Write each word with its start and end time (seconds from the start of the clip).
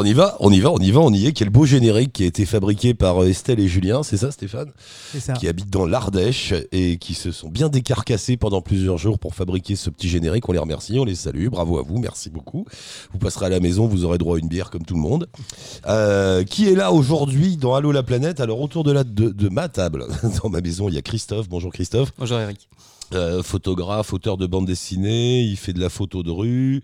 On 0.00 0.04
y 0.04 0.14
va, 0.14 0.34
on 0.40 0.50
y 0.50 0.60
va, 0.60 0.70
on 0.70 0.78
y 0.78 0.90
va, 0.90 1.00
on 1.00 1.12
y 1.12 1.26
est. 1.26 1.32
Quel 1.32 1.50
beau 1.50 1.66
générique 1.66 2.14
qui 2.14 2.22
a 2.22 2.26
été 2.26 2.46
fabriqué 2.46 2.94
par 2.94 3.22
euh, 3.22 3.28
Estelle 3.28 3.60
et 3.60 3.68
Julien, 3.68 4.02
c'est 4.02 4.16
ça 4.16 4.30
Stéphane? 4.30 4.72
C'est 5.12 5.20
ça. 5.20 5.34
Qui 5.34 5.46
habitent 5.46 5.68
dans 5.68 5.84
l'Ardèche 5.84 6.54
et 6.72 6.96
qui 6.96 7.12
se 7.12 7.30
sont 7.32 7.50
bien 7.50 7.68
décarcassés 7.68 8.38
pendant 8.38 8.62
plusieurs 8.62 8.96
jours 8.96 9.18
pour 9.18 9.34
fabriquer 9.34 9.76
ce 9.76 9.90
petit 9.90 10.08
générique. 10.08 10.48
On 10.48 10.52
les 10.52 10.58
remercie, 10.58 10.98
on 10.98 11.04
les 11.04 11.14
salue, 11.14 11.48
bravo 11.48 11.78
à 11.78 11.82
vous, 11.82 11.98
merci 11.98 12.30
beaucoup. 12.30 12.64
Vous 13.12 13.18
passerez 13.18 13.46
à 13.46 13.48
la 13.50 13.60
maison, 13.60 13.86
vous 13.86 14.06
aurez 14.06 14.16
droit 14.16 14.36
à 14.36 14.38
une 14.38 14.48
bière 14.48 14.70
comme 14.70 14.86
tout 14.86 14.94
le 14.94 15.02
monde. 15.02 15.28
Euh, 15.86 16.44
qui 16.44 16.66
est 16.66 16.74
là 16.74 16.92
aujourd'hui 16.92 17.58
dans 17.58 17.74
Allo 17.74 17.92
la 17.92 18.02
planète? 18.02 18.40
Alors 18.40 18.62
autour 18.62 18.84
de, 18.84 18.92
la, 18.92 19.04
de, 19.04 19.28
de 19.28 19.48
ma 19.50 19.68
table, 19.68 20.06
dans 20.42 20.48
ma 20.48 20.62
maison, 20.62 20.88
il 20.88 20.94
y 20.94 20.98
a 20.98 21.02
Christophe. 21.02 21.46
Bonjour 21.50 21.70
Christophe. 21.70 22.12
Bonjour 22.16 22.38
Eric. 22.38 22.70
Euh, 23.12 23.42
photographe, 23.42 24.12
auteur 24.12 24.36
de 24.36 24.46
bande 24.46 24.66
dessinée, 24.66 25.42
il 25.42 25.56
fait 25.56 25.72
de 25.72 25.80
la 25.80 25.88
photo 25.88 26.22
de 26.22 26.30
rue, 26.30 26.80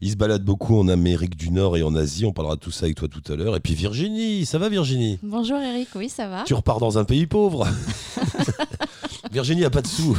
il 0.00 0.10
se 0.10 0.16
balade 0.16 0.42
beaucoup 0.42 0.76
en 0.76 0.88
Amérique 0.88 1.36
du 1.36 1.52
Nord 1.52 1.76
et 1.76 1.84
en 1.84 1.94
Asie, 1.94 2.26
on 2.26 2.32
parlera 2.32 2.56
de 2.56 2.60
tout 2.60 2.72
ça 2.72 2.86
avec 2.86 2.96
toi 2.96 3.06
tout 3.06 3.22
à 3.32 3.36
l'heure. 3.36 3.54
Et 3.54 3.60
puis 3.60 3.74
Virginie, 3.74 4.44
ça 4.44 4.58
va 4.58 4.68
Virginie? 4.68 5.20
Bonjour 5.22 5.58
Eric, 5.58 5.88
oui 5.94 6.08
ça 6.08 6.28
va. 6.28 6.42
Tu 6.42 6.54
repars 6.54 6.80
dans 6.80 6.98
un 6.98 7.04
pays 7.04 7.26
pauvre. 7.26 7.68
Virginie 9.32 9.64
a 9.64 9.70
pas 9.70 9.82
de 9.82 9.86
sous. 9.86 10.18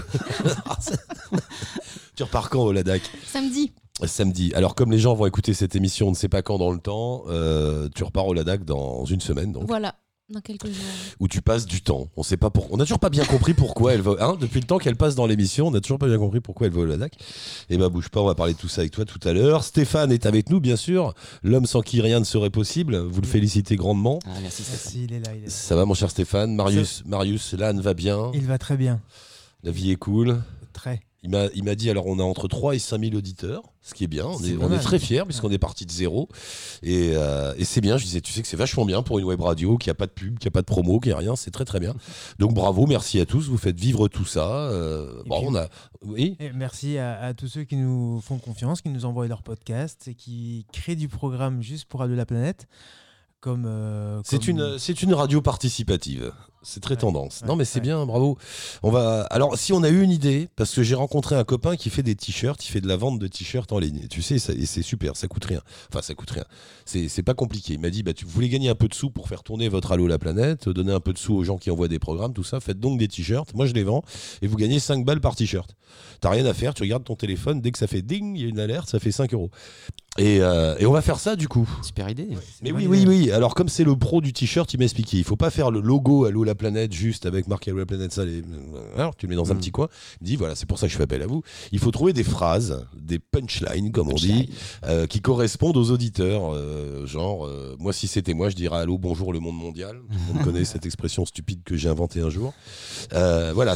tu 2.16 2.24
repars 2.24 2.50
quand 2.50 2.64
au 2.64 2.72
Ladakh? 2.72 3.02
Samedi. 3.26 3.74
Samedi. 4.06 4.54
Alors 4.56 4.76
comme 4.76 4.94
les 4.94 5.00
gens 5.00 5.14
vont 5.14 5.26
écouter 5.26 5.54
cette 5.54 5.76
émission, 5.76 6.08
on 6.08 6.12
ne 6.12 6.16
sait 6.16 6.30
pas 6.30 6.42
quand 6.42 6.58
dans 6.58 6.72
le 6.72 6.80
temps, 6.80 7.24
euh, 7.28 7.90
tu 7.94 8.06
repars 8.06 8.28
au 8.28 8.34
Ladakh 8.34 8.64
dans 8.64 9.04
une 9.04 9.20
semaine. 9.20 9.52
Donc. 9.52 9.68
Voilà 9.68 9.96
dans 10.30 10.41
quelques 10.41 10.67
jours. 10.67 10.85
Où 11.19 11.27
tu 11.27 11.41
passes 11.41 11.66
du 11.66 11.81
temps. 11.81 12.08
On 12.16 12.23
sait 12.23 12.38
pas 12.38 12.49
pour... 12.49 12.72
On 12.72 12.77
n'a 12.77 12.83
toujours 12.83 12.99
pas 12.99 13.09
bien 13.09 13.25
compris 13.25 13.53
pourquoi 13.53 13.94
elle 13.94 14.02
va. 14.02 14.16
Hein, 14.19 14.38
depuis 14.39 14.59
le 14.59 14.66
temps 14.66 14.77
qu'elle 14.77 14.95
passe 14.95 15.16
dans 15.16 15.25
l'émission, 15.25 15.67
on 15.67 15.72
n'a 15.72 15.81
toujours 15.81 15.99
pas 15.99 16.08
bien 16.08 16.17
compris 16.17 16.39
pourquoi 16.39 16.67
elle 16.67 16.73
va 16.73 16.81
au 16.81 16.85
Ladakh. 16.85 17.17
Et 17.69 17.77
bah 17.77 17.89
bouge 17.89 18.09
pas, 18.09 18.22
on 18.22 18.25
va 18.25 18.35
parler 18.35 18.53
de 18.53 18.57
tout 18.57 18.67
ça 18.67 18.81
avec 18.81 18.91
toi 18.91 19.05
tout 19.05 19.19
à 19.27 19.33
l'heure. 19.33 19.63
Stéphane 19.63 20.11
est 20.11 20.25
avec 20.25 20.50
nous, 20.50 20.59
bien 20.59 20.75
sûr. 20.75 21.13
L'homme 21.44 21.66
sans 21.66 21.81
qui 21.81 22.02
rien 22.02 22.19
ne 22.19 22.25
serait 22.25 22.50
possible. 22.50 22.97
Vous 22.97 23.22
le 23.22 23.27
félicitez 23.27 23.75
grandement. 23.75 24.19
Ah, 24.25 24.38
merci, 24.41 24.63
merci 24.69 25.03
il 25.05 25.13
est 25.13 25.19
là, 25.19 25.31
il 25.35 25.45
est 25.45 25.50
Ça 25.50 25.75
va, 25.75 25.85
mon 25.85 25.94
cher 25.94 26.09
Stéphane? 26.09 26.56
Marius, 26.56 27.03
Marius, 27.06 27.53
l'âne 27.53 27.81
va 27.81 27.94
bien? 27.94 28.31
Il 28.34 28.45
va 28.45 28.57
très 28.57 28.78
bien. 28.78 29.01
La 29.63 29.72
vie 29.72 29.91
est 29.91 29.97
cool? 29.97 30.41
Très. 30.73 31.01
Il 31.22 31.30
m'a 31.30 31.75
dit, 31.75 31.90
alors 31.90 32.07
on 32.07 32.18
a 32.19 32.24
entre 32.24 32.47
3 32.47 32.75
et 32.75 32.80
5 32.80 33.02
000 33.02 33.16
auditeurs, 33.16 33.63
ce 33.81 33.94
qui 33.94 34.06
est 34.06 34.07
bien. 34.07 34.25
On 34.25 34.41
est, 34.41 34.56
on 34.56 34.72
est 34.72 34.80
très 34.80 35.00
fiers 35.00 35.24
puisqu'on 35.25 35.52
est 35.52 35.57
parti 35.57 35.85
de 35.85 35.91
zéro. 35.91 36.30
Et, 36.81 37.12
euh, 37.13 37.53
et 37.57 37.66
c'est 37.66 37.81
bien, 37.81 37.97
je 37.97 38.06
disais, 38.06 38.22
tu 38.22 38.31
sais 38.31 38.41
que 38.41 38.47
c'est 38.47 38.57
vachement 38.57 38.85
bien 38.85 39.03
pour 39.03 39.19
une 39.19 39.25
web 39.25 39.41
radio 39.41 39.78
qui 39.78 39.90
a 39.90 39.94
pas 39.94 40.06
de 40.06 40.12
pub, 40.12 40.40
qui 40.40 40.47
a 40.47 40.52
pas 40.52 40.62
de 40.62 40.66
promo, 40.66 41.02
qui 41.02 41.12
a 41.12 41.18
rien. 41.18 41.35
C'est 41.35 41.52
très 41.52 41.66
très 41.66 41.81
bien. 41.81 41.94
Donc 42.38 42.53
bravo, 42.53 42.85
merci 42.88 43.19
à 43.19 43.25
tous. 43.25 43.50
Vous 43.50 43.57
faites 43.57 43.78
vivre 43.78 44.07
tout 44.07 44.24
ça. 44.24 44.47
Euh, 44.69 45.22
bon, 45.25 45.40
puis, 45.40 45.47
on 45.50 45.56
a. 45.56 45.68
Oui? 46.06 46.38
Et 46.40 46.52
merci 46.53 46.97
à, 46.97 47.19
à, 47.19 47.34
tous 47.34 47.47
ceux 47.47 47.66
qui 47.66 47.75
nous 47.75 48.22
font 48.22 48.38
confiance, 48.38 48.81
qui 48.81 48.90
nous 48.90 49.03
envoient 49.03 49.28
leurs 49.28 49.44
podcasts 49.44 50.07
et 50.07 50.16
qui 50.16 50.66
créent 50.72 50.96
du 50.96 51.09
programme 51.09 51.62
juste 51.62 51.86
pour 51.86 52.01
aller 52.01 52.13
de 52.13 52.18
la 52.18 52.25
planète. 52.25 52.68
Comme, 53.41 53.66
euh, 53.66 54.22
c'est 54.25 54.40
comme... 54.40 54.50
une 54.50 54.80
c'est 54.80 55.01
une 55.01 55.13
radio 55.13 55.41
participative. 55.41 56.34
C'est 56.62 56.81
très 56.81 56.96
ouais, 56.96 57.02
tendance. 57.02 57.42
Ouais, 57.42 57.47
non 57.47 57.56
mais 57.56 57.66
c'est 57.66 57.80
ouais. 57.80 57.84
bien, 57.84 58.06
bravo. 58.06 58.38
On 58.84 58.92
va 58.92 59.22
alors 59.30 59.58
si 59.58 59.74
on 59.74 59.84
a 59.84 59.90
eu 59.90 60.02
une 60.02 60.12
idée 60.12 60.50
parce 60.56 60.74
que 60.74 60.84
j'ai 60.84 60.96
rencontré 60.96 61.36
un 61.36 61.44
copain 61.44 61.75
qui 61.75 61.90
fait 61.90 62.03
des 62.03 62.16
t-shirts, 62.16 62.66
il 62.66 62.70
fait 62.70 62.81
de 62.81 62.88
la 62.88 62.97
vente 62.97 63.20
de 63.20 63.28
t-shirts 63.28 63.72
en 63.72 63.80
ligne. 63.80 64.08
Tu 64.09 64.22
sais, 64.22 64.36
et 64.36 64.66
c'est 64.66 64.81
super, 64.81 65.16
ça 65.16 65.28
coûte 65.28 65.46
rien. 65.46 65.62
Enfin, 65.90 66.02
ça 66.02 66.14
coûte 66.16 66.31
rien. 66.31 66.46
C'est 66.86 67.24
pas 67.24 67.34
compliqué. 67.34 67.74
Il 67.74 67.80
m'a 67.80 67.90
dit 67.90 68.03
bah 68.03 68.14
tu 68.14 68.25
voulais 68.25 68.50
gagner 68.50 68.69
un 68.69 68.75
peu 68.75 68.88
de 68.88 68.94
sous 68.94 69.09
pour 69.09 69.28
faire 69.28 69.44
tourner 69.44 69.69
votre 69.69 69.92
Allo 69.92 70.08
la 70.08 70.19
planète, 70.19 70.68
donner 70.69 70.92
un 70.92 71.00
peu 71.00 71.14
de 71.14 71.18
sous 71.18 71.34
aux 71.34 71.44
gens 71.44 71.58
qui 71.58 71.72
envoient 71.72 71.88
des 71.88 72.00
programmes, 72.00 72.34
tout 72.34 72.44
ça. 72.44 72.59
Faites 72.59 72.80
donc 72.80 73.00
des 73.00 73.08
t-shirts. 73.08 73.53
Moi 73.53 73.66
je 73.66 73.74
les 73.74 73.84
vends 73.84 74.03
et 74.42 74.48
vous 74.48 74.58
gagnez 74.58 74.80
5 74.80 75.06
balles 75.06 75.22
par 75.22 75.36
t-shirt. 75.36 75.75
T'as 76.22 76.30
rien 76.30 76.46
à 76.46 76.53
faire, 76.53 76.74
tu 76.74 76.84
regardes 76.84 77.03
ton 77.03 77.16
téléphone, 77.16 77.62
dès 77.62 77.72
que 77.72 77.78
ça 77.78 77.88
fait 77.88 78.02
ding, 78.02 78.36
il 78.36 78.42
y 78.42 78.46
a 78.46 78.50
une 78.50 78.59
alerte, 78.59 78.90
ça 78.90 79.00
fait 79.00 79.12
5 79.12 79.34
euros. 79.34 79.50
Et, 80.19 80.41
euh, 80.41 80.75
et, 80.80 80.85
on 80.85 80.91
va 80.91 81.02
faire 81.02 81.19
ça 81.19 81.35
du 81.35 81.47
coup. 81.47 81.68
Super 81.81 82.09
idée. 82.09 82.28
Mais 82.62 82.72
oui, 82.72 82.88
oui, 82.88 83.06
oui. 83.07 83.31
Alors 83.31 83.56
comme 83.56 83.69
c'est 83.69 83.84
le 83.84 83.96
pro 83.96 84.22
du 84.22 84.34
t-shirt, 84.34 84.72
il 84.74 84.78
m'a 84.78 84.84
expliqué. 84.84 85.18
Il 85.18 85.24
faut 85.24 85.35
pas 85.38 85.50
faire 85.50 85.72
le 85.72 85.80
logo 85.80 86.25
Allo 86.25 86.44
la 86.44 86.56
planète 86.56 86.91
juste 86.94 87.25
avec 87.25 87.47
marqué 87.47 87.72
Allo 87.72 87.80
la 87.80 87.85
planète. 87.85 88.12
Ça, 88.12 88.25
les... 88.25 88.44
Alors, 88.97 89.16
tu 89.16 89.25
le 89.25 89.30
mets 89.31 89.35
dans 89.35 89.52
un 89.52 89.56
Mm. 89.56 89.59
petit 89.59 89.72
coin. 89.72 89.88
Il 90.22 90.28
dit 90.28 90.35
voilà, 90.35 90.56
c'est 90.56 90.66
pour 90.68 90.78
ça 90.78 90.88
que 90.88 90.91
je 90.91 90.97
fais 90.97 91.03
appel 91.03 91.22
à 91.22 91.28
vous. 91.28 91.41
Il 91.72 91.80
faut 91.80 91.91
trouver 91.91 92.13
des 92.13 92.24
phrases, 92.24 92.85
des 92.96 93.19
punchlines 93.19 93.91
comme 93.91 94.09
on 94.09 94.16
dit, 94.16 94.50
euh, 94.85 95.07
qui 95.07 95.22
correspondent 95.22 95.78
aux 95.78 95.91
auditeurs. 95.91 96.53
Euh, 96.53 97.06
genre, 97.06 97.46
euh, 97.46 97.75
moi 97.80 97.94
si 97.94 98.07
c'était 98.07 98.34
moi, 98.34 98.50
je 98.50 98.56
dirais 98.56 98.78
Allo, 98.80 98.97
bonjour 98.97 99.31
le 99.34 99.40
monde 99.40 99.56
mondial. 99.57 99.97
Tout 99.97 100.18
le 100.28 100.34
monde 100.34 100.44
connaît 100.44 100.66
cette 100.66 100.86
expression 100.86 101.25
stupide 101.25 101.62
que 101.63 101.78
j'ai 101.78 101.90
inventée 101.90 102.22
un 102.22 102.30
jour. 102.30 102.53
Euh, 103.13 103.51
voilà, 103.53 103.75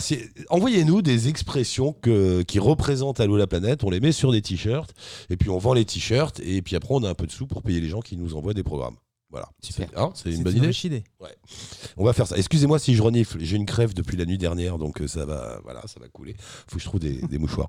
envoyez-nous 0.49 1.01
des 1.01 1.29
expressions 1.29 1.93
que, 2.01 2.41
qui 2.43 2.59
représentent 2.59 3.19
Allo 3.19 3.37
la 3.37 3.47
planète. 3.47 3.83
On 3.83 3.89
les 3.89 3.99
met 3.99 4.11
sur 4.11 4.31
des 4.31 4.41
t-shirts 4.41 4.93
et 5.29 5.37
puis 5.37 5.49
on 5.49 5.57
vend 5.57 5.73
les 5.73 5.85
t-shirts 5.85 6.32
et 6.41 6.61
puis 6.61 6.75
après 6.75 6.93
on 6.93 7.03
a 7.03 7.09
un 7.09 7.13
peu 7.13 7.25
de 7.27 7.31
sous 7.31 7.47
pour 7.47 7.61
payer 7.61 7.79
les 7.81 7.89
gens 7.89 8.01
qui 8.01 8.17
nous 8.17 8.35
envoient 8.35 8.53
des 8.53 8.63
programmes. 8.63 8.95
Voilà. 9.29 9.49
Super. 9.63 9.89
Hein, 9.95 10.11
c'est 10.13 10.29
une 10.29 10.37
C'est 10.37 10.43
bonne 10.43 10.51
une 10.53 10.57
idée. 10.59 10.67
riche 10.67 10.83
idée. 10.83 11.03
Ouais. 11.19 11.35
On 11.97 12.05
va 12.05 12.13
faire 12.13 12.27
ça. 12.27 12.37
Excusez-moi 12.37 12.77
si 12.77 12.93
je 12.93 13.01
renifle. 13.01 13.39
J'ai 13.39 13.55
une 13.57 13.65
crève 13.65 13.95
depuis 13.95 14.15
la 14.15 14.25
nuit 14.25 14.37
dernière, 14.37 14.77
donc 14.77 15.01
euh, 15.01 15.07
ça 15.07 15.25
va, 15.25 15.59
voilà, 15.63 15.81
ça 15.87 15.99
va 15.99 16.07
couler. 16.07 16.35
Faut 16.39 16.75
que 16.75 16.79
je 16.79 16.85
trouve 16.85 16.99
des, 16.99 17.13
des 17.19 17.39
mouchoirs. 17.39 17.67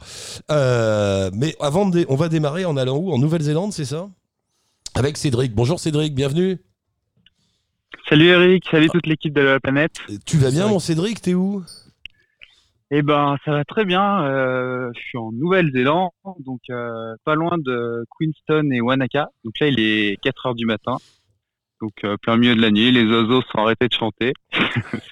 Euh, 0.50 1.30
mais 1.32 1.56
avant 1.60 1.86
de, 1.88 2.00
dé- 2.00 2.06
on 2.10 2.16
va 2.16 2.28
démarrer 2.28 2.66
en 2.66 2.76
allant 2.76 2.98
où? 2.98 3.12
En 3.12 3.18
Nouvelle-Zélande, 3.18 3.72
c'est 3.72 3.86
ça? 3.86 4.10
Avec 4.92 5.16
Cédric. 5.16 5.54
Bonjour 5.54 5.80
Cédric, 5.80 6.14
bienvenue. 6.14 6.58
Salut 8.10 8.26
Eric, 8.26 8.64
salut 8.70 8.90
toute 8.90 9.06
l'équipe 9.06 9.32
de 9.32 9.40
la 9.40 9.58
planète. 9.58 9.96
Tu 10.26 10.36
vas 10.36 10.50
bien, 10.50 10.68
mon 10.68 10.78
Cédric? 10.78 11.22
T'es 11.22 11.32
où? 11.32 11.64
Eh 12.90 13.02
ben, 13.02 13.36
ça 13.44 13.52
va 13.52 13.64
très 13.64 13.84
bien. 13.84 14.24
euh, 14.24 14.90
je 14.94 15.00
suis 15.00 15.18
en 15.18 15.32
Nouvelle-Zélande, 15.32 16.10
donc 16.40 16.60
euh, 16.70 17.14
pas 17.24 17.34
loin 17.34 17.56
de 17.58 18.04
Queenstown 18.16 18.72
et 18.72 18.80
Wanaka. 18.80 19.30
Donc 19.44 19.58
là, 19.60 19.68
il 19.68 19.80
est 19.80 20.20
4 20.22 20.46
heures 20.46 20.54
du 20.54 20.66
matin. 20.66 20.98
Donc 21.80 21.92
euh, 22.04 22.16
plein 22.16 22.36
milieu 22.36 22.54
de 22.54 22.60
la 22.60 22.70
nuit, 22.70 22.92
les 22.92 23.04
oiseaux 23.04 23.42
sont 23.42 23.58
arrêtés 23.58 23.88
de 23.88 23.94
chanter. 23.94 24.32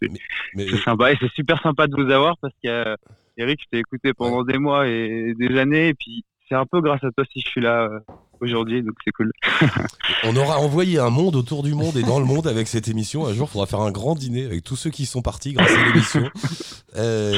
c'est 0.01 0.11
Mais 0.55 0.69
sympa 0.69 1.13
et 1.13 1.17
c'est 1.21 1.31
super 1.33 1.61
sympa 1.61 1.87
de 1.87 1.95
vous 1.95 2.11
avoir 2.11 2.37
parce 2.39 2.55
que 2.63 2.69
euh, 2.69 2.97
Eric, 3.37 3.61
je 3.63 3.67
t'ai 3.71 3.79
écouté 3.79 4.15
pendant 4.15 4.45
des 4.45 4.59
mois 4.59 4.87
et 4.87 5.35
des 5.35 5.59
années 5.59 5.89
et 5.89 5.95
puis 5.95 6.25
c'est 6.49 6.55
un 6.55 6.67
peu 6.67 6.81
grâce 6.81 7.03
à 7.05 7.11
toi 7.11 7.25
si 7.33 7.41
je 7.41 7.49
suis 7.49 7.61
là 7.61 7.83
euh, 7.85 8.01
aujourd'hui, 8.43 8.83
donc 8.83 8.95
c'est 9.05 9.13
cool. 9.13 9.31
on 10.25 10.37
aura 10.37 10.59
envoyé 10.59 10.99
un 10.99 11.11
monde 11.11 11.37
autour 11.37 11.63
du 11.63 11.75
monde 11.75 11.97
et 11.97 12.03
dans 12.03 12.19
le 12.19 12.27
monde 12.27 12.47
avec 12.47 12.69
cette 12.69 12.89
émission. 12.89 13.27
Un 13.27 13.33
jour, 13.33 13.49
il 13.49 13.53
faudra 13.53 13.67
faire 13.67 13.81
un 13.81 13.91
grand 13.93 14.15
dîner 14.15 14.45
avec 14.45 14.63
tous 14.65 14.77
ceux 14.77 14.91
qui 14.91 15.07
sont 15.07 15.23
partis 15.23 15.53
grâce 15.55 15.71
à 15.71 15.87
l'émission. 15.87 16.29
Euh, 16.97 17.33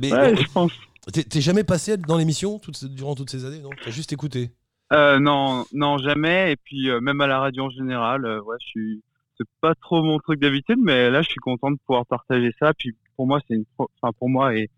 mais 0.00 0.12
Ouais, 0.12 0.36
je 0.36 0.46
pense. 0.52 0.72
t'es- 1.12 1.40
jamais 1.40 1.64
passé 1.64 1.96
dans 1.96 2.16
l'émission 2.18 2.60
durant 2.84 3.14
toutes 3.14 3.30
ces 3.30 3.44
années, 3.44 3.60
non? 3.60 3.70
T'as 3.84 3.90
juste 3.90 4.12
écouté? 4.12 4.50
Euh, 4.92 5.18
non, 5.18 5.64
non, 5.72 5.98
jamais. 5.98 6.52
Et 6.52 6.56
puis 6.56 6.90
euh, 6.90 7.00
même 7.00 7.20
à 7.20 7.26
la 7.26 7.38
radio 7.40 7.64
en 7.64 7.70
général, 7.70 8.24
ouais, 8.42 8.56
je 8.60 8.66
suis. 8.66 9.02
C'est 9.38 9.48
pas 9.62 9.74
trop 9.74 10.02
mon 10.02 10.18
truc 10.18 10.38
d'habitude, 10.38 10.76
mais 10.82 11.08
là, 11.08 11.22
je 11.22 11.28
suis 11.30 11.40
content 11.40 11.70
de 11.70 11.78
pouvoir 11.86 12.04
partager 12.04 12.50
ça. 12.58 12.74
Puis 12.74 12.94
pour 13.16 13.26
moi, 13.26 13.40
c'est 13.48 13.54
une, 13.54 13.64
enfin 13.78 14.12
pour 14.18 14.28
moi 14.28 14.54
et, 14.54 14.68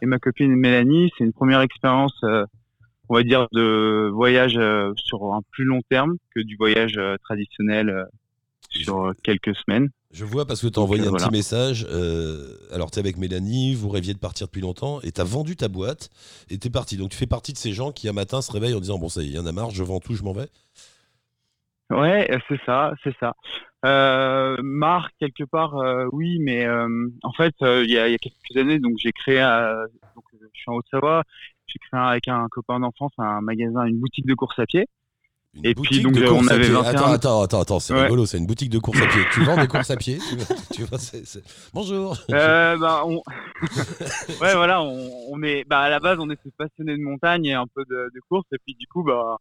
et 0.00 0.06
ma 0.06 0.18
copine 0.20 0.54
Mélanie, 0.54 1.10
c'est 1.18 1.24
une 1.24 1.32
première 1.32 1.60
expérience, 1.60 2.14
euh, 2.22 2.44
on 3.12 3.16
va 3.16 3.24
dire, 3.24 3.46
de 3.52 4.08
voyage 4.10 4.56
euh, 4.56 4.90
sur 4.96 5.34
un 5.34 5.42
plus 5.50 5.64
long 5.64 5.82
terme 5.90 6.16
que 6.34 6.40
du 6.40 6.56
voyage 6.56 6.94
euh, 6.96 7.18
traditionnel 7.22 7.90
euh, 7.90 8.04
sur 8.70 9.12
quelques 9.22 9.54
semaines. 9.54 9.90
Je 10.12 10.24
vois 10.24 10.46
parce 10.46 10.62
que 10.62 10.68
tu 10.68 10.78
as 10.78 10.82
envoyé 10.82 11.04
un 11.06 11.10
voilà. 11.10 11.26
petit 11.26 11.30
message. 11.32 11.86
euh, 11.90 12.56
alors, 12.72 12.90
tu 12.90 12.96
es 12.96 13.00
avec 13.00 13.18
Mélanie, 13.18 13.74
vous 13.74 13.90
rêviez 13.90 14.14
de 14.14 14.18
partir 14.18 14.46
depuis 14.46 14.62
longtemps 14.62 15.02
et 15.02 15.12
tu 15.12 15.20
as 15.20 15.24
vendu 15.24 15.56
ta 15.56 15.68
boîte 15.68 16.08
et 16.48 16.56
tu 16.56 16.68
es 16.68 16.70
parti. 16.70 16.96
Donc, 16.96 17.10
tu 17.10 17.18
fais 17.18 17.26
partie 17.26 17.52
de 17.52 17.58
ces 17.58 17.74
gens 17.74 17.92
qui, 17.92 18.08
un 18.08 18.14
matin, 18.14 18.40
se 18.40 18.50
réveillent 18.50 18.74
en 18.74 18.80
disant 18.80 18.98
Bon, 18.98 19.10
ça 19.10 19.20
y 19.20 19.26
est, 19.26 19.28
il 19.28 19.34
y 19.34 19.38
en 19.38 19.44
a 19.44 19.52
marre, 19.52 19.72
je 19.72 19.82
vends 19.82 20.00
tout, 20.00 20.14
je 20.14 20.22
m'en 20.22 20.32
vais. 20.32 20.48
Ouais, 21.90 22.30
c'est 22.48 22.60
ça, 22.64 22.94
c'est 23.04 23.14
ça. 23.20 23.34
Euh, 23.84 24.56
marque 24.62 25.12
quelque 25.20 25.44
part, 25.44 25.76
euh, 25.76 26.06
oui, 26.12 26.38
mais 26.40 26.66
en 26.66 27.32
fait, 27.36 27.54
il 27.60 27.90
y, 27.90 27.98
a, 27.98 28.08
il 28.08 28.12
y 28.12 28.14
a 28.14 28.18
quelques 28.18 28.56
années, 28.56 28.78
donc 28.78 28.94
j'ai 28.96 29.12
créé, 29.12 29.40
donc, 30.14 30.24
je 30.32 30.46
suis 30.54 30.70
en 30.70 30.76
Haute-Savoie, 30.76 31.24
j'ai 31.72 31.78
créé 31.88 32.00
avec 32.00 32.28
un 32.28 32.46
copain 32.50 32.80
d'enfance 32.80 33.12
un 33.18 33.40
magasin, 33.40 33.84
une 33.84 33.98
boutique 33.98 34.26
de 34.26 34.34
course 34.34 34.58
à 34.58 34.66
pied. 34.66 34.86
Une 35.54 35.66
Et 35.66 35.74
boutique 35.74 35.92
puis, 35.92 36.02
donc, 36.02 36.14
de 36.14 36.22
euh, 36.24 36.32
on 36.32 36.46
à 36.48 36.52
avait 36.54 36.62
pied. 36.64 36.72
21 36.72 36.88
Attends, 36.90 37.12
attends, 37.12 37.42
attends, 37.42 37.60
attends, 37.60 37.78
c'est 37.80 37.92
Ouais. 37.92 38.04
rigolo, 38.04 38.24
c'est 38.24 38.38
une 38.38 38.46
boutique 38.46 38.70
de 38.70 38.78
course 38.78 39.00
à 39.02 39.06
pied. 39.06 39.20
tu 39.32 39.44
vends 39.44 39.56
des 39.60 39.68
courses 39.68 39.90
à 39.90 39.96
pied 39.96 40.18
tu 40.72 40.82
vois, 40.84 40.98
Bonjour. 41.74 42.16
Euh, 42.30 42.76
bah, 42.78 43.02
on... 43.04 43.16
ouais, 44.40 44.54
voilà, 44.54 44.82
on, 44.82 45.08
on 45.30 45.42
est, 45.42 45.64
bah, 45.68 45.80
à 45.80 45.90
la 45.90 46.00
base, 46.00 46.18
on 46.20 46.30
était 46.30 46.50
passionnés 46.56 46.96
de 46.96 47.02
montagne 47.02 47.44
et 47.46 47.52
un 47.54 47.66
peu 47.74 47.84
de, 47.88 48.10
de 48.14 48.20
course, 48.30 48.46
et 48.52 48.56
puis 48.64 48.74
du 48.74 48.86
coup, 48.86 49.02
bah, 49.02 49.36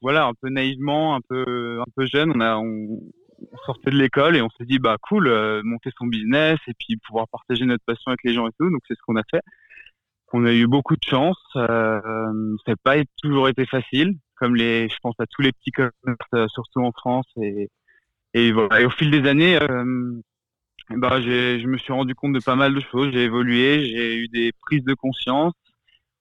voilà, 0.00 0.26
un 0.26 0.32
peu 0.40 0.48
naïvement, 0.48 1.16
un 1.16 1.20
peu, 1.28 1.80
un 1.80 1.90
peu 1.96 2.06
jeune, 2.06 2.30
on 2.34 2.40
a, 2.40 2.56
on, 2.56 3.00
on 3.52 3.56
sortait 3.66 3.90
de 3.90 3.96
l'école 3.96 4.36
et 4.36 4.42
on 4.42 4.48
s'est 4.50 4.64
dit, 4.64 4.78
bah, 4.78 4.96
cool, 5.02 5.26
euh, 5.26 5.60
monter 5.64 5.90
son 5.98 6.06
business 6.06 6.58
et 6.68 6.72
puis 6.78 6.96
pouvoir 6.98 7.26
partager 7.28 7.64
notre 7.64 7.84
passion 7.84 8.10
avec 8.12 8.20
les 8.22 8.32
gens 8.32 8.46
et 8.46 8.52
tout, 8.60 8.70
donc 8.70 8.80
c'est 8.86 8.94
ce 8.94 9.00
qu'on 9.04 9.16
a 9.16 9.22
fait. 9.28 9.40
On 10.32 10.44
a 10.44 10.52
eu 10.52 10.66
beaucoup 10.66 10.96
de 10.96 11.04
chance, 11.04 11.38
euh, 11.56 12.00
ça 12.64 12.72
n'a 12.72 12.76
pas 12.82 12.96
toujours 13.22 13.48
été 13.48 13.64
facile, 13.66 14.14
comme 14.36 14.56
les, 14.56 14.88
je 14.88 14.96
pense 15.02 15.14
à 15.18 15.26
tous 15.26 15.42
les 15.42 15.52
petits 15.52 15.70
commerces, 15.70 15.94
euh, 16.34 16.46
surtout 16.48 16.80
en 16.80 16.92
France, 16.92 17.26
et, 17.40 17.68
et 18.34 18.52
voilà. 18.52 18.80
Et 18.82 18.84
au 18.86 18.90
fil 18.90 19.10
des 19.10 19.28
années, 19.28 19.58
euh, 19.62 20.12
bah, 20.90 21.20
je 21.20 21.66
me 21.66 21.78
suis 21.78 21.92
rendu 21.92 22.14
compte 22.14 22.32
de 22.32 22.40
pas 22.40 22.56
mal 22.56 22.74
de 22.74 22.80
choses. 22.80 23.12
J'ai 23.12 23.24
évolué, 23.24 23.86
j'ai 23.86 24.16
eu 24.16 24.28
des 24.28 24.52
prises 24.62 24.84
de 24.84 24.94
conscience. 24.94 25.52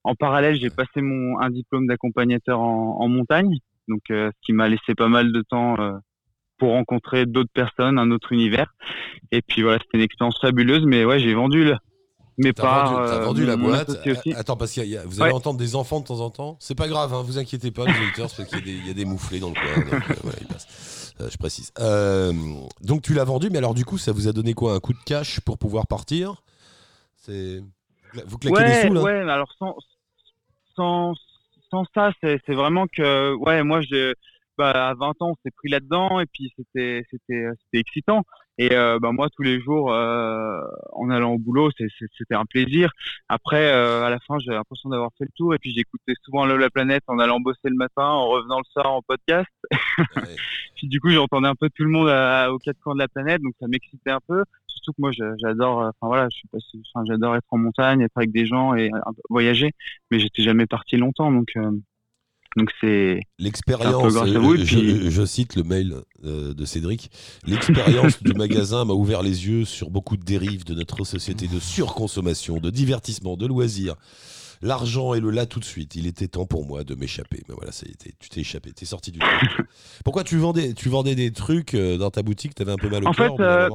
En 0.04 0.16
parallèle, 0.16 0.56
j'ai 0.56 0.70
passé 0.70 1.02
mon 1.02 1.40
un 1.40 1.50
diplôme 1.50 1.88
d'accompagnateur 1.88 2.60
en, 2.60 2.98
en 3.02 3.08
montagne, 3.08 3.58
donc 3.88 4.02
euh, 4.12 4.30
ce 4.32 4.46
qui 4.46 4.54
m'a 4.54 4.70
laissé 4.70 4.96
pas 4.96 5.10
mal 5.10 5.32
de 5.32 5.42
temps 5.42 5.80
euh, 5.80 5.94
pour 6.58 6.72
rencontrer 6.72 7.26
d'autres 7.26 7.52
personnes, 7.54 8.00
un 8.00 8.12
autre 8.12 8.32
univers. 8.34 8.74
Et 9.32 9.42
puis 9.42 9.64
voilà, 9.64 9.80
c'était 9.80 9.98
une 9.98 10.04
expérience 10.04 10.40
fabuleuse. 10.42 10.86
Mais 10.86 11.06
ouais, 11.06 11.20
j'ai 11.20 11.34
vendu 11.34 11.66
le- 11.66 11.78
mes 12.38 12.54
T'as 12.54 12.64
parts. 12.64 12.92
vendu, 12.94 13.08
t'as 13.08 13.16
euh, 13.22 13.26
vendu 13.26 13.46
la 13.46 13.56
boîte. 13.58 13.90
associé 13.90 14.12
aussi. 14.12 14.34
A- 14.34 14.40
Attends, 14.40 14.58
parce 14.58 14.74
que 14.74 14.82
vous 15.08 15.22
allez 15.22 15.32
Ouais. 15.32 15.36
entendre 15.38 15.58
des 15.60 15.76
enfants 15.76 16.00
de 16.02 16.06
temps 16.06 16.20
en 16.20 16.30
temps. 16.30 16.58
C'est 16.60 16.76
pas 16.76 16.88
grave, 16.88 17.14
hein, 17.14 17.22
vous 17.26 17.38
inquiétez 17.38 17.72
pas, 17.72 17.86
les 17.86 17.92
auditeurs, 18.00 18.30
parce 18.36 18.48
qu'il 18.50 18.58
y, 18.60 18.62
a 18.62 18.66
des- 18.66 18.72
il 18.74 18.88
y 18.88 18.90
a 18.90 18.94
des 18.94 19.06
mouflés 19.06 19.40
dans 19.40 19.50
le 19.50 19.54
coin. 19.54 19.84
donc, 20.00 20.10
euh, 20.10 20.14
voilà, 20.24 20.38
ils 20.42 20.48
passent. 20.48 21.14
Euh, 21.22 21.30
je 21.32 21.38
précise. 21.38 21.72
Donc 22.82 23.02
tu 23.04 23.14
l'as 23.14 23.24
vendu, 23.24 23.50
mais 23.50 23.58
alors 23.60 23.74
du 23.74 23.86
coup, 23.86 23.98
ça 23.98 24.12
vous 24.12 24.28
a 24.28 24.34
donné 24.34 24.54
quoi 24.54 24.74
Un 24.74 24.80
coup 24.80 24.92
de 24.94 25.00
cash 25.06 25.40
pour 25.40 25.58
pouvoir 25.58 25.88
partir? 25.88 26.44
C'est 27.16 27.64
vous 28.28 28.38
claquez 28.38 28.58
ouais, 28.58 28.82
des 28.82 28.88
sous 28.88 28.94
là? 28.94 29.02
Ouais, 29.02 29.24
mais 29.26 29.32
alors 29.32 29.52
sans, 29.58 29.76
sans, 30.76 31.14
sans 31.72 31.86
ça, 31.94 32.12
c'est 32.22 32.40
c'est 32.46 32.54
vraiment 32.54 32.86
que, 32.88 33.34
ouais, 33.36 33.64
moi, 33.64 33.82
je, 33.82 34.14
bah, 34.58 34.90
à 34.90 34.94
20 34.94 35.10
ans, 35.22 35.32
on 35.32 35.36
s'est 35.44 35.52
pris 35.52 35.70
là-dedans 35.70 36.20
et 36.20 36.26
puis 36.26 36.52
c'était, 36.56 37.04
c'était, 37.12 37.48
c'était 37.64 37.80
excitant. 37.80 38.24
Et 38.58 38.74
euh, 38.74 39.00
bah, 39.02 39.12
moi, 39.12 39.28
tous 39.36 39.42
les 39.44 39.60
jours, 39.60 39.92
euh, 39.92 40.62
en 40.94 41.10
allant 41.10 41.34
au 41.34 41.38
boulot, 41.38 41.70
c'était 42.18 42.36
un 42.36 42.46
plaisir. 42.46 42.92
Après, 43.28 43.72
euh, 43.74 44.04
à 44.04 44.10
la 44.10 44.20
fin, 44.20 44.40
j'ai 44.40 44.52
l'impression 44.52 44.90
d'avoir 44.90 45.12
fait 45.18 45.26
le 45.26 45.32
tour 45.36 45.54
et 45.54 45.60
puis 45.60 45.74
j'écoutais 45.74 46.14
souvent 46.24 46.44
Allo 46.44 46.58
la 46.58 46.70
planète 46.70 47.04
en 47.08 47.20
allant 47.20 47.40
bosser 47.40 47.60
le 47.66 47.76
matin, 47.76 48.04
en 48.04 48.28
revenant 48.28 48.60
le 48.60 48.64
soir 48.72 48.94
en 48.94 49.02
podcast. 49.02 49.50
Ouais. 50.16 50.24
Puis 50.76 50.88
du 50.88 51.00
coup, 51.02 51.10
j'entendais 51.10 51.48
un 51.48 51.56
peu 51.56 51.70
tout 51.70 51.84
le 51.84 51.90
monde 51.90 52.10
à- 52.10 52.52
aux 52.52 52.60
quatre 52.60 52.80
coins 52.80 52.96
de 52.96 53.00
la 53.00 53.08
planète, 53.08 53.42
donc 53.42 53.54
ça 53.60 53.68
m'excitait 53.68 54.12
un 54.12 54.20
peu. 54.26 54.44
Surtout 54.68 54.94
que 54.94 55.02
moi, 55.02 55.12
j'adore, 55.42 55.82
euh, 55.82 55.90
enfin 55.90 56.08
voilà, 56.08 56.28
je 56.32 56.38
suis 56.38 56.48
passé, 56.48 56.66
enfin, 56.94 57.06
j'adore 57.08 57.36
être 57.36 57.48
en 57.52 57.58
montagne, 57.58 58.02
être 58.02 58.18
avec 58.18 58.32
des 58.32 58.46
gens 58.46 58.76
et 58.76 58.90
voyager, 59.30 59.72
mais 60.12 60.20
j'étais 60.20 60.44
jamais 60.44 60.66
parti 60.66 60.98
longtemps, 60.98 61.32
donc 61.32 61.50
euh, 61.58 61.72
donc 62.56 62.72
c'est 62.82 63.20
L'expérience, 63.38 64.16
euh, 64.16 64.56
et 64.56 64.66
je, 65.10 65.26
cite 65.26 65.56
le 65.56 65.64
mail 65.64 65.96
euh, 66.24 66.54
de 66.54 66.66
Cédric, 66.66 67.12
l'expérience 67.46 68.22
du 68.24 68.34
magasin 68.34 68.86
m'a 68.86 68.94
ouvert 68.94 69.22
les 69.22 69.48
yeux 69.48 69.66
sur 69.66 69.90
beaucoup 69.90 70.18
de 70.18 70.24
dérives 70.24 70.66
de 70.66 70.74
notre 70.74 71.04
société 71.04 71.48
de 71.48 71.60
surconsommation, 71.60 72.58
de 72.58 72.70
divertissement, 72.70 73.36
de 73.38 73.46
loisirs. 73.46 73.96
L'argent 74.62 75.14
est 75.14 75.20
le 75.20 75.30
là 75.30 75.46
tout 75.46 75.60
de 75.60 75.66
suite. 75.66 75.96
Il 75.96 76.08
était 76.08 76.28
temps 76.28 76.46
pour 76.46 76.66
moi 76.66 76.84
de 76.84 76.96
m'échapper. 76.96 77.44
Mais 77.48 77.56
voilà, 77.56 77.72
ça 77.72 77.86
tu 78.20 78.30
t'es 78.30 78.42
échappé, 78.42 78.72
t'es 78.72 78.86
sorti 78.86 79.12
du 79.12 79.20
truc. 79.20 79.68
Pourquoi 80.04 80.24
tu 80.24 80.38
vendais, 80.38 80.74
tu 80.74 80.90
vendais 80.90 81.16
des 81.16 81.32
trucs 81.32 81.74
euh, 81.74 81.98
dans 81.98 82.10
ta 82.10 82.24
boutique? 82.24 82.56
T'avais 82.56 82.72
un 82.72 82.78
peu 82.78 82.90
mal 82.90 83.04
au 83.04 83.08
En 83.08 83.12
cœur 83.12 83.36
fait, 83.36 83.44
euh, 83.44 83.70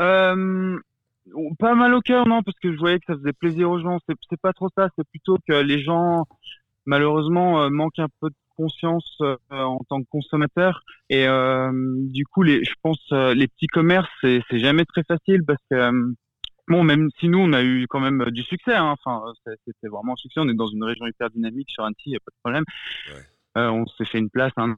Euh, 0.00 0.78
pas 1.58 1.74
mal 1.74 1.94
au 1.94 2.00
cœur, 2.00 2.26
non, 2.26 2.42
parce 2.42 2.58
que 2.58 2.72
je 2.72 2.78
voyais 2.78 2.98
que 2.98 3.06
ça 3.06 3.18
faisait 3.18 3.32
plaisir 3.32 3.70
aux 3.70 3.80
gens. 3.80 3.98
C'est 4.06 4.40
pas 4.40 4.52
trop 4.52 4.68
ça, 4.76 4.88
c'est 4.96 5.08
plutôt 5.08 5.38
que 5.48 5.54
les 5.54 5.82
gens, 5.82 6.24
malheureusement, 6.88 7.62
euh, 7.62 7.68
manquent 7.70 7.98
un 7.98 8.08
peu 8.20 8.30
de 8.30 8.34
conscience 8.56 9.18
euh, 9.20 9.36
en 9.50 9.80
tant 9.88 10.00
que 10.02 10.08
consommateurs. 10.10 10.82
Et 11.10 11.28
euh, 11.28 11.70
du 12.18 12.24
coup, 12.24 12.42
les, 12.42 12.64
je 12.64 12.74
pense, 12.82 13.00
les 13.12 13.46
petits 13.46 13.68
commerces, 13.68 14.10
c'est, 14.20 14.42
c'est 14.50 14.58
jamais 14.58 14.84
très 14.84 15.04
facile 15.04 15.44
parce 15.44 15.62
que, 15.70 15.76
bon, 16.66 16.82
même 16.82 17.08
si 17.20 17.28
nous, 17.28 17.38
on 17.38 17.52
a 17.52 17.62
eu 17.62 17.86
quand 17.88 18.00
même 18.00 18.24
du 18.30 18.42
succès, 18.42 18.74
hein, 18.74 18.96
enfin, 18.96 19.22
c'était 19.44 19.88
vraiment 19.88 20.14
un 20.14 20.16
succès. 20.16 20.40
On 20.40 20.48
est 20.48 20.54
dans 20.54 20.66
une 20.66 20.82
région 20.82 21.06
hyper 21.06 21.30
dynamique 21.30 21.70
sur 21.70 21.84
Annecy, 21.84 22.10
y 22.10 22.16
a 22.16 22.20
pas 22.20 22.32
de 22.32 22.40
problème. 22.42 22.64
Ouais. 23.08 23.22
Euh, 23.58 23.70
on 23.70 23.86
s'est 23.86 24.04
fait 24.04 24.18
une 24.18 24.30
place. 24.30 24.52
Hein. 24.56 24.74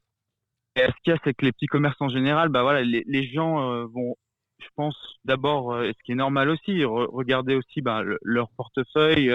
Et 0.76 0.82
ce 0.82 0.92
qu'il 1.02 1.12
y 1.12 1.16
a, 1.16 1.18
c'est 1.24 1.34
que 1.34 1.44
les 1.44 1.52
petits 1.52 1.66
commerces 1.66 2.00
en 2.00 2.08
général, 2.08 2.48
bah 2.50 2.62
voilà, 2.62 2.82
les, 2.82 3.04
les 3.06 3.24
gens 3.26 3.72
euh, 3.72 3.86
vont 3.86 4.14
je 4.62 4.68
pense 4.76 5.16
d'abord, 5.24 5.72
euh, 5.72 5.84
et 5.84 5.94
ce 5.94 6.02
qui 6.04 6.12
est 6.12 6.16
normal 6.16 6.50
aussi, 6.50 6.72
re- 6.82 7.08
regarder 7.10 7.54
aussi 7.54 7.80
bah, 7.80 8.02
le- 8.02 8.18
leur 8.22 8.50
portefeuille 8.58 9.32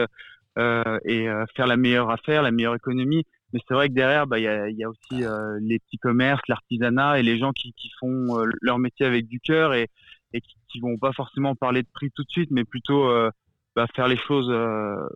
et 0.58 1.30
euh, 1.30 1.46
faire 1.56 1.68
la 1.68 1.78
meilleure 1.78 2.10
affaire, 2.10 2.42
la 2.42 2.52
meilleure 2.52 2.76
économie. 2.76 3.24
Mais 3.54 3.60
c'est 3.68 3.74
vrai 3.74 3.90
que 3.90 3.94
derrière, 3.94 4.28
bah, 4.28 4.40
il 4.40 4.44
y, 4.44 4.48
a, 4.48 4.70
y 4.70 4.84
a 4.84 4.90
aussi 4.90 5.24
euh, 5.24 5.58
les 5.62 5.80
petits 5.80 5.98
commerces, 5.98 6.42
l'artisanat 6.48 7.20
et 7.20 7.24
les 7.24 7.38
gens 7.38 7.52
qui, 7.54 7.74
font 8.00 8.40
euh, 8.40 8.46
leur 8.62 8.80
métier 8.80 9.06
avec 9.06 9.28
du 9.28 9.40
cœur 9.40 9.74
et, 9.74 9.90
qui, 10.34 10.56
qui 10.70 10.80
vont 10.82 10.98
pas 10.98 11.14
forcément 11.14 11.56
parler 11.56 11.82
de 11.82 11.88
prix 11.94 12.12
tout 12.12 12.24
de 12.24 12.30
suite, 12.30 12.52
mais 12.52 12.66
plutôt 12.66 13.10
euh, 13.10 13.30
bah, 13.76 13.88
faire 13.96 14.08
les 14.08 14.18
choses 14.18 14.50
euh, 14.50 15.08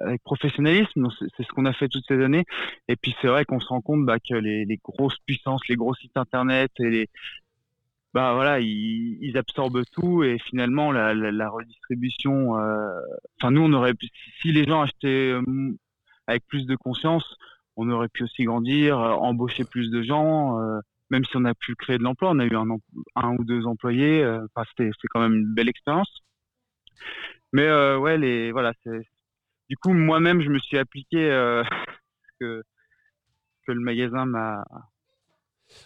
avec 0.00 0.22
professionnalisme. 0.22 1.08
C'est 1.36 1.42
ce 1.42 1.48
qu'on 1.48 1.66
a 1.66 1.72
fait 1.74 1.88
toutes 1.88 2.06
ces 2.06 2.22
années. 2.22 2.44
Et 2.88 2.96
puis 2.96 3.14
c'est 3.20 3.28
vrai 3.28 3.44
qu'on 3.44 3.60
se 3.60 3.66
rend 3.66 3.82
compte 3.82 4.06
bah, 4.06 4.18
que 4.18 4.34
les 4.34 4.80
grosses 4.82 5.18
puissances, 5.26 5.66
les 5.68 5.76
gros 5.76 5.94
sites 5.94 6.16
internet 6.16 6.70
et 6.78 6.88
les 6.88 7.10
bah 8.14 8.34
voilà, 8.34 8.60
ils, 8.60 9.18
ils 9.22 9.36
absorbent 9.38 9.84
tout 9.92 10.22
et 10.24 10.38
finalement 10.38 10.92
la, 10.92 11.14
la, 11.14 11.32
la 11.32 11.48
redistribution. 11.48 12.58
euh, 12.58 12.90
Enfin, 13.40 13.50
nous, 13.52 13.62
on 13.62 13.72
aurait 13.72 13.94
si 14.42 14.52
les 14.52 14.64
gens 14.64 14.82
achetaient 14.82 15.32
euh, 15.32 15.42
avec 16.26 16.46
plus 16.46 16.66
de 16.66 16.76
conscience, 16.76 17.36
on 17.76 17.90
aurait 17.90 18.08
pu 18.08 18.24
aussi 18.24 18.44
grandir, 18.44 18.98
euh, 19.00 19.10
embaucher 19.12 19.64
plus 19.64 19.90
de 19.90 20.02
gens. 20.02 20.60
euh, 20.60 20.80
même 21.10 21.24
si 21.26 21.36
on 21.36 21.44
a 21.44 21.54
pu 21.54 21.74
créer 21.76 21.98
de 21.98 22.02
l'emploi, 22.04 22.30
on 22.32 22.38
a 22.38 22.46
eu 22.46 22.56
un, 22.56 22.66
un 23.16 23.30
ou 23.38 23.44
deux 23.44 23.66
employés. 23.66 24.22
euh, 24.22 24.46
Enfin, 24.54 24.66
c'était 24.70 24.90
c'est 25.00 25.08
quand 25.08 25.20
même 25.20 25.34
une 25.34 25.54
belle 25.54 25.68
expérience. 25.68 26.22
Mais 27.52 27.68
ouais, 27.96 28.18
les 28.18 28.52
voilà, 28.52 28.72
du 29.68 29.76
coup 29.76 29.92
moi-même 29.92 30.40
je 30.42 30.48
me 30.50 30.58
suis 30.58 30.78
appliqué 30.78 31.18
que 32.40 32.62
que 33.66 33.72
le 33.72 33.80
magasin 33.80 34.26
m'a 34.26 34.64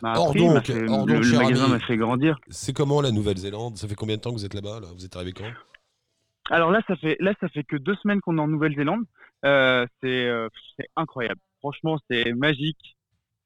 Or 0.03 0.35
donc, 0.35 0.65
fait- 0.67 0.73
or 0.73 0.79
le, 0.79 0.87
donc, 0.87 1.09
le 1.11 1.23
cher 1.23 1.41
magasin 1.43 1.69
m'a 1.69 1.81
fait 1.81 1.97
grandir. 1.97 2.39
C'est 2.49 2.73
comment 2.73 3.01
la 3.01 3.11
Nouvelle-Zélande? 3.13 3.77
Ça 3.77 3.89
fait 3.89 3.95
combien 3.95 4.17
de 4.17 4.21
temps 4.21 4.31
que 4.31 4.37
vous 4.37 4.45
êtes 4.45 4.55
là-bas 4.55 4.81
là? 4.81 4.89
Vous 4.97 5.05
êtes 5.05 5.15
arrivé 5.17 5.33
quand? 5.33 5.51
Alors 6.51 6.71
là, 6.71 6.81
ça 6.87 6.97
fait 6.97 7.17
là, 7.21 7.33
ça 7.41 7.49
fait 7.49 7.65
que 7.65 7.77
deux 7.77 7.97
semaines 7.97 8.21
qu'on 8.21 8.39
est 8.39 8.41
en 8.41 8.49
Nouvelle-Zélande. 8.49 9.05
Euh, 9.45 9.87
c'est 10.03 10.27
euh, 10.27 10.49
c'est 10.77 10.87
incroyable. 10.97 11.41
Franchement, 11.61 11.99
c'est 12.11 12.33
magique. 12.35 12.97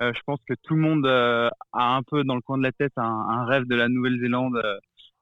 Euh, 0.02 0.12
je 0.14 0.20
pense 0.26 0.38
que 0.48 0.54
tout 0.62 0.74
le 0.74 0.80
monde 0.80 1.06
a 1.06 1.50
un 1.72 2.02
peu 2.02 2.24
dans 2.24 2.34
le 2.34 2.40
coin 2.40 2.58
de 2.58 2.62
la 2.62 2.72
tête 2.72 2.92
un, 2.96 3.04
un 3.04 3.44
rêve 3.44 3.64
de 3.66 3.74
la 3.74 3.88
Nouvelle-Zélande. 3.88 4.60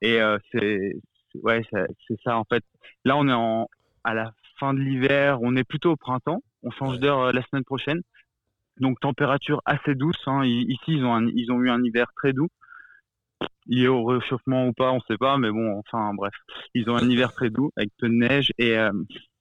et 0.03 0.19
c'est 0.53 0.95
ouais, 1.43 1.63
c'est 1.71 2.17
ça 2.25 2.37
en 2.39 2.45
fait. 2.45 2.65
Là, 3.05 3.17
on 3.17 3.29
est 3.29 3.33
en 3.33 3.69
à 4.05 4.15
la 4.15 4.33
fin 4.59 4.75
de 4.75 4.81
l'hiver. 4.81 5.39
On 5.43 5.55
est 5.57 5.65
plutôt 5.65 5.93
au 5.93 5.97
printemps. 5.97 6.43
On 6.63 6.71
change 6.71 6.95
Ouais. 6.95 6.99
d'heure 7.01 7.33
la 7.33 7.43
semaine 7.43 7.65
prochaine. 7.65 8.01
Donc 8.80 9.00
température 9.00 9.61
assez 9.64 9.94
douce. 9.94 10.20
Hein. 10.26 10.44
Ici, 10.44 10.78
ils 10.88 11.04
ont 11.04 11.14
un- 11.14 11.26
ils 11.35 11.50
ont 11.50 11.61
eu 11.62 11.70
un 11.70 11.82
hiver 11.82 12.06
très 12.16 12.32
doux. 12.32 12.49
Lié 13.66 13.87
au 13.87 14.04
réchauffement 14.04 14.66
ou 14.66 14.73
pas, 14.73 14.92
on 14.92 15.00
sait 15.02 15.18
pas, 15.18 15.37
mais 15.37 15.50
bon, 15.50 15.78
enfin 15.78 16.12
bref, 16.14 16.32
ils 16.75 16.88
ont 16.88 16.97
un 16.97 17.08
hiver 17.08 17.32
très 17.35 17.50
doux 17.50 17.70
avec 17.76 17.90
peu 17.99 18.08
de 18.08 18.14
neige 18.14 18.50
et 18.58 18.76
euh, 18.78 18.90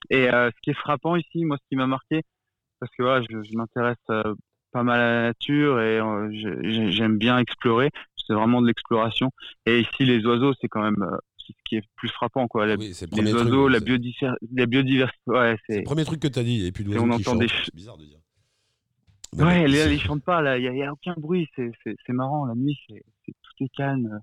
et 0.10 0.29
euh, 0.32 0.50
ce 0.53 0.56
qui 0.62 0.70
est 0.72 0.74
frappant 0.77 1.15
ici, 1.15 1.46
moi, 1.46 1.58
ce 1.58 1.63
qui 1.70 1.77
m'a 1.77 1.88
marqué, 1.88 2.22
parce 2.79 2.91
que 2.96 3.03
voilà, 3.03 3.25
je, 3.29 3.41
je 3.44 3.56
m'intéresse 3.58 3.96
euh, 4.10 4.36
pas 4.74 4.84
mal 4.84 5.00
à 5.00 5.13
la 5.13 5.22
nature 5.29 5.79
et 5.82 6.00
j'aime 6.91 7.17
bien 7.17 7.38
explorer. 7.39 7.89
C'est 8.27 8.34
vraiment 8.34 8.62
de 8.62 8.67
l'exploration. 8.67 9.32
Et 9.65 9.79
ici, 9.79 10.03
les 10.03 10.25
oiseaux, 10.25 10.53
c'est 10.60 10.67
quand 10.67 10.84
même 10.84 11.03
ce 11.38 11.53
qui 11.63 11.77
est 11.77 11.84
plus 11.96 12.10
frappant, 12.10 12.48
quoi. 12.50 12.65
La- 12.65 12.75
Oui, 12.75 12.94
c'est 12.94 13.10
le 13.10 13.24
les 13.24 13.32
truc. 13.32 13.44
oiseaux, 13.46 13.67
la, 13.70 13.79
biodiversité, 13.79 15.17
ouais, 15.27 15.56
C'est 15.67 15.77
le 15.77 15.84
premier 15.84 16.03
truc 16.03 16.20
que 16.20 16.27
t'as 16.27 16.44
dit. 16.44 16.65
Et 16.67 16.72
puis 16.74 16.84
on 16.89 17.10
qui 17.17 17.27
entend 17.29 17.36
des 17.38 17.48
C'est 17.48 17.74
bizarre 17.74 17.98
de 17.98 18.03
dire. 18.03 18.20
Mais 19.34 19.44
Ouais, 19.44 19.68
là, 19.68 19.92
ils 19.92 20.00
chantent 20.00 20.24
pas, 20.24 20.42
là, 20.42 20.58
il 20.58 20.64
y, 20.64 20.84
a- 20.84 20.92
aucun 20.92 21.14
bruit, 21.18 21.48
c'est 21.56 21.74
marrant, 22.10 22.46
la 22.46 22.56
nuit, 22.56 22.78
c'est 22.88 23.02
tout 23.26 23.64
est 23.64 23.70
calme. 23.76 24.20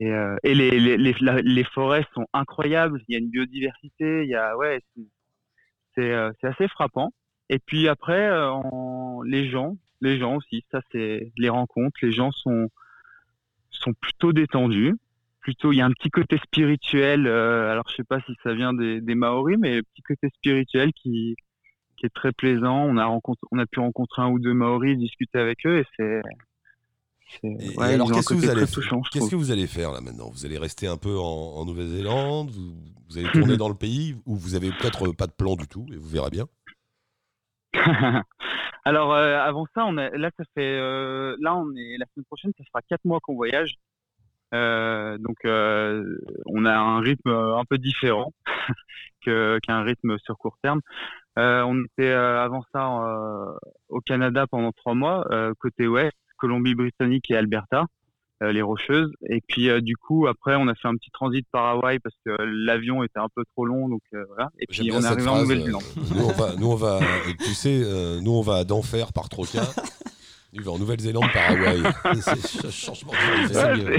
Et, 0.00 0.10
euh, 0.12 0.36
et 0.42 0.54
les, 0.54 0.78
les, 0.78 0.96
les, 0.98 1.14
la- 1.20 1.40
les 1.40 1.64
forêts 1.64 2.06
sont 2.14 2.26
incroyables, 2.32 3.00
il 3.08 3.12
y 3.14 3.16
a 3.16 3.18
une 3.18 3.30
biodiversité, 3.30 4.24
il 4.24 4.28
y 4.28 4.34
a, 4.34 4.56
ouais, 4.56 4.80
c'est- 4.94 5.02
c'est 5.94 6.12
euh, 6.12 6.32
assez 6.42 6.68
frappant. 6.68 7.12
Et 7.48 7.58
puis 7.58 7.88
après, 7.88 8.28
euh, 8.28 8.50
en- 8.50 9.22
les 9.22 9.48
gens, 9.48 9.76
les 10.02 10.18
gens 10.18 10.36
aussi, 10.36 10.64
ça 10.70 10.80
c'est 10.92 11.32
les 11.38 11.48
rencontres, 11.48 11.98
les 12.02 12.12
gens 12.12 12.30
sont, 12.32 12.68
sont 13.70 13.92
plutôt 13.94 14.32
détendus. 14.32 14.94
Plutôt, 15.40 15.72
il 15.72 15.76
y 15.76 15.80
a 15.80 15.86
un 15.86 15.92
petit 15.92 16.10
côté 16.10 16.38
spirituel. 16.38 17.26
euh, 17.26 17.70
alors, 17.70 17.84
je 17.88 17.94
sais 17.96 18.04
pas 18.04 18.20
si 18.22 18.34
ça 18.42 18.52
vient 18.54 18.74
des, 18.74 19.00
des 19.00 19.14
Maoris, 19.14 19.56
mais 19.60 19.78
un 19.78 19.82
petit 19.82 20.02
côté 20.02 20.28
spirituel 20.34 20.92
qui, 20.92 21.36
qui 21.96 22.06
est 22.06 22.14
très 22.14 22.32
plaisant. 22.32 22.84
On 22.84 22.96
a 22.96 23.06
rencontré, 23.06 23.46
on 23.50 23.58
a 23.58 23.66
pu 23.66 23.80
rencontrer 23.80 24.22
un 24.22 24.28
ou 24.28 24.38
deux 24.38 24.54
Maoris, 24.54 24.98
discuter 24.98 25.38
avec 25.38 25.64
eux 25.66 25.78
et 25.78 25.84
c'est. 25.96 26.22
ouais, 27.42 27.94
alors, 27.94 28.10
qu'est-ce 28.12 28.28
que, 28.28 28.34
vous 28.34 28.48
allez 28.48 28.60
qu'est-ce 28.60 29.30
que 29.30 29.36
vous 29.36 29.66
faire 29.66 29.92
là 29.92 30.00
maintenant? 30.00 30.30
Vous 30.30 30.46
allez 30.46 30.58
rester 30.58 30.86
un 30.86 30.96
peu 30.96 31.18
en, 31.18 31.22
en 31.56 31.64
Nouvelle-Zélande? 31.64 32.50
Vous, 32.50 32.74
vous 33.08 33.18
allez 33.18 33.30
tourner 33.30 33.56
dans 33.56 33.68
le 33.68 33.74
pays? 33.74 34.16
Ou 34.26 34.36
vous 34.36 34.54
avez 34.54 34.70
peut-être 34.70 35.12
pas 35.12 35.26
de 35.26 35.32
plan 35.32 35.56
du 35.56 35.66
tout 35.66 35.86
et 35.92 35.96
vous 35.96 36.08
verrez 36.08 36.30
bien? 36.30 36.46
Alors 38.86 39.12
euh, 39.14 39.38
avant 39.40 39.66
ça, 39.74 39.84
on 39.84 39.96
a, 39.98 40.10
là 40.10 40.30
ça 40.36 40.44
fait 40.54 40.78
euh, 40.78 41.36
là 41.40 41.56
on 41.56 41.74
est 41.74 41.98
la 41.98 42.06
semaine 42.06 42.24
prochaine, 42.24 42.52
ça 42.56 42.62
fera 42.64 42.82
quatre 42.82 43.04
mois 43.04 43.18
qu'on 43.20 43.34
voyage. 43.34 43.74
Euh, 44.54 45.18
donc 45.18 45.38
on 45.44 46.64
a 46.64 46.72
un 46.72 47.00
rythme 47.00 47.30
un 47.30 47.64
peu 47.64 47.78
différent 47.78 48.32
qu'un 49.22 49.82
rythme 49.82 50.18
sur 50.18 50.38
court 50.38 50.56
terme. 50.62 50.82
Euh, 51.38 51.62
on 51.62 51.84
était 51.84 52.10
euh, 52.10 52.42
avant 52.42 52.62
ça 52.72 52.86
euh, 52.86 53.52
au 53.88 54.00
Canada 54.00 54.46
pendant 54.50 54.72
trois 54.72 54.94
mois, 54.94 55.26
côté 55.58 55.86
ouest, 55.86 56.16
Colombie-Britannique 56.38 57.30
et 57.30 57.36
Alberta, 57.36 57.84
les 58.40 58.62
Rocheuses. 58.62 59.12
Et 59.28 59.40
puis 59.46 59.70
du 59.82 59.96
coup 59.96 60.26
après 60.26 60.56
on 60.56 60.68
a 60.68 60.74
fait 60.74 60.88
un 60.88 60.94
petit 60.96 61.10
transit 61.10 61.46
par 61.50 61.66
Hawaï 61.66 61.98
parce 61.98 62.16
que 62.24 62.30
l'avion 62.42 63.02
était 63.02 63.18
un 63.18 63.28
peu 63.34 63.44
trop 63.54 63.64
long, 63.64 63.88
donc 63.88 64.02
voilà. 64.28 64.50
Et 64.58 64.66
puis 64.66 64.90
on 64.92 65.00
est 65.00 65.06
arrivé 65.06 65.28
en 65.28 65.40
Nouvelle-Zélande. 65.40 65.82
nous, 66.14 66.24
on 66.24 66.32
va, 66.32 66.54
nous, 66.56 66.70
on 66.70 66.76
va, 66.76 67.00
tu 67.38 67.54
sais, 67.54 67.82
nous, 68.22 68.32
on 68.32 68.42
va 68.42 68.64
d'enfer 68.64 69.12
par 69.12 69.28
Troca. 69.28 69.62
Nous, 70.52 70.62
on 70.62 70.64
va 70.64 70.72
en 70.72 70.78
Nouvelle-Zélande 70.78 71.30
par 71.32 71.50
Hawaï. 71.50 71.82
C'est 72.22 72.66
un 72.66 72.70
changement 72.70 73.12
de 73.12 73.96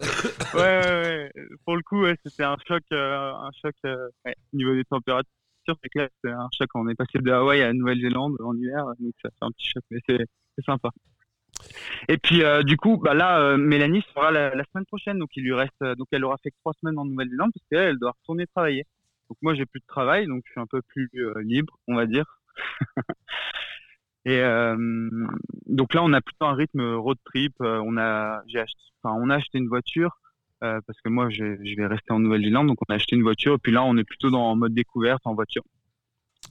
Ouais, 0.00 0.04
ouais, 0.54 0.60
ouais, 0.60 1.30
ouais. 1.32 1.32
Pour 1.64 1.76
le 1.76 1.82
coup, 1.82 2.02
ouais, 2.02 2.16
c'était 2.24 2.44
un 2.44 2.56
choc, 2.66 2.82
euh, 2.92 3.32
un 3.32 3.50
choc 3.62 3.74
euh, 3.84 4.08
ouais, 4.24 4.34
au 4.52 4.56
niveau 4.56 4.74
des 4.74 4.84
températures. 4.84 5.30
C'est 5.82 5.88
clair, 5.88 6.08
c'est 6.22 6.30
un 6.30 6.48
choc. 6.56 6.68
On 6.74 6.88
est 6.88 6.94
passé 6.94 7.18
de 7.18 7.30
Hawaï 7.30 7.62
à 7.62 7.72
Nouvelle-Zélande 7.72 8.36
en 8.40 8.56
hiver, 8.56 8.84
donc 9.00 9.14
ça 9.22 9.30
fait 9.30 9.44
un 9.44 9.50
petit 9.50 9.68
choc, 9.68 9.82
mais 9.90 9.98
c'est 10.06 10.64
sympa. 10.64 10.90
Et 12.08 12.18
puis, 12.18 12.42
euh, 12.42 12.62
du 12.62 12.76
coup, 12.76 12.98
bah 12.98 13.14
là, 13.14 13.40
euh, 13.40 13.56
Mélanie 13.56 14.02
sera 14.14 14.30
la, 14.30 14.50
semaine 14.72 14.86
prochaine, 14.86 15.18
donc 15.18 15.30
il 15.36 15.42
lui 15.42 15.54
reste, 15.54 15.72
euh, 15.82 15.94
donc 15.94 16.08
elle 16.12 16.24
aura 16.24 16.36
fait 16.42 16.52
trois 16.60 16.72
semaines 16.80 16.98
en 16.98 17.04
Nouvelle-Zélande 17.04 17.50
parce 17.52 17.66
qu'elle, 17.70 17.90
elle 17.90 17.98
doit 17.98 18.12
retourner 18.20 18.46
travailler. 18.46 18.84
Donc 19.28 19.38
moi, 19.42 19.54
j'ai 19.54 19.66
plus 19.66 19.80
de 19.80 19.86
travail, 19.86 20.26
donc 20.26 20.42
je 20.46 20.52
suis 20.52 20.60
un 20.60 20.66
peu 20.66 20.82
plus 20.82 21.10
libre, 21.42 21.78
on 21.88 21.96
va 21.96 22.06
dire. 22.06 22.40
Et 24.24 24.40
donc 25.66 25.94
là, 25.94 26.02
on 26.02 26.12
a 26.12 26.20
plutôt 26.20 26.46
un 26.46 26.54
rythme 26.54 26.94
road 26.94 27.18
trip. 27.24 27.54
On 27.60 27.96
a, 27.96 28.42
j'ai 28.46 28.60
acheté, 28.60 28.80
enfin, 29.02 29.16
on 29.20 29.30
a 29.30 29.36
acheté 29.36 29.58
une 29.58 29.68
voiture 29.68 30.20
euh, 30.62 30.80
parce 30.86 31.00
que 31.00 31.08
moi, 31.08 31.28
je, 31.30 31.56
je 31.62 31.76
vais 31.76 31.86
rester 31.86 32.12
en 32.12 32.18
Nouvelle-Zélande, 32.18 32.68
donc 32.68 32.78
on 32.88 32.92
a 32.92 32.96
acheté 32.96 33.16
une 33.16 33.22
voiture. 33.22 33.54
Et 33.54 33.58
puis 33.58 33.72
là, 33.72 33.84
on 33.84 33.96
est 33.96 34.04
plutôt 34.04 34.30
dans 34.30 34.50
en 34.50 34.56
mode 34.56 34.74
découverte 34.74 35.20
en 35.24 35.34
voiture. 35.34 35.62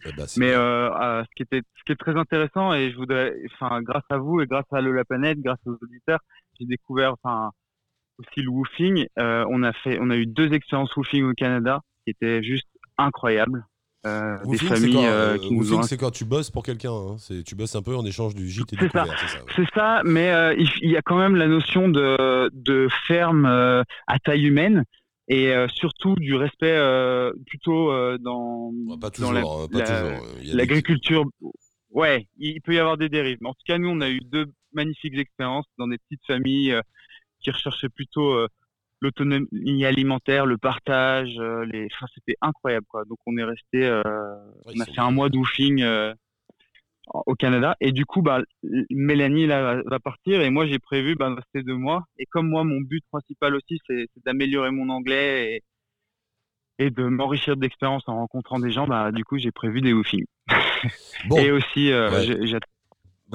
Eh 0.06 0.12
ben, 0.14 0.26
Mais 0.38 0.52
euh, 0.52 0.92
euh, 0.92 1.24
ce 1.24 1.30
qui 1.36 1.44
était, 1.44 1.62
ce 1.78 1.84
qui 1.86 1.92
est 1.92 1.96
très 1.96 2.16
intéressant, 2.16 2.74
et 2.74 2.92
je 2.92 2.98
voudrais, 2.98 3.34
enfin, 3.54 3.82
grâce 3.82 4.04
à 4.10 4.18
vous 4.18 4.42
et 4.42 4.46
grâce 4.46 4.66
à 4.72 4.82
Le 4.82 4.94
La 4.94 5.06
Planète, 5.06 5.40
grâce 5.40 5.60
aux 5.66 5.78
auditeurs, 5.82 6.20
j'ai 6.60 6.66
découvert, 6.66 7.14
enfin, 7.14 7.52
aussi 8.18 8.42
le 8.42 8.50
woofing. 8.50 9.08
On 9.18 9.64
a 9.64 9.74
fait, 9.74 9.98
on 10.00 10.10
a 10.10 10.16
eu 10.16 10.26
deux 10.26 10.54
expériences 10.54 10.96
woofing 10.96 11.24
au 11.24 11.34
Canada 11.34 11.82
qui 12.04 12.12
étaient 12.12 12.44
juste 12.44 12.68
incroyables. 12.98 13.66
Euh, 14.06 14.38
des 14.46 14.58
familles 14.58 14.94
quand, 14.94 15.04
euh, 15.04 15.34
euh, 15.34 15.38
qui 15.38 15.52
nous 15.54 15.60
woofing, 15.62 15.80
ont 15.80 15.84
c'est 15.84 15.98
quand 15.98 16.12
tu 16.12 16.26
bosses 16.26 16.52
pour 16.52 16.64
quelqu'un. 16.64 16.92
hein. 16.94 17.16
C'est- 17.18 17.44
Tu 17.44 17.56
bosses 17.56 17.76
un 17.76 17.82
peu 17.82 17.96
en 17.96 18.06
échange 18.06 18.36
du 18.36 18.48
gîte 18.50 18.72
et 18.74 18.76
du 18.76 18.88
couvert, 18.90 19.08
c'est 19.20 19.28
ça. 19.28 19.44
ouais. 19.44 19.52
C'est 19.56 19.70
ça, 19.74 20.02
mais 20.06 20.30
euh, 20.32 20.54
il, 20.58 20.70
il 20.82 20.92
y 20.92 20.98
a 20.98 21.02
quand 21.02 21.18
même 21.18 21.36
la 21.36 21.48
notion 21.48 21.90
de, 21.90 22.50
de 22.54 22.88
ferme 23.08 23.46
à 23.46 24.20
taille 24.24 24.46
humaine 24.46 24.84
et 25.28 25.52
surtout 25.74 26.14
du 26.16 26.36
respect 26.36 26.78
plutôt 27.48 27.90
dans, 28.20 28.72
Pas 29.02 29.10
dans 29.20 29.32
la- 29.32 29.42
hein, 29.42 30.20
l'agriculture. 30.54 31.26
Ouais, 31.92 32.28
il 32.38 32.62
peut 32.62 32.74
y 32.74 32.80
avoir 32.80 32.98
des 32.98 33.10
dérives. 33.10 33.38
Mais 33.42 33.50
en 33.50 33.54
tout 33.54 33.64
cas, 33.66 33.78
nous, 33.78 33.90
on 33.90 34.02
a 34.02 34.10
eu 34.10 34.20
deux 34.20 34.46
magnifiques 34.74 35.18
expériences 35.18 35.66
dans 35.78 35.88
des 35.88 35.98
petites 35.98 36.26
familles 36.28 36.78
qui 37.40 37.50
recherchaient 37.52 37.90
plutôt 37.90 38.38
l'autonomie 39.02 39.86
alimentaire, 39.86 40.46
le 40.46 40.58
partage. 40.58 41.36
euh, 41.40 41.66
les... 41.66 41.88
enfin, 41.94 42.08
c'était 42.16 42.36
incroyable, 42.42 42.86
quoi. 42.88 43.04
Donc, 43.06 43.18
on 43.26 43.38
est 43.38 43.44
resté. 43.44 43.86
euh, 43.86 44.02
on 44.66 44.80
a 44.80 44.86
fait 44.86 45.00
un 45.00 45.12
mois 45.12 45.30
d'oofing 45.30 45.82
euh, 45.84 46.14
au 47.26 47.36
Canada. 47.36 47.76
Et 47.82 47.92
du 47.92 48.06
coup, 48.06 48.22
bah, 48.22 48.42
Mélanie 48.90 49.46
là, 49.48 49.82
va- 49.84 50.00
partir 50.00 50.42
et 50.42 50.50
moi, 50.50 50.66
j'ai 50.66 50.80
prévu 50.80 51.16
bah, 51.16 51.30
de 51.30 51.36
rester 51.36 51.62
deux 51.64 51.76
mois. 51.76 52.04
Et 52.18 52.26
comme 52.26 52.50
moi, 52.50 52.64
mon 52.64 52.82
but 52.82 53.04
principal 53.12 53.56
aussi, 53.56 53.80
c'est 53.88 54.08
c'est 54.14 54.24
d'améliorer 54.26 54.72
mon 54.72 54.90
anglais 54.90 55.62
et, 56.80 56.86
et 56.86 56.90
de 56.90 57.04
m'enrichir 57.04 57.58
d'expérience 57.58 58.04
en 58.08 58.16
rencontrant 58.16 58.60
des 58.60 58.72
gens, 58.72 58.88
bah, 58.88 59.12
du 59.12 59.24
coup, 59.24 59.38
j'ai 59.38 59.52
prévu 59.52 59.82
des 59.82 59.94
woofings. 59.94 60.26
Bon, 61.28 61.38
Et 61.40 61.52
aussi, 61.52 61.92
euh, 61.92 62.10
Ouais. 62.12 62.26
j'ai- 62.48 62.48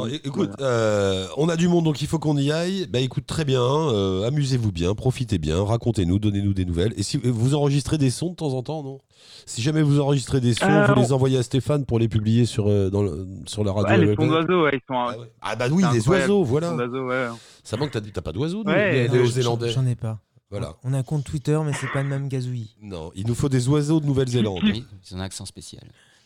écoute, 0.06 0.50
euh, 0.60 1.26
on 1.36 1.48
a 1.48 1.56
du 1.56 1.68
monde, 1.68 1.84
donc 1.84 2.00
il 2.02 2.06
faut 2.08 2.18
qu'on 2.18 2.36
y 2.36 2.50
aille. 2.52 2.86
Bah 2.88 3.00
écoute, 3.00 3.26
très 3.26 3.44
bien, 3.44 3.62
euh, 3.62 4.26
amusez-vous 4.26 4.72
bien, 4.72 4.94
profitez 4.94 5.38
bien, 5.38 5.62
racontez-nous, 5.64 6.18
donnez-nous 6.18 6.54
des 6.54 6.64
nouvelles. 6.64 6.92
Et 6.96 7.02
si 7.02 7.16
vous 7.16 7.54
enregistrez 7.54 7.98
des 7.98 8.10
sons 8.10 8.30
de 8.30 8.36
temps 8.36 8.52
en 8.54 8.62
temps, 8.62 8.82
non? 8.82 8.98
Si 9.46 9.62
jamais 9.62 9.82
vous 9.82 10.00
enregistrez 10.00 10.40
des 10.40 10.54
sons, 10.54 10.66
Euh, 10.66 10.86
vous 10.86 10.92
on- 10.96 11.00
les 11.02 11.12
envoyez 11.12 11.38
à 11.38 11.42
Stéphane 11.42 11.84
pour 11.84 11.98
les 11.98 12.08
publier 12.08 12.46
sur, 12.46 12.68
euh, 12.68 12.90
dans 12.90 13.02
le- 13.02 13.26
sur 13.46 13.64
la 13.64 13.72
radio. 13.72 13.90
ouais, 13.98 14.06
les 14.06 14.14
sons 14.14 14.26
d'oiseaux, 14.26 14.62
ouais, 14.64 14.70
ils 14.74 14.80
sont, 14.86 14.94
Ah, 14.98 15.16
ouais. 15.18 15.26
Ah 15.42 15.56
bah 15.56 15.66
oui, 15.70 15.82
c'est 15.82 15.92
les 15.94 15.98
incroyable, 16.00 16.30
oiseaux, 16.32 16.44
voilà. 16.44 16.74
ouais. 16.74 17.28
Ça 17.64 17.76
manque, 17.76 17.90
t'as 17.90 18.00
t'as 18.00 18.20
pas 18.22 18.32
d'oiseaux, 18.32 18.62
Ouais, 18.64 19.08
Néo-Zélandais. 19.08 19.70
J'en 19.70 19.86
ai 19.86 19.94
pas. 19.96 20.18
Voilà. 20.50 20.74
On 20.82 20.92
a 20.94 20.98
un 20.98 21.02
compte 21.04 21.22
Twitter, 21.24 21.58
mais 21.64 21.72
c'est 21.74 21.86
pas 21.92 22.02
le 22.02 22.08
même 22.08 22.26
gazouillis. 22.28 22.74
Non, 22.82 23.12
il 23.14 23.24
nous 23.26 23.36
faut 23.36 23.48
des 23.48 23.68
oiseaux 23.68 24.00
de 24.00 24.06
Nouvelle-Zélande. 24.06 24.58
Oui, 24.64 24.84
ils 25.08 25.14
ont 25.14 25.18
un 25.18 25.22
accent 25.22 25.46
spécial. 25.46 25.84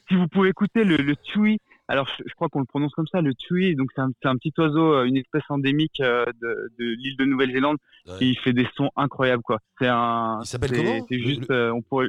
Si 0.09 0.15
vous 0.17 0.29
pouvez 0.29 0.49
écouter 0.49 0.83
le, 0.85 0.97
le 0.97 1.15
tui, 1.17 1.59
alors 1.89 2.09
je, 2.19 2.23
je 2.27 2.35
crois 2.35 2.49
qu'on 2.49 2.61
le 2.61 2.65
prononce 2.67 2.93
comme 2.93 3.07
ça, 3.07 3.21
le 3.21 3.35
tui, 3.35 3.75
donc 3.77 3.91
c'est 3.95 4.01
un, 4.01 4.37
petit 4.37 4.53
oiseau, 4.59 4.95
euh, 4.95 5.05
une 5.05 5.17
espèce 5.17 5.43
endémique 5.49 6.01
euh, 6.01 6.25
de, 6.41 6.73
de 6.79 6.85
l'île 6.85 7.17
de 7.17 7.25
Nouvelle-Zélande, 7.25 7.77
Ouais. 8.07 8.19
qui 8.19 8.35
fait 8.37 8.53
des 8.53 8.69
sons 8.77 8.91
incroyables, 8.97 9.43
quoi. 9.43 9.59
C'est 9.79 9.89
un. 9.89 10.41
Il 10.43 10.47
s'appelle 10.47 10.73
comment 10.73 11.07
C'est 11.09 11.19
juste, 11.21 11.49
le- 11.49 11.55
euh, 11.55 11.73
on 11.75 11.81
pourrait. 11.81 12.09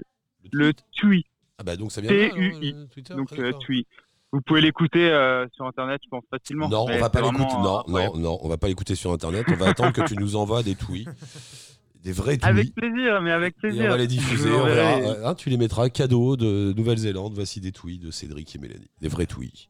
Le 0.52 0.68
Le 0.68 0.74
tui, 0.92 1.26
Ah 1.58 1.64
bah 1.64 1.76
donc 1.78 1.92
ça 1.94 2.02
vient 2.02 2.12
hein, 2.12 2.30
le 2.36 2.88
Twitter, 2.88 3.14
donc 3.16 3.32
euh, 3.40 3.54
tui. 3.54 3.88
Vous 4.34 4.42
pouvez 4.42 4.60
l'écouter 4.60 5.10
euh, 5.10 5.48
sur 5.54 5.66
internet, 5.66 6.02
je 6.04 6.10
pense 6.10 6.24
facilement. 6.30 6.68
Non, 6.68 6.86
on 6.90 6.98
va 7.00 7.10
pas 7.10 7.22
l'écouter. 7.22 7.56
Non, 7.62 7.84
non, 7.88 8.18
non, 8.18 8.38
on 8.42 8.50
va 8.50 8.58
pas 8.58 8.68
l'écouter 8.68 8.96
sur 8.96 9.12
internet. 9.14 9.46
On 9.50 9.56
va 9.56 9.70
attendre 9.70 9.94
que 9.94 10.02
tu 10.02 10.16
nous 10.18 10.36
envoies 10.36 10.62
des 10.64 10.76
tweets, 10.76 11.08
des 12.06 12.12
vrais 12.14 12.38
tweets. 12.38 12.46
Avec 12.46 12.74
plaisir, 12.74 13.22
mais 13.22 13.32
avec 13.32 13.56
Et 13.56 13.60
plaisir. 13.60 13.86
on 13.86 13.90
va 13.90 13.98
les 13.98 14.08
diffuser, 14.08 14.50
on 14.52 14.64
verra. 14.64 15.30
Hein, 15.30 15.36
tu 15.36 15.50
les 15.50 15.58
mettras 15.58 15.90
cadeau 15.90 16.38
de 16.38 16.72
Nouvelle-Zélande. 16.78 17.34
Voici 17.34 17.60
des 17.60 17.72
tweets 17.74 18.02
de 18.02 18.12
Cédric 18.12 18.56
et 18.56 18.60
Mélanie. 18.60 18.90
Des 19.02 19.08
vrais 19.10 19.26
tweets. 19.26 19.68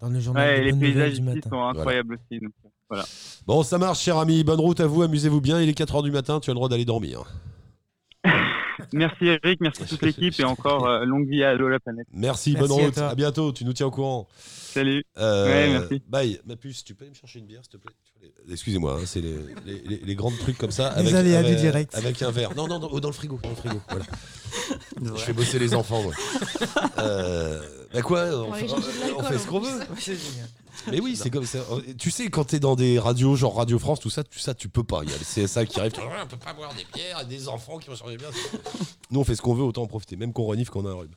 Dans 0.00 0.08
le 0.08 0.18
journal 0.20 0.46
Ouais, 0.58 0.64
les 0.64 0.72
paysages 0.72 1.10
du 1.12 1.20
ici 1.20 1.22
matin. 1.22 1.48
sont 1.48 1.62
incroyables 1.62 2.14
aussi. 2.14 2.40
donc, 2.40 2.52
voilà. 2.90 3.04
Bon, 3.46 3.62
ça 3.62 3.78
marche, 3.78 4.00
cher 4.02 4.18
ami. 4.18 4.42
Bonne 4.44 4.58
route 4.60 4.80
à 4.80 4.86
vous. 4.88 5.02
Amusez-vous 5.02 5.40
bien. 5.40 5.62
Il 5.62 5.68
est 5.68 5.78
4h 5.78 6.02
du 6.02 6.10
matin. 6.10 6.40
Tu 6.40 6.50
as 6.50 6.52
le 6.52 6.56
droit 6.56 6.68
d'aller 6.68 6.84
dormir. 6.84 7.22
Merci 8.92 9.26
Eric, 9.26 9.60
merci 9.60 9.84
toute 9.84 10.02
l'équipe 10.06 10.38
et 10.38 10.44
encore 10.44 10.86
euh, 10.86 11.04
longue 11.04 11.28
vie 11.28 11.42
à 11.42 11.50
Allo 11.50 11.68
la 11.68 11.80
planète. 11.80 12.06
Merci, 12.12 12.52
Merci 12.52 12.68
bonne 12.68 12.84
route. 12.84 12.98
À, 12.98 13.14
bientôt. 13.14 13.52
Tu 13.52 13.64
nous 13.64 13.72
tiens 13.72 13.86
au 13.86 13.90
courant. 13.90 14.28
Salut. 14.38 15.04
Euh, 15.18 15.46
Ouais, 15.46 15.70
merci. 15.78 16.02
Bye. 16.08 16.40
Ma 16.46 16.56
puce, 16.56 16.84
tu 16.84 16.94
peux 16.94 17.04
aller 17.04 17.10
me 17.10 17.16
chercher 17.16 17.38
une 17.40 17.46
bière, 17.46 17.60
s'il 17.62 17.72
te 17.72 17.76
plaît? 17.76 17.92
Excusez-moi, 18.50 18.98
hein, 19.00 19.04
c'est 19.04 19.20
les, 19.20 19.34
les, 19.66 19.80
les- 19.84 19.96
les 20.04 20.14
grands 20.14 20.30
trucs 20.30 20.56
comme 20.56 20.70
ça. 20.70 20.88
Avec, 20.88 21.12
avec, 21.12 21.46
du 21.46 21.56
direct. 21.56 21.94
Avec 21.94 22.22
un 22.22 22.30
verre. 22.30 22.54
Non, 22.54 22.68
non, 22.68 22.78
non, 22.78 22.88
oh, 22.92 23.00
dans 23.00 23.08
le 23.08 23.14
frigo. 23.14 23.38
Dans 23.42 23.50
le 23.50 23.54
frigo. 23.56 23.80
Voilà. 23.88 24.04
Je 25.16 25.22
fais 25.22 25.32
bosser 25.32 25.58
les 25.58 25.74
enfants, 25.74 26.02
moi. 26.02 26.12
Euh, 26.98 27.60
bah 27.92 28.02
quoi 28.02 28.26
On, 28.46 28.52
fait, 28.52 28.66
on 28.70 29.38
ce 29.38 29.46
qu'on 29.46 29.58
veut. 29.60 29.80
C'est 29.98 30.14
génial. 30.14 30.48
Mais 30.90 31.00
oui, 31.00 31.16
c'est 31.16 31.30
comme 31.30 31.46
ça. 31.46 31.58
Tu 31.98 32.10
sais, 32.10 32.28
quand 32.28 32.44
t'es 32.44 32.58
dans 32.60 32.76
des 32.76 32.98
radios, 32.98 33.36
genre 33.36 33.56
Radio 33.56 33.78
France, 33.78 34.00
tout 34.00 34.10
ça, 34.10 34.24
tout 34.24 34.38
ça, 34.38 34.54
tu 34.54 34.68
peux 34.68 34.82
pas. 34.84 35.00
Il 35.04 35.10
y 35.10 35.12
a 35.12 35.16
le 35.16 35.24
CSA 35.46 35.64
qui 35.66 35.78
arrive. 35.80 35.92
On 36.22 36.26
peut 36.26 36.36
pas 36.36 36.52
boire 36.52 36.72
des 36.74 36.86
bières 36.94 37.20
et 37.20 37.24
des 37.26 37.48
enfants 37.48 37.78
qui 37.78 37.88
vont 37.88 37.96
changer 37.96 38.16
bien. 38.16 38.28
Nous, 39.10 39.20
on 39.20 39.24
fait 39.24 39.34
ce 39.36 39.42
qu'on 39.42 39.54
veut, 39.54 39.62
autant 39.62 39.82
en 39.82 39.86
profiter, 39.86 40.16
même 40.16 40.32
qu'on 40.32 40.44
renifle 40.44 40.70
qu'on 40.70 40.86
a 40.86 40.90
un 40.90 40.94
rhume. 40.94 41.10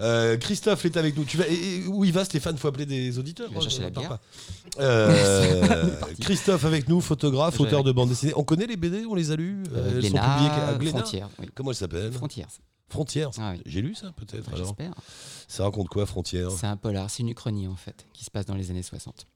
Euh, 0.00 0.36
Christophe 0.36 0.84
est 0.84 0.96
avec 0.96 1.16
nous. 1.16 1.24
Tu 1.24 1.36
vas, 1.36 1.46
et- 1.48 1.84
où 1.86 2.04
il 2.04 2.12
va, 2.12 2.24
Stéphane 2.24 2.56
Faut 2.58 2.68
appeler 2.68 2.86
des 2.86 3.18
auditeurs. 3.18 3.48
Il 3.50 3.54
va 3.54 3.60
chercher 3.60 3.82
la 3.82 3.90
bière. 3.90 4.08
pas. 4.08 4.20
Euh. 4.80 5.90
Christophe 6.20 6.64
avec 6.64 6.88
nous, 6.88 7.00
photographe, 7.00 7.58
auteur 7.60 7.82
de 7.84 7.92
bande 7.92 8.10
dessinée. 8.10 8.32
On 8.36 8.44
connaît 8.44 8.66
les 8.66 8.76
BD, 8.76 9.04
on 9.06 9.14
les 9.14 9.30
a 9.30 9.36
lus 9.36 9.62
Euh, 9.74 9.92
Elles 9.96 10.02
sont 10.02 10.08
publiées 10.18 10.50
à 10.68 10.74
Glénat 10.74 10.98
Frontières. 11.00 11.28
Oui. 11.38 11.46
Comment 11.54 11.70
elles 11.70 11.76
s'appellent 11.76 12.12
Frontières. 12.12 12.48
Frontières. 12.88 13.30
Ah 13.38 13.52
oui. 13.54 13.62
J'ai 13.66 13.82
lu 13.82 13.94
ça 13.94 14.12
peut-être. 14.12 14.56
J'espère. 14.56 14.94
Ça 15.46 15.64
raconte 15.64 15.88
quoi, 15.88 16.06
Frontières? 16.06 16.50
C'est 16.50 16.66
un 16.66 16.76
polar, 16.76 17.10
c'est 17.10 17.22
une 17.22 17.28
uchronie 17.30 17.66
en 17.66 17.76
fait, 17.76 18.06
qui 18.12 18.24
se 18.24 18.30
passe 18.30 18.46
dans 18.46 18.54
les 18.54 18.70
années 18.70 18.82
60. 18.82 19.26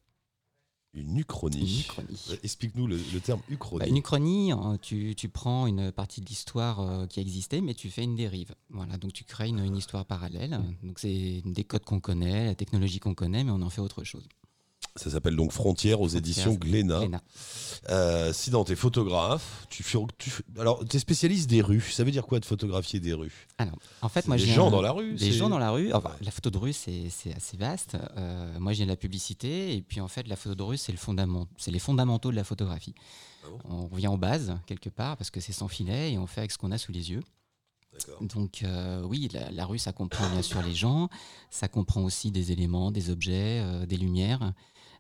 Une 0.95 1.09
Une 1.11 1.19
uchronie. 1.21 1.81
uchronie. 1.81 2.19
Euh, 2.31 2.37
Explique-nous 2.43 2.87
le, 2.87 2.97
le 2.99 3.21
terme 3.21 3.41
uchronie. 3.49 3.79
Bah, 3.81 3.89
une 3.89 3.97
uchronie, 3.97 4.53
euh, 4.53 4.77
tu, 4.81 5.15
tu 5.17 5.31
prends 5.31 5.67
une 5.67 5.91
partie 5.91 6.21
de 6.21 6.27
l'histoire 6.27 6.81
euh, 6.81 7.07
qui 7.07 7.19
existait, 7.21 7.63
mais 7.63 7.73
tu 7.73 7.89
fais 7.91 8.05
une 8.05 8.15
dérive. 8.15 8.55
Voilà, 8.69 8.99
donc 8.99 9.15
tu 9.15 9.25
crées 9.25 9.49
une, 9.49 9.61
une 9.61 9.77
histoire 9.77 10.05
parallèle. 10.05 10.61
Donc 10.83 10.99
c'est 10.99 11.41
des 11.47 11.65
codes 11.65 11.85
qu'on 11.85 12.01
connaît, 12.01 12.45
la 12.47 12.55
technologie 12.55 13.01
qu'on 13.01 13.15
connaît, 13.15 13.43
mais 13.43 13.53
on 13.53 13.63
en 13.63 13.71
fait 13.71 13.81
autre 13.81 14.05
chose. 14.05 14.29
Ça 14.97 15.11
s'appelle 15.11 15.37
donc 15.37 15.53
Frontières 15.53 16.01
aux 16.03 16.09
éditions 16.09 16.53
Glénat. 16.55 17.01
Euh, 17.89 18.33
sinon, 18.33 18.63
tu 18.65 18.73
es 18.73 18.77
photographe. 18.77 19.67
Tu 19.71 19.83
tu 20.19 20.31
alors, 20.59 20.85
tu 20.87 20.97
es 20.97 21.01
spécialiste 21.01 21.49
des 21.49 21.63
rues. 21.63 21.81
Ça 21.81 22.05
veut 22.05 22.11
dire 22.11 22.27
quoi 22.27 22.39
de 22.41 22.45
photographier 22.45 23.01
des 23.01 23.15
rues? 23.15 23.49
Alors, 23.59 23.77
en 24.03 24.09
fait, 24.09 24.27
moi, 24.29 24.37
des 24.37 24.45
j'ai 24.45 24.53
gens 24.53 24.69
un- 24.69 24.71
dans 24.71 24.83
la 24.83 24.93
rue, 24.93 25.15
Des 25.15 25.33
gens 25.33 25.49
dans 25.49 25.59
la 25.59 25.71
rue. 25.71 25.93
Enfin, 25.93 26.11
Ouais. 26.11 26.17
La 26.27 26.31
photo 26.31 26.51
de 26.51 26.59
rue, 26.59 26.73
c'est 26.75 27.07
assez 27.35 27.57
vaste. 27.57 27.97
Euh, 28.17 28.59
moi, 28.59 28.73
viens 28.73 28.85
de 28.85 28.91
la 28.91 28.97
publicité. 28.97 29.75
Et 29.75 29.83
puis, 29.83 30.01
en 30.01 30.09
fait, 30.09 30.29
la 30.29 30.37
photo 30.37 30.55
de 30.55 30.63
rue, 30.63 30.77
c'est 30.77 30.93
le 30.93 30.99
fondament, 30.99 31.47
c'est 31.57 31.71
les 31.71 31.79
fondamentaux 31.79 32.31
de 32.31 32.37
la 32.37 32.45
photographie. 32.45 32.95
Ah 33.45 33.49
bon? 33.51 33.59
On 33.71 33.87
revient 33.89 34.09
aux 34.09 34.19
bases, 34.19 34.57
quelque 34.67 34.91
part, 34.91 35.17
parce 35.17 35.31
que 35.31 35.41
c'est 35.41 35.53
sans 35.53 35.69
filet 35.69 36.13
et 36.13 36.19
on 36.19 36.27
fait 36.27 36.41
avec 36.43 36.53
ce 36.53 36.59
qu'on 36.59 36.71
a 36.71 36.79
sous 36.79 36.93
les 36.93 37.11
yeux. 37.11 37.23
D'accord. 37.93 38.23
Donc, 38.23 38.63
euh, 38.63 39.03
oui, 39.05 39.29
la, 39.33 39.51
la 39.51 39.67
rue, 39.67 39.79
ça 39.79 39.93
comprend 39.93 40.29
bien 40.31 40.41
sûr 40.43 40.63
les 40.63 40.75
gens. 40.75 41.09
Ça 41.51 41.69
comprend 41.69 42.03
aussi 42.05 42.31
des 42.31 42.51
éléments, 42.53 42.91
des 42.91 43.11
objets, 43.11 43.61
euh, 43.63 43.85
des 43.85 43.97
lumières, 43.99 44.53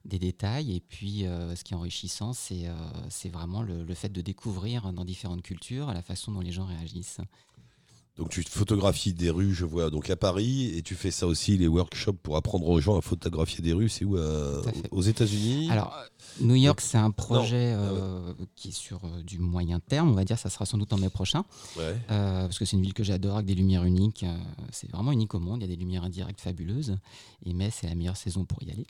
des 0.04 0.18
détails. 0.18 0.74
Et 0.74 0.80
puis, 0.80 1.26
euh, 1.26 1.54
ce 1.56 1.64
qui 1.64 1.74
est 1.74 1.76
enrichissant, 1.76 2.32
c'est 2.32 2.68
euh, 2.68 3.28
vraiment 3.30 3.62
le 3.62 3.94
fait 3.94 4.10
de 4.10 4.20
découvrir 4.20 4.92
dans 4.92 5.04
différentes 5.04 5.42
cultures 5.42 5.92
la 5.92 6.02
façon 6.02 6.32
dont 6.32 6.40
les 6.40 6.52
gens 6.52 6.66
réagissent. 6.66 7.20
Donc, 8.18 8.28
tu 8.28 8.42
photographies 8.42 9.14
des 9.14 9.30
rues, 9.30 9.54
je 9.54 9.64
vois, 9.64 9.88
donc 9.88 10.10
à 10.10 10.16
Paris. 10.16 10.72
Et 10.76 10.82
tu 10.82 10.94
fais 10.94 11.10
ça 11.10 11.26
aussi, 11.26 11.56
les 11.56 11.66
workshops 11.66 12.18
pour 12.22 12.36
apprendre 12.36 12.68
aux 12.68 12.78
gens 12.80 12.98
à 12.98 13.00
photographier 13.00 13.62
des 13.62 13.72
rues. 13.72 13.88
C'est 13.88 14.04
où 14.04 14.18
euh, 14.18 14.62
à. 14.62 14.72
Aux 14.94 15.00
États-Unis? 15.00 15.70
Alors, 15.70 15.96
New 16.40 16.54
York, 16.54 16.80
c'est 16.82 16.98
un 16.98 17.10
projet 17.10 17.72
Ah 17.74 17.80
euh, 17.80 18.34
qui 18.54 18.68
est 18.68 18.72
sur 18.72 19.04
euh, 19.04 19.22
du 19.22 19.38
moyen 19.38 19.80
terme, 19.80 20.10
on 20.10 20.14
va 20.14 20.24
dire, 20.24 20.38
ça 20.38 20.50
sera 20.50 20.66
sans 20.66 20.76
doute 20.78 20.92
en 20.92 20.98
mai 20.98 21.08
prochain, 21.08 21.44
Ouais. 21.78 21.96
euh, 22.10 22.42
parce 22.42 22.58
que 22.58 22.64
c'est 22.64 22.76
une 22.76 22.82
ville 22.82 22.94
que 22.94 23.02
j'adore 23.04 23.36
avec 23.36 23.46
des 23.46 23.54
lumières 23.54 23.84
uniques. 23.84 24.24
c'est 24.70 24.90
vraiment 24.90 25.12
unique 25.12 25.34
au 25.34 25.40
monde, 25.40 25.60
il 25.60 25.62
y 25.62 25.72
a 25.72 25.74
des 25.74 25.80
lumières 25.80 26.04
indirectes 26.04 26.40
fabuleuses, 26.40 26.96
et 27.44 27.52
mai, 27.54 27.70
c'est 27.70 27.86
la 27.86 27.94
meilleure 27.94 28.16
saison 28.16 28.44
pour 28.44 28.62
y 28.62 28.70
aller. 28.70 28.86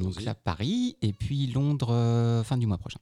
Donc 0.00 0.22
là, 0.22 0.34
Paris, 0.34 0.96
et 1.02 1.12
puis 1.12 1.46
Londres, 1.48 2.42
fin 2.44 2.56
du 2.58 2.66
mois 2.66 2.78
prochain. 2.78 3.00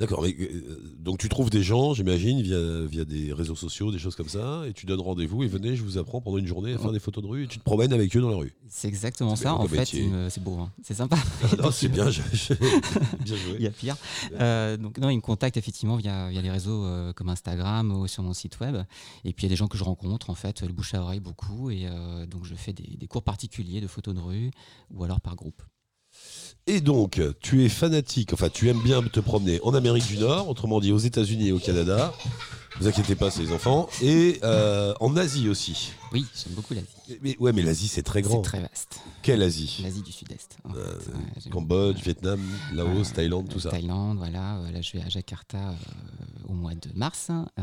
D'accord, 0.00 0.22
mais 0.22 0.34
euh, 0.40 0.80
donc 0.98 1.18
tu 1.18 1.28
trouves 1.28 1.50
des 1.50 1.62
gens, 1.62 1.94
j'imagine, 1.94 2.42
via, 2.42 2.84
via 2.84 3.04
des 3.04 3.32
réseaux 3.32 3.54
sociaux, 3.54 3.92
des 3.92 4.00
choses 4.00 4.16
comme 4.16 4.28
ça, 4.28 4.64
et 4.66 4.72
tu 4.72 4.86
donnes 4.86 5.00
rendez-vous 5.00 5.44
et 5.44 5.46
venez, 5.46 5.76
je 5.76 5.84
vous 5.84 5.98
apprends 5.98 6.20
pendant 6.20 6.38
une 6.38 6.48
journée 6.48 6.74
à 6.74 6.78
faire 6.78 6.90
des 6.90 6.98
photos 6.98 7.22
de 7.22 7.28
rue 7.28 7.44
et 7.44 7.46
tu 7.46 7.60
te 7.60 7.64
promènes 7.64 7.92
avec 7.92 8.16
eux 8.16 8.20
dans 8.20 8.30
la 8.30 8.36
rue. 8.36 8.52
C'est 8.68 8.88
exactement 8.88 9.36
ça, 9.36 9.54
en 9.54 9.68
fait, 9.68 9.94
me- 9.94 10.28
c'est 10.30 10.42
beau, 10.42 10.58
hein. 10.58 10.72
c'est 10.82 10.94
sympa. 10.94 11.16
non, 11.62 11.70
c'est 11.70 11.88
bien, 11.88 12.10
je- 12.10 12.22
bien 13.24 13.36
joué. 13.36 13.54
Il 13.58 13.62
y 13.62 13.68
a 13.68 13.70
pire. 13.70 13.96
Euh, 14.32 14.76
donc 14.76 14.98
non, 14.98 15.10
ils 15.10 15.16
me 15.16 15.22
contactent 15.22 15.56
effectivement 15.58 15.94
via, 15.96 16.28
via 16.28 16.42
les 16.42 16.50
réseaux 16.50 16.84
euh, 16.84 17.12
comme 17.12 17.28
Instagram 17.28 17.92
ou 17.92 18.08
sur 18.08 18.24
mon 18.24 18.32
site 18.34 18.58
web. 18.58 18.76
Et 19.24 19.32
puis 19.32 19.42
il 19.42 19.44
y 19.44 19.46
a 19.46 19.50
des 19.50 19.56
gens 19.56 19.68
que 19.68 19.78
je 19.78 19.84
rencontre, 19.84 20.28
en 20.28 20.34
fait, 20.34 20.62
le 20.62 20.72
bouche 20.72 20.94
à 20.94 21.02
oreille 21.02 21.20
beaucoup. 21.20 21.70
Et 21.70 21.86
donc 22.28 22.44
je 22.44 22.56
fais 22.56 22.72
des, 22.72 22.96
des 22.96 23.06
cours 23.06 23.22
particuliers 23.22 23.80
de 23.80 23.86
photos 23.86 24.12
de 24.14 24.20
rue 24.20 24.50
ou 24.90 25.04
alors 25.04 25.20
par 25.20 25.36
groupe. 25.36 25.62
Et 26.66 26.80
donc, 26.80 27.20
tu 27.42 27.62
es 27.62 27.68
fanatique, 27.68 28.32
enfin, 28.32 28.48
tu 28.48 28.70
aimes 28.70 28.80
bien 28.82 29.02
te 29.02 29.20
promener 29.20 29.60
en 29.64 29.74
Amérique 29.74 30.06
du 30.06 30.16
Nord, 30.16 30.48
autrement 30.48 30.80
dit 30.80 30.92
aux 30.92 30.98
États-Unis 30.98 31.48
et 31.48 31.52
au 31.52 31.58
Canada. 31.58 32.14
Vous 32.80 32.88
inquiétez 32.88 33.14
pas, 33.14 33.30
c'est 33.30 33.42
les 33.42 33.52
enfants. 33.52 33.88
Et 34.02 34.40
euh, 34.42 34.94
en 35.00 35.16
Asie 35.16 35.48
aussi. 35.48 35.92
Oui, 36.12 36.24
j'aime 36.34 36.54
beaucoup 36.54 36.74
l'Asie. 36.74 36.86
Mais, 37.08 37.18
mais- 37.22 37.36
ouais, 37.38 37.52
mais 37.52 37.62
l'Asie, 37.62 37.88
c'est 37.88 38.02
très 38.02 38.22
grand. 38.22 38.36
C'est 38.42 38.48
très 38.50 38.60
vaste. 38.60 39.00
Quelle 39.22 39.42
Asie? 39.42 39.80
L'Asie 39.82 40.02
du 40.02 40.12
Sud-Est. 40.12 40.58
en 40.64 40.72
fait. 40.72 40.78
Euh, 40.78 40.94
Ouais, 41.44 41.50
Cambodge, 41.50 42.02
Vietnam, 42.02 42.40
Laos, 42.72 43.10
Euh, 43.10 43.14
Thaïlande, 43.14 43.48
tout 43.48 43.58
ça. 43.60 43.70
Thaïlande, 43.70 44.18
voilà. 44.18 44.56
Euh, 44.58 44.70
Là, 44.70 44.80
je 44.80 44.92
vais 44.92 45.02
à 45.02 45.08
Jakarta 45.08 45.58
euh, 45.58 45.74
au 46.48 46.52
mois 46.52 46.74
de 46.74 46.88
mars. 46.94 47.28
Euh, 47.30 47.62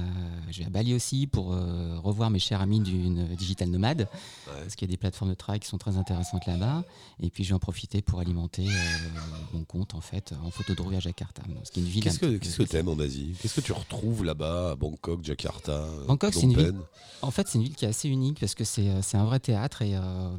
je 0.49 0.59
vais 0.59 0.65
à 0.65 0.69
Bali 0.69 0.93
aussi 0.93 1.27
pour 1.27 1.53
euh, 1.53 1.97
revoir 1.99 2.29
mes 2.29 2.39
chers 2.39 2.61
amis 2.61 2.79
d'une 2.81 3.25
digital 3.35 3.69
nomade. 3.69 4.07
Parce 4.45 4.75
qu'il 4.75 4.87
y 4.87 4.91
a 4.91 4.93
des 4.93 4.97
plateformes 4.97 5.31
de 5.31 5.35
travail 5.35 5.59
qui 5.59 5.67
sont 5.67 5.77
très 5.77 5.97
intéressantes 5.97 6.45
là-bas. 6.45 6.83
Et 7.21 7.29
puis, 7.29 7.43
je 7.43 7.49
vais 7.49 7.55
en 7.55 7.59
profiter 7.59 8.01
pour 8.01 8.19
alimenter 8.19 8.67
euh, 8.67 9.09
mon 9.53 9.63
compte, 9.63 9.93
en 9.95 10.01
fait, 10.01 10.33
en 10.43 10.51
photo 10.51 10.75
de 10.75 10.81
rue 10.81 10.95
à 10.95 10.99
Jakarta. 10.99 11.41
Donc, 11.47 11.57
Ce 11.63 11.71
qui 11.71 11.79
est 11.79 11.83
une 11.83 11.89
ville. 11.89 12.03
Qu'est-ce 12.03 12.17
un 12.17 12.19
que 12.19 12.25
petit 12.25 12.33
peu 12.33 12.39
qu'est-ce 12.39 12.57
que 12.57 12.63
spéciale. 12.65 12.85
t'aimes 12.85 12.93
en 12.93 12.99
Asie? 12.99 13.33
Qu'est-ce 13.41 13.55
que 13.55 13.61
tu 13.61 13.71
retrouves 13.73 14.23
là-bas 14.25 14.71
à 14.71 14.75
Bangkok, 14.75 15.00
Jakarta, 15.23 15.85
Bangkok, 16.07 16.33
c'est 16.33 16.41
une 16.43 16.53
ville- 16.55 16.73
En 17.21 17.31
fait, 17.31 17.47
c'est 17.47 17.57
une 17.57 17.63
ville 17.63 17.75
qui 17.75 17.85
est 17.85 17.89
assez 17.89 18.09
unique 18.09 18.39
parce 18.39 18.55
que 18.55 18.63
c'est 18.63 18.89
euh, 18.89 19.01
c'est 19.01 19.17
un 19.17 19.25
vrai 19.25 19.39
théâtre 19.39 19.81
et 19.81 19.95
euh, 19.95 20.35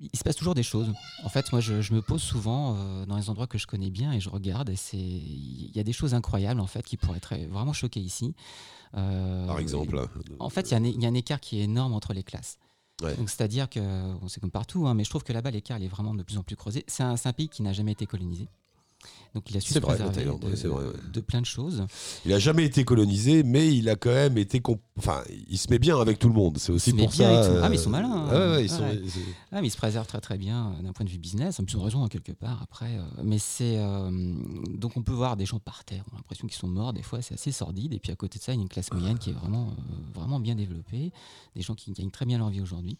il 0.00 0.18
se 0.18 0.22
passe 0.24 0.36
toujours 0.36 0.54
des 0.54 0.62
choses. 0.62 0.92
En 1.24 1.28
fait, 1.28 1.50
moi, 1.52 1.60
je, 1.60 1.80
je 1.80 1.94
me 1.94 2.02
pose 2.02 2.22
souvent 2.22 2.76
euh, 2.76 3.06
dans 3.06 3.16
les 3.16 3.30
endroits 3.30 3.46
que 3.46 3.56
je 3.58 3.66
connais 3.66 3.90
bien 3.90 4.12
et 4.12 4.20
je 4.20 4.28
regarde 4.28 4.68
et 4.68 4.76
c'est 4.76 4.96
il 4.98 5.70
y 5.74 5.80
a 5.80 5.82
des 5.84 5.92
choses 5.92 6.12
incroyables 6.14 6.60
en 6.60 6.66
fait 6.66 6.82
qui 6.84 6.96
pourraient 6.96 7.18
être 7.18 7.34
vraiment 7.50 7.72
choquer 7.72 8.00
ici. 8.00 8.34
Euh, 8.96 9.46
Par 9.46 9.58
exemple. 9.58 9.96
En 10.38 10.48
fait, 10.50 10.70
il 10.70 10.86
y, 10.86 11.02
y 11.02 11.06
a 11.06 11.08
un 11.08 11.14
écart 11.14 11.40
qui 11.40 11.58
est 11.60 11.64
énorme 11.64 11.92
entre 11.92 12.12
les 12.12 12.22
classes. 12.22 12.58
Ouais. 13.02 13.14
Donc, 13.16 13.28
c'est-à-dire 13.28 13.68
que 13.68 13.80
c'est 14.28 14.40
comme 14.40 14.50
partout, 14.50 14.86
hein, 14.86 14.94
mais 14.94 15.04
je 15.04 15.10
trouve 15.10 15.22
que 15.22 15.32
là-bas, 15.32 15.50
l'écart 15.50 15.80
est 15.82 15.88
vraiment 15.88 16.14
de 16.14 16.22
plus 16.22 16.38
en 16.38 16.42
plus 16.42 16.56
creusé. 16.56 16.82
C'est 16.88 17.02
un, 17.02 17.16
c'est 17.16 17.28
un 17.28 17.32
pays 17.34 17.48
qui 17.48 17.62
n'a 17.62 17.72
jamais 17.74 17.92
été 17.92 18.06
colonisé. 18.06 18.48
Donc, 19.34 19.50
il 19.50 19.56
a 19.56 19.60
su 19.60 19.72
se 19.74 19.78
vrai, 19.78 19.98
la 19.98 20.04
préserver 20.04 20.14
Thaïlande, 20.14 20.40
de, 20.40 20.68
vrai, 20.68 20.84
ouais. 20.86 20.92
de 21.12 21.20
plein 21.20 21.40
de 21.40 21.46
choses. 21.46 21.84
Il 22.24 22.32
a 22.32 22.38
jamais 22.38 22.64
été 22.64 22.84
colonisé, 22.84 23.42
mais 23.42 23.74
il 23.74 23.88
a 23.88 23.96
quand 23.96 24.10
même 24.12 24.38
été. 24.38 24.60
comp- 24.60 24.80
Enfin, 24.98 25.22
il 25.50 25.58
se 25.58 25.68
met 25.70 25.78
bien 25.78 26.00
avec 26.00 26.18
tout 26.18 26.28
le 26.28 26.34
monde. 26.34 26.56
C'est 26.56 26.72
aussi 26.72 26.92
pour 26.94 27.08
bien 27.10 27.10
ça. 27.10 27.38
avec 27.38 27.50
tout- 27.50 27.60
Ah, 27.62 27.68
mais 27.68 27.76
ils 27.76 27.78
euh, 27.78 27.82
sont 27.82 27.90
malins, 27.90 28.10
hein. 28.30 28.52
ouais, 28.56 28.64
ils 28.64 28.70
sont- 28.70 28.82
Ah, 29.52 29.60
mais 29.60 29.66
ils 29.66 29.70
se 29.70 29.76
préservent 29.76 30.06
très 30.06 30.20
très 30.22 30.38
bien 30.38 30.72
euh, 30.78 30.82
d'un 30.82 30.92
point 30.92 31.04
de 31.04 31.10
vue 31.10 31.18
business. 31.18 31.60
Ils 31.68 31.76
ont 31.76 31.82
raison 31.82 32.02
hein, 32.04 32.08
quelque 32.08 32.32
part 32.32 32.62
après. 32.62 32.96
euh, 32.96 33.02
mais 33.22 33.38
c'est 33.38 33.76
euh, 33.78 34.10
donc 34.70 34.96
on 34.96 35.02
peut 35.02 35.12
voir 35.12 35.36
des 35.36 35.44
gens 35.44 35.58
par 35.58 35.84
terre. 35.84 36.02
On 36.10 36.14
a 36.14 36.16
l'impression 36.18 36.46
qu'ils 36.46 36.56
sont 36.56 36.68
morts. 36.68 36.94
Des 36.94 37.02
fois, 37.02 37.20
c'est 37.20 37.34
assez 37.34 37.52
sordide. 37.52 37.92
Et 37.92 37.98
puis 37.98 38.10
à 38.10 38.16
côté 38.16 38.38
de 38.38 38.44
ça, 38.44 38.52
il 38.54 38.56
y 38.56 38.58
a 38.60 38.62
une 38.62 38.68
classe 38.70 38.90
moyenne 38.92 39.18
qui 39.18 39.30
est 39.30 39.34
vraiment 39.34 39.68
euh, 39.68 40.18
vraiment 40.18 40.40
bien 40.40 40.54
développée. 40.54 41.12
Des 41.54 41.60
gens 41.62 41.74
qui 41.74 41.92
gagnent 41.92 42.10
très 42.10 42.24
bien 42.24 42.38
leur 42.38 42.48
vie 42.48 42.62
aujourd'hui. 42.62 42.96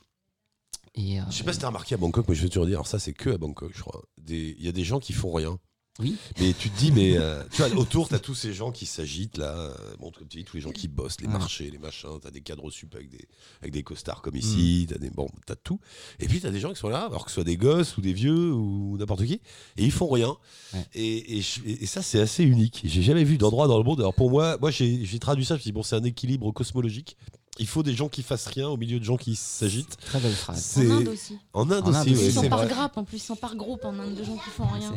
Et 0.95 1.21
euh, 1.21 1.25
Je 1.31 1.37
sais 1.37 1.45
pas 1.45 1.53
si 1.53 1.59
t'as 1.59 1.67
remarqué 1.69 1.95
à 1.95 1.99
Bangkok, 1.99 2.27
mais 2.29 2.35
je 2.35 2.43
vais 2.43 2.49
te 2.49 2.59
dire. 2.59 2.62
Alors 2.79 2.87
ça, 2.87 2.99
c'est 2.99 3.12
que 3.12 3.31
à 3.31 3.39
Bangkok, 3.39 3.73
je 3.75 3.81
crois. 3.83 4.03
Il 4.29 4.62
y 4.62 4.69
a 4.69 4.73
des 4.73 4.85
gens 4.85 4.99
qui 4.99 5.12
font 5.12 5.33
rien. 5.33 5.59
Oui. 5.99 6.17
Mais 6.41 6.53
tu 6.53 6.69
te 6.71 6.79
dis, 6.79 6.93
mais 6.93 7.17
euh, 7.17 7.43
tu 7.51 7.63
vois, 7.63 7.75
autour, 7.77 8.09
t'as 8.09 8.19
tous 8.19 8.35
ces 8.35 8.53
gens 8.53 8.71
qui 8.71 8.85
s'agitent 8.87 9.39
là. 9.39 9.55
euh, 9.57 9.75
Bon, 9.99 10.11
comme 10.11 10.29
tu 10.29 10.39
dis, 10.39 10.45
tous 10.45 10.57
les 10.57 10.63
gens 10.63 10.71
qui 10.73 10.89
bossent, 10.89 11.21
les 11.21 11.27
Ouais. 11.27 11.33
marchés, 11.33 11.71
les 11.71 11.79
machins. 11.79 12.19
T'as 12.21 12.31
des 12.31 12.43
cadres 12.43 12.71
sup 12.71 12.95
avec 12.95 13.09
des, 13.09 13.27
avec 13.63 13.73
des 13.73 13.83
costards 13.83 14.21
comme 14.23 14.37
ici. 14.37 14.87
T'as 14.89 14.99
des, 14.99 15.09
bon, 15.11 15.29
t'as 15.47 15.57
tout. 15.57 15.81
Et 16.21 16.29
puis 16.29 16.41
t'as 16.41 16.51
des 16.51 16.61
gens 16.61 16.73
qui 16.73 16.79
sont 16.79 16.89
là, 16.91 17.05
alors 17.07 17.25
que 17.25 17.31
ce 17.31 17.37
soit 17.37 17.45
des 17.45 17.57
gosses 17.57 17.97
ou 17.97 18.01
des 18.03 18.13
vieux 18.13 18.53
ou 18.53 18.97
n'importe 18.99 19.25
qui, 19.25 19.35
et 19.35 19.85
ils 19.85 19.91
font 19.93 20.09
rien. 20.09 20.37
Ouais. 20.75 20.85
Et, 20.95 21.39
et, 21.39 21.87
ça, 21.87 22.03
c'est 22.03 22.21
assez 22.21 22.45
unique. 22.45 22.83
J'ai 22.85 23.03
jamais 23.03 23.25
vu 23.25 23.39
d'endroit 23.39 23.67
dans 23.67 23.79
le 23.79 23.85
monde. 23.85 24.01
Alors 24.01 24.15
pour 24.15 24.31
moi, 24.31 24.59
moi 24.61 24.71
j'ai 24.71 25.05
j'ai 25.05 25.19
traduit 25.19 25.45
ça. 25.45 25.55
Je 25.55 25.59
me 25.59 25.63
suis 25.63 25.69
dit, 25.69 25.73
bon, 25.73 25.83
c'est 25.83 25.97
un 25.97 26.05
équilibre 26.05 26.53
cosmologique. 26.53 27.17
Il 27.59 27.66
faut 27.66 27.83
des 27.83 27.95
gens 27.95 28.09
qui 28.09 28.23
fassent 28.23 28.47
rien 28.47 28.69
au 28.69 28.77
milieu 28.77 28.99
de 28.99 29.05
gens 29.05 29.16
qui 29.16 29.35
s'agitent. 29.37 29.97
très 29.99 30.21
belle 30.21 30.35
phrase. 30.35 30.77
En 30.79 30.90
Inde 30.90 31.09
aussi. 31.09 31.38
en 31.55 31.71
Inde 31.71 31.85
En 31.88 31.95
Inde 31.95 32.09
aussi, 32.09 32.27
Ils 32.27 32.33
sont 32.33 32.49
par 32.49 32.66
grappe 32.66 32.97
en 32.99 33.05
plus, 33.05 33.16
ils 33.16 33.21
sont 33.21 33.37
par 33.37 33.57
groupe 33.57 33.85
en 33.85 33.99
Inde 33.99 34.14
de 34.14 34.25
gens 34.25 34.37
qui 34.37 34.51
font 34.51 34.66
rien. 34.66 34.95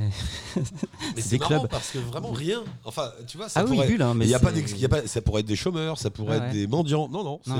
Mais 1.15 1.21
C'est 1.21 1.39
clubs. 1.39 1.67
parce 1.69 1.91
que 1.91 1.99
vraiment 1.99 2.31
rien. 2.31 2.63
Enfin, 2.85 3.11
tu 3.27 3.37
vois, 3.37 3.49
ça 3.49 3.61
Ah 3.61 3.65
oui, 3.65 3.75
pourrait. 3.75 3.87
bulle, 3.87 4.01
hein, 4.01 4.13
mais 4.13 4.25
il 4.25 4.29
y 4.29 4.33
a 4.35 4.39
pas, 4.39 4.51
y 4.51 4.85
a 4.85 5.07
ça 5.07 5.21
pourrait 5.21 5.41
être 5.41 5.47
des 5.47 5.55
chômeurs, 5.55 5.97
ça 5.97 6.09
pourrait 6.09 6.39
Ouais, 6.39 6.45
être 6.47 6.51
des 6.53 6.67
mendiants. 6.67 7.07
Non, 7.09 7.23
non, 7.23 7.39
Non, 7.47 7.55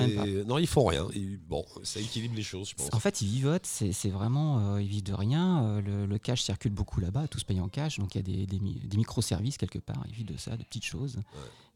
non, 0.46 0.58
ils 0.58 0.68
font 0.68 0.86
rien. 0.86 1.08
Bon, 1.48 1.66
ça 1.84 2.00
équilibre 2.00 2.36
les 2.36 2.44
choses, 2.44 2.70
je 2.70 2.76
pense. 2.76 2.90
En 2.94 3.00
fait, 3.00 3.22
ils 3.22 3.28
vivotent, 3.28 3.66
c'est 3.66 3.92
c'est 3.94 4.10
vraiment, 4.10 4.74
euh, 4.76 4.82
ils 4.82 4.88
vivent 4.88 5.04
de 5.04 5.14
rien. 5.14 5.64
euh, 5.64 5.82
le, 5.82 6.06
le 6.06 6.18
cash 6.18 6.42
circule 6.44 6.72
beaucoup 6.74 7.00
là-bas, 7.00 7.28
tout 7.28 7.40
se 7.40 7.46
paye 7.46 7.60
en 7.62 7.68
cash, 7.70 8.00
donc 8.00 8.16
il 8.16 8.18
y 8.18 8.22
a 8.22 8.24
des, 8.24 8.46
des, 8.46 8.60
des 8.60 8.98
microservices 8.98 9.58
quelque 9.58 9.80
part, 9.80 10.04
ils 10.08 10.14
vivent 10.14 10.26
de 10.26 10.38
ça, 10.38 10.58
de 10.58 10.64
petites 10.64 10.86
choses. 10.86 11.18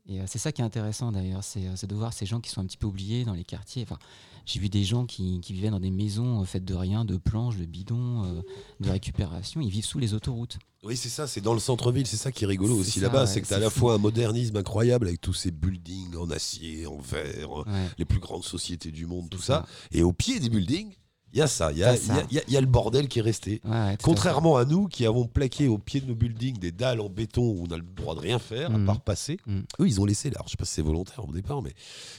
Et 0.08 0.20
euh, 0.20 0.24
c'est 0.28 0.40
ça 0.40 0.52
qui 0.52 0.62
est 0.62 0.66
intéressant 0.66 1.12
d'ailleurs, 1.14 1.44
c'est 1.44 1.66
euh, 1.68 1.76
c'est 1.76 1.88
de 1.88 1.96
voir 1.96 2.12
ces 2.12 2.26
gens 2.26 2.42
qui 2.42 2.50
sont 2.50 2.60
un 2.62 2.66
petit 2.66 2.78
peu 2.78 2.88
oubliés 2.88 3.24
dans 3.24 3.34
les 3.34 3.46
quartiers. 3.46 3.84
Enfin, 3.84 3.98
J'ai 4.46 4.60
vu 4.60 4.68
des 4.68 4.84
gens 4.84 5.06
qui, 5.06 5.40
qui 5.40 5.54
vivaient 5.54 5.70
dans 5.70 5.80
des 5.80 5.92
maisons 5.92 6.42
euh, 6.42 6.46
faites 6.46 6.66
de 6.66 6.74
rien, 6.74 7.06
de 7.06 7.16
planches, 7.16 7.56
de 7.58 7.66
bidons, 7.66 8.26
euh, 8.26 8.42
de 8.82 8.90
récupération, 8.90 9.62
ils 9.62 9.70
vivent 9.70 9.86
sous 9.86 10.00
les 10.00 10.14
autoroutes. 10.14 10.58
Oui, 10.84 10.98
c'est 10.98 11.08
ça, 11.08 11.28
c'est 11.28 11.40
dans 11.40 11.54
le 11.54 11.62
centre-ville, 11.62 12.06
c'est 12.06 12.18
ça 12.18 12.34
qui 12.34 12.44
est 12.44 12.48
rigolo 12.48 12.76
aussi 12.76 13.00
là-bas, 13.00 13.26
c'est 13.26 13.42
que 13.42 13.48
tu 13.48 13.54
as 13.54 13.58
à 13.58 13.60
la 13.62 13.70
fois 13.70 13.94
un 13.94 13.98
modernisme 13.98 14.58
incroyable 14.58 15.08
avec 15.08 15.22
tous 15.22 15.34
ces 15.34 15.50
buildings 15.52 16.18
en 16.18 16.30
acier, 16.30 16.86
en 16.86 16.98
verre, 16.98 17.52
Ouais. 17.66 17.88
les 17.98 18.04
plus 18.04 18.20
grandes 18.20 18.44
sociétés 18.44 18.92
du 18.92 19.06
monde, 19.06 19.30
tout 19.30 19.38
ça. 19.40 19.64
ça. 19.66 19.98
Et 19.98 20.04
au 20.04 20.12
pied 20.12 20.42
des 20.42 20.50
buildings, 20.50 20.94
il 21.34 21.40
y 21.40 21.42
a 21.42 21.48
ça, 21.48 21.72
il 21.72 21.80
y 21.80 21.84
a, 21.84 21.94
T'as 21.94 21.98
ça. 21.98 22.14
il 22.14 22.16
y 22.16 22.20
a- 22.20 22.26
il 22.30 22.36
y 22.36 22.40
a- 22.40 22.44
il 22.48 22.54
y 22.54 22.58
a 22.58 22.62
le 22.62 22.68
bordel 22.68 23.08
qui 23.08 23.20
est 23.20 23.24
resté. 23.24 23.60
Ouais, 23.66 23.76
à 23.76 23.98
Contrairement 23.98 24.56
à 24.58 24.66
nous 24.66 24.88
qui 24.88 25.06
avons 25.06 25.26
plaqué 25.26 25.68
au 25.68 25.78
pied 25.78 26.00
de 26.00 26.06
nos 26.08 26.16
buildings 26.16 26.58
des 26.60 26.72
dalles 26.72 27.02
en 27.02 27.10
béton 27.10 27.42
où 27.42 27.66
on 27.68 27.72
a 27.74 27.78
le 27.78 27.84
droit 27.84 28.16
de 28.16 28.20
rien 28.20 28.40
faire, 28.40 28.68
à 28.74 28.78
Mhm. 28.78 28.86
part 28.86 29.02
passer. 29.02 29.38
Mhm. 29.48 29.64
Eux, 29.80 29.88
ils 29.88 30.00
ont 30.00 30.06
laissé 30.06 30.30
là. 30.30 30.36
Alors, 30.38 30.48
je 30.48 30.52
sais 30.52 30.58
pas 30.58 30.66
si 30.66 30.74
c'est 30.76 30.82
volontaire 30.82 31.28
au 31.28 31.32
départ, 31.32 31.62
mais 31.62 31.74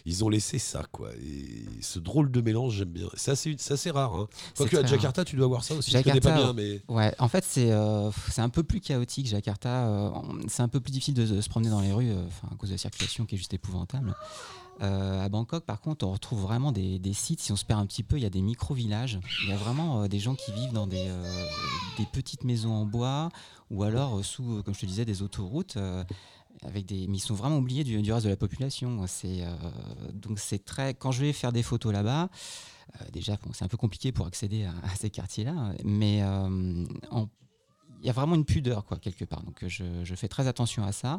ils 0.05 0.25
ont 0.25 0.29
laissé 0.29 0.59
ça, 0.59 0.85
quoi. 0.93 1.11
Et 1.15 1.65
ce 1.81 1.99
drôle 1.99 2.31
de 2.31 2.41
mélange, 2.41 2.75
j'aime 2.75 2.89
bien. 2.89 3.07
C'est 3.15 3.31
assez, 3.31 3.55
c'est 3.59 3.75
assez 3.75 3.91
rare. 3.91 4.15
Hein. 4.17 4.27
Quoique 4.57 4.77
à 4.77 4.85
Jakarta, 4.87 5.25
tu 5.25 5.37
dois 5.37 5.47
voir 5.47 5.63
ça 5.65 5.75
aussi. 5.75 5.91
je 5.91 5.97
Jakarta, 5.97 6.21
connais 6.21 6.35
pas 6.35 6.43
bien, 6.43 6.53
mais. 6.53 6.83
Ouais, 6.89 7.15
en 7.19 7.29
fait, 7.29 7.45
c'est 7.49 7.71
euh, 7.71 8.11
un 8.39 8.49
peu 8.49 8.63
plus 8.65 8.81
chaotique, 8.81 9.27
Jakarta. 9.29 9.87
euh, 9.89 10.11
c'est 10.49 10.63
un 10.63 10.69
peu 10.69 10.81
plus 10.81 10.91
difficile 10.91 11.15
de, 11.15 11.25
de 11.27 11.41
se 11.41 11.49
promener 11.49 11.71
dans 11.71 11.81
les 11.81 11.93
rues, 11.93 12.11
euh, 12.11 12.25
à 12.51 12.55
cause 12.57 12.71
de 12.71 12.75
la 12.75 12.79
circulation 12.79 13.25
qui 13.27 13.37
est 13.37 13.39
juste 13.39 13.55
épouvantable. 13.55 14.15
Euh, 14.83 15.25
à 15.25 15.29
Bangkok, 15.29 15.65
par 15.65 15.81
contre, 15.81 16.07
on 16.07 16.13
retrouve 16.13 16.41
vraiment 16.41 16.73
des, 16.73 17.01
sites. 17.13 17.41
Si 17.41 17.53
on 17.53 17.57
se 17.57 17.65
perd 17.65 17.81
un 17.81 17.87
petit 17.87 18.03
peu, 18.03 18.17
il 18.17 18.23
y 18.23 18.27
a 18.27 18.31
des 18.31 18.43
micro-villages. 18.43 19.21
Il 19.45 19.51
y 19.51 19.53
a 19.53 19.57
vraiment 19.57 20.03
euh, 20.03 20.09
des 20.09 20.19
gens 20.19 20.35
qui 20.35 20.53
vivent 20.53 20.73
dans 20.73 20.87
des, 20.87 21.07
euh, 21.09 21.47
des 21.99 22.07
petites 22.07 22.45
maisons 22.45 22.73
en 22.73 22.87
bois 22.87 23.29
ou 23.71 23.83
alors 23.83 24.19
euh, 24.19 24.23
sous, 24.23 24.63
comme 24.65 24.75
je 24.75 24.81
te 24.81 24.87
disais, 24.87 25.05
des 25.05 25.23
autoroutes. 25.23 25.79
avec 26.63 26.87
des, 26.87 27.07
mais 27.09 27.19
ils 27.19 27.21
sont 27.21 27.35
vraiment 27.35 27.59
oubliés 27.59 27.85
du, 27.85 28.13
reste 28.13 28.25
de 28.25 28.31
la 28.31 28.37
population. 28.37 29.07
C'est 29.07 29.45
donc 30.13 30.39
c'est 30.39 30.65
très. 30.65 30.95
Quand 30.95 31.13
je 31.13 31.21
vais 31.21 31.33
faire 31.33 31.53
des 31.53 31.63
photos 31.63 31.93
là-bas, 31.93 32.29
déjà 33.13 33.37
c'est 33.53 33.65
un 33.65 33.69
peu 33.69 33.77
compliqué 33.77 34.13
pour 34.13 34.27
accéder 34.27 34.65
à, 34.65 34.95
ces 34.97 35.11
quartiers-là, 35.11 35.73
mais 35.85 36.19
il 36.19 38.07
y 38.07 38.11
a 38.11 38.13
vraiment 38.13 38.35
une 38.35 38.45
pudeur, 38.45 38.85
quoi, 38.85 38.99
quelque 38.99 39.25
part. 39.25 39.43
Donc, 39.43 39.65
je 39.67 40.15
fais 40.15 40.29
très 40.29 40.47
attention 40.47 40.85
à 40.85 40.93
ça. 40.93 41.19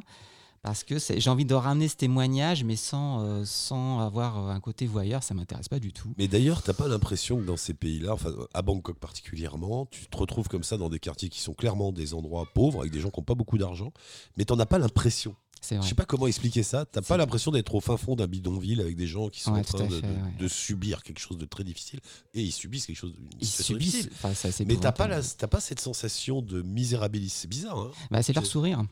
Parce 0.66 0.84
que 0.84 0.96
j'ai 0.98 1.30
envie 1.30 1.46
de 1.46 1.54
ramener 1.54 1.88
ce 1.88 1.96
témoignage, 1.96 2.64
mais 2.64 2.76
sans, 2.76 3.22
euh, 3.24 3.44
sans 3.46 4.00
avoir 4.00 4.40
euh, 4.40 4.50
un 4.52 4.60
côté 4.60 4.88
voyeur, 4.88 5.22
ça 5.22 5.36
m'intéresse 5.36 5.70
pas 5.70 5.80
du 5.80 5.94
tout. 5.94 6.12
Mais 6.18 6.28
d'ailleurs, 6.28 6.64
t'as 6.64 6.74
pas 6.74 6.88
l'impression 6.88 7.38
que 7.38 7.44
dans 7.46 7.56
ces 7.56 7.76
pays-là, 7.76 8.14
enfin 8.14 8.34
à 8.52 8.64
Bangkok 8.64 8.98
particulièrement, 8.98 9.86
tu 9.92 10.08
te 10.08 10.18
retrouves 10.18 10.48
comme 10.48 10.64
ça 10.64 10.78
dans 10.78 10.90
des 10.90 10.98
quartiers 10.98 11.30
qui 11.30 11.40
sont 11.40 11.54
clairement 11.54 11.92
des 11.92 12.16
endroits 12.16 12.48
pauvres, 12.52 12.80
avec 12.80 12.92
des 12.92 13.00
gens 13.00 13.12
qui 13.12 13.20
n'ont 13.20 13.26
pas 13.26 13.36
beaucoup 13.36 13.60
d'argent, 13.60 13.92
mais 14.38 14.46
t'en 14.46 14.58
as 14.58 14.66
pas 14.66 14.80
l'impression. 14.80 15.36
Je 15.70 15.76
vrai. 15.76 15.88
sais 15.88 15.96
pas 15.96 16.06
comment 16.06 16.26
expliquer 16.26 16.64
ça. 16.64 16.86
T'as 16.86 17.02
pas 17.02 17.18
l'impression 17.18 17.52
d'être 17.52 17.74
au 17.76 17.80
fin 17.80 17.98
fond 17.98 18.16
d'un 18.16 18.26
bidonville 18.28 18.82
avec 18.82 18.96
des 18.96 19.08
gens 19.08 19.30
qui 19.30 19.42
sont 19.42 19.54
Ouais, 19.54 19.60
en 19.60 19.64
train 19.64 19.86
de, 19.86 19.96
fait, 19.96 20.02
de- 20.02 20.08
ouais. 20.08 20.34
de 20.40 20.48
subir 20.48 21.02
quelque 21.04 21.20
chose 21.20 21.38
de 21.38 21.46
très 21.46 21.64
difficile 21.64 22.00
et 22.34 22.42
ils 22.42 22.52
subissent 22.52 22.88
quelque 22.88 22.98
chose 22.98 23.14
une 23.20 23.28
Ils 23.40 23.48
subissent. 23.48 23.92
difficile. 24.08 24.12
Enfin, 24.24 24.50
Mais 24.68 24.78
t'as 24.78 24.92
pas, 24.92 25.08
la- 25.08 25.22
pas 25.48 25.60
cette 25.60 25.80
sensation 25.80 26.42
de 26.42 26.62
misérabilisme. 26.64 27.36
C'est 27.42 27.48
bizarre, 27.48 27.78
hein 27.80 27.92
Bah, 28.12 28.24
c'est 28.24 28.34
leur 28.34 28.46
sourire. 28.46 28.84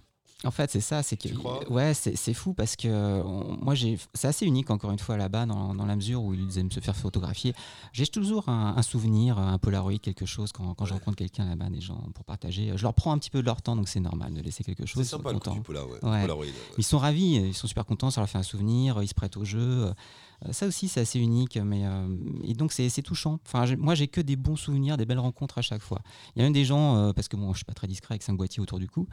En 0.46 0.52
fait, 0.52 0.70
c'est 0.72 0.82
ça. 0.82 1.04
C'est 1.04 1.16
que 1.18 1.30
ouais, 1.70 1.94
c'est 1.94 2.16
c'est 2.18 2.34
fou 2.34 2.54
parce 2.54 2.76
que 2.76 2.88
on- 3.24 3.58
moi, 3.64 3.76
j'ai, 3.76 3.98
c'est 4.14 4.28
assez 4.28 4.46
unique 4.46 4.70
encore 4.72 4.92
une 4.92 5.00
fois 5.00 5.16
là-bas 5.18 5.46
dans, 5.46 5.74
dans 5.74 5.86
la 5.86 5.96
mesure 5.96 6.22
où 6.22 6.34
ils 6.34 6.58
aiment 6.60 6.72
se 6.72 6.80
faire 6.82 6.96
photographier. 6.96 7.54
J'ai 7.94 8.08
toujours 8.08 8.50
un, 8.50 8.74
un 8.76 8.82
souvenir, 8.82 9.38
un 9.40 9.58
Polaroid, 9.58 9.98
quelque 10.00 10.26
chose 10.26 10.52
quand, 10.52 10.74
quand 10.74 10.86
je 10.86 10.94
rencontre 10.94 11.16
quelqu'un 11.18 11.46
là-bas, 11.46 11.70
des 11.70 11.82
gens 11.82 12.02
pour 12.14 12.26
partager. 12.26 12.72
Je 12.76 12.84
leur 12.84 12.94
prends 12.94 13.12
un 13.14 13.18
petit 13.20 13.30
peu 13.30 13.40
de 13.42 13.46
leur 13.46 13.62
temps, 13.62 13.76
donc 13.76 13.88
c'est 13.88 14.00
normal 14.02 14.34
de 14.34 14.42
laisser 14.42 14.64
quelque 14.64 14.86
chose. 14.86 15.02
C'est 15.04 15.08
ils 15.08 15.12
sont 15.12 15.18
sympa 15.18 15.32
le 15.32 15.40
coup 15.40 15.46
contents. 15.50 15.56
du. 15.56 15.62
Ouais. 16.08 16.22
Polaroid, 16.22 16.46
ouais. 16.46 16.52
Ils 16.78 16.84
sont 16.84 16.98
ravis, 16.98 17.36
ils 17.36 17.54
sont 17.54 17.68
super 17.68 17.86
contents, 17.86 18.12
ça 18.12 18.20
leur 18.22 18.30
fait 18.30 18.38
un 18.38 18.44
souvenir, 18.44 19.02
ils 19.02 19.08
se 19.08 19.14
prêtent 19.14 19.38
au 19.38 19.46
jeu. 19.46 19.94
Euh, 20.46 20.54
Ça 20.54 20.68
aussi, 20.68 20.88
c'est 20.88 21.02
assez 21.02 21.20
unique, 21.20 21.58
mais 21.58 21.86
euh, 21.86 22.08
et 22.44 22.54
donc 22.54 22.72
c'est 22.72 22.90
touchant. 23.02 23.40
Moi, 23.78 23.96
j'ai 23.96 24.08
que 24.08 24.22
des 24.22 24.36
bons 24.36 24.56
souvenirs, 24.56 24.98
des 24.98 25.06
belles 25.06 25.20
rencontres 25.20 25.58
à 25.58 25.62
chaque 25.62 25.82
fois. 25.82 26.02
Il 26.36 26.40
y 26.40 26.42
a 26.42 26.46
même 26.46 26.54
des 26.54 26.66
gens, 26.66 26.98
euh, 26.98 27.14
parce 27.14 27.28
que 27.28 27.36
bon, 27.36 27.52
je 27.54 27.58
suis 27.58 27.66
pas 27.66 27.74
très 27.74 27.88
discret 27.88 28.14
avec 28.14 28.24
cinq 28.24 28.36
boîtiers 28.38 28.62
autour 28.62 28.80
du 28.80 28.88
cou, 28.88 29.08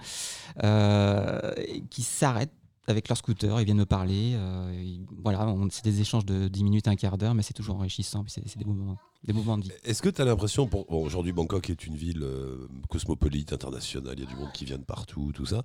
qui 1.91 2.03
s'arrêtent 2.03 2.55
avec 2.91 3.09
leur 3.09 3.17
scooter, 3.17 3.61
ils 3.61 3.65
viennent 3.65 3.79
me 3.79 3.87
parler. 3.87 4.33
euh, 4.35 4.97
voilà, 5.23 5.55
c'est 5.71 5.85
des 5.85 6.01
échanges 6.01 6.25
de 6.25 6.49
10 6.49 6.65
minutes, 6.65 6.89
un 6.89 6.97
quart 6.97 7.17
d'heure, 7.17 7.35
mais 7.35 7.43
c'est 7.43 7.55
toujours 7.55 7.77
enrichissant. 7.77 8.25
C'est 8.29 8.59
des 8.59 8.65
moments, 8.65 8.97
des 9.25 9.33
moments 9.33 9.59
de 9.59 9.65
vie. 9.65 9.71
Est-ce 9.85 10.03
que 10.03 10.09
tu 10.09 10.21
as 10.21 10.25
l'impression, 10.25 10.67
bon, 10.67 10.85
aujourd'hui 10.89 11.33
Bangkok 11.33 11.71
est 11.71 11.87
une 11.87 11.97
ville 11.97 12.23
euh, 12.23 12.69
cosmopolite, 12.89 13.53
internationale, 13.53 14.15
il 14.17 14.25
y 14.25 14.27
a 14.27 14.31
du 14.31 14.37
monde 14.37 14.53
qui 14.53 14.65
vient 14.65 14.79
de 14.79 14.85
partout, 14.85 15.33
tout 15.35 15.47
ça, 15.47 15.65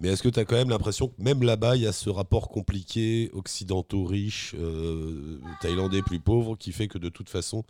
mais 0.00 0.08
est-ce 0.08 0.22
que 0.22 0.28
tu 0.28 0.38
as 0.38 0.44
quand 0.44 0.56
même 0.56 0.70
l'impression 0.70 1.08
que 1.08 1.22
même 1.22 1.42
là-bas, 1.42 1.76
il 1.76 1.82
y 1.82 1.86
a 1.86 1.92
ce 1.92 2.10
rapport 2.10 2.48
compliqué, 2.48 3.30
occidentaux 3.32 4.04
riches, 4.04 4.54
euh, 4.58 5.38
thaïlandais 5.60 6.02
plus 6.02 6.20
pauvres, 6.20 6.56
qui 6.56 6.72
fait 6.72 6.88
que 6.88 6.98
de 6.98 7.08
toute 7.08 7.28
façon, 7.28 7.64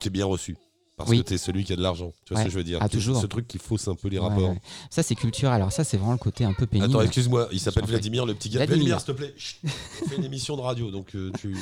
tu 0.00 0.08
es 0.08 0.10
bien 0.10 0.26
reçu? 0.26 0.56
Parce 0.96 1.10
Oui. 1.10 1.18
que 1.22 1.28
tu 1.28 1.34
es 1.34 1.38
celui 1.38 1.64
qui 1.64 1.72
a 1.72 1.76
de 1.76 1.82
l'argent. 1.82 2.12
Tu 2.24 2.34
vois 2.34 2.38
Ouais. 2.38 2.42
ce 2.44 2.48
que 2.48 2.52
je 2.52 2.58
veux 2.58 2.64
dire 2.64 2.78
Ah, 2.80 2.88
toujours. 2.88 3.20
Ce 3.20 3.26
truc 3.26 3.48
qui 3.48 3.58
fausse 3.58 3.88
un 3.88 3.94
peu 3.94 4.08
les 4.08 4.18
Ouais, 4.18 4.28
rapports. 4.28 4.50
ouais. 4.50 4.60
Ça, 4.90 5.02
c'est 5.02 5.14
culturel. 5.14 5.54
Alors 5.54 5.72
ça, 5.72 5.82
c'est 5.84 5.96
vraiment 5.96 6.12
le 6.12 6.18
côté 6.18 6.44
un 6.44 6.52
peu 6.52 6.66
pénible. 6.66 6.90
Attends, 6.90 7.00
excuse-moi, 7.02 7.48
il 7.52 7.58
s'appelle. 7.60 7.84
Vladimir, 7.84 8.26
le 8.26 8.34
petit 8.34 8.48
gars. 8.48 8.58
Vladimir. 8.64 8.96
Vladimir, 8.96 9.00
s'il 9.00 9.06
te 9.06 9.12
plaît, 9.12 9.34
chut, 9.36 9.60
on 10.04 10.08
fait 10.08 10.16
une 10.16 10.24
émission 10.24 10.56
de 10.56 10.62
radio, 10.62 10.90
donc 10.90 11.14
euh, 11.14 11.30
tu... 11.40 11.56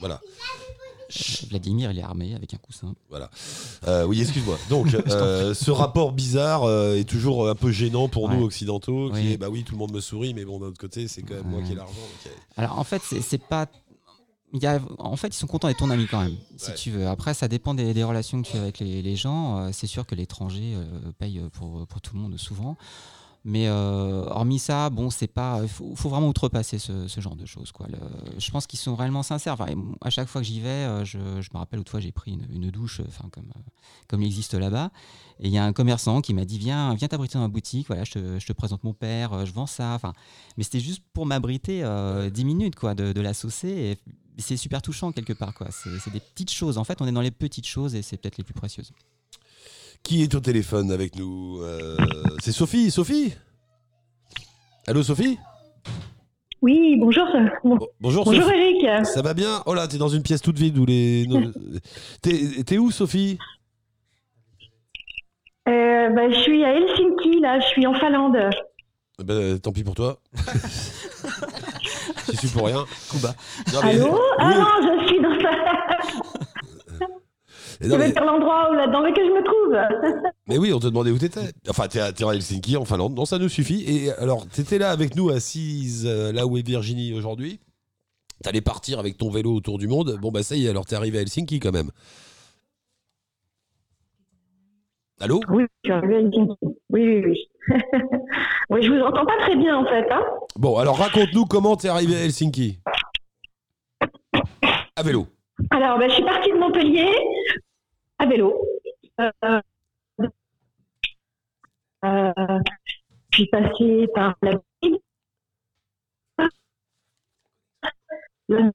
Voilà. 0.00 0.20
Vladimir, 1.50 1.90
il 1.92 1.98
est 1.98 2.02
armé 2.02 2.34
avec 2.34 2.54
un 2.54 2.56
coussin. 2.56 2.94
Voilà. 3.10 3.30
Euh, 3.86 4.06
oui, 4.06 4.22
excuse-moi. 4.22 4.58
Donc, 4.70 4.86
euh, 5.08 5.52
ce 5.52 5.70
rapport 5.70 6.12
bizarre 6.12 6.68
est 6.94 7.04
toujours 7.04 7.48
un 7.50 7.54
peu 7.54 7.70
gênant 7.70 8.08
pour 8.08 8.30
nous 8.30 8.42
occidentaux. 8.42 9.10
Qui 9.10 9.16
Oui. 9.20 9.32
est, 9.32 9.36
bah 9.36 9.48
oui, 9.50 9.62
tout 9.62 9.72
le 9.72 9.78
monde 9.78 9.92
me 9.92 10.00
sourit, 10.00 10.32
mais 10.32 10.44
bon, 10.46 10.58
d'un 10.58 10.68
autre 10.68 10.78
côté, 10.80 11.08
c'est 11.08 11.20
quand 11.22 11.34
même 11.34 11.46
moi 11.48 11.60
qui 11.62 11.72
ai 11.72 11.74
l'argent. 11.74 11.92
Alors 12.56 12.78
en 12.78 12.84
fait, 12.84 13.02
c'est 13.20 13.42
pas. 13.42 13.66
Il 14.54 14.62
y 14.62 14.66
a, 14.66 14.80
en 14.98 15.16
fait, 15.16 15.28
ils 15.28 15.38
sont 15.38 15.46
contents 15.46 15.68
d'être 15.68 15.78
ton 15.78 15.88
ami 15.90 16.06
quand 16.06 16.20
même, 16.20 16.36
si 16.58 16.70
Ouais. 16.70 16.76
tu 16.76 16.90
veux. 16.90 17.06
Après, 17.08 17.32
ça 17.32 17.48
dépend 17.48 17.72
des, 17.74 17.94
des 17.94 18.04
relations 18.04 18.42
que 18.42 18.48
tu 18.48 18.56
as 18.56 18.60
avec 18.60 18.80
les, 18.80 19.00
les 19.00 19.16
gens. 19.16 19.58
Euh, 19.58 19.70
c'est 19.72 19.86
sûr 19.86 20.06
que 20.06 20.14
l'étranger 20.14 20.74
euh, 20.76 21.10
paye 21.18 21.40
pour, 21.54 21.86
pour 21.86 22.00
tout 22.02 22.14
le 22.16 22.20
monde 22.20 22.36
souvent. 22.36 22.76
Mais 23.44 23.66
euh, 23.66 24.24
hormis 24.28 24.60
ça, 24.60 24.88
bon, 24.88 25.10
c'est 25.10 25.26
pas. 25.26 25.60
Il 25.62 25.68
faut, 25.68 26.08
vraiment 26.08 26.28
outrepasser 26.28 26.78
ce, 26.78 27.08
genre 27.18 27.34
de 27.34 27.44
choses. 27.44 27.72
Quoi. 27.72 27.88
Je 28.38 28.50
pense 28.52 28.68
qu'ils 28.68 28.78
sont 28.78 28.94
réellement 28.94 29.24
sincères. 29.24 29.54
Enfin, 29.54 29.66
à 30.00 30.10
chaque 30.10 30.28
fois 30.28 30.42
que 30.42 30.46
j'y 30.46 30.60
vais, 30.60 30.68
euh, 30.68 31.04
je, 31.04 31.18
me 31.18 31.58
rappelle 31.58 31.80
autrefois, 31.80 31.98
j'ai 31.98 32.12
pris 32.12 32.38
une, 32.50 32.70
douche, 32.70 33.00
enfin, 33.08 33.28
comme, 33.32 33.50
euh, 33.56 33.60
comme 34.06 34.22
il 34.22 34.26
existe 34.26 34.54
là-bas. 34.54 34.90
Et 35.40 35.48
il 35.48 35.52
y 35.52 35.58
a 35.58 35.64
un 35.64 35.72
commerçant 35.72 36.20
qui 36.20 36.34
m'a 36.34 36.44
dit 36.44 36.58
Viens, 36.58 36.94
viens 36.94 37.08
t'abriter 37.08 37.34
dans 37.34 37.40
ma 37.40 37.48
boutique. 37.48 37.88
Voilà, 37.88 38.04
je 38.04 38.12
te, 38.12 38.52
présente 38.52 38.84
mon 38.84 38.94
père, 38.94 39.44
je 39.44 39.52
vends 39.52 39.66
ça. 39.66 39.94
Enfin, 39.94 40.12
mais 40.56 40.62
c'était 40.62 40.80
juste 40.80 41.02
pour 41.12 41.26
m'abriter 41.26 41.82
euh, 41.82 42.30
10 42.30 42.44
minutes 42.44 42.76
quoi, 42.76 42.94
de, 42.94 43.12
de 43.12 43.20
la 43.20 43.34
saucer. 43.34 43.98
C'est 44.38 44.56
super 44.56 44.82
touchant 44.82 45.10
quelque 45.10 45.32
part. 45.32 45.52
quoi. 45.52 45.66
C'est 45.72 46.12
des 46.12 46.20
petites 46.20 46.52
choses. 46.52 46.78
En 46.78 46.84
fait, 46.84 47.02
on 47.02 47.06
est 47.08 47.12
dans 47.12 47.20
les 47.20 47.32
petites 47.32 47.66
choses 47.66 47.96
et 47.96 48.02
c'est 48.02 48.18
peut-être 48.18 48.38
les 48.38 48.44
plus 48.44 48.54
précieuses. 48.54 48.92
Qui 50.02 50.22
est 50.22 50.34
au 50.34 50.40
téléphone 50.40 50.90
avec 50.90 51.16
nous 51.16 51.60
Euh, 51.62 51.96
C'est 52.42 52.52
Sophie. 52.52 52.90
Sophie? 52.90 53.34
Allô, 54.86 55.02
Sophie? 55.02 55.38
Oui, 56.60 56.96
bonjour. 56.98 57.24
Bon- 57.64 57.76
Bon- 57.76 57.88
Bonjour, 58.00 58.24
bonjour 58.24 58.44
Sophie. 58.44 58.56
Eric. 58.84 59.06
Ça 59.06 59.22
va 59.22 59.34
bien? 59.34 59.62
Oh 59.66 59.74
là, 59.74 59.88
t'es 59.88 59.98
dans 59.98 60.08
une 60.08 60.22
pièce 60.22 60.42
toute 60.42 60.58
vide 60.58 60.78
où 60.78 60.84
les. 60.86 61.26
T'es 62.22 62.62
t'es 62.64 62.78
où, 62.78 62.90
Sophie? 62.90 63.38
Euh, 65.68 66.08
bah, 66.10 66.28
je 66.30 66.34
suis 66.40 66.64
à 66.64 66.72
Helsinki, 66.74 67.40
là, 67.40 67.60
je 67.60 67.66
suis 67.66 67.86
en 67.86 67.94
Finlande. 67.94 68.36
Eh 69.20 69.24
ben, 69.24 69.58
Tant 69.60 69.72
pis 69.72 69.84
pour 69.84 69.94
toi. 69.94 70.18
J'y 72.30 72.36
suis 72.36 72.48
pour 72.48 72.66
rien. 72.66 72.84
Kuba. 73.10 73.34
Non, 73.72 73.80
mais- 73.84 73.90
Allô? 74.00 74.20
Ah 74.38 74.54
non, 74.58 75.00
je 75.00 75.06
suis 75.08 75.20
dans 75.20 75.36
Je 77.82 77.88
vais 77.88 77.98
mais- 77.98 78.12
dire 78.12 78.24
l'endroit 78.24 78.68
dans 78.86 79.00
lequel 79.00 79.26
je 79.26 79.32
me 79.32 79.42
trouve. 79.44 80.22
Mais 80.46 80.58
oui, 80.58 80.72
on 80.72 80.78
te 80.78 80.86
demandait 80.86 81.10
où 81.10 81.18
t'étais. 81.18 81.52
Enfin, 81.68 81.88
t'es 81.88 82.00
à, 82.00 82.12
t'es 82.12 82.24
à 82.24 82.28
Helsinki, 82.32 82.76
en 82.76 82.84
Finlande. 82.84 83.14
Non, 83.14 83.24
ça 83.24 83.38
nous 83.38 83.48
suffit. 83.48 83.84
Et 83.86 84.12
alors, 84.12 84.46
t'étais 84.46 84.78
là 84.78 84.90
avec 84.90 85.16
nous, 85.16 85.30
assise 85.30 86.06
euh, 86.06 86.32
là 86.32 86.46
où 86.46 86.56
est 86.56 86.66
Virginie 86.66 87.12
aujourd'hui. 87.12 87.58
T'allais 88.42 88.60
partir 88.60 88.98
avec 88.98 89.16
ton 89.18 89.30
vélo 89.30 89.54
autour 89.54 89.78
du 89.78 89.86
monde. 89.88 90.18
Bon, 90.20 90.30
bah 90.30 90.42
ça 90.42 90.56
y 90.56 90.66
est, 90.66 90.68
alors 90.70 90.84
t'es 90.84 90.96
arrivé 90.96 91.18
à 91.18 91.20
Helsinki 91.22 91.60
quand 91.60 91.72
même. 91.72 91.90
Allô? 95.20 95.40
Oui, 95.48 95.64
je 95.84 95.92
suis 95.92 96.02
Helsinki. 96.02 96.40
Oui, 96.62 96.70
oui, 96.90 97.22
oui. 97.24 97.48
oui, 98.70 98.82
je 98.82 98.90
vous 98.92 99.00
entends 99.00 99.24
pas 99.24 99.38
très 99.40 99.54
bien, 99.56 99.76
en 99.78 99.84
fait. 99.84 100.10
Hein 100.10 100.22
Bon, 100.56 100.76
alors 100.78 100.98
raconte-nous 100.98 101.44
comment 101.46 101.76
t'es 101.76 101.88
arrivé 101.88 102.16
à 102.16 102.24
Helsinki. 102.24 102.80
À 104.96 105.02
vélo. 105.04 105.26
Alors, 105.70 105.98
bah, 105.98 106.08
je 106.08 106.14
suis 106.14 106.24
partie 106.24 106.50
de 106.50 106.56
Montpellier 106.58 107.08
à 108.22 108.26
vélo. 108.26 108.54
Euh, 109.20 109.30
euh, 112.04 112.32
je 113.30 113.36
suis 113.36 113.46
passée 113.48 114.06
par 114.14 114.34
la 114.42 114.52
ville. 114.82 114.98
Le 118.48 118.70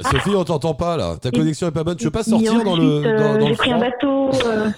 Sophie, 0.00 0.34
on 0.36 0.44
t'entend 0.44 0.74
pas 0.74 0.96
là. 0.96 1.16
Ta 1.18 1.30
connexion 1.30 1.68
est 1.68 1.72
pas 1.72 1.84
bonne. 1.84 1.96
Tu 1.96 2.04
veux 2.04 2.10
pas 2.10 2.24
sortir 2.24 2.62
dans 2.64 2.76
le, 2.76 2.84
euh, 2.84 3.18
dans, 3.18 3.32
dans 3.34 3.38
le 3.38 3.46
J'ai 3.46 3.56
pris 3.56 3.72
un 3.72 3.78
bateau. 3.78 4.30
euh, 4.46 4.70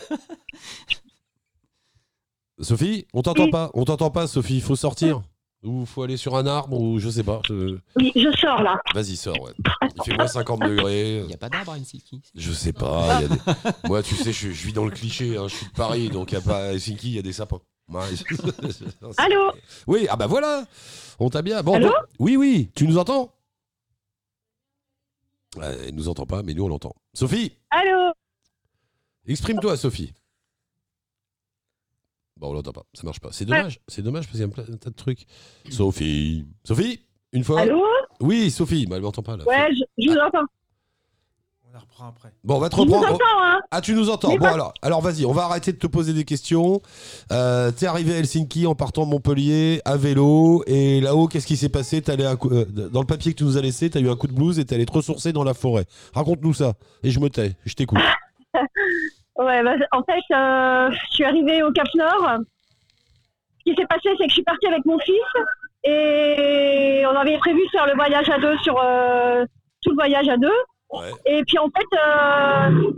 Sophie, 2.61 3.07
on 3.13 3.23
t'entend 3.23 3.51
pas. 3.51 3.71
On 3.75 3.85
t'entend 3.85 4.11
pas, 4.11 4.27
Sophie. 4.27 4.57
Il 4.57 4.63
faut 4.63 4.77
sortir. 4.77 5.23
Ou 5.67 5.85
faut 5.85 6.03
aller 6.05 6.17
sur 6.17 6.37
un 6.37 6.47
arbre 6.47 6.81
ou 6.81 6.99
je 7.01 7.09
sais 7.11 7.25
pas. 7.25 7.43
Oui, 7.51 8.13
je 8.15 8.31
sors 8.39 8.63
là. 8.63 8.81
Vas-y, 8.95 9.17
sors, 9.17 9.41
ouais. 9.43 9.53
Il 9.97 10.03
fait 10.05 10.17
moins 10.17 10.27
50 10.29 10.61
degrés. 10.61 11.19
Il 11.21 11.27
n'y 11.27 11.35
a 11.35 11.39
pas 11.39 11.49
d'arbre 11.49 11.73
à 11.73 11.77
Helsinki. 11.77 12.23
Je 12.35 12.53
sais 12.53 12.73
pas. 12.73 13.19
il 13.21 13.23
y 13.23 13.25
a 13.25 13.29
des- 13.29 13.41
Moi, 13.89 14.03
tu 14.03 14.15
sais, 14.15 14.33
je, 14.33 14.51
je 14.53 14.67
vis 14.67 14.73
dans 14.73 14.85
le 14.85 14.91
cliché. 14.93 15.37
hein, 15.37 15.49
je 15.49 15.57
suis 15.57 15.67
de 15.67 15.73
Paris, 15.73 16.09
donc 16.09 16.31
il 16.31 16.35
y 16.35 16.39
a 16.39 16.41
pas 16.41 16.67
à 16.69 16.73
Helsinki, 16.73 17.09
il 17.09 17.15
y 17.17 17.19
a 17.19 17.23
des 17.23 17.33
sapins. 17.33 17.61
Ouais. 17.89 18.01
Allô 19.19 19.53
Oui, 19.87 20.07
ah 20.09 20.17
bah 20.17 20.27
voilà. 20.27 20.65
On 21.19 21.31
t'a 21.31 21.43
bien. 21.43 21.63
Bon, 21.63 21.75
Allô 21.75 21.89
bon. 21.89 21.95
Oui, 22.19 22.37
oui. 22.37 22.71
Tu 22.75 22.87
nous 22.87 22.99
entends? 22.99 23.33
Ouais, 25.57 25.77
Elle 25.89 25.95
nous 25.95 26.09
entend 26.09 26.27
pas, 26.27 26.43
mais 26.43 26.55
nous 26.55 26.65
on 26.65 26.69
l'entend. 26.69 26.95
Sophie, 27.15 27.53
Allô 27.71 28.13
exprime-toi, 29.27 29.77
Sophie. 29.77 30.13
Bon, 32.39 32.51
on 32.51 32.53
l'entend 32.53 32.73
pas. 32.73 32.85
Ça 32.95 33.03
marche 33.05 33.21
pas. 33.21 33.29
C'est 33.33 33.45
dommage. 33.47 33.81
C'est 33.89 34.03
dommage 34.03 34.25
parce 34.27 34.33
qu'il 34.33 34.41
y 34.41 34.43
a 34.43 34.47
un 34.47 34.51
pla- 34.51 34.65
un 34.71 34.77
tas 34.77 34.91
de 34.91 34.95
trucs. 34.95 35.27
Sophie. 35.71 36.45
Sophie, 36.65 37.01
une 37.33 37.45
fois. 37.45 37.61
Allô 37.63 37.83
Oui, 38.21 38.51
Sophie. 38.51 38.87
Bah, 38.87 38.97
elle 38.97 39.03
m'entend 39.03 39.23
pas 39.23 39.37
là. 39.37 39.45
Ouais, 39.47 39.69
je, 39.75 40.05
je 40.05 40.11
vous 40.11 40.17
entends. 40.19 40.45
On 41.69 41.73
la 41.73 41.79
reprend 41.79 42.09
après. 42.09 42.33
Bon, 42.45 42.57
on 42.57 42.59
va 42.59 42.69
te 42.69 42.77
reprendre. 42.77 43.07
entends, 43.09 43.25
hein 43.43 43.61
Ah, 43.71 43.81
tu 43.81 43.95
nous 43.95 44.11
entends. 44.11 44.29
Mais 44.29 44.37
Bon, 44.39 44.45
pas- 44.45 44.53
alors, 44.53 44.75
alors 44.83 45.01
vas-y, 45.01 45.25
on 45.25 45.33
va 45.33 45.45
arrêter 45.45 45.73
de 45.73 45.79
te 45.79 45.87
poser 45.87 46.13
des 46.13 46.25
questions. 46.25 46.83
Euh, 47.33 47.71
T'es 47.73 47.87
arrivé 47.87 48.15
à 48.15 48.19
Helsinki 48.19 48.67
en 48.67 48.75
partant 48.75 49.05
de 49.07 49.11
Montpellier 49.11 49.81
à 49.87 49.97
vélo. 49.97 50.63
Et 50.67 51.01
là-haut, 51.01 51.29
qu'est-ce 51.29 51.47
qui 51.47 51.57
s'est 51.57 51.71
passé? 51.71 52.03
Allé 52.09 52.25
un 52.27 52.37
coup- 52.37 52.51
euh, 52.51 52.67
Dans 52.67 53.01
le 53.01 53.07
papier 53.07 53.33
que 53.33 53.39
tu 53.39 53.45
nous 53.45 53.57
as 53.57 53.63
laissé, 53.63 53.89
t'as 53.89 54.01
eu 54.01 54.11
un 54.11 54.17
coup 54.17 54.27
de 54.27 54.33
blues 54.35 54.59
et 54.59 54.65
t'es 54.67 54.75
allé 54.75 54.85
te 54.87 54.93
ressourcer 54.93 55.33
dans 55.33 55.45
la 55.45 55.55
forêt. 55.55 55.87
Raconte-nous 56.15 56.53
ça. 56.55 56.75
Et 57.03 57.11
je 57.11 57.19
me 57.19 57.31
tais. 57.31 57.57
Je 57.65 57.73
t'écoute. 57.75 57.99
Ouais, 59.39 59.63
bah, 59.63 59.75
en 59.93 60.03
fait, 60.03 60.35
euh, 60.35 60.91
je 60.91 61.15
suis 61.15 61.25
arrivée 61.25 61.63
au 61.63 61.71
Cap 61.73 61.89
Nord. 61.95 62.39
Ce 63.59 63.71
qui 63.71 63.77
s'est 63.77 63.87
passé, 63.87 64.09
c'est 64.17 64.25
que 64.25 64.29
je 64.29 64.35
suis 64.35 64.43
partie 64.43 64.67
avec 64.67 64.85
mon 64.85 64.99
fils 64.99 65.23
et 65.85 67.05
on 67.07 67.17
avait 67.17 67.39
prévu 67.39 67.65
de 67.65 67.71
faire 67.71 67.87
le 67.87 67.95
voyage 67.95 68.29
à 68.29 68.39
deux 68.39 68.57
sur 68.59 68.81
euh, 68.81 69.45
tout 69.83 69.91
le 69.91 69.97
voyage 69.97 70.29
à 70.29 70.37
deux. 70.37 70.59
Ouais. 70.91 71.11
Et 71.27 71.43
puis 71.45 71.59
en 71.59 71.69
fait, 71.69 71.87
euh, 71.97 72.93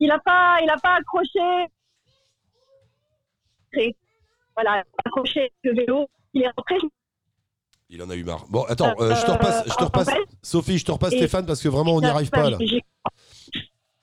il 0.00 0.10
a 0.10 0.18
pas, 0.18 0.58
il 0.62 0.70
a 0.70 0.76
pas 0.76 0.96
accroché. 0.96 1.68
Voilà, 4.54 4.82
accroché 5.04 5.52
le 5.62 5.74
vélo. 5.74 6.08
Il 6.34 6.42
est 6.42 6.50
rentré. 6.56 6.76
Il 7.90 8.02
en 8.02 8.10
a 8.10 8.16
eu 8.16 8.24
marre. 8.24 8.44
Bon, 8.50 8.64
attends, 8.64 8.94
je 8.98 9.24
te 9.24 9.30
repasse, 9.30 9.64
je 9.66 9.74
te 9.74 9.84
repasse. 9.84 10.10
Sophie, 10.42 10.78
je 10.78 10.84
te 10.84 10.92
repasse 10.92 11.14
Stéphane 11.14 11.46
parce 11.46 11.62
que 11.62 11.68
vraiment 11.68 11.94
on 11.94 12.00
n'y 12.00 12.06
arrive 12.06 12.30
pas 12.30 12.50
là. 12.50 12.58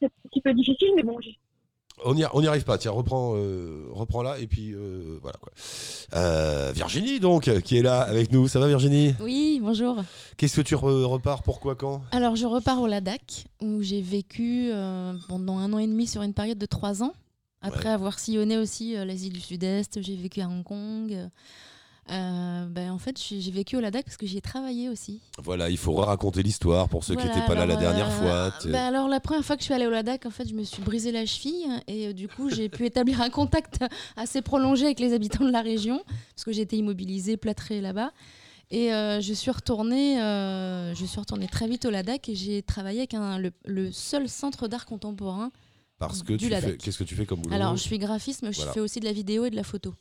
C'est 0.07 0.25
un 0.25 0.29
petit 0.29 0.41
peu 0.41 0.53
difficile, 0.53 0.89
mais 0.95 1.03
bon, 1.03 1.17
On 2.05 2.13
n'y 2.13 2.23
on 2.33 2.41
n'y 2.41 2.47
arrive 2.47 2.63
pas. 2.65 2.77
Tiens, 2.77 2.91
reprends, 2.91 3.33
euh, 3.35 3.87
reprends 3.91 4.21
là 4.21 4.37
et 4.39 4.47
puis 4.47 4.73
euh, 4.73 5.17
voilà 5.21 5.37
quoi. 5.41 5.51
Euh, 6.13 6.71
Virginie 6.75 7.19
donc 7.19 7.49
qui 7.61 7.77
est 7.77 7.81
là 7.81 8.01
avec 8.01 8.31
nous. 8.31 8.47
Ça 8.47 8.59
va 8.59 8.67
Virginie? 8.67 9.13
Oui, 9.21 9.59
bonjour. 9.63 9.97
Qu'est-ce 10.37 10.57
que 10.57 10.61
tu 10.61 10.75
re- 10.75 11.03
repars? 11.05 11.41
Pourquoi 11.43 11.75
quand? 11.75 12.01
Alors, 12.11 12.35
je 12.35 12.45
repars 12.45 12.81
au 12.81 12.87
Ladakh, 12.87 13.45
où 13.61 13.81
j'ai 13.81 14.01
vécu 14.01 14.69
euh, 14.71 15.13
pendant 15.29 15.57
un 15.57 15.71
an 15.73 15.79
et 15.79 15.87
demi 15.87 16.05
sur 16.07 16.21
une 16.21 16.33
période 16.33 16.57
de 16.57 16.65
trois 16.65 17.01
ans. 17.03 17.13
Après 17.61 17.85
Ouais. 17.85 17.93
avoir 17.95 18.19
sillonné 18.19 18.57
aussi 18.57 18.95
euh, 18.95 19.05
l'Asie 19.05 19.29
du 19.29 19.39
Sud-Est, 19.39 19.99
j'ai 20.01 20.15
vécu 20.15 20.41
à 20.41 20.47
Hong 20.47 20.63
Kong. 20.63 21.29
Euh, 22.11 22.65
ben, 22.67 22.91
en 22.91 22.99
fait, 22.99 23.19
j'ai 23.19 23.49
vécu 23.51 23.77
au 23.77 23.79
Ladakh 23.79 24.05
parce 24.05 24.17
que 24.17 24.27
j'y 24.27 24.37
ai 24.37 24.41
travaillé 24.41 24.89
aussi. 24.89 25.21
Voilà, 25.43 25.69
il 25.71 25.77
faut 25.77 25.93
raconter 25.95 26.43
l'histoire 26.43 26.87
pour 26.87 27.03
ceux 27.03 27.15
qui 27.15 27.25
n'étaient 27.25 27.45
pas 27.47 27.55
là 27.55 27.65
la 27.65 27.75
dernière 27.77 28.07
euh, 28.21 28.51
fois. 28.51 28.69
Bah 28.71 28.85
alors 28.85 29.07
la 29.07 29.19
première 29.19 29.43
fois 29.43 29.55
que 29.55 29.61
je 29.61 29.65
suis 29.65 29.73
allée 29.73 29.87
au 29.87 29.91
Ladakh, 29.91 30.25
en 30.27 30.29
fait, 30.29 30.47
je 30.47 30.53
me 30.53 30.63
suis 30.63 30.83
brisé 30.83 31.11
la 31.11 31.25
cheville 31.25 31.65
et 31.87 32.07
euh, 32.07 32.13
du 32.13 32.27
coup 32.27 32.49
j'ai 32.51 32.69
pu 32.69 32.85
établir 32.85 33.21
un 33.21 33.29
contact 33.31 33.79
assez 34.17 34.43
prolongé 34.43 34.85
avec 34.85 34.99
les 34.99 35.13
habitants 35.13 35.45
de 35.45 35.51
la 35.51 35.61
région 35.61 36.03
parce 36.35 36.43
que 36.45 36.51
j'étais 36.51 36.77
immobilisée, 36.77 37.37
plâtrée 37.37 37.81
là-bas. 37.81 38.11
Et 38.69 38.93
euh, 38.93 39.19
je 39.21 39.33
suis 39.33 39.49
retournée, 39.51 40.21
euh, 40.21 40.93
je 40.93 41.05
suis 41.05 41.19
retournée 41.19 41.47
très 41.47 41.67
vite 41.67 41.85
au 41.85 41.89
Ladakh 41.89 42.29
et 42.29 42.35
j'ai 42.35 42.61
travaillé 42.61 42.99
avec 42.99 43.13
un- 43.15 43.39
le, 43.39 43.51
le 43.65 43.91
seul 43.91 44.29
centre 44.29 44.67
d'art 44.67 44.85
contemporain. 44.85 45.51
Parce 45.97 46.21
que. 46.23 46.33
Qu'est-ce 46.33 46.97
que 46.99 47.03
tu 47.03 47.15
fais 47.15 47.25
comme 47.25 47.41
boulot? 47.41 47.55
Alors 47.55 47.75
je 47.77 47.81
suis 47.81 47.97
graphiste, 47.97 48.43
mais 48.43 48.51
Voilà. 48.51 48.69
je 48.69 48.73
fais 48.73 48.79
aussi 48.79 48.99
de 48.99 49.05
la 49.05 49.13
vidéo 49.13 49.45
et 49.45 49.49
de 49.49 49.55
la 49.55 49.63
photo. 49.63 49.93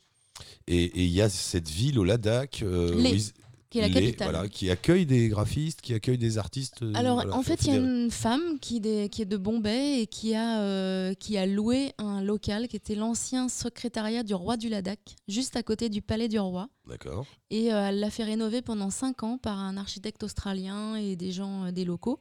Et 0.67 0.91
il 1.03 1.09
y 1.11 1.21
a 1.21 1.29
cette 1.29 1.69
ville 1.69 1.99
au 1.99 2.03
Ladakh 2.03 2.61
euh, 2.63 2.93
ils- 3.13 3.31
qui 3.69 3.79
est 3.79 3.81
la 3.81 3.87
Leh, 3.89 3.93
capitale. 4.07 4.31
voilà, 4.31 4.47
qui 4.47 4.69
accueille 4.69 5.05
des 5.05 5.27
graphistes, 5.27 5.81
qui 5.81 5.93
accueille 5.93 6.17
des 6.17 6.37
artistes. 6.37 6.81
euh, 6.81 6.93
Alors, 6.95 7.15
voilà, 7.15 7.35
en 7.35 7.41
fait, 7.41 7.63
il 7.63 7.67
y 7.67 7.71
a 7.71 7.75
une 7.75 8.09
femme 8.09 8.57
qui, 8.61 8.79
des- 8.79 9.09
qui 9.09 9.21
est 9.23 9.25
de 9.25 9.35
Bombay 9.37 10.01
et 10.01 10.07
qui 10.07 10.33
a, 10.33 10.61
euh, 10.61 11.13
qui 11.13 11.37
a 11.37 11.45
loué 11.45 11.91
un 11.97 12.21
local 12.21 12.67
qui 12.69 12.77
était 12.77 12.95
l'ancien 12.95 13.49
secrétariat 13.49 14.23
du 14.23 14.33
roi 14.33 14.55
du 14.55 14.69
Ladakh, 14.69 15.15
juste 15.27 15.55
à 15.57 15.63
côté 15.63 15.89
du 15.89 16.01
palais 16.01 16.27
du 16.29 16.39
roi. 16.39 16.69
D'accord. 16.87 17.25
Et 17.49 17.65
elle 17.65 17.99
l'a 17.99 18.09
fait 18.11 18.23
rénover 18.23 18.61
pendant 18.61 18.91
cinq 18.91 19.23
ans 19.23 19.37
par 19.37 19.59
un 19.59 19.75
architecte 19.77 20.23
australien 20.23 20.95
et 20.95 21.15
des 21.17 21.31
gens, 21.31 21.71
des 21.71 21.83
locaux. 21.85 22.19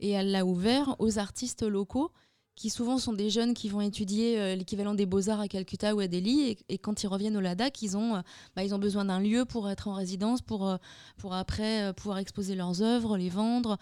Et 0.00 0.10
elle 0.10 0.30
l'a 0.32 0.44
ouvert 0.44 0.94
aux 1.00 1.18
artistes 1.18 1.62
locaux, 1.62 2.10
qui 2.56 2.70
souvent 2.70 2.98
sont 2.98 3.12
des 3.12 3.30
jeunes 3.30 3.52
qui 3.52 3.68
vont 3.68 3.80
étudier 3.80 4.38
euh, 4.38 4.54
l'équivalent 4.54 4.94
des 4.94 5.06
beaux-arts 5.06 5.40
à 5.40 5.48
Calcutta 5.48 5.94
ou 5.94 5.98
à 6.00 6.06
Delhi. 6.06 6.42
Et, 6.50 6.58
et 6.68 6.78
quand 6.78 7.02
ils 7.02 7.08
reviennent 7.08 7.36
au 7.36 7.40
Ladakh, 7.40 7.82
ils 7.82 7.96
ont, 7.96 8.14
euh, 8.14 8.20
bah, 8.54 8.62
ils 8.62 8.72
ont 8.74 8.78
besoin 8.78 9.04
d'un 9.04 9.18
lieu 9.18 9.44
pour 9.44 9.68
être 9.68 9.88
en 9.88 9.94
résidence, 9.94 10.40
pour, 10.40 10.68
euh, 10.68 10.76
pour 11.18 11.34
après 11.34 11.92
pouvoir 11.94 12.18
exposer 12.18 12.54
leurs 12.54 12.80
œuvres, 12.80 13.16
les 13.16 13.28
vendre. 13.28 13.76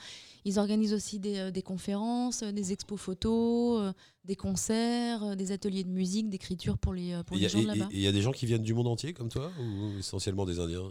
Ils 0.46 0.58
organisent 0.58 0.94
aussi 0.94 1.18
des, 1.18 1.52
des 1.52 1.62
conférences, 1.62 2.42
des 2.42 2.72
expos 2.72 2.98
photos, 2.98 3.92
des 4.24 4.36
concerts, 4.36 5.36
des 5.36 5.52
ateliers 5.52 5.84
de 5.84 5.90
musique, 5.90 6.30
d'écriture 6.30 6.78
pour 6.78 6.94
les, 6.94 7.20
pour 7.26 7.36
les 7.36 7.44
a- 7.44 7.48
gens 7.48 7.60
de 7.62 7.66
là-bas. 7.66 7.88
et 7.90 7.96
il 7.96 8.00
y 8.02 8.06
a 8.06 8.12
des 8.12 8.22
gens 8.22 8.32
qui 8.32 8.46
viennent 8.46 8.62
du 8.62 8.72
monde 8.74 8.88
entier 8.88 9.12
comme 9.12 9.28
toi 9.28 9.50
ou 9.60 9.98
essentiellement 9.98 10.46
des 10.46 10.58
Indiens? 10.60 10.90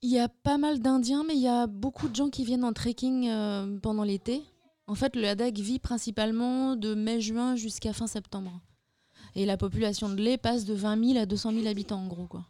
Il 0.00 0.10
y 0.10 0.18
a 0.18 0.28
pas 0.28 0.58
mal 0.58 0.80
d'Indiens, 0.80 1.24
mais 1.26 1.34
il 1.34 1.42
y 1.42 1.48
a 1.48 1.66
beaucoup 1.66 2.08
de 2.08 2.14
gens 2.16 2.30
qui 2.30 2.44
viennent 2.44 2.64
en 2.64 2.72
trekking 2.72 3.28
pendant 3.80 4.04
l'été. 4.04 4.42
En 4.88 4.94
fait, 4.94 5.14
le 5.14 5.22
Ladakh 5.22 5.58
vit 5.58 5.78
principalement 5.78 6.74
de 6.74 6.94
mai-juin 6.94 7.54
jusqu'à 7.56 7.92
fin 7.92 8.06
septembre. 8.06 8.60
Et 9.34 9.44
la 9.46 9.56
population 9.56 10.08
de 10.08 10.16
lait 10.16 10.38
passe 10.38 10.64
de 10.64 10.74
20 10.74 11.04
000 11.12 11.18
à 11.20 11.26
200 11.26 11.52
000 11.52 11.66
habitants, 11.66 12.00
en 12.00 12.06
gros. 12.06 12.26
Quoi. 12.26 12.44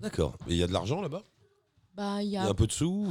D'accord. 0.00 0.36
Et 0.48 0.52
il 0.52 0.56
y 0.58 0.62
a 0.62 0.66
de 0.66 0.72
l'argent 0.72 1.00
là-bas? 1.00 1.22
Bah, 1.94 2.22
il 2.22 2.26
y 2.26 2.30
Il 2.30 2.32
y 2.32 2.36
a 2.36 2.42
a 2.42 2.48
un 2.48 2.54
peu 2.54 2.66
de 2.66 2.72
sous 2.72 2.86
ou- 3.06 3.08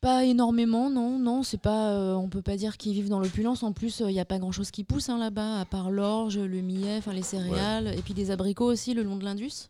pas 0.00 0.24
énormément, 0.24 0.90
non. 0.90 1.18
non 1.18 1.42
c'est 1.44 1.60
pas, 1.60 1.92
euh, 1.92 2.14
on 2.14 2.28
peut 2.28 2.42
pas 2.42 2.56
dire 2.56 2.76
qu'ils 2.76 2.92
vivent 2.92 3.08
dans 3.08 3.20
l'opulence. 3.20 3.62
En 3.62 3.72
plus, 3.72 4.00
euh, 4.00 4.10
il 4.10 4.14
n'y 4.14 4.20
a 4.20 4.24
pas 4.24 4.38
grand-chose 4.38 4.70
qui 4.72 4.82
pousse 4.82 5.08
hein, 5.08 5.18
là-bas, 5.18 5.60
à 5.60 5.64
part 5.64 5.90
l'orge, 5.90 6.38
le 6.38 6.60
millet, 6.60 6.96
enfin 6.98 7.12
les 7.12 7.22
céréales, 7.22 7.88
et 7.96 8.02
puis 8.02 8.14
des 8.14 8.30
abricots 8.32 8.64
aussi 8.66 8.94
le 8.94 9.02
long 9.04 9.16
de 9.16 9.24
l'Indus. 9.24 9.68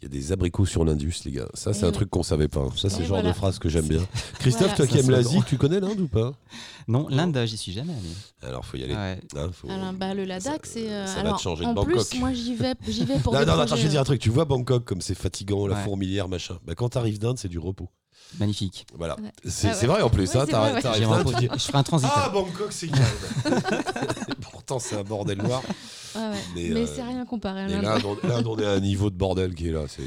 Il 0.00 0.04
y 0.04 0.06
a 0.06 0.08
des 0.10 0.30
abricots 0.30 0.64
sur 0.64 0.84
l'Indus, 0.84 1.14
les 1.24 1.32
gars. 1.32 1.48
Ça, 1.54 1.72
c'est 1.74 1.82
un 1.82 1.86
ouais. 1.88 1.92
truc 1.92 2.08
qu'on 2.08 2.22
savait 2.22 2.46
pas. 2.46 2.64
Ça, 2.76 2.88
c'est 2.88 3.00
le 3.00 3.04
genre 3.04 3.16
voilà. 3.16 3.30
de 3.30 3.34
phrase 3.34 3.58
que 3.58 3.68
j'aime 3.68 3.86
bien. 3.88 4.00
Christophe, 4.38 4.68
Voilà. 4.68 4.76
toi 4.76 4.86
qui 4.86 4.98
aimes 4.98 5.10
l'Asie, 5.10 5.40
tu 5.44 5.56
connais 5.58 5.80
l'Inde 5.80 5.98
ou 6.00 6.06
pas? 6.06 6.34
Non, 6.86 7.08
l'Inde, 7.10 7.36
j'y 7.46 7.56
suis 7.56 7.72
jamais 7.72 7.92
allé. 7.94 8.08
Alors, 8.42 8.64
faut 8.64 8.76
y 8.76 8.84
aller. 8.84 8.94
Ouais. 8.94 9.20
Hein, 9.36 9.50
faut- 9.52 9.68
Alors, 9.68 9.92
bah, 9.94 10.14
le 10.14 10.24
Ladakh, 10.24 10.64
Ça- 10.66 10.72
c'est. 10.74 10.88
euh, 10.88 11.04
ça 11.06 11.24
va 11.24 11.32
te 11.32 11.40
changer 11.40 11.64
de 11.64 11.70
en 11.70 11.74
Bangkok. 11.74 12.08
plus, 12.10 12.20
moi, 12.20 12.32
j'y 12.32 12.54
vais, 12.54 12.74
j'y 12.86 13.04
vais 13.04 13.18
pour 13.18 13.32
Non, 13.34 13.44
non, 13.44 13.58
attends, 13.58 13.74
je 13.74 13.82
vais 13.82 13.88
dire 13.88 13.98
euh, 13.98 14.02
un 14.02 14.04
truc. 14.04 14.20
Tu 14.20 14.30
vois 14.30 14.44
Bangkok 14.44 14.84
comme 14.84 15.00
c'est 15.00 15.16
fatigant, 15.16 15.66
la 15.66 15.74
Ouais. 15.74 15.82
fourmilière, 15.82 16.28
machin. 16.28 16.58
Bah, 16.64 16.74
quand 16.76 16.90
t'arrives 16.90 17.18
d'Inde, 17.18 17.36
c'est 17.38 17.48
du 17.48 17.58
repos. 17.58 17.88
Magnifique. 18.38 18.86
Voilà. 18.96 19.16
Ouais. 19.18 19.32
C'est 19.46 19.68
Ah 19.70 19.80
ouais. 19.80 19.86
vrai 19.86 20.02
en 20.02 20.10
plus. 20.10 20.32
Ouais, 20.32 20.36
hein, 20.36 20.44
vrai, 20.44 20.80
Je 21.56 21.58
ferai 21.64 21.78
un 21.78 21.82
transit. 21.82 22.08
Ah, 22.14 22.28
Bangkok, 22.32 22.70
c'est 22.72 22.86
calme. 22.88 23.02
Pourtant, 24.68 24.78
c'est 24.86 24.96
un 24.96 25.02
bordel 25.04 25.38
noir. 25.38 25.62
ouais. 26.14 26.20
Mais, 26.54 26.68
Mais, 26.68 26.80
euh, 26.82 26.86
c'est 26.86 27.02
rien 27.02 27.24
comparé 27.24 27.62
à 27.62 27.68
l'Inde. 27.68 27.82
l'Inde, 27.82 28.46
on- 28.46 28.58
est 28.58 28.64
à 28.66 28.72
un 28.72 28.80
niveau 28.80 29.08
de 29.08 29.16
bordel 29.16 29.54
qui 29.54 29.68
est 29.68 29.72
là. 29.72 29.84
C'est 29.88 30.02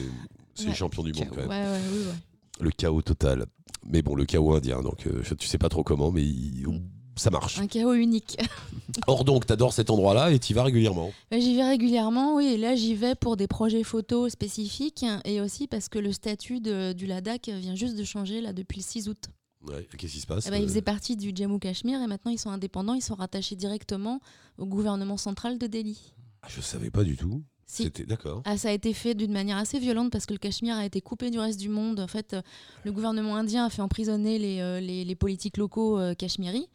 c'est 0.53 0.63
les 0.65 0.69
Ouais. 0.69 0.75
champions 0.75 1.01
du 1.01 1.13
monde 1.13 1.29
quand 1.31 1.37
même. 1.37 1.49
ouais, 1.49 1.79
oui, 1.91 1.99
ouais. 1.99 2.13
Le 2.59 2.69
chaos 2.69 3.01
total. 3.01 3.45
Mais 3.87 4.03
bon, 4.03 4.13
le 4.13 4.25
chaos 4.25 4.53
indien. 4.53 4.81
Donc, 4.83 5.07
euh, 5.07 5.23
tu 5.39 5.47
sais 5.47 5.57
pas 5.57 5.69
trop 5.69 5.83
comment, 5.83 6.11
mais 6.11 6.21
il- 6.23 6.67
ça 7.15 7.31
marche. 7.31 7.57
Un 7.59 7.65
chaos 7.67 7.93
unique. 7.93 8.37
Or, 9.07 9.23
donc, 9.25 9.47
t'adores 9.47 9.73
cet 9.73 9.89
endroit-là 9.89 10.31
et 10.31 10.37
t'y 10.37 10.53
vas 10.53 10.63
régulièrement. 10.63 11.11
Bah, 11.31 11.39
J'y 11.39 11.55
vais 11.55 11.63
régulièrement, 11.67 12.35
oui. 12.35 12.45
Et 12.53 12.57
là, 12.57 12.75
j'y 12.75 12.93
vais 12.93 13.15
pour 13.15 13.37
des 13.37 13.47
projets 13.47 13.83
photos 13.83 14.31
spécifiques 14.31 15.05
et 15.25 15.41
aussi 15.41 15.65
parce 15.67 15.89
que 15.89 15.97
le 15.97 16.11
statut 16.13 16.59
de- 16.59 16.93
du 16.93 17.07
Ladakh 17.07 17.49
vient 17.49 17.75
juste 17.75 17.97
de 17.97 18.03
changer 18.03 18.41
là 18.41 18.53
depuis 18.53 18.77
le 18.79 18.83
6 18.83 19.07
août. 19.09 19.25
Ouais, 19.67 19.87
Qu'est-ce 19.97 20.13
qui 20.13 20.19
se 20.19 20.27
passe 20.27 20.47
Eh 20.47 20.49
ben, 20.49 20.57
ils 20.57 20.63
euh, 20.63 20.67
faisaient 20.67 20.81
partie 20.81 21.15
du 21.15 21.31
Jammu 21.35 21.59
Cachemire 21.59 22.01
et 22.01 22.07
maintenant 22.07 22.31
ils 22.31 22.39
sont 22.39 22.49
indépendants. 22.49 22.93
Ils 22.95 23.01
sont 23.01 23.15
rattachés 23.15 23.55
directement 23.55 24.19
au 24.57 24.65
gouvernement 24.65 25.17
central 25.17 25.57
de 25.57 25.67
Delhi. 25.67 26.13
ah, 26.41 26.47
Je 26.49 26.61
savais 26.61 26.89
pas 26.89 27.03
du 27.03 27.15
tout. 27.17 27.43
Si. 27.67 27.83
C'était 27.83 28.05
d'accord. 28.05 28.41
Ah, 28.45 28.57
ça 28.57 28.67
a 28.69 28.71
été 28.71 28.91
fait 28.93 29.13
d'une 29.15 29.31
manière 29.31 29.55
assez 29.57 29.79
violente 29.79 30.11
parce 30.11 30.25
que 30.25 30.33
le 30.33 30.39
Cachemire 30.39 30.75
a 30.75 30.85
été 30.85 30.99
coupé 30.99 31.29
du 31.29 31.39
reste 31.39 31.59
du 31.59 31.69
monde. 31.69 31.99
En 32.01 32.07
fait, 32.07 32.33
euh, 32.33 32.41
le 32.83 32.91
gouvernement 32.91 33.35
indien 33.37 33.65
a 33.65 33.69
fait 33.69 33.81
emprisonner 33.81 34.39
les, 34.39 34.59
euh, 34.59 34.79
les, 34.81 35.05
les 35.05 35.15
politiques 35.15 35.55
locaux 35.57 35.97
euh, 35.97 36.13
cachemiris. 36.13 36.67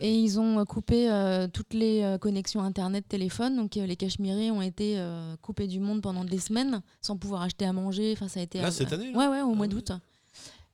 Et 0.00 0.14
ils 0.16 0.38
ont 0.40 0.60
euh, 0.60 0.64
coupé 0.64 1.10
euh, 1.10 1.46
toutes 1.52 1.74
les 1.74 2.02
euh, 2.02 2.18
connexions 2.18 2.62
Internet, 2.62 3.04
téléphone. 3.08 3.54
Donc 3.56 3.76
euh, 3.76 3.84
les 3.86 3.96
Cachemiris 3.96 4.50
ont 4.50 4.62
été 4.62 4.94
euh, 4.98 5.36
coupés 5.42 5.66
du 5.66 5.78
monde 5.80 6.02
pendant 6.02 6.24
des 6.24 6.38
semaines 6.38 6.82
sans 7.00 7.16
pouvoir 7.16 7.42
acheter 7.42 7.64
à 7.66 7.72
manger. 7.72 8.12
Enfin, 8.16 8.28
ça 8.28 8.40
a 8.40 8.42
été 8.44 8.60
Là, 8.60 8.68
euh, 8.68 8.70
cette 8.70 8.92
année, 8.92 9.12
là 9.12 9.18
Ouais, 9.18 9.26
ouais, 9.28 9.42
au 9.42 9.54
mois 9.54 9.62
ouais. 9.66 9.68
d'août. 9.68 9.92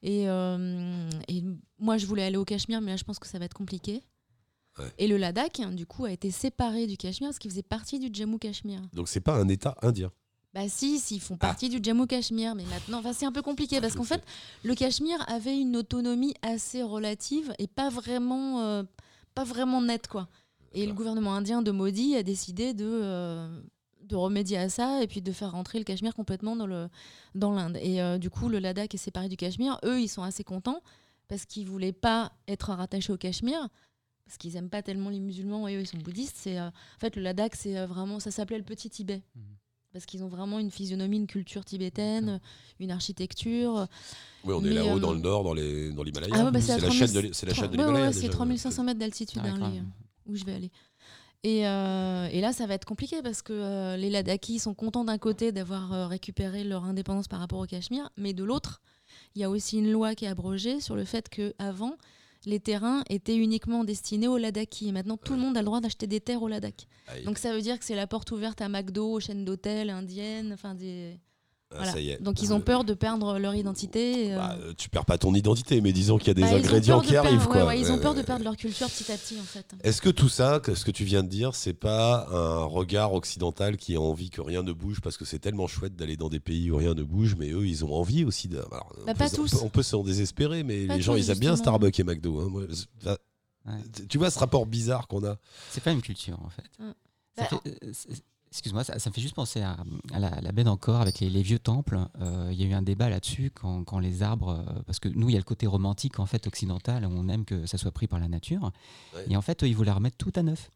Et, 0.07 0.29
euh, 0.29 1.09
et 1.29 1.43
moi, 1.79 1.97
je 1.97 2.05
voulais 2.07 2.23
aller 2.25 2.37
au 2.37 2.45
Cachemire, 2.45 2.81
mais 2.83 2.91
là, 2.93 2.97
je 2.97 3.05
pense 3.05 3.19
que 3.19 3.27
ça 3.27 3.39
va 3.39 3.47
être 3.47 3.55
compliqué. 3.55 4.03
Ouais. 4.79 4.93
Et 4.99 5.09
le 5.09 5.17
Ladakh, 5.17 5.61
hein, 5.61 5.73
du 5.73 5.87
coup, 5.87 6.05
a 6.05 6.13
été 6.13 6.31
séparé 6.31 6.87
du 6.87 6.97
Cachemire 6.99 7.31
parce 7.31 7.39
qu'il 7.39 7.51
faisait 7.51 7.63
partie 7.63 7.99
du 7.99 8.11
Jammu 8.13 8.39
Cachemire. 8.39 8.83
Donc, 8.93 9.09
c'est 9.09 9.21
pas 9.21 9.35
un 9.35 9.49
État 9.49 9.77
indien. 9.83 10.13
Bah 10.53 10.69
si, 10.69 10.99
s'ils 11.01 11.21
Ah. 11.23 11.27
font 11.27 11.37
partie 11.37 11.69
du 11.69 11.81
Jammu 11.83 12.07
Cachemire, 12.07 12.55
mais 12.55 12.65
maintenant, 12.65 12.99
enfin 13.01 13.13
c'est 13.13 13.27
un 13.27 13.33
peu 13.33 13.43
compliqué 13.43 13.81
parce 13.81 13.95
qu'en 13.97 14.05
fait, 14.05 14.23
le 14.63 14.75
Cachemire 14.77 15.25
avait 15.29 15.59
une 15.59 15.75
autonomie 15.77 16.35
assez 16.43 16.83
relative 16.83 17.53
et 17.59 17.67
pas 17.67 17.89
vraiment, 17.89 18.61
euh, 18.61 18.85
pas 19.35 19.43
vraiment 19.43 19.83
nette 19.83 20.07
quoi. 20.07 20.29
Et 20.73 20.87
le 20.87 20.93
gouvernement 20.93 21.35
indien 21.35 21.61
de 21.63 21.71
Modi 21.73 22.15
a 22.15 22.23
décidé 22.23 22.73
de 22.75 22.85
euh, 22.87 23.61
de 24.09 24.17
remédier 24.17 24.59
à 24.59 24.69
ça 24.69 25.03
et 25.03 25.07
puis 25.07 25.21
de 25.23 25.33
faire 25.33 25.53
rentrer 25.53 25.79
le 25.79 25.85
Cachemire 25.85 26.15
complètement 26.15 26.57
dans 26.57 26.67
le 26.67 26.89
dans 27.35 27.53
l'Inde. 27.53 27.79
Et 27.83 28.01
euh, 28.03 28.19
du 28.19 28.31
coup, 28.31 28.49
le 28.49 28.59
Ladakh 28.59 28.95
est 28.95 28.99
séparé 28.99 29.29
du 29.29 29.37
Cachemire. 29.37 29.79
Eux, 29.85 30.01
ils 30.01 30.09
sont 30.09 30.23
assez 30.23 30.45
contents 30.45 30.81
parce 31.29 31.47
qu'ils 31.47 31.67
voulaient 31.67 31.93
pas 31.93 32.33
être 32.49 32.73
rattachés 32.73 33.13
au 33.13 33.17
Cachemire 33.17 33.69
parce 34.27 34.37
qu'ils 34.39 34.57
aiment 34.57 34.71
pas 34.71 34.83
tellement 34.83 35.11
les 35.11 35.21
musulmans 35.21 35.69
et 35.69 35.77
eux 35.77 35.81
ils 35.81 35.87
sont 35.87 35.99
bouddhistes. 35.99 36.37
C'est 36.39 36.59
euh, 36.59 36.69
en 36.69 36.99
fait 37.01 37.17
le 37.17 37.23
Ladakh, 37.23 37.55
c'est 37.57 37.77
euh, 37.79 37.87
vraiment 37.87 38.21
ça 38.21 38.31
s'appelait 38.31 38.59
le 38.59 38.65
Petit 38.65 38.89
Tibet 38.91 39.23
parce 39.93 40.07
qu'ils 40.07 40.25
ont 40.25 40.29
vraiment 40.29 40.59
une 40.59 40.71
physionomie, 40.73 41.19
une 41.19 41.27
culture 41.29 41.65
tibétaine, 41.65 42.41
une 42.81 42.91
architecture. 42.91 43.87
Oui, 44.45 44.53
on 44.57 44.65
est 44.65 44.71
là-haut 44.71 44.97
euh, 44.97 44.99
dans 45.01 45.13
le 45.13 45.21
nord, 45.21 45.45
dans 45.45 45.55
les 45.55 45.91
dans 45.93 46.03
l'Himalaya. 46.03 46.35
Ah 46.37 46.45
ouais, 46.47 46.51
bah, 46.51 46.61
c'est 46.61 46.73
la 46.73 46.79
3000 46.89 46.99
chaîne 46.99 47.13
de 47.15 47.21
l'Hi- 47.21 47.35
c'est 47.35 47.47
la 47.47 47.55
chaîne 47.55 47.71
de 47.71 47.77
Ouais, 47.77 47.79
ouais, 47.79 47.85
l'Himalaya. 47.87 48.07
ouais, 48.09 48.13
c'est 48.13 48.21
déjà. 48.23 48.33
3500 48.33 48.85
mètres 48.85 48.99
d'altitude 49.01 49.41
Ah 49.45 49.49
hein, 49.49 49.85
où 50.27 50.35
je 50.35 50.45
vais 50.45 50.55
aller. 50.55 50.71
Et, 51.45 51.69
euh, 51.69 52.27
et 52.33 52.41
là, 52.41 52.55
ça 52.55 52.67
va 52.67 52.73
être 52.73 52.87
compliqué 52.87 53.21
parce 53.23 53.43
que 53.43 53.53
euh, 53.53 53.97
les 53.99 54.09
Ladakhis 54.09 54.61
sont 54.61 54.73
contents 54.73 55.05
d'un 55.05 55.19
côté 55.19 55.53
d'avoir 55.53 55.93
euh, 55.93 56.07
récupéré 56.07 56.65
leur 56.65 56.85
indépendance 56.85 57.29
par 57.29 57.39
rapport 57.39 57.61
au 57.61 57.67
Cachemire, 57.67 58.11
mais 58.17 58.33
de 58.33 58.43
l'autre, 58.43 58.81
il 59.35 59.43
y 59.43 59.45
a 59.45 59.51
aussi 59.51 59.77
une 59.77 59.93
loi 59.93 60.15
qui 60.15 60.25
est 60.25 60.29
abrogée 60.29 60.81
sur 60.81 60.97
le 60.97 61.05
fait 61.05 61.29
que 61.29 61.55
avant 61.59 61.99
les 62.47 62.61
terrains 62.61 63.05
étaient 63.11 63.37
uniquement 63.37 63.85
destinés 63.85 64.27
aux 64.27 64.39
Ladakhis. 64.39 64.89
Et 64.89 64.93
maintenant, 64.93 65.19
tout 65.19 65.35
le 65.35 65.41
monde 65.41 65.57
a 65.59 65.61
le 65.61 65.67
droit 65.67 65.81
d'acheter 65.81 66.07
des 66.07 66.21
terres 66.21 66.43
au 66.43 66.49
Ladakh. 66.49 66.87
Aïe. 67.09 67.25
Donc 67.25 67.37
ça 67.37 67.53
veut 67.53 67.61
dire 67.61 67.79
que 67.79 67.85
c'est 67.85 67.95
la 67.95 68.07
porte 68.07 68.31
ouverte 68.33 68.63
à 68.63 68.71
McDo, 68.71 69.13
aux 69.13 69.21
chaînes 69.21 69.45
d'hôtels 69.45 69.91
indiennes, 69.91 70.51
enfin 70.53 70.75
des... 70.75 71.19
Ah, 71.75 71.79
Voilà. 71.79 71.93
ça 71.93 72.01
y 72.01 72.11
est. 72.11 72.23
Donc 72.23 72.41
ils 72.41 72.53
ont 72.55 72.61
peur 72.61 72.85
de 72.85 72.95
perdre 72.95 73.39
leur 73.39 73.55
identité. 73.55 74.33
euh, 74.33 74.37
Bah, 74.37 74.57
euh, 74.61 74.73
tu 74.79 74.89
perds 74.89 75.05
pas 75.05 75.19
ton 75.19 75.35
identité, 75.35 75.81
mais 75.81 75.93
disons 75.93 76.19
qu'il 76.19 76.29
y 76.29 76.31
a 76.31 76.35
des 76.35 76.43
bah, 76.43 76.55
ingrédients 76.55 77.01
qui 77.01 77.11
perdre- 77.11 77.29
arrivent. 77.29 77.41
ouais, 77.47 77.53
quoi. 77.53 77.65
ouais, 77.67 77.81
ils 77.81 77.91
ont 77.91 77.99
peur 77.99 78.15
de 78.15 78.21
Euh, 78.21 78.23
perdre 78.23 78.45
leur 78.45 78.57
culture 78.57 78.89
petit 78.89 79.11
à 79.11 79.17
petit 79.17 79.37
en 79.41 79.43
fait. 79.45 79.67
Est-ce 79.83 80.01
que 80.01 80.09
tout 80.11 80.29
ça, 80.29 80.61
ce 80.75 80.85
que 80.85 80.91
tu 80.91 81.05
viens 81.05 81.23
de 81.23 81.29
dire, 81.29 81.55
c'est 81.55 81.73
pas 81.75 82.29
un 82.31 82.65
regard 82.65 83.13
occidental 83.13 83.77
qui 83.77 83.97
a 83.97 84.01
envie 84.01 84.31
que 84.31 84.41
rien 84.41 84.63
ne 84.63 84.73
bouge 84.73 85.01
parce 85.01 85.17
que 85.17 85.25
c'est 85.25 85.39
tellement 85.41 85.67
chouette 85.67 85.97
d'aller 85.97 86.17
dans 86.17 86.29
des 86.29 86.41
pays 86.41 86.71
où 86.71 86.77
rien 86.77 86.95
ne 86.95 87.03
bouge, 87.03 87.35
mais 87.39 87.51
eux, 87.51 87.67
ils 87.67 87.85
ont 87.85 87.93
envie 87.95 88.25
aussi 88.25 88.49
de. 88.49 88.59
alors, 88.59 88.93
on 89.01 89.05
Bah, 89.07 89.13
peut- 89.15 89.19
pas 89.19 89.27
on 89.33 89.37
tous. 89.37 89.51
peut- 89.51 89.59
On 89.65 89.69
peut 89.69 89.83
s'en 89.83 90.03
désespérer, 90.05 90.63
mais 90.63 90.87
Pas 90.87 90.97
les 90.97 91.03
gens, 91.03 91.15
tous, 91.15 91.19
ils 91.19 91.31
aiment 91.31 91.39
bien. 91.39 91.57
Starbucks 91.57 91.99
et 91.99 92.05
McDo. 92.05 92.41
hein. 92.41 92.49
Moi, 92.51 92.63
c'est- 92.73 93.09
Ouais. 93.67 93.73
Tu 94.11 94.19
vois 94.19 94.31
ce 94.31 94.39
rapport 94.39 94.67
bizarre 94.67 95.09
qu'on 95.09 95.25
a 95.25 95.37
C'est 95.71 95.83
pas 95.83 95.93
une 95.93 96.03
culture 96.03 96.39
en 96.45 96.51
fait. 96.51 96.65
Mm. 96.79 96.91
Ça 97.39 97.49
Bah, 97.51 97.61
fait- 97.65 97.71
euh, 97.83 97.91
c'est- 97.95 98.23
Excuse-moi, 98.55 98.85
ça, 98.85 99.01
ça 99.01 99.11
me 99.11 99.15
fait 99.15 99.21
juste 99.21 99.35
penser 99.35 99.63
à, 99.63 99.77
à 100.13 100.21
la, 100.21 100.41
la 100.41 100.53
baie 100.53 100.63
d'Ancor 100.63 101.01
avec 101.01 101.19
les, 101.19 101.29
les 101.29 101.43
vieux 101.43 101.59
temples. 101.59 101.99
Euh, 102.21 102.49
Il 102.53 102.61
y 102.61 102.65
a 102.65 102.69
eu 102.69 102.73
un 102.73 102.83
débat 102.83 103.09
là-dessus 103.09 103.51
quand, 103.53 103.83
quand 103.83 103.99
les 103.99 104.23
arbres, 104.23 104.65
euh, 104.67 104.83
parce 104.87 105.01
que 105.01 105.09
nous 105.09 105.29
il 105.29 105.33
y 105.33 105.37
a 105.37 105.41
le 105.41 105.45
côté 105.45 105.67
romantique 105.67 106.21
en 106.21 106.27
fait 106.27 106.47
occidental, 106.47 107.05
on 107.05 107.29
aime 107.29 107.45
que 107.45 107.67
ça 107.67 107.79
soit 107.79 107.91
pris 107.91 108.07
par 108.07 108.21
la 108.21 108.29
nature, 108.29 108.71
Ouais. 109.15 109.25
et 109.29 109.37
en 109.37 109.43
fait 109.43 109.65
eux, 109.65 109.69
ils 109.69 109.75
voulaient 109.75 109.91
remettre 109.91 110.17
tout 110.17 110.33
à 110.37 110.43
neuf. 110.45 110.71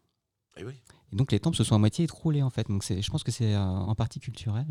Eh 0.57 0.65
oui. 0.65 0.73
Et 1.13 1.17
donc 1.17 1.31
les 1.31 1.39
temples 1.39 1.57
se 1.57 1.63
sont 1.63 1.77
à 1.77 1.79
moitié 1.79 2.05
écroulés 2.05 2.43
en 2.43 2.51
fait. 2.51 2.67
Donc 2.69 2.83
c'est- 2.83 3.01
je 3.01 3.11
pense 3.13 3.23
que 3.23 3.31
c'est 3.31 3.55
euh, 3.55 3.61
en 3.63 3.95
partie 3.95 4.19
culturel. 4.19 4.67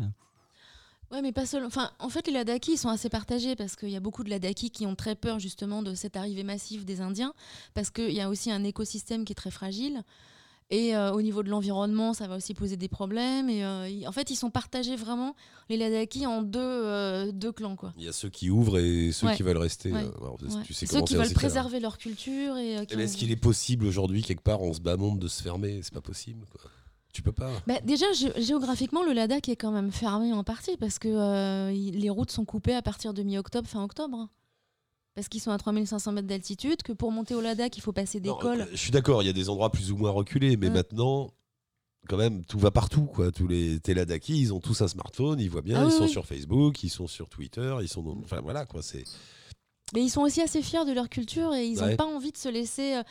Ouais, 1.10 1.22
mais 1.22 1.32
pas 1.32 1.46
seulement. 1.46 1.68
Enfin, 1.68 1.90
en 2.00 2.10
fait, 2.10 2.26
les 2.26 2.34
Ladakis 2.34 2.72
ils 2.72 2.76
sont 2.78 2.90
assez 2.90 3.08
partagés 3.08 3.56
parce 3.56 3.74
qu'il 3.76 3.88
y 3.88 3.96
a 3.96 4.00
beaucoup 4.00 4.22
de 4.22 4.28
Ladakis 4.28 4.70
qui 4.70 4.84
ont 4.84 4.94
très 4.94 5.14
peur 5.14 5.38
justement 5.38 5.82
de 5.82 5.94
cette 5.94 6.16
arrivée 6.18 6.44
massive 6.44 6.84
des 6.84 7.00
Indiens 7.00 7.32
parce 7.72 7.88
qu'il 7.88 8.12
y 8.12 8.20
a 8.20 8.28
aussi 8.28 8.50
un 8.50 8.62
écosystème 8.64 9.24
qui 9.24 9.32
est 9.32 9.34
très 9.34 9.50
fragile. 9.50 10.02
Et 10.70 10.94
euh, 10.94 11.12
au 11.12 11.22
niveau 11.22 11.42
de 11.42 11.48
l'environnement, 11.48 12.12
ça 12.12 12.26
va 12.26 12.36
aussi 12.36 12.52
poser 12.52 12.76
des 12.76 12.88
problèmes. 12.88 13.48
Et 13.48 13.64
euh, 13.64 13.88
en 14.06 14.12
fait, 14.12 14.30
ils 14.30 14.36
sont 14.36 14.50
partagés 14.50 14.96
vraiment, 14.96 15.34
les 15.70 15.78
Ladakis, 15.78 16.26
en 16.26 16.42
deux, 16.42 16.58
euh, 16.60 17.32
deux 17.32 17.52
clans. 17.52 17.74
Quoi. 17.74 17.94
Il 17.96 18.04
y 18.04 18.08
a 18.08 18.12
ceux 18.12 18.28
qui 18.28 18.50
ouvrent 18.50 18.78
et 18.78 19.10
ceux 19.12 19.28
Ouais. 19.28 19.36
qui 19.36 19.42
veulent 19.42 19.56
rester. 19.56 19.90
Ouais. 19.92 20.00
alors, 20.00 20.36
Ouais. 20.42 20.62
Tu 20.64 20.74
sais 20.74 20.84
Ceux 20.84 21.00
qui 21.00 21.14
veulent 21.14 21.24
clair. 21.24 21.34
préserver 21.34 21.80
leur 21.80 21.96
culture. 21.96 22.56
Et, 22.58 22.84
qui 22.86 22.92
Eh 22.92 22.96
ben, 22.96 23.00
ont- 23.00 23.04
Est-ce 23.04 23.16
qu'il 23.16 23.30
est 23.30 23.36
possible 23.36 23.86
aujourd'hui, 23.86 24.22
quelque 24.22 24.42
part, 24.42 24.60
en 24.62 24.74
ce 24.74 24.80
bas 24.80 24.96
monde, 24.98 25.18
de 25.18 25.28
se 25.28 25.42
fermer? 25.42 25.80
C'est 25.82 25.94
pas 25.94 26.02
possible. 26.02 26.44
Quoi. 26.52 26.70
Tu 27.14 27.22
peux 27.22 27.32
pas. 27.32 27.50
Bah, 27.66 27.80
déjà, 27.82 28.04
gé- 28.12 28.38
géographiquement, 28.38 29.02
le 29.02 29.14
Ladakh 29.14 29.48
est 29.48 29.56
quand 29.56 29.72
même 29.72 29.90
fermé 29.90 30.34
en 30.34 30.44
partie 30.44 30.76
parce 30.76 30.98
que 30.98 31.70
les 31.72 32.10
routes 32.10 32.30
sont 32.30 32.44
coupées 32.44 32.74
à 32.74 32.82
partir 32.82 33.14
de 33.14 33.22
mi-octobre, 33.22 33.66
fin 33.66 33.82
octobre. 33.82 34.28
Parce 35.18 35.28
qu'ils 35.28 35.40
sont 35.40 35.50
à 35.50 35.58
3500 35.58 36.12
mètres 36.12 36.28
d'altitude, 36.28 36.80
que 36.84 36.92
pour 36.92 37.10
monter 37.10 37.34
au 37.34 37.40
Ladakh, 37.40 37.76
il 37.76 37.80
faut 37.80 37.90
passer 37.92 38.20
des 38.20 38.28
Non, 38.28 38.38
cols. 38.38 38.60
euh, 38.60 38.66
Je 38.70 38.76
suis 38.76 38.92
d'accord, 38.92 39.20
il 39.20 39.26
y 39.26 39.28
a 39.28 39.32
des 39.32 39.48
endroits 39.48 39.72
plus 39.72 39.90
ou 39.90 39.96
moins 39.96 40.12
reculés, 40.12 40.56
mais 40.56 40.68
Ouais. 40.68 40.72
maintenant, 40.74 41.32
quand 42.08 42.16
même, 42.16 42.44
tout 42.44 42.60
va 42.60 42.70
partout. 42.70 43.06
Quoi. 43.06 43.32
Tous 43.32 43.48
les 43.48 43.80
Téladaki, 43.80 44.40
ils 44.40 44.54
ont 44.54 44.60
tous 44.60 44.80
un 44.80 44.86
smartphone, 44.86 45.40
ils 45.40 45.50
voient 45.50 45.60
bien, 45.62 45.80
Ah 45.80 45.82
ils 45.82 45.86
oui, 45.86 45.92
sont 45.98 46.04
oui. 46.04 46.08
sur 46.08 46.24
Facebook, 46.24 46.84
ils 46.84 46.88
sont 46.88 47.08
sur 47.08 47.28
Twitter, 47.28 47.76
ils 47.82 47.88
sont. 47.88 48.04
dans- 48.04 48.16
Enfin 48.22 48.40
voilà, 48.40 48.64
quoi. 48.64 48.80
C'est. 48.80 49.02
Mais 49.92 50.04
ils 50.04 50.08
sont 50.08 50.20
aussi 50.20 50.40
assez 50.40 50.62
fiers 50.62 50.84
de 50.84 50.92
leur 50.92 51.08
culture 51.08 51.52
et 51.52 51.66
ils 51.66 51.78
n'ont 51.78 51.86
Ouais. 51.86 51.96
pas 51.96 52.06
envie 52.06 52.30
de 52.30 52.36
se 52.36 52.48
laisser 52.48 52.94
euh, 52.94 53.02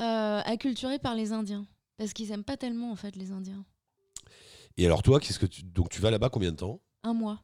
euh, 0.00 0.40
acculturer 0.46 0.98
par 0.98 1.14
les 1.14 1.32
Indiens. 1.32 1.66
Parce 1.98 2.14
qu'ils 2.14 2.32
aiment 2.32 2.42
pas 2.42 2.56
tellement, 2.56 2.90
en 2.90 2.96
fait, 2.96 3.16
les 3.16 3.32
Indiens. 3.32 3.66
Et 4.78 4.86
alors 4.86 5.02
toi, 5.02 5.20
qu'est-ce 5.20 5.38
que 5.38 5.44
tu 5.44 5.62
donc 5.62 5.90
tu 5.90 6.00
vas 6.00 6.10
là-bas 6.10 6.30
combien 6.30 6.52
de 6.52 6.56
temps? 6.56 6.80
Un 7.02 7.12
mois. 7.12 7.42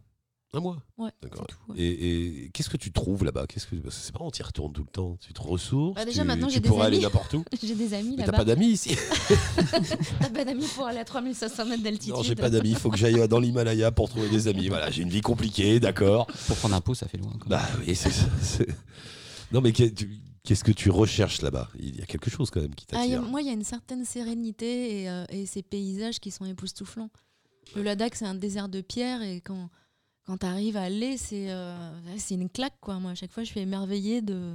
Un 0.55 0.61
mois. 0.61 0.77
Ouais, 0.97 1.11
D'accord. 1.23 1.45
c'est 1.49 1.55
tout. 1.57 1.73
ouais. 1.73 1.79
Et, 1.85 2.45
et 2.45 2.51
qu'est-ce 2.51 2.71
que 2.71 2.77
tu 2.77 2.91
trouves 2.93 3.25
là-bas? 3.25 3.47
Qu'est-ce 3.47 3.67
que 3.67 3.77
c'est 3.91 4.13
pas 4.13 4.21
on 4.23 4.31
t'y 4.31 4.43
retourne 4.43 4.73
tout 4.73 4.83
le 4.85 4.91
temps. 4.91 5.19
Tu 5.21 5.33
te 5.35 5.43
ressources. 5.43 5.95
Bah, 5.97 6.05
déjà, 6.05 6.23
tu, 6.23 6.29
maintenant, 6.29 6.47
tu 6.47 6.55
j'ai 6.55 6.61
des 6.61 6.69
pourrais 6.69 6.87
aller 6.87 6.97
amis. 6.97 7.05
n'importe 7.05 7.35
où. 7.35 7.45
J'ai 7.63 7.75
des 7.75 7.93
amis 7.95 8.11
Mais 8.17 8.25
t'as 8.25 8.33
là-bas. 8.33 8.39
pas 8.39 8.45
d'amis 8.45 8.69
ici 8.69 8.97
T'as 10.21 10.31
pas 10.31 10.45
d'amis 10.45 10.67
pour 10.75 10.87
aller 10.87 10.99
à 11.01 11.05
3500 11.05 11.67
mètres 11.67 11.83
d'altitude. 11.83 12.15
Non, 12.15 12.23
j'ai 12.23 12.35
pas 12.37 12.49
d'amis. 12.51 12.71
Il 12.71 12.77
faut 12.77 12.91
que 12.91 12.97
j'aille 12.97 13.29
dans 13.29 13.41
l'Himalaya 13.41 13.91
pour 13.93 14.09
trouver 14.09 14.29
des 14.29 14.49
amis. 14.49 14.69
Voilà, 14.69 14.91
j'ai 14.91 15.03
une 15.03 15.11
vie 15.11 15.21
compliquée, 15.21 15.81
d'accord. 15.81 16.27
Pour 16.47 16.57
prendre 16.57 16.75
un 16.75 16.81
pot, 16.81 16.95
ça 16.95 17.07
fait 17.09 17.19
loin. 17.19 17.33
Bah 17.47 17.63
oui, 17.87 17.95
c'est 17.95 18.11
ça. 18.11 18.27
Non, 19.53 19.61
mais 19.61 19.73
qu'est- 19.73 19.95
tu- 19.95 20.19
qu'est-ce 20.43 20.65
que 20.65 20.73
tu 20.73 20.91
recherches 20.91 21.41
là-bas? 21.41 21.69
Il 21.79 21.95
y 21.97 22.03
a 22.03 22.07
quelque 22.07 22.31
chose 22.31 22.51
quand 22.51 22.61
même 22.61 22.75
qui 22.75 22.85
Ah, 22.93 23.05
y 23.07 23.11
t'attire. 23.11 23.23
moi, 23.23 23.41
il 23.43 23.47
y 23.47 23.51
a 23.51 23.53
une 23.53 23.63
certaine 23.63 24.05
sérénité 24.05 25.03
et, 25.03 25.09
euh, 25.11 25.25
et 25.29 25.47
ces 25.47 25.63
paysages 25.63 26.19
qui 26.19 26.33
sont 26.33 26.45
époustouflants. 26.45 27.11
Le 27.77 27.83
Ladakh, 27.83 28.17
c'est 28.17 28.25
un 28.27 28.35
désert 28.35 28.69
de 28.69 28.81
pierre 28.81 29.23
et 29.23 29.41
quand, 29.41 29.71
quand 30.27 30.39
tu 30.39 30.47
arrives 30.47 30.77
à 30.77 30.83
aller, 30.83 31.17
c'est 31.17 31.51
euh, 31.51 31.75
c'est 32.19 32.35
une 32.35 32.49
claque. 32.51 32.77
Quoi. 32.81 32.99
Moi, 32.99 33.13
à 33.13 33.15
chaque 33.15 33.33
fois, 33.33 33.43
je 33.45 33.49
suis 33.49 33.61
émerveillée 33.61 34.23
de. 34.23 34.53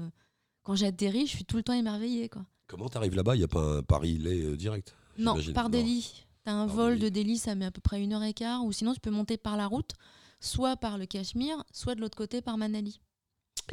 Quand 0.64 0.76
j'atterris, 0.76 1.26
je 1.28 1.32
suis 1.38 1.46
tout 1.46 1.58
le 1.58 1.64
temps 1.64 1.74
émerveillée. 1.74 2.30
Quoi. 2.30 2.44
Comment 2.68 2.88
t'arrives 2.90 3.16
là-bas? 3.16 3.36
Il 3.36 3.40
n'y 3.40 3.44
a 3.46 3.48
pas 3.50 3.78
un 3.78 3.84
Paris-Lait 3.84 4.44
euh, 4.44 4.56
direct 4.58 4.96
Non, 5.18 5.36
par. 5.54 5.70
Delhi. 5.70 6.24
Tu 6.44 6.50
as 6.50 6.56
un 6.56 6.68
Par 6.68 6.76
vol 6.76 6.94
Delhi. 7.00 7.04
de 7.04 7.10
Delhi, 7.10 7.38
ça 7.38 7.56
met 7.56 7.66
à 7.66 7.72
peu 7.72 7.82
près 7.82 8.02
une 8.02 8.14
heure 8.14 8.24
et 8.24 8.34
quart. 8.34 8.64
Ou 8.66 8.72
sinon, 8.72 8.94
tu 8.94 9.00
peux 9.00 9.10
monter 9.12 9.38
par 9.38 9.58
la 9.58 9.68
route, 9.68 9.92
soit 10.40 10.76
par 10.78 10.98
le 10.98 11.06
Cachemire, 11.06 11.64
soit 11.72 11.96
de 11.96 12.02
l'autre 12.02 12.18
côté 12.18 12.42
par 12.42 12.58
Manali. 12.58 13.00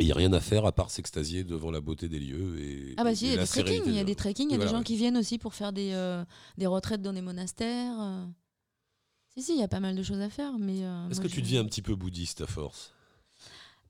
Il 0.00 0.06
n'y 0.06 0.12
a 0.12 0.14
rien 0.14 0.32
à 0.32 0.40
faire 0.40 0.64
à 0.66 0.72
part 0.72 0.90
s'extasier 0.90 1.44
devant 1.44 1.70
la 1.70 1.80
beauté 1.80 2.08
des 2.08 2.18
lieux. 2.20 2.58
Et, 2.60 2.94
Ah 2.98 3.04
bah 3.04 3.14
si, 3.14 3.24
il 3.26 3.30
y 3.30 3.34
a 3.34 3.38
des 3.38 3.46
trekking, 3.46 3.82
il 3.86 3.94
y 3.94 3.98
a 3.98 4.02
de- 4.02 4.06
des 4.06 4.14
trekking, 4.14 4.48
il 4.48 4.52
y 4.52 4.54
a 4.54 4.56
Voilà, 4.58 4.70
des 4.70 4.74
gens 4.74 4.78
ouais. 4.78 4.84
qui 4.84 4.96
viennent 4.96 5.16
aussi 5.16 5.38
pour 5.38 5.54
faire 5.54 5.72
des, 5.72 5.90
euh, 5.92 6.24
des 6.58 6.66
retraites 6.66 7.00
dans 7.02 7.12
des 7.12 7.22
monastères. 7.22 7.94
euh. 7.98 8.24
Si, 9.38 9.44
si, 9.44 9.52
il 9.52 9.60
y 9.60 9.62
a 9.62 9.68
pas 9.68 9.78
mal 9.78 9.94
de 9.94 10.02
choses 10.02 10.20
à 10.20 10.28
faire. 10.28 10.58
mais 10.58 10.82
euh, 10.84 11.08
Est-ce 11.10 11.20
que 11.20 11.28
tu 11.28 11.36
je- 11.36 11.40
deviens 11.42 11.60
un 11.60 11.64
petit 11.64 11.80
peu 11.80 11.94
bouddhiste 11.94 12.40
à 12.40 12.46
force? 12.48 12.92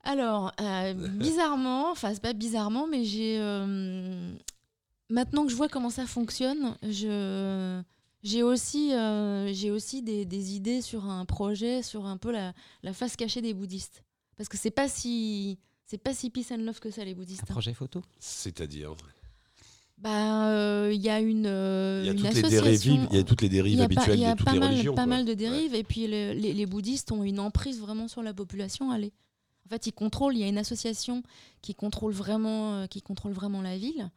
Alors, 0.03 0.51
euh, 0.61 0.93
bizarrement, 1.17 1.89
enfin 1.89 2.13
c'est 2.13 2.21
pas 2.21 2.33
bizarrement, 2.33 2.85
mais 2.85 3.03
j'ai... 3.03 3.39
euh, 3.39 4.31
maintenant 5.09 5.45
que 5.45 5.51
je 5.51 5.55
vois 5.55 5.67
comment 5.67 5.89
ça 5.89 6.05
fonctionne, 6.05 6.77
je... 6.83 7.81
J'ai 8.21 8.43
aussi, 8.43 8.93
euh, 8.93 9.51
j'ai 9.53 9.71
aussi 9.71 10.03
des, 10.03 10.23
des 10.25 10.53
idées 10.53 10.81
sur 10.81 11.05
un 11.05 11.25
projet, 11.25 11.81
sur 11.81 12.05
un 12.05 12.17
peu 12.17 12.31
la, 12.31 12.53
la 12.83 12.93
face 12.93 13.15
cachée 13.15 13.41
des 13.41 13.53
bouddhistes. 13.55 14.03
Parce 14.37 14.49
que 14.49 14.57
c'est 14.57 14.71
pas 14.71 14.87
si... 14.87 15.57
C'est 15.85 15.97
pas 15.97 16.13
si 16.13 16.29
peace 16.29 16.51
and 16.51 16.57
love 16.57 16.79
que 16.79 16.91
ça, 16.91 17.03
les 17.03 17.15
bouddhistes. 17.15 17.41
Un 17.41 17.45
hein. 17.49 17.53
projet 17.53 17.73
photo? 17.73 18.03
C'est-à-dire? 18.19 18.93
Bah, 20.01 20.47
euh, 20.49 20.91
il 20.93 21.01
y 21.01 21.09
a 21.09 21.19
une, 21.19 21.45
euh, 21.45 21.99
il 22.03 22.05
y, 22.05 22.09
a 22.09 22.11
une 22.13 22.17
toutes 22.19 22.33
les 22.33 22.45
association. 22.45 22.93
dérives, 22.93 23.07
il 23.11 23.17
y 23.17 23.19
a 23.19 23.23
toutes 23.23 23.41
les 23.41 23.49
dérives 23.49 23.73
y 23.73 23.75
a 23.75 23.79
pas- 23.79 23.83
habituelles 23.85 24.17
il 24.17 24.21
y 24.21 24.25
a 24.25 24.31
de 24.33 24.37
toutes 24.37 24.45
pas 24.45 24.53
les 24.53 24.59
mal, 24.59 24.69
religions. 24.69 24.93
pas 24.95 25.01
quoi. 25.03 25.07
mal 25.07 25.25
de 25.25 25.29
Ouais. 25.31 25.35
dérives, 25.35 25.75
et 25.75 25.83
puis 25.83 26.07
le- 26.07 26.31
les, 26.33 26.53
les 26.53 26.65
bouddhistes 26.65 27.11
ont 27.11 27.23
une 27.23 27.39
emprise 27.39 27.79
vraiment 27.81 28.07
sur 28.07 28.23
la 28.23 28.33
population. 28.33 28.91
Allez. 28.91 29.11
En 29.65 29.69
fait, 29.69 29.87
ils 29.87 29.91
contrôlent. 29.91 30.35
Il 30.35 30.39
y 30.39 30.43
a 30.43 30.47
une 30.47 30.57
association 30.57 31.21
qui 31.61 31.75
contrôle 31.75 32.13
vraiment, 32.13 32.75
euh, 32.75 32.85
qui 32.87 33.01
contrôle 33.01 33.33
vraiment 33.33 33.61
la 33.61 33.77
ville. 33.77 34.09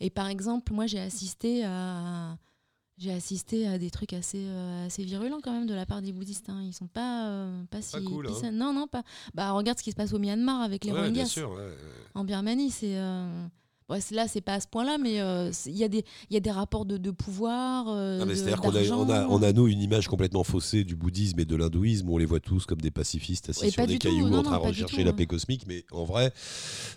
Et 0.00 0.08
par 0.08 0.26
exemple, 0.26 0.72
moi, 0.72 0.86
j'ai 0.86 0.98
assisté 1.00 1.64
à, 1.66 2.38
j'ai 2.96 3.12
assisté 3.12 3.68
à 3.68 3.76
des 3.78 3.90
trucs 3.90 4.14
assez, 4.14 4.40
euh, 4.40 4.86
assez 4.86 5.04
virulents 5.04 5.40
quand 5.42 5.52
même 5.52 5.66
de 5.66 5.74
la 5.74 5.84
part 5.84 6.00
des 6.00 6.12
bouddhistes. 6.12 6.48
hein. 6.48 6.62
Ils 6.64 6.72
sont 6.72 6.86
pas, 6.88 7.46
pas 7.70 7.82
si. 7.82 8.02
cool, 8.04 8.26
hein. 8.26 8.50
Non, 8.52 8.72
non, 8.72 8.86
pas. 8.88 9.02
Bah, 9.34 9.52
regarde 9.52 9.78
ce 9.78 9.84
qui 9.84 9.90
se 9.90 9.96
passe 9.96 10.14
au 10.14 10.18
Myanmar 10.18 10.62
avec 10.62 10.84
les 10.86 10.92
Ouais, 10.92 11.10
bien 11.10 11.24
Rohingyas 11.24 11.44
ouais. 11.46 11.76
en 12.14 12.24
Birmanie, 12.24 12.70
c'est. 12.70 12.96
Ouais, 13.90 13.98
là, 14.12 14.26
c'est 14.28 14.40
pas 14.40 14.54
à 14.54 14.60
ce 14.60 14.66
point-là, 14.68 14.96
mais 14.98 15.20
euh, 15.20 15.50
il 15.66 15.76
y, 15.76 15.84
a 15.84 15.88
des- 15.88 16.04
il 16.30 16.34
y 16.34 16.36
a 16.36 16.40
des 16.40 16.50
rapports 16.50 16.84
de, 16.86 16.96
de 16.96 17.10
pouvoir. 17.10 17.86
euh, 17.88 18.24
C'est-à-dire 18.34 18.60
qu'on 18.60 18.74
a, 18.74 18.82
on 18.94 19.10
a, 19.10 19.26
on 19.26 19.42
a, 19.42 19.52
nous, 19.52 19.66
une 19.68 19.82
image 19.82 20.08
complètement 20.08 20.44
faussée 20.44 20.84
du 20.84 20.96
bouddhisme 20.96 21.38
et 21.40 21.44
de 21.44 21.56
l'hindouisme. 21.56 22.08
On 22.08 22.16
les 22.18 22.24
voit 22.26 22.40
tous 22.40 22.64
comme 22.66 22.80
des 22.80 22.90
pacifistes 22.90 23.50
assis 23.50 23.66
Et 23.66 23.70
sur 23.70 23.86
des 23.86 23.98
tout, 23.98 24.08
cailloux 24.08 24.28
non, 24.28 24.38
en 24.38 24.42
train 24.42 24.58
de 24.58 24.62
rechercher 24.66 24.96
tout, 24.98 25.04
la 25.04 25.10
hein. 25.10 25.14
paix 25.14 25.26
cosmique. 25.26 25.64
Mais 25.66 25.84
en 25.92 26.04
vrai, 26.04 26.32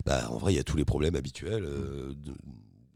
bah, 0.06 0.28
en 0.30 0.38
vrai, 0.38 0.52
il 0.52 0.56
y 0.56 0.60
a 0.60 0.64
tous 0.64 0.76
les 0.76 0.84
problèmes 0.84 1.16
habituels. 1.16 1.64
euh, 1.64 2.14
de- 2.24 2.34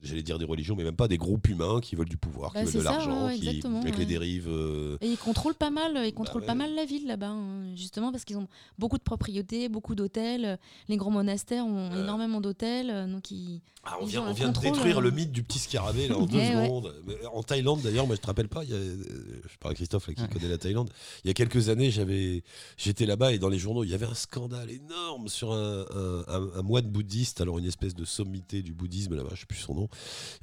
J'allais 0.01 0.23
dire 0.23 0.39
des 0.39 0.45
religions, 0.45 0.77
mais 0.77 0.85
même 0.85 0.95
pas 0.95 1.09
des 1.09 1.19
groupes 1.19 1.49
humains 1.49 1.81
qui 1.81 1.97
veulent 1.97 2.09
du 2.09 2.17
pouvoir, 2.17 2.53
Bah, 2.53 2.61
qui 2.61 2.67
veulent 2.67 2.83
de 2.83 2.85
l'argent, 2.85 3.27
ouais, 3.27 3.37
qui, 3.37 3.49
exactement, 3.49 3.81
avec 3.81 3.99
les 3.99 4.07
dérives. 4.07 4.47
euh, 4.49 4.97
Et 5.01 5.09
ils 5.09 5.19
contrôlent 5.19 5.55
pas 5.57 5.71
mal, 5.71 6.01
ils 6.07 6.15
contrôlent 6.15 6.43
ouais. 6.43 6.47
pas 6.47 6.55
mal 6.55 6.73
la 6.77 6.85
ville 6.85 7.07
là-bas, 7.09 7.31
hein, 7.31 7.75
justement 7.75 8.13
parce 8.13 8.25
qu'ils 8.25 8.37
ont 8.37 8.47
beaucoup 8.79 8.97
de 8.97 9.03
propriétés, 9.03 9.69
beaucoup 9.69 9.97
d'hôtels. 9.97 10.59
Les 10.89 10.97
grands 10.97 11.11
monastères 11.11 11.67
ont 11.67 11.91
Ouais. 11.91 11.99
énormément 12.01 12.41
d'hôtels, 12.41 12.91
euh, 12.91 13.07
donc 13.09 13.31
ils. 13.33 13.61
Ah, 13.85 13.97
on 14.01 14.05
Ils 14.07 14.11
vient, 14.11 14.21
ont 14.23 14.25
on 14.25 14.29
un 14.29 14.33
vient 14.33 14.49
de 14.53 14.61
détruire 14.61 14.99
euh. 14.99 15.01
le 15.01 15.11
mythe 15.11 15.33
du 15.33 15.43
petit 15.43 15.59
scarabée 15.59 16.09
là, 16.09 16.17
en 16.19 16.27
deux 16.27 16.37
Ouais, 16.39 16.55
ouais. 16.55 16.65
secondes. 16.67 16.95
En 17.33 17.43
Thaïlande 17.43 17.81
d'ailleurs, 17.83 18.07
moi 18.07 18.15
je 18.17 18.21
te 18.21 18.27
rappelle 18.27 18.49
pas, 18.49 18.63
il 18.65 18.71
y 18.71 18.75
a, 18.75 18.77
euh, 18.77 18.97
je 19.51 19.57
parle 19.59 19.73
à 19.73 19.75
Christophe 19.75 20.07
là, 20.09 20.15
qui 20.15 20.23
Ouais. 20.23 20.29
connaît 20.29 20.49
la 20.49 20.59
Thaïlande. 20.59 20.91
Il 21.25 21.29
y 21.29 21.31
a 21.31 21.35
quelques 21.35 21.71
années, 21.71 21.91
j'avais, 21.91 22.43
j'étais 22.77 23.07
là-bas 23.07 23.33
et 23.33 23.39
dans 23.39 23.49
les 23.49 23.59
journaux, 23.59 23.83
il 23.85 23.91
y 23.91 23.95
avait 23.95 24.07
un 24.07 24.15
scandale 24.15 24.71
énorme 24.71 25.29
sur 25.29 25.53
un, 25.53 25.87
un, 25.95 26.25
un- 26.29 26.51
un 26.57 26.63
moine 26.63 26.87
bouddhiste, 26.89 27.41
alors 27.41 27.59
une 27.59 27.65
espèce 27.67 27.95
de 27.95 28.05
sommité 28.05 28.63
du 28.63 28.73
bouddhisme 28.75 29.15
là-bas, 29.17 29.31
je 29.35 29.41
sais 29.41 29.47
plus 29.47 29.59
son 29.59 29.75
nom. 29.75 29.88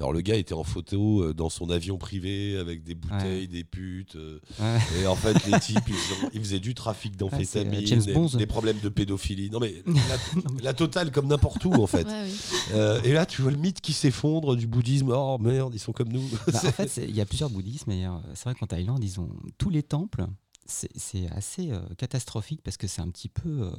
Alors 0.00 0.12
le 0.12 0.20
gars 0.20 0.36
était 0.36 0.54
en 0.54 0.64
photo 0.64 1.22
euh, 1.22 1.34
dans 1.34 1.48
son 1.48 1.70
avion 1.70 1.98
privé 1.98 2.56
avec 2.58 2.82
des 2.84 2.94
bouteilles, 2.94 3.42
Ouais. 3.42 3.46
des 3.46 3.64
putes. 3.64 4.16
euh, 4.16 4.40
Ouais. 4.60 4.78
et 5.02 5.06
en 5.06 5.16
fait, 5.16 5.34
les 5.46 5.58
types, 5.60 5.80
ils, 5.88 5.94
ont- 6.26 6.30
ils 6.34 6.40
faisaient 6.40 6.60
du 6.60 6.74
trafic 6.74 7.16
d'amphétamines, 7.16 7.72
Ah, 7.74 7.94
euh, 7.94 8.28
des- 8.30 8.36
des, 8.38 8.46
problèmes 8.46 8.78
de 8.80 8.88
pédophilie. 8.88 9.50
Non 9.50 9.60
mais 9.60 9.74
la, 9.86 10.62
la 10.62 10.72
totale 10.74 11.10
comme 11.10 11.26
n'importe 11.28 11.64
où 11.64 11.72
en 11.74 11.86
fait. 11.86 12.06
Ouais, 12.06 12.22
oui. 12.24 12.34
Euh, 12.74 13.00
et 13.02 13.12
là, 13.12 13.26
tu 13.26 13.42
vois 13.42 13.50
le 13.50 13.56
mythe 13.58 13.80
qui 13.80 13.92
s'effondre 13.92 14.56
du 14.56 14.66
bouddhisme. 14.66 15.10
Oh 15.14 15.38
merde, 15.38 15.74
ils 15.74 15.78
sont 15.80 15.92
comme 15.92 16.08
nous. 16.08 16.22
Bah, 16.46 16.60
en 16.64 16.72
fait, 16.72 16.96
il 17.08 17.14
y 17.14 17.20
a 17.20 17.26
plusieurs 17.26 17.50
bouddhismes. 17.50 17.90
Et, 17.90 18.06
c'est 18.34 18.44
vrai 18.44 18.54
qu'en 18.54 18.66
Thaïlande, 18.66 19.02
ils 19.02 19.20
ont 19.20 19.28
tous 19.58 19.70
les 19.70 19.82
temples. 19.82 20.26
C'est 20.68 21.28
assez 21.30 21.70
euh, 21.70 21.80
catastrophique 21.96 22.60
parce 22.64 22.76
que 22.76 22.88
c'est 22.88 23.00
un 23.00 23.08
petit 23.08 23.28
peu 23.28 23.48
euh, 23.48 23.70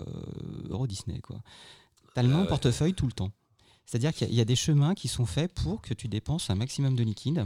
Euro 0.69 0.87
Disney. 0.87 1.19
quoi. 1.19 1.41
T'as 2.15 2.23
le 2.23 2.29
Ah 2.29 2.31
même 2.31 2.41
ouais. 2.43 2.47
portefeuille 2.47 2.93
tout 2.93 3.05
le 3.07 3.11
temps. 3.11 3.31
C'est-à-dire 3.87 4.13
qu'il 4.13 4.27
y, 4.27 4.29
a- 4.29 4.33
il 4.33 4.37
y 4.37 4.41
a 4.41 4.45
des 4.45 4.55
chemins 4.55 4.93
qui 4.93 5.07
sont 5.07 5.25
faits 5.25 5.51
pour 5.53 5.81
que 5.81 5.95
tu 5.95 6.07
dépenses 6.07 6.49
un 6.51 6.55
maximum 6.55 6.95
de 6.95 7.03
liquide. 7.03 7.43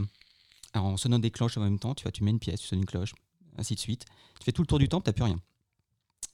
Alors, 0.74 0.86
en 0.88 0.96
sonnant 0.98 1.18
des 1.18 1.30
cloches 1.30 1.56
en 1.56 1.62
même 1.62 1.78
temps, 1.78 1.94
tu 1.94 2.02
vois, 2.02 2.12
tu 2.12 2.22
mets 2.24 2.30
une 2.32 2.38
pièce, 2.40 2.60
tu 2.60 2.66
sonnes 2.66 2.80
une 2.80 2.84
cloche, 2.86 3.14
ainsi 3.56 3.74
de 3.74 3.80
suite. 3.80 4.04
Tu 4.40 4.44
fais 4.44 4.52
tout 4.52 4.62
le 4.62 4.66
tour 4.66 4.78
du 4.78 4.88
temple, 4.88 5.04
t'as 5.06 5.12
plus 5.12 5.24
rien. 5.24 5.38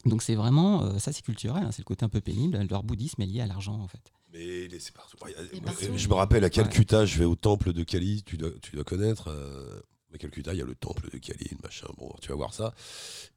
Donc 0.07 0.23
c'est 0.23 0.35
vraiment, 0.37 0.85
euh, 0.85 0.99
ça 0.99 1.13
c'est 1.13 1.23
culturel, 1.23 1.63
hein, 1.65 1.71
c'est 1.73 1.81
le 1.81 1.85
côté 1.85 2.05
un 2.05 2.09
peu 2.09 2.21
pénible. 2.21 2.59
Leur 2.71 2.83
bouddhisme 2.85 3.21
est 3.23 3.27
lié 3.27 3.41
à 3.41 3.47
l'argent 3.47 3.75
en 3.81 3.89
fait. 3.89 4.13
Mais 4.33 4.69
c'est 4.79 4.93
partout. 4.95 5.17
Ouais, 5.25 5.35
Et 5.53 5.61
partout. 5.61 5.87
Je 5.97 6.09
me 6.09 6.15
rappelle 6.15 6.45
à 6.45 6.51
Calcutta, 6.51 7.05
je 7.05 7.19
vais 7.19 7.25
au 7.25 7.35
temple 7.35 7.73
de 7.73 7.83
Kali, 7.83 8.23
tu 8.25 8.37
dois, 8.37 8.51
tu 8.63 8.75
dois 8.77 8.85
connaître. 8.85 9.29
euh, 9.29 9.81
à 10.15 10.19
Calcutta, 10.19 10.55
il 10.55 10.59
y 10.59 10.63
a 10.63 10.65
le 10.65 10.75
temple 10.75 11.11
de 11.13 11.19
Kali, 11.19 11.51
machin. 11.63 11.87
Bon, 11.99 12.11
tu 12.23 12.29
vas 12.31 12.35
voir 12.37 12.55
ça. 12.55 12.75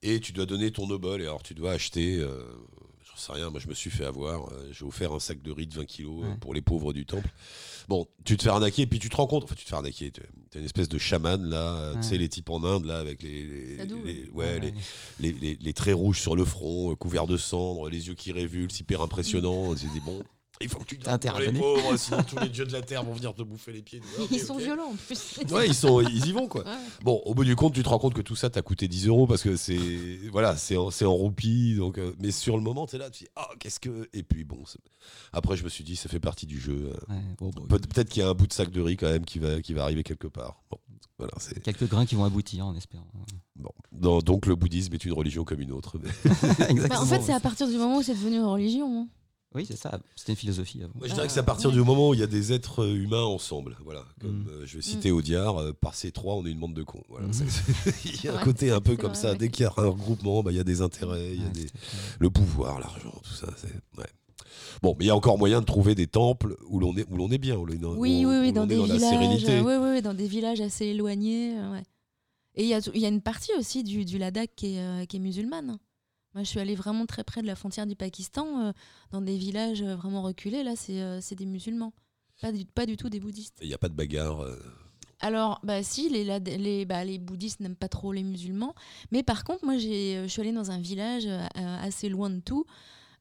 Et 0.03 0.19
tu 0.21 0.31
dois 0.33 0.45
donner 0.45 0.71
ton 0.71 0.89
obol. 0.89 1.21
Et 1.21 1.25
alors, 1.25 1.43
tu 1.43 1.53
dois 1.53 1.71
acheter. 1.73 2.17
Euh, 2.19 2.45
sais 3.21 3.31
rien, 3.33 3.49
moi 3.49 3.59
je 3.59 3.67
me 3.67 3.73
suis 3.73 3.89
fait 3.89 4.05
avoir. 4.05 4.49
euh, 4.51 4.69
J'ai 4.71 4.85
offert 4.85 5.13
un 5.13 5.19
sac 5.19 5.41
de 5.41 5.51
riz 5.51 5.67
de 5.67 5.73
20 5.75 5.85
kilos 5.85 6.23
euh, 6.23 6.29
Ouais. 6.29 6.37
pour 6.39 6.53
les 6.53 6.61
pauvres 6.61 6.93
du 6.93 7.05
temple. 7.05 7.29
Bon, 7.87 8.07
tu 8.23 8.37
te 8.37 8.43
fais 8.43 8.49
arnaquer, 8.49 8.83
et 8.83 8.87
puis 8.87 8.99
tu 8.99 9.09
te 9.09 9.15
rends 9.15 9.27
compte. 9.27 9.43
Enfin, 9.43 9.55
tu 9.55 9.63
te 9.63 9.69
fais 9.69 9.75
arnaquer. 9.75 10.11
Tu 10.11 10.21
as 10.55 10.59
une 10.59 10.65
espèce 10.65 10.87
de 10.89 10.97
chaman 10.97 11.43
là, 11.43 11.75
euh, 11.75 11.95
tu 11.95 12.03
sais, 12.03 12.17
les 12.17 12.29
types 12.29 12.49
en 12.49 12.63
Inde 12.63 12.85
là, 12.85 12.99
avec 12.99 13.21
les. 13.23 13.43
les- 13.45 13.85
les- 13.85 14.29
ouais. 14.29 14.59
ouais, 14.61 14.73
les, 15.19 15.57
les, 15.59 15.73
traits 15.73 15.95
rouges 15.95 16.19
sur 16.21 16.35
le 16.35 16.45
front, 16.45 16.95
couverts 16.95 17.27
de 17.27 17.37
cendres, 17.37 17.89
les 17.89 18.07
yeux 18.07 18.13
qui 18.13 18.31
révulsent, 18.31 18.79
hyper 18.79 19.01
impressionnant. 19.01 19.73
Tu 19.75 19.85
te 19.87 19.93
dis, 19.93 19.99
bon, 19.99 20.21
il 20.63 20.69
faut 20.69 20.79
que 20.79 20.85
tu 20.85 20.97
donnes 20.97 21.17
pour 21.19 21.39
les 21.39 21.51
pauvres, 21.51 21.95
sinon 21.97 22.23
tous 22.23 22.37
les 22.39 22.49
dieux 22.49 22.65
de 22.65 22.73
la 22.73 22.81
terre 22.81 23.03
vont 23.03 23.13
venir 23.13 23.33
te 23.33 23.41
bouffer 23.43 23.71
les 23.71 23.81
pieds. 23.81 24.01
Ils 24.31 24.39
sont 24.39 24.57
violents 24.57 24.91
en 24.91 24.95
plus. 24.95 25.39
Ouais, 25.51 25.67
ils, 25.67 25.75
sont, 25.75 26.01
ils 26.01 26.25
y 26.27 26.31
vont 26.31 26.47
quoi. 26.47 26.63
Ouais. 26.63 26.71
Bon, 27.03 27.21
au 27.25 27.33
bout 27.33 27.43
du 27.43 27.55
compte, 27.55 27.73
tu 27.73 27.83
te 27.83 27.89
rends 27.89 27.99
compte 27.99 28.13
que 28.13 28.21
tout 28.21 28.35
ça 28.35 28.49
t'a 28.49 28.61
coûté 28.61 28.87
10 28.87 29.07
euros 29.07 29.27
parce 29.27 29.41
que 29.43 29.55
c'est 29.55 29.77
voilà, 30.31 30.55
c'est 30.57 30.77
en, 30.77 30.89
en 30.89 31.13
roupies. 31.13 31.75
Donc, 31.75 31.97
euh, 31.97 32.13
mais 32.19 32.31
sur 32.31 32.55
le 32.57 32.63
moment, 32.63 32.85
tu 32.87 32.95
es 32.95 32.99
là, 32.99 33.09
tu 33.09 33.23
dis 33.25 33.29
ah 33.35 33.49
qu'est-ce 33.59 33.79
que. 33.79 34.09
Et 34.13 34.23
puis 34.23 34.43
bon, 34.43 34.63
après 35.33 35.57
je 35.57 35.63
me 35.63 35.69
suis 35.69 35.83
dit 35.83 35.95
ça 35.95 36.09
fait 36.09 36.19
partie 36.19 36.45
du 36.45 36.59
jeu. 36.59 36.91
euh. 36.93 37.13
Ouais, 37.13 37.21
bon, 37.37 37.49
bon, 37.49 37.65
Peut- 37.67 37.79
Peut-être 37.79 38.09
qu'il 38.09 38.21
y 38.21 38.25
a 38.25 38.29
un 38.29 38.33
bout 38.33 38.47
de 38.47 38.53
sac 38.53 38.69
de 38.71 38.81
riz 38.81 38.97
quand 38.97 39.09
même 39.09 39.25
qui 39.25 39.39
va, 39.39 39.61
qui 39.61 39.73
va 39.73 39.83
arriver 39.83 40.03
quelque 40.03 40.27
part. 40.27 40.61
Bon, 40.69 40.77
voilà, 41.17 41.33
c'est 41.39 41.61
Quelques 41.61 41.87
grains 41.87 42.05
qui 42.05 42.15
vont 42.15 42.23
aboutir 42.25 42.65
en 42.65 42.75
espérant. 42.75 43.05
bon. 43.55 43.69
Non, 43.93 44.19
donc 44.19 44.45
le 44.45 44.55
bouddhisme 44.55 44.93
est 44.93 45.05
une 45.05 45.13
religion 45.13 45.43
comme 45.43 45.59
une 45.61 45.71
autre. 45.71 45.97
Bah, 46.89 47.01
en 47.01 47.05
fait, 47.05 47.21
c'est 47.21 47.33
à 47.33 47.39
partir 47.39 47.67
du 47.67 47.75
moment 47.77 47.97
où 47.97 48.01
c'est 48.03 48.13
devenu 48.13 48.37
une 48.37 48.43
religion. 48.45 49.01
hein. 49.01 49.07
Oui, 49.53 49.65
c'est 49.67 49.75
ça. 49.75 49.99
C'était 50.15 50.31
une 50.31 50.37
philosophie 50.37 50.81
avant. 50.81 50.93
Moi, 50.95 51.07
je 51.07 51.13
dirais 51.13 51.27
que 51.27 51.33
c'est 51.33 51.39
à 51.39 51.43
Ah, 51.43 51.45
partir 51.45 51.71
du 51.71 51.81
moment 51.81 52.09
où 52.09 52.13
il 52.13 52.19
y 52.21 52.23
a 52.23 52.27
des 52.27 52.53
êtres 52.53 52.87
humains 52.87 53.23
ensemble. 53.23 53.75
Voilà. 53.83 54.05
Comme 54.21 54.43
Mm. 54.43 54.47
euh, 54.49 54.65
je 54.65 54.77
vais 54.77 54.81
citer 54.81 55.11
Audiard, 55.11 55.57
euh, 55.59 55.73
par 55.73 55.93
ces 55.95 56.11
trois, 56.11 56.35
on 56.35 56.45
est 56.45 56.51
une 56.51 56.59
bande 56.59 56.73
de 56.73 56.83
cons. 56.83 57.03
Voilà. 57.09 57.27
Mm. 57.27 57.31
Il 58.05 58.23
y 58.23 58.27
a 58.29 58.33
un 58.33 58.37
Ouais, 58.37 58.43
côté 58.43 58.71
un 58.71 58.79
peu 58.79 58.95
comme 58.95 59.11
vrai, 59.11 59.19
ça. 59.21 59.31
ouais. 59.31 59.37
Dès 59.37 59.49
qu'il 59.49 59.63
y 59.63 59.65
a 59.67 59.73
un 59.75 59.87
regroupement, 59.89 60.41
bah, 60.41 60.51
il 60.51 60.57
y 60.57 60.59
a 60.61 60.63
des 60.63 60.81
intérêts, 60.81 61.33
il 61.33 61.41
y 61.41 61.45
a 61.45 61.49
des... 61.49 61.67
le 62.19 62.29
pouvoir, 62.29 62.79
l'argent, 62.79 63.11
tout 63.23 63.33
ça. 63.33 63.47
c'est- 63.57 63.67
ouais. 63.99 64.07
Bon, 64.81 64.95
mais 64.97 65.05
il 65.05 65.07
y 65.09 65.11
a 65.11 65.15
encore 65.15 65.37
moyen 65.37 65.59
de 65.59 65.65
trouver 65.65 65.95
des 65.95 66.07
temples 66.07 66.55
où 66.69 66.79
l'on 66.79 66.95
est, 66.97 67.05
où 67.09 67.17
l'on 67.17 67.29
est 67.29 67.37
bien. 67.37 67.57
Où 67.57 67.65
l'on 67.65 67.73
est 67.73 67.77
dans, 67.77 67.93
Oui, 67.95 68.23
où- 68.25 68.29
oui, 68.29 68.35
où 68.37 68.41
oui, 68.41 68.51
dans 68.53 68.65
des 68.65 68.81
villages. 68.81 68.99
sérénité. 69.01 69.59
oui, 69.61 70.01
dans 70.01 70.13
des 70.13 70.27
villages 70.27 70.61
assez 70.61 70.85
éloignés. 70.87 71.57
euh, 71.57 71.73
ouais. 71.73 71.83
Et 72.55 72.63
il 72.63 72.69
y 72.69 72.73
a, 72.73 72.79
il 72.93 72.99
y 73.01 73.05
a 73.05 73.09
une 73.09 73.21
partie 73.21 73.51
aussi 73.57 73.83
du, 73.83 74.05
du 74.05 74.17
Ladakh 74.17 74.51
qui 74.55 74.75
est, 74.75 74.79
euh, 74.79 75.05
qui 75.05 75.17
est 75.17 75.19
musulmane. 75.19 75.77
Moi, 76.33 76.43
je 76.43 76.49
suis 76.49 76.59
allée 76.59 76.75
vraiment 76.75 77.05
très 77.05 77.23
près 77.23 77.41
de 77.41 77.47
la 77.47 77.55
frontière 77.55 77.85
du 77.85 77.95
Pakistan, 77.95 78.67
euh, 78.67 78.71
dans 79.11 79.21
des 79.21 79.37
villages 79.37 79.81
euh, 79.81 79.95
vraiment 79.95 80.21
reculés. 80.21 80.63
Là, 80.63 80.75
c'est 80.75 81.01
euh, 81.01 81.19
des 81.31 81.45
musulmans. 81.45 81.93
Pas 82.41 82.51
du, 82.51 82.65
pas 82.65 82.85
du 82.85 82.97
tout 82.97 83.09
des 83.09 83.19
bouddhistes. 83.19 83.57
Il 83.61 83.67
n'y 83.67 83.73
a 83.73 83.77
pas 83.77 83.89
de 83.89 83.93
bagarre. 83.93 84.39
euh, 84.41 84.55
Alors, 85.19 85.59
bah 85.63 85.83
si, 85.83 86.09
les, 86.09 86.23
les, 86.39 86.85
bah, 86.85 87.03
les 87.03 87.19
bouddhistes 87.19 87.59
n'aiment 87.59 87.75
pas 87.75 87.89
trop 87.89 88.13
les 88.13 88.23
musulmans. 88.23 88.73
Mais 89.11 89.23
par 89.23 89.43
contre, 89.43 89.65
moi, 89.65 89.77
je 89.77 90.25
suis 90.27 90.41
allée 90.41 90.53
dans 90.53 90.71
un 90.71 90.79
village 90.79 91.27
assez 91.55 92.09
loin 92.09 92.29
de 92.29 92.39
tout. 92.39 92.65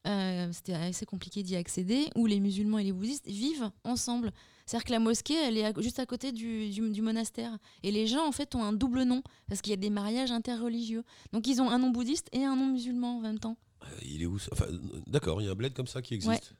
C'était 0.05 0.73
assez 0.73 1.05
compliqué 1.05 1.43
d'y 1.43 1.55
accéder, 1.55 2.07
où 2.15 2.25
les 2.25 2.39
musulmans 2.39 2.79
et 2.79 2.83
les 2.85 2.91
bouddhistes 2.93 3.27
vivent 3.27 3.69
ensemble. 3.83 4.31
C'est-à-dire 4.65 4.85
que 4.85 4.91
la 4.91 4.99
mosquée, 4.99 5.35
elle 5.35 5.57
est 5.57 5.65
à- 5.65 5.73
juste 5.79 5.99
à 5.99 6.05
côté 6.05 6.31
du, 6.31 6.69
du- 6.69 6.89
du 6.91 7.01
monastère. 7.01 7.57
Et 7.83 7.91
les 7.91 8.07
gens, 8.07 8.25
en 8.27 8.31
fait, 8.31 8.55
ont 8.55 8.63
un 8.63 8.73
double 8.73 9.03
nom, 9.03 9.21
parce 9.47 9.61
qu'il 9.61 9.71
y 9.71 9.73
a 9.73 9.77
des 9.77 9.89
mariages 9.89 10.31
interreligieux. 10.31 11.03
Donc, 11.33 11.47
ils 11.47 11.61
ont 11.61 11.69
un 11.69 11.79
nom 11.79 11.89
bouddhiste 11.89 12.27
et 12.31 12.43
un 12.45 12.55
nom 12.55 12.67
musulman 12.67 13.17
en 13.17 13.21
même 13.21 13.39
temps. 13.39 13.57
euh, 13.83 13.87
il 14.03 14.21
est 14.21 14.25
où 14.27 14.37
ça 14.39 14.49
enfin, 14.53 14.65
D'accord, 15.07 15.41
il 15.41 15.45
y 15.45 15.47
a 15.47 15.51
un 15.51 15.55
bled 15.55 15.73
comme 15.73 15.87
ça 15.87 16.01
qui 16.01 16.13
existe. 16.13 16.29
Ouais. 16.51 16.57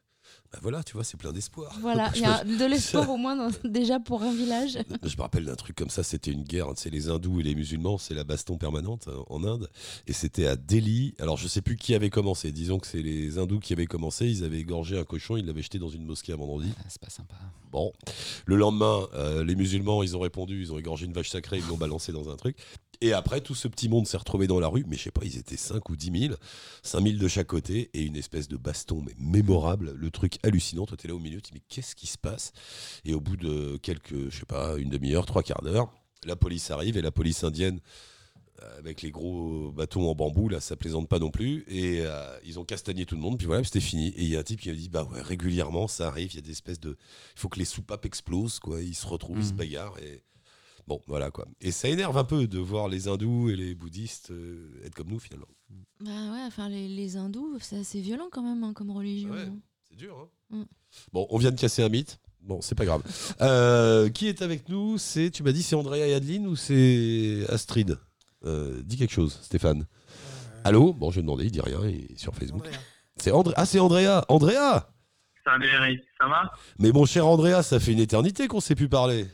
Bah 0.54 0.60
voilà, 0.62 0.84
tu 0.84 0.94
vois, 0.94 1.06
c'est 1.06 1.16
plein 1.18 1.32
d'espoir. 1.32 1.74
Voilà, 1.80 2.12
il 2.16 2.22
y 2.22 2.26
a 2.26 2.44
de 2.44 2.66
l'espoir 2.66 3.10
au 3.10 3.16
moins 3.18 3.36
dans- 3.38 3.50
déjà 3.70 4.00
pour 4.02 4.22
un 4.22 4.34
village. 4.34 4.78
Je 5.04 5.16
me 5.16 5.22
rappelle 5.22 5.46
d'un 5.46 5.56
truc 5.56 5.78
comme 5.78 5.90
ça, 5.90 6.04
c'était 6.04 6.32
une 6.32 6.44
guerre, 6.44 6.68
c'est 6.76 6.90
les 6.90 7.08
hindous 7.10 7.40
et 7.40 7.44
les 7.44 7.56
musulmans, 7.56 7.98
c'est 7.98 8.14
la 8.14 8.26
baston 8.26 8.58
permanente 8.58 9.08
euh, 9.08 9.18
en 9.30 9.44
Inde, 9.46 9.70
et 10.08 10.14
c'était 10.14 10.48
à 10.48 10.56
Delhi. 10.58 11.16
Alors 11.20 11.38
je 11.38 11.48
sais 11.48 11.62
plus 11.62 11.78
qui 11.78 11.96
avait 11.96 12.10
commencé, 12.10 12.52
disons 12.52 12.80
que 12.80 12.88
c'est 12.88 13.02
les 13.02 13.38
hindous 13.38 13.60
qui 13.60 13.72
avaient 13.72 13.86
commencé, 13.86 14.28
ils 14.28 14.44
avaient 14.44 14.60
égorgé 14.60 15.00
un 15.00 15.06
cochon, 15.06 15.38
ils 15.38 15.46
l'avaient 15.46 15.62
jeté 15.62 15.80
dans 15.80 15.90
une 15.90 16.04
mosquée 16.06 16.34
un 16.34 16.38
vendredi. 16.38 16.70
Ah, 16.80 16.84
c'est 16.90 17.02
pas 17.02 17.10
sympa. 17.10 17.36
Bon, 17.72 17.94
le 18.46 18.58
lendemain, 18.58 19.08
euh, 19.14 19.46
les 19.46 19.56
musulmans, 19.56 20.04
ils 20.04 20.18
ont 20.18 20.20
répondu, 20.20 20.60
ils 20.62 20.74
ont 20.74 20.78
égorgé 20.78 21.06
une 21.06 21.14
vache 21.14 21.30
sacrée, 21.30 21.60
ils 21.60 21.68
l'ont 21.70 21.78
balancé 21.78 22.12
dans 22.12 22.30
un 22.30 22.36
truc. 22.36 22.58
Et 23.04 23.14
après, 23.14 23.42
tout 23.42 23.56
ce 23.56 23.68
petit 23.68 23.90
monde 23.90 24.06
s'est 24.08 24.18
retrouvé 24.18 24.46
dans 24.46 24.60
la 24.60 24.68
rue, 24.68 24.86
mais 24.88 24.96
je 24.96 25.04
sais 25.04 25.12
pas, 25.12 25.26
ils 25.26 25.38
étaient 25.38 25.58
5 25.58 25.90
ou 25.90 25.96
10 25.96 26.20
000, 26.28 26.36
5 26.84 27.02
000 27.04 27.18
de 27.18 27.28
chaque 27.28 27.48
côté, 27.48 27.90
et 27.96 28.04
une 28.04 28.16
espèce 28.16 28.48
de 28.48 28.58
baston, 28.58 29.02
mais 29.04 29.14
mémorable, 29.18 29.94
le 29.98 30.12
truc 30.12 30.38
hallucinant. 30.44 30.86
Toi, 30.86 30.98
t'es 30.98 31.08
là 31.08 31.16
au 31.16 31.20
milieu, 31.20 31.42
tu 31.42 31.52
dis, 31.52 31.60
mais 31.60 31.64
qu'est-ce 31.68 31.96
qui 31.96 32.06
se 32.06 32.20
passe? 32.20 32.52
Et 33.04 33.14
au 33.16 33.20
bout 33.20 33.38
de 33.38 33.78
quelques, 33.78 34.30
je 34.30 34.40
sais 34.40 34.46
pas, 34.46 34.78
une 34.78 34.90
demi-heure, 34.92 35.26
trois 35.26 35.42
quarts 35.42 35.64
d'heure, 35.64 35.92
la 36.26 36.36
police 36.36 36.70
arrive, 36.70 36.96
et 36.96 37.02
la 37.02 37.10
police 37.12 37.44
indienne, 37.44 37.80
euh, 38.62 38.78
avec 38.78 39.02
les 39.02 39.10
gros 39.10 39.72
bâtons 39.72 40.08
en 40.08 40.14
bambou, 40.14 40.48
là, 40.48 40.60
ça 40.60 40.76
plaisante 40.76 41.10
pas 41.10 41.18
non 41.18 41.32
plus, 41.32 41.66
et 41.68 42.02
euh, 42.02 42.38
ils 42.46 42.60
ont 42.60 42.66
castagné 42.66 43.08
tout 43.08 43.16
le 43.16 43.22
monde, 43.22 43.40
puis 43.40 43.48
voilà, 43.48 43.64
c'était 43.64 43.80
fini. 43.80 44.10
Et 44.10 44.22
il 44.22 44.30
y 44.30 44.36
a 44.36 44.40
un 44.42 44.44
type 44.44 44.62
qui 44.62 44.70
a 44.70 44.74
dit, 44.76 44.90
bah 44.90 45.06
ouais, 45.12 45.24
régulièrement, 45.24 45.88
ça 45.88 46.08
arrive, 46.08 46.34
il 46.34 46.36
y 46.36 46.40
a 46.40 46.44
des 46.44 46.52
espèces 46.52 46.80
de. 46.80 46.96
Il 47.36 47.40
faut 47.40 47.50
que 47.50 47.58
les 47.58 47.66
soupapes 47.66 48.06
explosent, 48.06 48.60
quoi, 48.60 48.80
ils 48.80 48.94
se 48.94 49.08
retrouvent, 49.08 49.40
ils 49.40 49.46
se 49.46 49.52
Mhm. 49.54 49.58
bagarrent, 49.58 49.98
et. 49.98 50.22
Bon, 50.92 51.00
voilà 51.08 51.32
quoi. 51.32 51.48
Et 51.62 51.72
ça 51.72 51.88
énerve 51.88 52.18
un 52.18 52.26
peu 52.26 52.48
de 52.48 52.60
voir 52.60 52.90
les 52.90 53.08
hindous 53.08 53.50
et 53.50 53.56
les 53.56 53.76
bouddhistes 53.76 54.32
euh, 54.32 54.68
être 54.84 54.94
comme 54.94 55.08
nous 55.08 55.20
finalement. 55.20 55.48
Bah 56.02 56.12
ouais, 56.34 56.42
enfin, 56.46 56.68
les, 56.68 56.90
les 56.90 57.16
hindous, 57.16 57.58
c'est 57.62 57.78
assez 57.80 58.02
violent 58.02 58.28
quand 58.30 58.42
même 58.42 58.62
hein, 58.66 58.74
comme 58.74 58.92
religion. 58.92 59.30
Ouais. 59.32 59.44
hein. 59.48 59.56
C'est 59.90 59.96
dur, 59.96 60.18
hein 60.22 60.28
Mm. 60.50 60.64
Bon, 61.14 61.26
on 61.30 61.38
vient 61.38 61.52
de 61.52 61.58
casser 61.58 61.82
un 61.82 61.88
mythe. 61.88 62.20
Bon, 62.42 62.60
c'est 62.60 62.76
pas 62.76 62.84
grave. 62.84 63.04
Euh, 63.42 64.10
qui 64.10 64.28
est 64.28 64.42
avec 64.42 64.68
nous 64.68 64.98
C'est, 64.98 65.32
tu 65.32 65.44
m'as 65.44 65.54
dit, 65.54 65.64
c'est 65.64 65.78
Andrea 65.78 66.06
et 66.10 66.14
Adeline 66.14 66.46
ou 66.46 66.58
c'est 66.58 67.46
Astrid? 67.48 67.98
Euh, 68.44 68.82
Dis 68.84 68.98
quelque 68.98 69.14
chose, 69.14 69.40
Stéphane. 69.42 69.88
Allô? 70.66 70.92
Bon, 70.92 71.10
je 71.10 71.16
vais 71.18 71.22
demander, 71.22 71.46
il 71.46 71.52
dit 71.52 71.62
rien, 71.62 71.80
il 71.88 72.12
est 72.12 72.20
sur 72.20 72.36
Facebook. 72.36 72.68
C'est 73.16 73.32
André. 73.32 73.54
Ah, 73.56 73.66
c'est 73.66 73.80
Andrea 73.80 74.26
Andrea 74.28 74.92
Salut 75.46 75.70
Eric, 75.70 76.02
ça 76.20 76.28
va? 76.28 76.52
Mais 76.80 76.92
mon 76.92 77.06
cher 77.06 77.26
Andrea, 77.26 77.64
ça 77.64 77.80
fait 77.80 77.94
une 77.94 78.00
éternité 78.00 78.50
qu'on 78.50 78.60
s'est 78.60 78.76
plus 78.76 78.90
parler. 78.90 79.26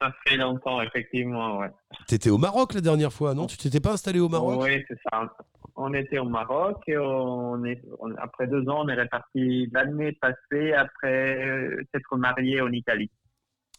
Ça 0.00 0.12
fait 0.26 0.36
longtemps, 0.36 0.80
effectivement, 0.82 1.58
ouais. 1.58 1.70
T'étais 2.06 2.30
au 2.30 2.38
Maroc 2.38 2.74
la 2.74 2.80
dernière 2.80 3.12
fois, 3.12 3.34
non? 3.34 3.46
Tu 3.46 3.56
t'étais 3.56 3.80
pas 3.80 3.92
installé 3.92 4.20
au 4.20 4.28
Maroc? 4.28 4.60
Oui, 4.62 4.84
c'est 4.88 4.98
ça. 5.10 5.34
On 5.76 5.92
était 5.94 6.18
au 6.18 6.28
Maroc 6.28 6.82
et 6.86 6.96
on 6.98 7.64
est, 7.64 7.82
on- 7.98 8.14
après 8.16 8.46
deux 8.46 8.68
ans, 8.68 8.84
on 8.84 8.88
est 8.88 9.00
reparti 9.00 9.68
l'année 9.72 10.12
passée 10.12 10.72
après 10.72 11.44
euh, 11.46 11.82
s'être 11.92 12.16
marié 12.16 12.60
en 12.60 12.70
Italie. 12.72 13.10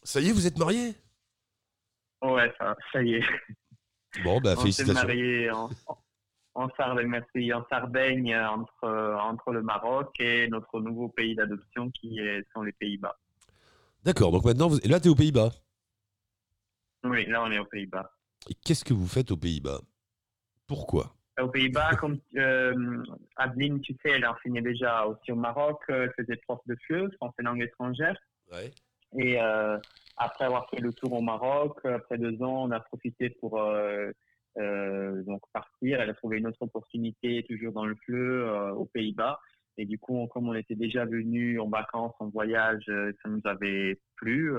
Ça 0.03 0.19
y 0.19 0.29
est, 0.29 0.31
vous 0.33 0.47
êtes 0.47 0.57
mariés 0.57 0.93
Ouais, 2.21 2.51
ça, 2.57 2.75
ça 2.91 3.03
y 3.03 3.15
est. 3.15 3.23
Bon, 4.23 4.39
bah 4.39 4.53
on 4.57 4.61
s'est 4.61 4.83
félicitations. 4.83 5.07
marié 5.07 5.51
en, 5.51 5.69
en 6.55 6.69
Sardaigne, 6.77 7.21
en 7.53 7.65
Sardaigne 7.69 8.35
entre, 8.35 9.17
entre 9.21 9.51
le 9.51 9.61
Maroc 9.61 10.15
et 10.19 10.47
notre 10.47 10.79
nouveau 10.79 11.09
pays 11.09 11.35
d'adoption 11.35 11.91
qui 11.91 12.19
est, 12.19 12.43
sont 12.53 12.61
les 12.63 12.71
Pays-Bas. 12.71 13.17
D'accord, 14.03 14.31
donc 14.31 14.45
maintenant, 14.45 14.67
vous... 14.69 14.79
et 14.79 14.87
là, 14.87 14.99
t'es 14.99 15.09
aux 15.09 15.15
Pays-Bas? 15.15 15.51
Oui, 17.05 17.25
là, 17.27 17.43
on 17.43 17.51
est 17.51 17.59
aux 17.59 17.65
Pays-Bas. 17.65 18.11
Et 18.49 18.53
qu'est-ce 18.55 18.83
que 18.83 18.93
vous 18.93 19.07
faites 19.07 19.31
aux 19.31 19.37
Pays-Bas? 19.37 19.79
Pourquoi? 20.67 21.13
Aux 21.39 21.49
Pays-Bas, 21.49 21.95
comme 21.99 22.17
euh, 22.37 23.03
Adeline, 23.35 23.81
tu 23.81 23.93
sais, 24.01 24.11
elle 24.11 24.25
enseignait 24.25 24.61
déjà 24.61 25.05
aussi 25.05 25.31
au 25.31 25.35
Maroc, 25.35 25.81
euh, 25.89 26.03
elle 26.05 26.13
faisait 26.25 26.37
prof 26.47 26.59
de 26.65 26.75
FLE, 26.87 27.11
français 27.17 27.43
langue 27.43 27.61
étrangère. 27.61 28.17
Ouais. 28.51 28.71
Et 29.17 29.39
euh, 29.41 29.77
après 30.17 30.45
avoir 30.45 30.69
fait 30.69 30.79
le 30.79 30.93
tour 30.93 31.13
au 31.13 31.21
Maroc, 31.21 31.79
après 31.85 32.17
deux 32.17 32.41
ans, 32.41 32.63
on 32.67 32.71
a 32.71 32.79
profité 32.79 33.29
pour 33.29 33.59
euh, 33.61 34.09
euh, 34.57 35.21
donc 35.23 35.41
partir. 35.53 35.99
Elle 36.01 36.09
a 36.09 36.13
trouvé 36.13 36.37
une 36.37 36.47
autre 36.47 36.61
opportunité, 36.61 37.45
toujours 37.49 37.73
dans 37.73 37.85
le 37.85 37.95
FLE, 38.05 38.49
aux 38.75 38.85
Pays-Bas. 38.85 39.39
Et 39.77 39.85
du 39.85 39.99
coup, 39.99 40.15
on- 40.17 40.27
comme 40.27 40.47
on 40.47 40.53
était 40.53 40.75
déjà 40.75 41.03
venu 41.05 41.59
en 41.59 41.67
vacances, 41.67 42.13
en 42.19 42.29
voyage, 42.29 42.85
ça 42.87 43.29
nous 43.29 43.41
avait 43.43 43.99
plu. 44.15 44.53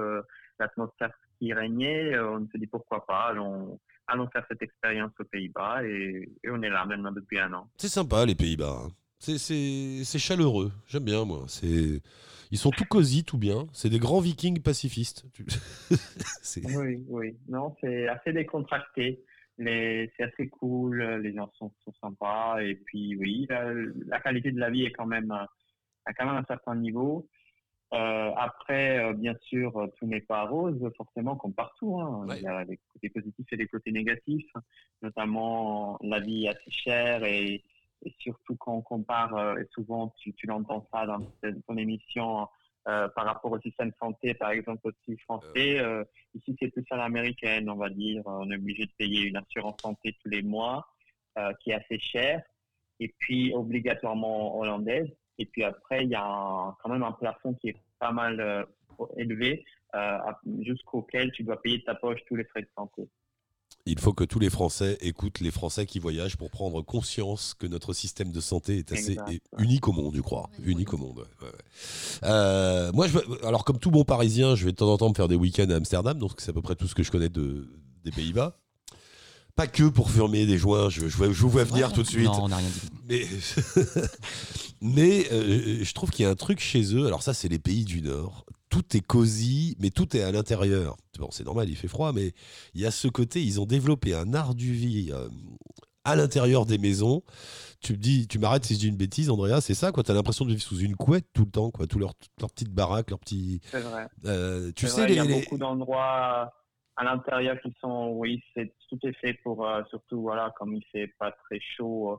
L'atmosphère 0.59 1.11
qui 1.39 1.53
régnait, 1.53 2.15
euh, 2.15 2.39
on 2.39 2.49
s'est 2.51 2.59
dit 2.59 2.67
pourquoi 2.67 3.05
pas, 3.07 3.29
allons, 3.31 3.79
allons 4.07 4.29
faire 4.29 4.45
cette 4.49 4.63
expérience 4.63 5.13
aux 5.21 5.25
Pays-Bas. 5.25 5.85
Et, 5.85 6.29
et 6.45 6.51
on 6.51 6.63
est 6.63 6.71
là 6.71 6.85
maintenant 6.87 7.13
depuis 7.13 7.39
un 7.39 7.53
an. 7.53 7.69
C'est 7.77 7.89
sympa 7.89 8.25
les 8.27 8.35
Pays-Bas. 8.35 8.83
hein. 8.87 8.91
C'est- 9.19 10.19
chaleureux. 10.19 10.71
J'aime 10.89 11.05
bien 11.05 11.25
moi. 11.25 11.45
C'est 11.49 12.01
ils 12.53 12.59
sont 12.59 12.71
tout 12.71 12.85
cosy, 12.85 13.25
tout 13.25 13.39
bien. 13.39 13.67
C'est 13.73 13.89
des 13.89 13.99
grands 13.99 14.21
Vikings 14.21 14.61
pacifistes. 14.61 15.25
Oui, 16.77 17.05
oui. 17.09 17.37
Non, 17.49 17.75
c'est 17.81 18.09
assez 18.09 18.33
décontracté. 18.33 19.23
Les- 19.59 20.11
C'est 20.17 20.25
assez 20.25 20.49
cool. 20.49 21.03
Les 21.23 21.35
gens 21.35 21.51
sont, 21.59 21.73
sont 21.85 21.93
sympas. 22.01 22.61
Et 22.63 22.75
puis, 22.77 23.17
oui, 23.17 23.47
la, 23.49 23.73
la 24.07 24.21
qualité 24.21 24.53
de 24.53 24.61
la 24.61 24.71
vie 24.71 24.85
est 24.85 24.93
quand 24.93 25.07
même 25.07 25.31
à, 25.31 25.49
à 26.05 26.13
quand 26.13 26.27
même 26.27 26.37
un 26.37 26.45
certain 26.47 26.77
niveau. 26.77 27.27
Euh, 27.95 28.33
après, 28.37 28.99
euh, 28.99 29.13
bien 29.13 29.35
sûr, 29.43 29.77
euh, 29.77 29.87
tout 29.97 30.07
n'est 30.07 30.21
pas 30.21 30.45
rose, 30.45 30.81
forcément, 30.97 31.37
comme 31.37 31.55
partout. 31.55 32.01
hein. 32.01 32.27
Ouais. 32.27 32.39
Il 32.39 32.43
y 32.43 32.47
a 32.49 32.65
des 32.65 32.79
côtés 32.93 33.11
positifs 33.11 33.47
et 33.53 33.57
des 33.57 33.69
côtés 33.69 33.93
négatifs. 33.93 34.53
Notamment, 35.03 35.99
la 36.03 36.19
vie 36.21 36.47
est 36.47 36.49
assez 36.49 36.71
chère 36.71 37.25
et, 37.25 37.63
et 38.05 38.15
surtout 38.19 38.57
quand 38.57 38.75
on 38.75 38.83
compare, 38.83 39.35
euh, 39.37 39.57
et 39.59 39.67
souvent 39.73 40.13
tu, 40.19 40.35
tu 40.35 40.47
l'entends 40.47 40.87
ça 40.93 41.07
dans 41.07 41.21
ton 41.67 41.77
émission, 41.77 42.49
euh, 42.89 43.09
par 43.09 43.25
rapport 43.25 43.53
au 43.53 43.61
système 43.61 43.91
de 43.91 43.97
santé, 44.01 44.35
par 44.35 44.51
exemple 44.51 44.89
aussi 44.89 45.17
français. 45.19 45.79
Euh, 45.79 46.05
ici, 46.35 46.57
c'est 46.61 46.69
plus 46.71 46.85
à 46.91 46.97
l'américaine, 46.97 47.69
on 47.71 47.77
va 47.77 47.89
dire. 47.89 48.23
On 48.27 48.51
est 48.51 48.57
obligé 48.57 48.87
de 48.87 48.93
payer 48.99 49.23
une 49.23 49.37
assurance 49.37 49.77
santé 49.81 50.17
tous 50.23 50.29
les 50.29 50.43
mois, 50.43 50.87
euh, 51.39 51.53
qui 51.61 51.71
est 51.71 51.75
assez 51.75 51.99
chère, 51.99 52.43
et 53.01 53.15
puis 53.19 53.53
obligatoirement 53.55 54.59
hollandaise. 54.59 55.09
Et 55.39 55.47
puis 55.47 55.65
après, 55.65 56.05
il 56.05 56.11
y 56.11 56.15
a 56.15 56.25
un- 56.25 56.75
quand 56.83 56.89
même 56.89 57.03
un 57.03 57.13
plafond 57.13 57.55
qui 57.55 57.69
est 57.71 57.77
pas 57.99 58.13
mal 58.13 58.41
euh, 58.41 58.65
élevé, 59.17 59.65
euh, 59.95 60.19
jusqu'auquel 60.61 61.31
tu 61.33 61.43
dois 61.43 61.61
payer 61.61 61.79
de 61.79 61.85
ta 61.85 61.95
poche 61.95 62.21
tous 62.27 62.37
les 62.37 62.45
frais 62.45 62.63
de 62.63 62.69
santé. 62.77 63.09
Il 63.89 64.01
faut 64.01 64.13
que 64.13 64.25
tous 64.25 64.41
les 64.41 64.51
Français 64.51 64.99
écoutent 65.01 65.39
les 65.41 65.53
Français 65.53 65.87
qui 65.87 66.01
voyagent 66.01 66.37
pour 66.37 66.51
prendre 66.51 66.83
conscience 66.83 67.55
que 67.55 67.67
notre 67.69 67.93
système 67.93 68.33
de 68.33 68.41
santé 68.41 68.79
est 68.79 68.91
assez 68.93 69.17
est 69.29 69.43
unique 69.59 69.87
au 69.87 69.93
monde, 69.93 70.15
je 70.17 70.21
crois. 70.23 70.51
Unique 70.65 70.93
au 70.93 70.97
monde. 70.97 71.19
ouais, 71.19 71.25
ouais, 71.43 71.53
ouais. 71.53 72.29
Euh, 72.29 72.91
moi, 72.93 73.07
je, 73.07 73.19
alors 73.47 73.65
comme 73.65 73.79
tout 73.79 73.93
bon 73.93 74.03
Parisien, 74.05 74.57
je 74.57 74.65
vais 74.65 74.73
de 74.73 74.77
temps 74.77 74.93
en 74.93 74.97
temps 74.97 75.09
me 75.09 75.15
faire 75.15 75.29
des 75.29 75.37
week-ends 75.37 75.71
à 75.71 75.77
Amsterdam, 75.77 76.19
donc 76.19 76.33
c'est 76.39 76.51
à 76.51 76.55
peu 76.55 76.63
près 76.63 76.75
tout 76.75 76.89
ce 76.89 76.95
que 76.97 77.03
je 77.05 77.13
connais 77.13 77.29
de, 77.29 77.69
des 78.05 78.11
Pays-Bas. 78.11 78.59
Pas 79.57 79.67
que 79.67 79.85
pour 79.85 80.11
fumer 80.11 80.45
des 80.47 80.59
joints, 80.59 80.91
je, 80.91 81.09
je, 81.09 81.17
vois- 81.17 81.33
je 81.33 81.41
vous 81.41 81.49
vois 81.49 81.65
venir 81.65 81.91
tout 81.93 82.03
de 82.03 82.07
suite. 82.07 82.27
Non, 82.27 82.45
on 82.45 82.49
n'a 82.49 82.57
rien 82.59 82.69
dit. 82.69 82.91
Mais, 83.09 83.27
mais 84.81 85.27
euh, 85.33 85.83
je 85.83 85.93
trouve 85.95 86.11
qu'il 86.11 86.25
y 86.25 86.27
a 86.27 86.31
un 86.31 86.35
truc 86.35 86.61
chez 86.61 86.95
eux. 86.95 87.07
Alors 87.07 87.23
ça, 87.23 87.35
c'est 87.35 87.49
les 87.49 87.59
pays 87.59 87.85
du 87.85 88.03
Nord. 88.03 88.45
Tout 88.69 88.97
est 88.97 89.01
cosy, 89.01 89.77
mais 89.81 89.91
tout 89.91 90.17
est 90.17 90.23
à 90.23 90.33
l'intérieur. 90.33 90.97
Bon, 91.19 91.29
c'est 91.31 91.45
normal, 91.45 91.69
il 91.71 91.77
fait 91.77 91.89
froid, 91.89 92.13
mais 92.13 92.33
il 92.75 92.81
y 92.81 92.87
a 92.87 92.91
ce 92.91 93.09
côté. 93.09 93.43
Ils 93.43 93.61
ont 93.61 93.65
développé 93.67 94.13
un 94.15 94.35
art 94.35 94.55
du 94.55 94.73
vie 94.75 95.11
euh, 95.13 95.29
à 96.05 96.17
l'intérieur 96.17 96.67
des 96.67 96.77
maisons. 96.79 97.23
Tu 97.81 97.93
me 97.93 97.99
dis, 97.99 98.27
tu 98.27 98.39
m'arrêtes 98.39 98.65
si 98.65 98.75
je 98.75 98.81
dis 98.81 98.89
une 98.89 98.97
bêtise, 98.97 99.31
Andrea. 99.31 99.61
C'est 99.61 99.75
ça, 99.75 99.93
quoi. 99.93 100.03
T'as 100.03 100.15
l'impression 100.15 100.45
de 100.45 100.51
vivre 100.51 100.63
sous 100.63 100.79
une 100.81 100.97
couette 100.97 101.27
tout 101.33 101.45
le 101.45 101.51
temps, 101.51 101.71
quoi. 101.71 101.87
Tout 101.87 101.99
leur, 101.99 102.15
toute 102.15 102.31
leur 102.41 102.51
petite 102.51 102.71
baraque, 102.71 103.11
leur 103.11 103.21
petit. 103.21 103.61
C'est 103.71 103.81
vrai. 103.81 104.07
euh, 104.27 104.73
tu 104.75 104.87
sais, 104.87 104.93
vrai, 104.93 105.07
les, 105.09 105.15
il 105.15 105.17
y 105.17 105.21
a 105.21 105.25
les- 105.25 105.41
beaucoup 105.41 105.59
d'endroits 105.59 106.53
à 106.97 107.05
l'intérieur 107.05 107.61
qui 107.61 107.73
sont, 107.81 108.09
oui, 108.15 108.43
c'est 108.55 108.73
tout 108.89 108.99
est 109.03 109.13
fait 109.15 109.35
pour, 109.35 109.67
euh, 109.67 109.83
surtout 109.91 110.23
voilà, 110.23 110.53
comme 110.59 110.75
il 110.75 110.85
fait 110.93 111.13
pas 111.19 111.31
très 111.31 111.61
chaud 111.61 112.13
euh, 112.13 112.17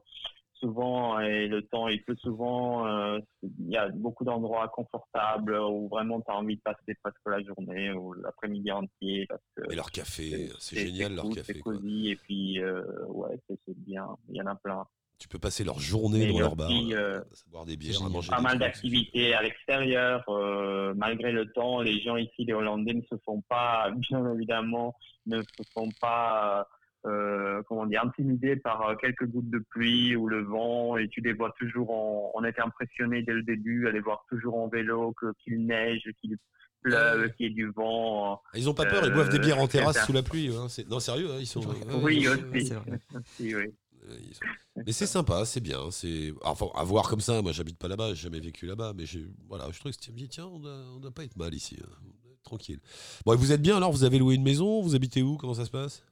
souvent 0.60 1.20
et 1.20 1.48
le 1.48 1.62
temps 1.64 1.88
il 1.88 2.04
pleut 2.04 2.16
souvent, 2.18 2.88
euh, 2.88 3.20
il 3.44 3.70
y 3.70 3.78
a 3.78 3.90
beaucoup 3.90 4.24
d'endroits 4.24 4.68
confortables 4.70 5.56
où 5.56 5.88
vraiment 5.88 6.22
tu 6.22 6.32
as 6.32 6.36
envie 6.36 6.56
de 6.58 6.62
passer 6.62 6.96
presque 7.02 7.18
la 7.26 7.42
journée 7.42 7.92
ou 7.92 8.14
l'après-midi 8.14 8.72
entier 8.72 9.26
parce 9.28 9.42
que 9.56 9.72
et 9.72 9.76
leur 9.76 9.92
café, 9.92 10.50
c'est 10.60 10.78
génial 10.78 11.16
leur 11.16 11.30
café. 11.30 11.54
c'est 11.54 11.60
quoi. 11.60 11.74
cosy 11.74 12.10
et 12.10 12.16
puis 12.16 12.62
euh, 12.62 12.84
ouais, 13.08 13.40
c'est 13.48 13.78
bien, 13.80 14.08
il 14.30 14.38
y 14.38 14.42
en 14.42 14.48
a 14.48 14.56
plein. 14.56 14.86
Tu 15.20 15.28
peux 15.28 15.39
passer 15.39 15.63
leur 15.63 15.80
journée 15.80 16.30
Et 16.30 16.32
dans 16.32 16.39
leur 16.39 16.55
bar, 16.55 16.70
euh, 16.72 17.20
boire 17.51 17.65
des 17.65 17.76
bières, 17.76 18.03
à 18.03 18.09
manger 18.09 18.30
pas 18.30 18.38
des 18.38 18.43
mal 18.43 18.59
d'activités 18.59 19.34
à 19.34 19.41
l'extérieur. 19.41 20.24
euh, 20.30 20.93
malgré 20.95 21.32
le 21.32 21.51
temps, 21.51 21.82
les 21.82 21.99
gens 22.01 22.18
ici, 22.18 22.45
les 22.45 22.53
Hollandais, 22.53 22.93
ne 22.93 23.01
se 23.01 23.15
font 23.26 23.41
pas, 23.49 23.89
bien 23.97 24.34
évidemment, 24.34 24.95
ne 25.26 25.41
se 25.41 25.63
font 25.74 25.89
pas, 25.99 26.68
euh, 27.07 27.63
comment 27.68 27.88
dire, 27.88 28.03
intimidés 28.05 28.57
par 28.57 28.89
euh, 28.89 28.95
quelques 28.95 29.26
gouttes 29.26 29.49
de 29.49 29.57
pluie 29.72 30.15
ou 30.15 30.28
le 30.28 30.43
vent. 30.43 30.97
Et 30.97 31.07
tu 31.07 31.22
les 31.22 31.34
vois 31.34 31.51
toujours. 31.57 31.89
En, 31.89 32.32
on 32.36 32.43
était 32.43 32.61
impressionnés 32.61 33.24
dès 33.24 33.34
le 33.34 33.41
début 33.43 33.88
à 33.88 33.91
les 33.91 34.01
voir 34.01 34.24
toujours 34.30 34.55
en 34.59 34.68
vélo, 34.68 35.15
qu'il 35.43 35.65
neige, 35.65 36.03
qu'il 36.22 36.38
pleuve, 36.84 37.32
qu'il 37.34 37.47
y 37.47 37.49
ait 37.49 37.53
du 37.53 37.72
vent. 37.72 38.36
Ah, 38.53 38.57
Ils 38.57 38.70
ont 38.70 38.74
pas 38.76 38.86
peur, 38.86 39.03
ils 39.03 39.11
boivent 39.11 39.30
des 39.30 39.38
Euh, 39.38 39.41
bières 39.41 39.59
en 39.59 39.68
terrasse 39.68 40.05
sous 40.05 40.13
la 40.13 40.22
pluie. 40.24 40.55
hein, 40.55 40.68
Non, 40.88 40.99
sérieux, 40.99 41.32
hein, 41.32 41.38
ils 41.39 41.47
sont. 41.47 41.61
Oui. 42.03 42.28
Aussi, 42.28 42.72
oui. 43.55 43.74
Mais 44.76 44.91
c'est 44.91 45.05
sympa, 45.05 45.45
c'est 45.45 45.62
bien. 45.62 45.91
C'est 45.91 46.34
enfin 46.43 46.68
à 46.76 46.84
voir 46.84 47.10
comme 47.10 47.20
ça. 47.20 47.41
Moi, 47.41 47.51
j'habite 47.51 47.78
pas 47.78 47.88
là-bas, 47.88 48.10
j'ai 48.10 48.24
jamais 48.24 48.39
vécu 48.39 48.66
là-bas, 48.66 48.93
mais 48.95 49.05
voilà, 49.47 49.66
je 49.72 49.80
trouve 49.80 49.91
que 49.91 50.12
bien. 50.12 50.28
Tiens, 50.28 50.45
on 50.45 50.60
doit, 50.60 50.84
on 50.95 50.99
doit 50.99 51.12
pas 51.12 51.24
être 51.24 51.38
mal 51.38 51.53
ici. 51.53 51.78
hein. 51.84 51.89
Tranquille. 52.43 52.80
Bon, 53.26 53.34
et 53.34 53.38
vous 53.38 53.51
êtes 53.51 53.62
bien 53.62 53.76
alors 53.76 53.91
Vous 53.91 54.05
avez 54.05 54.20
loué 54.20 54.36
une 54.36 54.43
maison 54.43 54.82
Vous 54.82 54.95
habitez 54.95 55.22
où 55.22 55.36
Comment 55.36 55.53
ça 55.53 55.66
se 55.66 55.72
passe? 55.72 56.05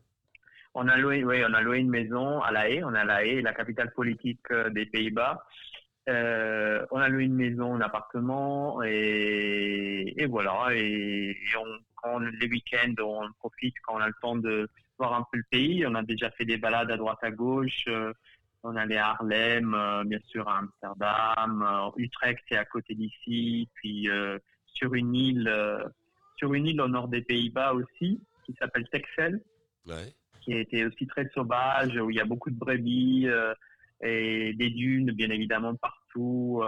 On 0.74 0.86
a 0.90 0.98
loué, 0.98 1.24
oui, 1.24 1.38
on 1.48 1.54
a 1.54 1.62
loué 1.62 1.80
une 1.80 1.90
maison 1.90 2.42
à 2.42 2.52
La 2.52 2.70
Haye. 2.70 2.84
On 2.84 2.94
a 2.94 3.06
La 3.06 3.24
Haye, 3.26 3.42
la 3.42 3.54
capitale 3.54 3.94
politique 3.94 4.42
euh, 4.52 4.70
des 4.70 4.86
Pays-Bas. 4.86 5.46
Euh, 6.10 6.86
on 6.92 7.00
a 7.00 7.08
loué 7.08 7.24
une 7.24 7.34
maison, 7.34 7.76
un 7.76 7.82
appartement, 7.82 8.84
et, 8.84 10.14
voilà. 10.30 10.68
Et, 10.74 11.36
les 12.40 12.48
week-ends, 12.48 12.94
on 13.02 13.32
profite 13.40 13.74
quand 13.84 13.96
on 13.96 14.02
a 14.02 14.08
le 14.08 14.14
temps 14.22 14.36
de 14.36 14.70
voir 14.98 15.14
un 15.14 15.26
peu 15.32 15.38
le 15.38 15.44
pays. 15.50 15.86
On 15.88 15.96
a 15.96 16.04
déjà 16.04 16.32
fait 16.32 16.46
des 16.46 16.58
balades 16.58 16.92
à 16.92 16.98
droite 16.98 17.20
à 17.22 17.32
gauche. 17.32 17.86
euh, 17.88 18.14
on 18.64 18.76
allait 18.76 18.98
à 18.98 19.10
Harlem, 19.10 19.76
euh, 19.76 20.04
bien 20.06 20.20
sûr 20.26 20.48
à 20.50 20.58
Amsterdam, 20.58 21.62
euh, 21.62 21.92
Utrecht, 21.98 22.44
c'est 22.50 22.58
à 22.58 22.66
côté 22.66 22.96
d'ici. 22.96 23.70
Puis 23.76 24.10
sur 24.66 24.94
une 24.94 25.16
île, 25.16 25.54
sur 26.38 26.54
une 26.54 26.68
île 26.68 26.82
au 26.82 26.88
nord 26.88 27.08
des 27.08 27.22
Pays-Bas 27.22 27.74
aussi, 27.74 28.22
qui 28.46 28.54
s'appelle 28.60 28.88
Texel 28.90 29.42
Ouais. 29.88 30.14
qui 30.42 30.54
a 30.54 30.60
été 30.60 30.84
aussi 30.84 31.06
très 31.06 31.30
sauvage, 31.30 31.96
où 31.96 32.10
il 32.10 32.16
y 32.16 32.20
a 32.20 32.26
beaucoup 32.26 32.50
de 32.50 32.58
brebis 32.58 33.28
et 34.02 34.54
des 34.54 34.70
dunes, 34.72 35.12
bien 35.12 35.30
évidemment, 35.30 35.76
partout. 35.76 36.64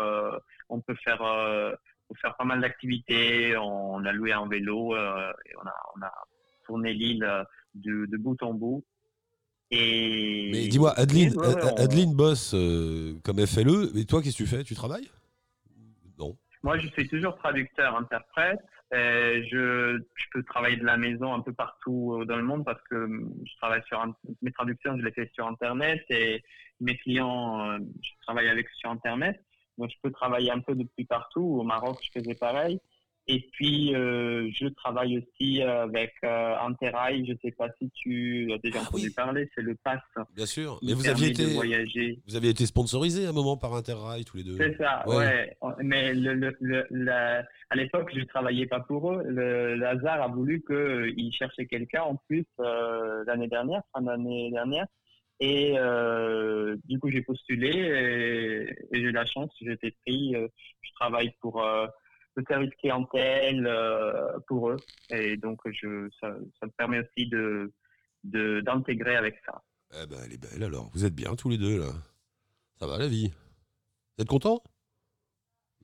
On 0.70 0.82
peut 0.82 0.96
faire, 1.04 1.24
faire 2.22 2.36
pas 2.38 2.46
mal 2.46 2.62
d'activités. 2.62 3.58
On 3.58 4.06
a 4.06 4.12
loué 4.12 4.32
un 4.32 4.48
vélo 4.48 4.96
euh, 4.96 5.34
et 5.46 5.56
on 5.58 5.68
a, 5.68 5.76
on 5.96 6.02
a 6.04 6.14
tourné 6.66 6.94
l'île 6.94 7.28
de, 7.84 8.06
de 8.06 8.18
bout 8.18 8.42
en 8.44 8.54
bout. 8.54 8.84
Et 9.72 10.50
Mais 10.52 10.68
dis-moi, 10.68 10.94
Adeline, 10.98 11.34
et 11.34 11.38
ouais, 11.38 11.48
ouais, 11.56 11.62
on- 11.64 11.76
Adeline 11.76 12.14
bosse 12.16 12.54
euh, 12.54 13.16
comme 13.24 13.46
FLE. 13.46 13.92
Et 13.98 14.06
toi, 14.06 14.22
qu'est-ce 14.22 14.38
que 14.38 14.44
tu 14.44 14.50
fais? 14.50 14.64
Tu 14.64 14.76
travailles? 14.76 15.10
Non. 16.18 16.38
Moi, 16.64 16.78
je 16.80 16.88
suis 16.90 17.08
toujours 17.08 17.36
traducteur, 17.38 17.96
interprète. 17.98 18.60
Et 18.94 19.44
je, 19.52 20.00
je 20.16 20.26
peux 20.32 20.42
travailler 20.44 20.78
de 20.78 20.86
la 20.86 20.96
maison 20.96 21.34
un 21.34 21.42
peu 21.42 21.52
partout 21.52 22.14
euh, 22.22 22.26
dans 22.26 22.38
le 22.38 22.44
monde 22.44 22.64
parce 22.64 22.82
que 22.90 22.96
hum, 22.96 23.34
je 23.46 23.54
travaille 23.58 23.84
sur 23.86 24.02
mes 24.42 24.52
traductions, 24.54 24.98
je 24.98 25.04
les 25.04 25.12
fais 25.12 25.30
sur 25.34 25.46
Internet 25.46 26.02
et 26.10 26.42
mes 26.80 26.96
clients, 26.98 27.70
euh, 27.70 27.80
je 28.02 28.10
travaille 28.24 28.48
avec 28.48 28.70
sur 28.70 28.90
Internet. 28.90 29.44
Donc, 29.78 29.90
je 29.92 29.98
peux 30.02 30.12
travailler 30.12 30.52
un 30.52 30.62
peu 30.62 30.74
depuis 30.74 31.04
partout. 31.04 31.42
Au 31.60 31.64
Maroc, 31.64 32.00
je 32.02 32.18
faisais 32.18 32.34
pareil. 32.36 32.80
Et 33.30 33.42
puis, 33.52 33.94
euh, 33.94 34.50
je 34.54 34.68
travaille 34.68 35.18
aussi 35.18 35.62
avec 35.62 36.14
euh, 36.24 36.56
Interrail. 36.62 37.26
Je 37.28 37.34
sais 37.42 37.52
pas 37.52 37.68
si 37.78 37.90
tu 37.92 38.50
as 38.54 38.58
déjà 38.60 38.80
Ah 38.82 38.88
entendu 38.88 39.08
oui. 39.08 39.14
parler. 39.14 39.50
C'est 39.54 39.62
le 39.62 39.76
pass. 39.84 40.00
Bien 40.34 40.46
sûr. 40.46 40.80
Mais 40.82 40.94
vous 40.94 41.10
aviez 41.10 41.28
été, 41.30 41.44
voyager. 41.54 42.20
vous 42.28 42.36
aviez 42.38 42.52
été 42.52 42.66
sponsorisé 42.66 43.26
à 43.26 43.30
un 43.30 43.34
moment 43.34 43.58
par 43.58 43.74
Interrail 43.74 44.24
tous 44.24 44.38
les 44.38 44.44
deux. 44.44 44.56
C'est 44.58 44.78
ça, 44.78 45.04
Ouais. 45.08 45.18
ouais. 45.62 45.74
Mais 45.84 46.14
le, 46.14 46.34
le, 46.36 46.56
le- 46.62 46.88
la- 46.90 47.44
à 47.70 47.76
l'époque, 47.76 48.12
je 48.16 48.22
travaillais 48.24 48.66
pas 48.66 48.80
pour 48.80 49.12
eux. 49.12 49.22
Le, 49.28 49.86
hasard 49.86 50.22
a 50.22 50.28
voulu 50.30 50.64
qu'ils 50.66 51.34
cherchaient 51.34 51.66
quelqu'un 51.66 52.04
en 52.04 52.16
plus 52.28 52.46
euh, 52.62 53.26
l'année 53.28 53.48
dernière, 53.50 53.82
fin 53.94 54.02
d'année 54.02 54.52
dernière. 54.52 54.86
Et 55.42 55.74
euh, 55.78 56.78
du 56.86 56.98
coup, 57.00 57.10
j'ai 57.12 57.22
postulé 57.22 57.68
et, 57.70 58.70
et 58.96 59.02
j'ai 59.02 59.02
eu 59.02 59.12
la 59.12 59.26
chance, 59.26 59.52
j'ai 59.62 59.74
été 59.74 59.94
pris. 60.06 60.36
euh, 60.36 60.48
je 60.82 60.92
travaille 61.00 61.32
pour 61.42 61.62
euh, 61.64 61.86
le 62.40 62.46
service 62.48 62.74
clientèle 62.80 63.66
euh, 63.68 64.38
pour 64.48 64.70
eux. 64.70 64.78
Et 65.10 65.38
donc, 65.38 65.60
je, 65.66 66.08
ça, 66.20 66.34
ça 66.60 66.66
me 66.66 66.72
permet 66.72 67.00
aussi 67.00 67.28
de 67.30 67.72
de- 68.24 68.62
d'intégrer 68.62 69.16
avec 69.16 69.36
ça. 69.46 69.62
Eh 70.04 70.06
ben, 70.08 70.18
elle 70.26 70.34
est 70.34 70.42
belle 70.42 70.64
alors. 70.64 70.90
Vous 70.94 71.06
êtes 71.06 71.16
bien 71.16 71.36
tous 71.36 71.50
les 71.50 71.58
deux 71.58 71.80
là. 71.80 71.92
Ça 72.80 72.88
va 72.88 72.98
la 72.98 73.08
vie? 73.08 73.32
Vous 74.18 74.22
êtes 74.24 74.28
content? 74.28 74.62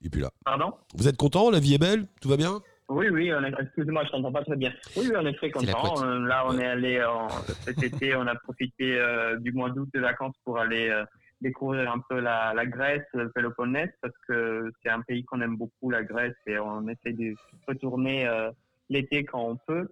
Et 0.01 0.09
puis 0.09 0.19
là. 0.21 0.29
Pardon? 0.43 0.73
Vous 0.95 1.07
êtes 1.07 1.15
content? 1.17 1.49
La 1.49 1.59
vie 1.59 1.75
est 1.75 1.79
belle? 1.79 2.07
Tout 2.21 2.27
va 2.29 2.35
bien? 2.37 2.61
Oui, 2.89 3.07
oui, 3.09 3.29
est- 3.29 3.61
excuse-moi, 3.61 4.03
je 4.05 4.11
t'entends 4.11 4.31
pas 4.33 4.43
très 4.43 4.57
bien. 4.57 4.73
Oui, 4.97 5.05
oui, 5.09 5.13
on 5.15 5.25
est 5.25 5.33
très 5.37 5.51
C'est 5.55 5.65
la 5.65 5.73
content. 5.73 5.93
couette. 5.93 6.03
Euh, 6.05 6.19
Là, 6.27 6.45
on 6.47 6.57
Ouais. 6.57 6.63
est 6.63 6.67
allé 6.67 7.03
en- 7.03 7.29
cet 7.63 7.81
été, 7.81 8.13
on 8.15 8.27
a 8.27 8.35
profité 8.35 8.99
euh, 8.99 9.37
du 9.39 9.53
mois 9.53 9.69
d'août 9.69 9.87
de 9.93 9.99
vacances 10.01 10.35
pour 10.43 10.59
aller 10.59 10.89
euh, 10.89 11.05
découvrir 11.43 11.91
un 11.91 11.99
peu 11.99 12.19
la, 12.19 12.53
Grèce, 12.65 13.05
le 13.13 13.29
Péloponnèse, 13.31 13.91
parce 14.01 14.15
que 14.27 14.71
c'est 14.81 14.89
un 14.89 15.01
pays 15.01 15.23
qu'on 15.25 15.41
aime 15.41 15.57
beaucoup, 15.57 15.91
la 15.91 16.01
Grèce, 16.03 16.35
et 16.47 16.57
on 16.57 16.87
essaie 16.87 17.13
de 17.13 17.35
retourner 17.67 18.25
euh, 18.25 18.49
l'été 18.89 19.23
quand 19.25 19.43
on 19.43 19.57
peut. 19.57 19.89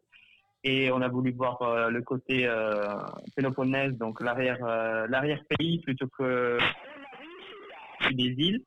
Et 0.64 0.92
on 0.92 1.02
a 1.02 1.08
voulu 1.08 1.32
voir 1.32 1.62
euh, 1.62 1.90
le 1.90 2.02
côté 2.02 2.48
euh, 2.48 2.96
Péloponnèse, 3.36 3.94
donc 3.98 4.22
l'arrière 4.22 4.64
l'arrière 5.10 5.44
pays 5.58 5.80
plutôt 5.82 6.08
que 6.08 6.58
des 8.12 8.34
îles. 8.48 8.64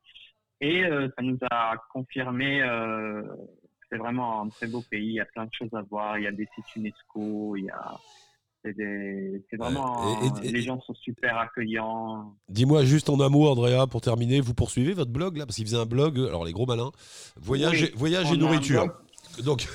Et 0.61 0.83
ça 0.83 1.21
nous 1.21 1.37
a 1.51 1.75
confirmé 1.91 2.61
que 2.61 3.23
c'est 3.89 3.97
vraiment 3.97 4.41
un 4.41 4.49
très 4.49 4.67
beau 4.67 4.81
pays. 4.89 5.07
Il 5.07 5.13
y 5.15 5.19
a 5.19 5.25
plein 5.25 5.45
de 5.45 5.53
choses 5.53 5.73
à 5.73 5.81
voir. 5.81 6.17
Il 6.17 6.23
y 6.23 6.27
a 6.27 6.31
des 6.31 6.47
sites 6.55 6.75
UNESCO. 6.75 7.55
Il 7.57 7.65
y 7.65 7.69
a 7.69 7.97
c'est 8.77 9.43
c'est 9.49 9.57
vraiment. 9.57 10.17
Et- 10.43 10.47
et- 10.47 10.51
les 10.51 10.61
gens 10.61 10.79
sont 10.81 10.93
super 10.95 11.37
accueillants. 11.37 12.33
Dis-moi 12.49 12.83
juste 12.83 13.09
en 13.09 13.19
un 13.19 13.29
mot, 13.29 13.47
Andrea, 13.49 13.87
pour 13.87 14.01
terminer, 14.01 14.41
vous 14.41 14.53
poursuivez 14.53 14.93
votre 14.93 15.11
blog 15.11 15.37
là 15.37 15.45
Parce 15.45 15.55
qu'il 15.57 15.65
faisait 15.65 15.77
un 15.77 15.85
blog, 15.85 16.17
alors 16.19 16.45
les 16.45 16.51
gros 16.53 16.65
malins, 16.65 16.91
voyage, 17.37 17.81
Oui, 17.83 17.91
voyage 17.95 18.27
on 18.29 18.33
et 18.33 18.37
nourriture. 18.37 18.87
Donc, 19.43 19.61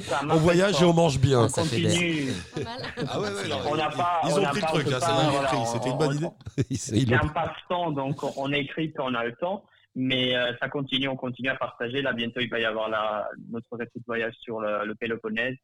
Ça 0.00 0.20
on 0.30 0.36
voyage 0.36 0.82
et 0.82 0.84
on 0.84 0.92
mange 0.92 1.20
bien. 1.20 1.44
On 1.44 1.48
continue. 1.48 2.32
Ah 3.08 3.20
ouais, 3.20 3.28
ouais, 3.28 3.48
non, 3.48 3.56
On 3.70 3.76
n'a 3.76 3.88
pas. 3.90 4.20
Ils 4.24 4.32
on 4.32 4.38
ont 4.38 4.40
n'a 4.40 4.48
pris 4.50 4.60
le 4.60 4.66
truc, 4.66 4.86
on 4.86 4.90
ils 4.90 4.94
ont 4.94 5.30
voilà, 5.30 5.48
pris. 5.48 5.58
C'était 5.72 5.88
une 5.88 5.94
on- 5.94 5.96
bonne 5.98 6.08
on- 6.10 6.12
idée. 6.14 6.66
Ils- 6.70 6.76
C'est 6.78 6.96
ils 6.96 7.14
un 7.14 7.28
passe-temps, 7.28 7.92
donc 7.92 8.22
on- 8.24 8.32
on 8.36 8.52
écrit 8.52 8.92
quand 8.92 9.04
on 9.10 9.14
a 9.14 9.24
le 9.24 9.34
temps, 9.36 9.64
mais 9.94 10.34
euh, 10.36 10.52
ça 10.60 10.68
continue, 10.68 11.06
on 11.08 11.14
continue 11.16 11.50
à 11.50 11.54
partager. 11.54 12.02
Là, 12.02 12.12
bientôt, 12.14 12.40
il 12.40 12.50
va 12.50 12.58
y 12.58 12.64
avoir 12.64 12.88
la, 12.88 13.28
notre 13.50 13.76
récit 13.76 13.98
de 13.98 14.04
voyage 14.06 14.34
sur 14.40 14.60
le, 14.60 14.84
le 14.84 14.94
Péloponnèse. 14.96 15.54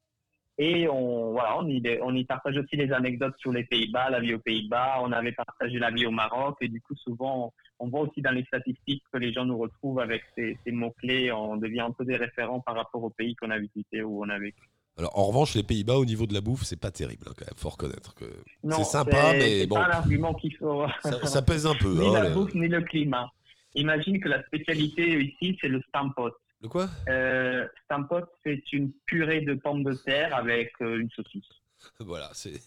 Et 0.58 0.86
on, 0.88 1.32
voilà, 1.32 1.58
on 1.58 1.66
y, 1.66 1.82
on 2.02 2.14
y 2.14 2.24
partage 2.24 2.58
aussi 2.58 2.76
les 2.76 2.92
anecdotes 2.92 3.34
sur 3.38 3.52
les 3.52 3.64
Pays-Bas, 3.64 4.10
la 4.10 4.20
vie 4.20 4.34
aux 4.34 4.38
Pays-Bas. 4.38 4.98
On 5.02 5.10
avait 5.12 5.32
partagé 5.32 5.78
la 5.78 5.90
vie 5.90 6.06
au 6.06 6.10
Maroc. 6.10 6.56
Et 6.60 6.68
du 6.68 6.80
coup, 6.80 6.94
souvent, 6.96 7.52
on 7.78 7.88
voit 7.88 8.00
aussi 8.00 8.20
dans 8.20 8.32
les 8.32 8.44
statistiques 8.44 9.02
que 9.12 9.18
les 9.18 9.32
gens 9.32 9.44
nous 9.44 9.58
retrouvent 9.58 10.00
avec 10.00 10.22
ces, 10.36 10.58
ces 10.64 10.72
mots-clés. 10.72 11.32
On 11.32 11.56
devient 11.56 11.80
un 11.80 11.92
peu 11.92 12.04
des 12.04 12.16
référents 12.16 12.60
par 12.60 12.76
rapport 12.76 13.02
aux 13.02 13.10
pays 13.10 13.34
qu'on 13.34 13.50
a 13.50 13.58
visités 13.58 14.02
ou 14.02 14.22
on 14.22 14.28
a 14.28 14.38
vécu. 14.38 14.68
Alors, 14.98 15.18
en 15.18 15.24
revanche, 15.24 15.54
les 15.54 15.62
Pays-Bas, 15.62 15.96
au 15.96 16.04
niveau 16.04 16.26
de 16.26 16.34
la 16.34 16.42
bouffe, 16.42 16.64
c'est 16.64 16.78
pas 16.78 16.90
terrible, 16.90 17.24
hein, 17.26 17.32
quand 17.36 17.46
même. 17.46 17.56
Faut 17.56 17.70
reconnaître 17.70 18.14
que 18.14 18.26
c'est 18.62 18.84
sympa, 18.84 19.32
mais 19.32 19.66
bon, 19.66 19.76
pas 19.76 19.88
l'argument 19.88 20.34
qu'il 20.34 20.54
faut. 20.56 20.84
ça, 21.02 21.26
ça 21.26 21.42
pèse 21.42 21.66
un 21.66 21.74
peu. 21.74 21.94
ni 21.98 22.14
hein, 22.14 22.22
la 22.22 22.30
bouffe, 22.30 22.54
ni 22.54 22.68
le 22.68 22.82
climat. 22.82 23.30
Imagine 23.74 24.20
que 24.20 24.28
la 24.28 24.42
spécialité 24.44 25.18
ici, 25.22 25.56
c'est 25.60 25.68
le 25.68 25.80
stampot. 25.88 26.30
Le 26.62 26.68
quoi? 26.68 26.88
Euh, 27.08 27.66
stampot, 27.84 28.20
c'est 28.44 28.62
une 28.72 28.92
purée 29.06 29.40
de 29.40 29.54
pommes 29.54 29.82
de 29.82 29.94
terre 29.94 30.34
avec 30.34 30.72
euh, 30.80 31.00
une 31.00 31.10
saucisse. 31.10 31.44
Voilà, 31.98 32.30
c'est. 32.32 32.60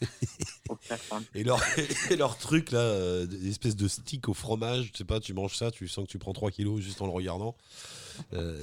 Et 1.36 1.46
leur, 1.46 1.60
et 2.12 2.18
leur 2.18 2.38
truc, 2.38 2.72
là, 2.72 2.80
euh, 2.80 3.26
des 3.26 3.48
espèces 3.50 3.78
de 3.78 3.88
stick 3.88 4.28
au 4.28 4.34
fromage, 4.34 4.92
tu 4.92 4.98
sais 4.98 5.06
pas, 5.06 5.22
tu 5.22 5.34
manges 5.34 5.56
ça, 5.56 5.72
tu 5.72 5.88
sens 5.88 6.06
que 6.06 6.12
tu 6.12 6.18
prends 6.20 6.34
3 6.34 6.52
kilos 6.52 6.82
juste 6.82 7.02
en 7.02 7.06
le 7.06 7.14
regardant. 7.14 7.56
Euh, 8.34 8.62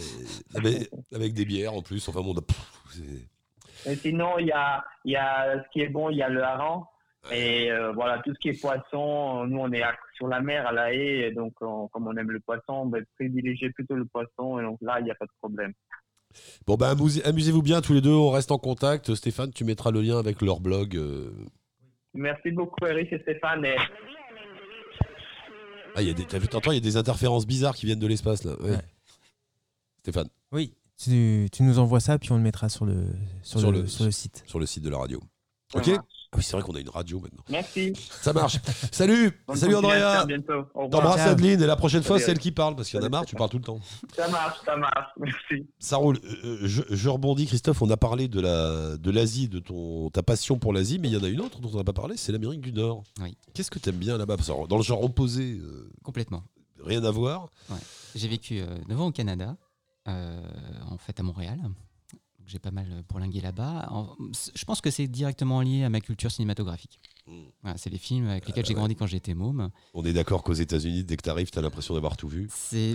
avec, 0.54 0.90
avec 1.14 1.32
des 1.32 1.46
bières 1.46 1.72
en 1.72 1.80
plus, 1.80 2.06
enfin 2.08 2.20
bon, 2.20 2.34
pff, 2.34 2.58
c'est- 2.90 3.90
Et 3.90 3.96
sinon, 3.96 4.38
il 4.38 4.48
y 4.48 4.52
a, 4.52 4.84
il 5.06 5.12
y 5.12 5.16
a 5.16 5.62
ce 5.64 5.68
qui 5.72 5.80
est 5.80 5.88
bon, 5.88 6.10
il 6.10 6.18
y 6.18 6.22
a 6.22 6.28
le 6.28 6.42
hareng. 6.42 6.84
Et 7.30 7.70
euh, 7.70 7.92
voilà, 7.92 8.18
tout 8.24 8.34
ce 8.34 8.38
qui 8.40 8.48
est 8.48 8.60
poisson, 8.60 9.46
nous 9.46 9.58
on 9.58 9.70
est 9.72 9.82
à- 9.82 9.96
sur 10.16 10.26
la 10.26 10.40
mer 10.40 10.66
à 10.66 10.72
La 10.72 10.92
Haye, 10.92 11.22
et 11.22 11.30
donc 11.30 11.54
on- 11.60 11.86
comme 11.88 12.08
on 12.08 12.16
aime 12.16 12.30
le 12.32 12.40
poisson, 12.40 12.72
on 12.72 12.88
va 12.88 12.98
privilégier 13.14 13.70
plutôt 13.70 13.94
le 13.94 14.04
poisson, 14.06 14.58
et 14.58 14.62
donc 14.62 14.78
là, 14.82 14.98
il 14.98 15.04
n'y 15.04 15.10
a 15.10 15.14
pas 15.14 15.26
de 15.26 15.30
problème. 15.40 15.72
Bon, 16.66 16.74
bah, 16.76 16.90
amusez- 16.90 17.22
amusez-vous 17.24 17.62
bien 17.62 17.80
tous 17.80 17.92
les 17.92 18.00
deux, 18.00 18.10
on 18.10 18.30
reste 18.30 18.50
en 18.50 18.58
contact. 18.58 19.14
Stéphane, 19.14 19.52
tu 19.52 19.64
mettras 19.64 19.90
le 19.92 20.00
lien 20.00 20.18
avec 20.18 20.40
leur 20.42 20.60
blog. 20.60 20.96
euh. 20.96 21.30
Merci 22.14 22.50
beaucoup, 22.50 22.84
Eric 22.86 23.12
et 23.12 23.20
Stéphane. 23.20 23.64
Et 23.66 23.76
Ah, 25.94 26.00
il 26.02 26.08
y 26.08 26.10
a 26.10 26.14
des, 26.14 26.24
t'as 26.24 26.38
vu, 26.38 26.48
t'entends, 26.48 26.72
il 26.72 26.76
y 26.76 26.78
a 26.78 26.80
des 26.80 26.96
interférences 26.96 27.46
bizarres 27.46 27.74
qui 27.74 27.84
viennent 27.86 27.98
de 27.98 28.06
l'espace, 28.06 28.44
là. 28.44 28.52
Ouais. 28.62 28.70
Ouais. 28.70 28.78
Stéphane, 30.00 30.28
Oui, 30.52 30.74
tu, 30.98 31.48
tu 31.52 31.62
nous 31.62 31.78
envoies 31.78 32.00
ça, 32.00 32.18
puis 32.18 32.32
on 32.32 32.36
le 32.36 32.42
mettra 32.42 32.68
sur 32.70 32.86
le, 32.86 33.04
sur 33.42 33.60
Sur 33.60 33.70
le, 33.72 33.82
le- 33.82 33.86
sur 33.86 34.04
le 34.06 34.10
site. 34.10 34.42
sur 34.46 34.58
le 34.58 34.66
site 34.66 34.82
de 34.82 34.90
la 34.90 34.98
radio. 34.98 35.20
Ok. 35.74 35.90
Ah 36.34 36.38
oui, 36.38 36.42
c'est 36.42 36.52
vrai 36.56 36.62
qu'on 36.62 36.74
a 36.74 36.80
une 36.80 36.88
radio 36.88 37.20
maintenant. 37.20 37.42
merci. 37.50 37.92
Ça 38.22 38.32
marche. 38.32 38.56
Salut 38.90 39.38
Bonne 39.46 39.54
Salut 39.56 39.74
Andrea. 39.74 40.26
T'embrasses. 40.90 41.20
Adeline 41.20 41.60
et 41.60 41.66
la 41.66 41.76
prochaine 41.76 42.02
fois, 42.02 42.18
c'est 42.18 42.30
elle 42.30 42.38
qui 42.38 42.52
parle 42.52 42.74
parce 42.74 42.88
qu'il 42.88 42.98
y 42.98 43.02
en 43.02 43.06
a 43.06 43.10
marre, 43.10 43.26
tu 43.26 43.36
parles 43.36 43.50
tout 43.50 43.58
le 43.58 43.64
temps. 43.64 43.78
Ça 44.16 44.28
marche, 44.28 44.58
ça 44.64 44.74
marche. 44.76 45.10
Merci. 45.18 45.66
Ça 45.78 45.98
roule. 45.98 46.18
Euh, 46.44 46.60
je, 46.62 46.82
je 46.88 47.08
rebondis, 47.10 47.46
Christophe. 47.46 47.82
On 47.82 47.90
a 47.90 47.98
parlé 47.98 48.28
de 48.28 48.40
la 48.40 48.96
de 48.96 49.10
l'Asie, 49.10 49.48
de 49.48 49.58
ton 49.58 50.08
ta 50.08 50.22
passion 50.22 50.58
pour 50.58 50.72
l'Asie, 50.72 50.98
mais 50.98 51.08
il 51.08 51.14
y 51.14 51.16
en 51.18 51.22
a 51.22 51.28
une 51.28 51.40
autre 51.42 51.60
dont 51.60 51.70
on 51.74 51.76
n'a 51.76 51.84
pas 51.84 51.92
parlé, 51.92 52.16
c'est 52.16 52.32
l'Amérique 52.32 52.62
du 52.62 52.72
Nord. 52.72 53.02
Oui. 53.20 53.36
Qu'est-ce 53.52 53.70
que 53.70 53.78
t'aimes 53.78 53.96
bien 53.96 54.16
là-bas? 54.16 54.36
Dans 54.68 54.78
le 54.78 54.82
genre 54.82 55.02
opposé, 55.04 55.58
euh, 55.62 55.90
Complètement. 56.02 56.42
rien 56.82 57.04
à 57.04 57.10
voir. 57.10 57.48
J'ai 58.14 58.28
vécu 58.28 58.60
euh, 58.60 58.78
9 58.88 59.00
ans 59.02 59.06
au 59.08 59.12
Canada, 59.12 59.56
euh, 60.08 60.40
en 60.90 60.96
fait 60.96 61.20
à 61.20 61.22
Montréal. 61.22 61.58
J'ai 62.46 62.58
pas 62.58 62.70
mal 62.70 63.04
bourlingué 63.08 63.40
là-bas. 63.40 63.88
En- 63.90 64.16
Je 64.54 64.64
pense 64.64 64.80
que 64.80 64.90
c'est 64.90 65.06
directement 65.06 65.60
lié 65.60 65.84
à 65.84 65.88
ma 65.90 66.00
culture 66.00 66.30
cinématographique. 66.30 67.00
Mm. 67.26 67.32
Voilà, 67.62 67.78
c'est 67.78 67.90
les 67.90 67.98
films 67.98 68.28
avec 68.28 68.46
lesquels 68.46 68.64
bah 68.64 68.68
j'ai 68.68 68.74
ouais. 68.74 68.78
grandi 68.80 68.96
quand 68.96 69.06
j'étais 69.06 69.34
môme. 69.34 69.70
On 69.94 70.04
est 70.04 70.12
d'accord 70.12 70.42
qu'aux 70.42 70.52
États-Unis, 70.52 71.04
dès 71.04 71.16
que 71.16 71.22
t'arrives, 71.22 71.50
t'as 71.50 71.60
l'impression 71.60 71.94
d'avoir 71.94 72.16
tout 72.16 72.28
vu. 72.28 72.48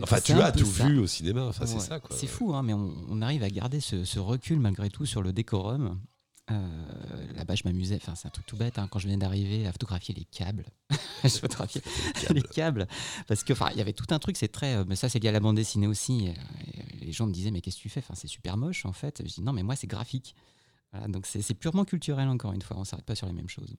Enfin, 0.04 0.20
tu 0.20 0.34
as 0.34 0.52
tout 0.52 0.66
ça. 0.66 0.86
vu 0.88 1.00
au 1.00 1.08
cinéma. 1.08 1.45
Enfin, 1.48 1.66
c'est 1.66 1.80
ça. 1.80 2.00
C'est 2.12 2.28
fou, 2.28 2.54
hein, 2.54 2.62
mais 2.64 2.74
on, 2.74 2.93
on 3.10 3.22
arrive 3.22 3.43
à 3.43 3.50
garder 3.50 3.80
ce, 3.80 4.04
ce 4.04 4.20
recul 4.20 4.60
malgré 4.60 4.89
tout 4.89 5.06
sur 5.06 5.22
le 5.22 5.32
décorum. 5.34 6.00
Euh, 6.50 7.34
Là-bas, 7.36 7.56
je 7.56 7.64
m'amusais. 7.66 7.95
Enfin, 7.98 8.16
c'est 8.16 8.28
un 8.28 8.32
truc 8.32 8.45
tout 8.45 8.58
bête. 8.58 8.80
hein, 8.80 8.88
quand 8.89 9.00
je 9.00 9.06
venais 9.08 9.18
d'arriver 9.18 9.68
à 9.68 9.72
photographier 9.72 10.14
les 10.16 10.26
câbles, 10.26 10.66
je 11.24 11.30
photographiais 11.30 11.82
les 12.34 12.41
câbles 12.41 12.88
parce 13.28 13.43
que, 13.43 13.54
enfin, 13.54 13.70
il 13.72 13.78
y 13.78 13.82
avait 13.82 13.93
tout 13.93 14.06
un 14.12 14.20
truc. 14.20 14.38
C'est 14.38 14.48
très, 14.48 14.76
euh, 14.76 14.86
mais 14.88 14.95
ça, 14.95 15.10
c'est 15.10 15.20
lié 15.20 15.30
à 15.30 15.34
la 15.34 15.39
bande 15.39 15.56
dessinée 15.56 15.88
aussi. 15.88 16.28
et 16.28 17.06
les 17.06 17.12
gens 17.12 17.28
me 17.28 17.34
disaient, 17.34 17.52
mais 17.52 17.62
qu'est-ce 17.62 17.78
que 17.78 17.82
tu 17.82 17.89
fais? 17.89 18.00
Enfin, 18.00 18.16
c'est 18.16 18.28
super 18.28 18.58
moche 18.58 18.86
en 18.86 18.93
fait. 18.93 19.22
Je 19.26 19.34
dis 19.36 19.41
non, 19.41 19.54
mais 19.54 19.64
moi, 19.64 19.76
c'est 19.76 19.88
graphique. 19.88 20.36
Voilà, 20.93 21.08
donc 21.10 21.26
c'est 21.26 21.54
purement 21.54 21.84
culturel 21.86 22.28
encore 22.30 22.54
une 22.54 22.62
fois. 22.62 22.78
On 22.78 22.86
s'arrête 22.86 23.06
pas 23.06 23.16
sur 23.16 23.28
les 23.28 23.34
mêmes 23.34 23.50
choses. 23.50 23.76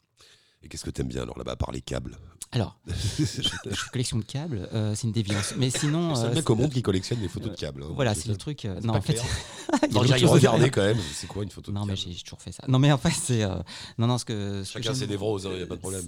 Et 0.63 0.69
qu'est-ce 0.69 0.85
que 0.85 0.91
t'aimes 0.91 1.09
bien 1.09 1.23
alors 1.23 1.39
là-bas, 1.39 1.57
par 1.57 1.71
les 1.71 1.81
câbles 1.81 2.17
Alors, 2.51 2.79
je, 2.87 3.25
je 3.25 3.91
collection 3.93 4.19
de 4.19 4.25
câbles, 4.25 4.69
euh, 4.73 4.95
c'est 4.97 5.07
une 5.07 5.13
déviance. 5.13 5.55
Mais 5.57 5.71
sinon, 5.71 6.15
C'est 6.17 6.25
euh, 6.25 6.29
le 6.31 6.35
mec 6.35 6.51
au 6.51 6.57
monde 6.57 6.73
qui 6.73 6.83
collectionne 6.83 7.21
les 7.21 7.29
photos 7.29 7.51
de 7.53 7.57
câbles. 7.57 7.85
hein. 7.85 7.93
voilà, 7.95 8.15
C'est 8.15 8.29
le 8.29 8.37
truc. 8.37 8.65
euh, 8.65 8.81
non, 8.81 8.95
en 8.95 9.01
fait, 9.01 9.13
il 9.89 9.95
y 9.95 9.99
a 9.99 10.59
Non, 10.59 10.69
quand 10.71 10.83
même. 10.83 10.99
C'est 11.13 11.29
quoi 11.29 11.45
une 11.45 11.51
photo 11.51 11.71
de 11.71 11.77
Non, 11.77 11.87
mais 11.87 11.95
câble 11.95 12.13
j'ai 12.13 12.23
toujours 12.23 12.43
fait 12.43 12.51
ça. 12.53 12.65
Non, 12.67 12.79
mais 12.81 12.91
en 12.91 12.99
fait, 12.99 13.11
c'est. 13.11 13.45
euh, 13.45 13.57
Non, 13.99 14.09
non, 14.09 14.19
ce 14.19 14.25
que. 14.25 14.65
ce 14.65 14.73
Chacun 14.73 14.95
ses 14.95 15.07
névroses, 15.07 15.49
il 15.51 15.57
n'y 15.59 15.63
a 15.63 15.67
pas 15.67 15.77
de 15.77 15.81
problème. 15.81 16.05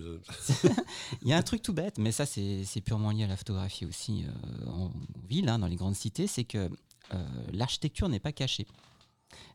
Il 1.23 1.29
y 1.29 1.33
a 1.33 1.37
un 1.37 1.43
truc 1.43 1.63
tout 1.63 1.73
bête, 1.73 1.99
mais 1.99 2.11
ça, 2.11 2.27
c'est 2.27 2.65
c'est 2.65 2.81
purement 2.81 3.13
lié 3.13 3.25
à 3.25 3.29
la 3.29 3.37
photographie 3.37 3.87
aussi 3.87 4.25
euh, 4.25 4.67
en 4.71 4.91
ville, 5.29 5.49
hein, 5.49 5.59
dans 5.61 5.69
les 5.69 5.77
grandes 5.77 5.95
cités, 5.97 6.27
c'est 6.27 6.45
que 6.45 6.69
euh, 7.15 7.25
l'architecture 7.53 8.09
n'est 8.09 8.19
pas 8.21 8.33
cachée. 8.33 8.67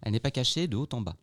Elle 0.01 0.13
n'est 0.13 0.19
pas 0.21 0.31
cachée 0.31 0.67
de 0.67 0.77
haut 0.77 0.87
en 0.93 1.01
bas. 1.01 1.17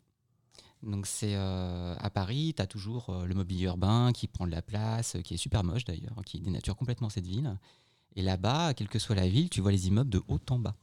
Donc, 0.83 1.07
c'est 1.07 1.35
euh, 1.37 1.95
à 1.99 2.11
Paris, 2.11 2.55
tu 2.57 2.63
as 2.63 2.67
toujours 2.67 3.11
euh, 3.11 3.27
le 3.27 3.35
mobilier 3.35 3.67
urbain 3.67 4.11
qui 4.13 4.27
prend 4.27 4.47
de 4.47 4.51
la 4.51 4.63
place, 4.63 5.17
qui 5.23 5.35
est 5.35 5.39
super 5.39 5.63
moche 5.63 5.85
d'ailleurs, 5.85 6.21
qui 6.27 6.41
dénature 6.41 6.77
complètement 6.77 7.09
cette 7.09 7.27
ville. 7.27 7.57
Et 8.17 8.23
là-bas, 8.23 8.75
quelle 8.75 8.89
que 8.89 8.99
soit 8.99 9.15
la 9.15 9.29
ville, 9.29 9.49
tu 9.49 9.61
vois 9.61 9.71
les 9.71 9.87
immeubles 9.87 10.11
de 10.11 10.23
haut 10.29 10.41
en 10.51 10.59
bas. 10.59 10.75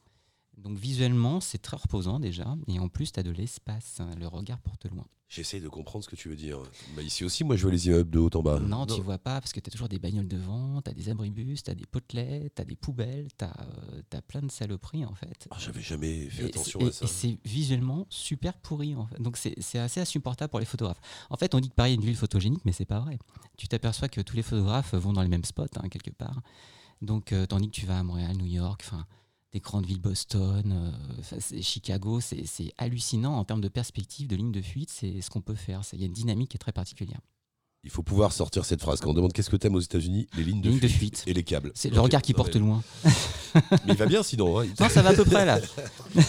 Donc, 0.63 0.77
visuellement, 0.77 1.39
c'est 1.39 1.57
très 1.59 1.77
reposant 1.77 2.19
déjà. 2.19 2.55
Et 2.67 2.79
en 2.79 2.89
plus, 2.89 3.11
tu 3.11 3.19
as 3.19 3.23
de 3.23 3.31
l'espace. 3.31 4.01
Le 4.19 4.27
regard 4.27 4.59
porte 4.59 4.85
loin. 4.85 5.05
J'essaye 5.29 5.61
de 5.61 5.69
comprendre 5.69 6.03
ce 6.03 6.09
que 6.09 6.15
tu 6.15 6.27
veux 6.27 6.35
dire. 6.35 6.57
Bah, 6.95 7.03
ici 7.03 7.23
aussi, 7.23 7.43
moi, 7.43 7.55
je 7.55 7.61
vois 7.61 7.71
les 7.71 7.85
immeubles 7.85 8.09
de 8.09 8.17
haut 8.17 8.31
en 8.33 8.41
bas. 8.41 8.59
Non, 8.59 8.87
tu 8.87 8.99
vois 9.01 9.19
pas 9.19 9.39
parce 9.39 9.53
que 9.53 9.59
tu 9.59 9.69
as 9.69 9.71
toujours 9.71 9.87
des 9.87 9.99
bagnoles 9.99 10.27
devant, 10.27 10.81
tu 10.81 10.89
as 10.89 10.93
des 10.95 11.07
abribus, 11.09 11.61
tu 11.61 11.69
as 11.69 11.75
des 11.75 11.85
potelets, 11.85 12.51
tu 12.55 12.61
as 12.61 12.65
des 12.65 12.75
poubelles, 12.75 13.27
tu 13.37 13.45
as, 13.45 14.21
plein 14.23 14.41
de 14.41 14.49
saloperies 14.49 15.05
en 15.05 15.13
fait. 15.13 15.47
Ah, 15.51 15.57
J'avais 15.59 15.81
jamais 15.83 16.27
fait 16.31 16.43
Et 16.43 16.45
attention 16.47 16.79
c'est- 16.79 16.87
à 16.87 16.91
ça. 16.91 17.05
Et 17.05 17.07
c'est 17.07 17.37
visuellement 17.45 18.07
super 18.09 18.57
pourri. 18.57 18.95
En 18.95 19.05
fait. 19.05 19.21
Donc 19.21 19.37
c'est 19.37 19.53
c'est 19.59 19.77
assez 19.77 20.01
insupportable 20.01 20.49
pour 20.49 20.59
les 20.59 20.65
photographes. 20.65 20.99
En 21.29 21.37
fait, 21.37 21.53
on 21.53 21.59
dit 21.59 21.69
que 21.69 21.75
Paris 21.75 21.91
est 21.91 21.95
une 21.95 22.01
ville 22.05 22.17
photogénique, 22.17 22.65
mais 22.65 22.71
c'est 22.71 22.85
pas 22.85 22.99
vrai. 22.99 23.19
Tu 23.55 23.67
t'aperçois 23.67 24.09
que 24.09 24.21
tous 24.21 24.35
les 24.35 24.41
photographes 24.41 24.95
vont 24.95 25.13
dans 25.13 25.21
les 25.21 25.27
mêmes 25.29 25.45
spots, 25.45 25.65
hein, 25.75 25.89
quelque 25.89 26.09
part. 26.11 26.41
Donc, 27.03 27.33
euh, 27.33 27.45
tandis 27.45 27.67
que 27.69 27.75
tu 27.75 27.85
vas 27.85 27.99
à 27.99 28.03
Montréal, 28.03 28.35
New 28.35 28.45
York, 28.47 28.81
enfin, 28.83 29.05
des 29.51 29.59
grandes 29.59 29.85
villes, 29.85 29.99
Boston, 30.01 30.91
euh, 31.31 31.61
Chicago, 31.61 32.19
c'est 32.21 32.73
hallucinant 32.77 33.35
en 33.37 33.43
termes 33.45 33.61
de 33.61 33.67
perspective, 33.67 34.27
de 34.27 34.35
ligne 34.35 34.51
de 34.51 34.61
fuite. 34.61 34.89
C'est 34.91 35.21
ce 35.21 35.29
qu'on 35.29 35.41
peut 35.41 35.55
faire. 35.55 35.81
Il 35.93 35.99
y 35.99 36.03
a 36.03 36.05
une 36.05 36.13
dynamique 36.13 36.49
qui 36.51 36.57
est 36.57 36.59
très 36.59 36.71
particulière. 36.71 37.19
Il 37.83 37.89
faut 37.89 38.03
pouvoir 38.03 38.33
sortir 38.33 38.65
cette 38.65 38.81
phrase. 38.81 38.99
Quand 38.99 39.09
on 39.09 39.13
demande 39.13 39.31
qu'est-ce 39.33 39.49
que 39.49 39.55
t'aimes 39.55 39.75
aux 39.75 39.79
États-unis, 39.79 40.27
les 40.35 40.43
lignes 40.43 40.59
de, 40.61 40.65
Les 40.65 40.71
lignes 40.71 40.79
de 40.81 40.87
fuite, 40.87 41.17
fuite. 41.19 41.23
et 41.27 41.33
les 41.33 41.43
câbles. 41.43 41.71
C'est 41.75 41.89
le 41.89 41.99
regard 42.01 42.21
qui 42.21 42.33
porte 42.33 42.55
loin. 42.57 42.83
Mais 43.85 43.93
il 43.93 43.95
va 43.95 44.05
bien 44.05 44.21
sinon. 44.21 44.59
hein. 44.59 44.65
Non, 44.79 44.89
ça 44.89 45.01
va 45.01 45.09
à 45.09 45.13
peu 45.13 45.23
près 45.25 45.45
là. 45.45 45.59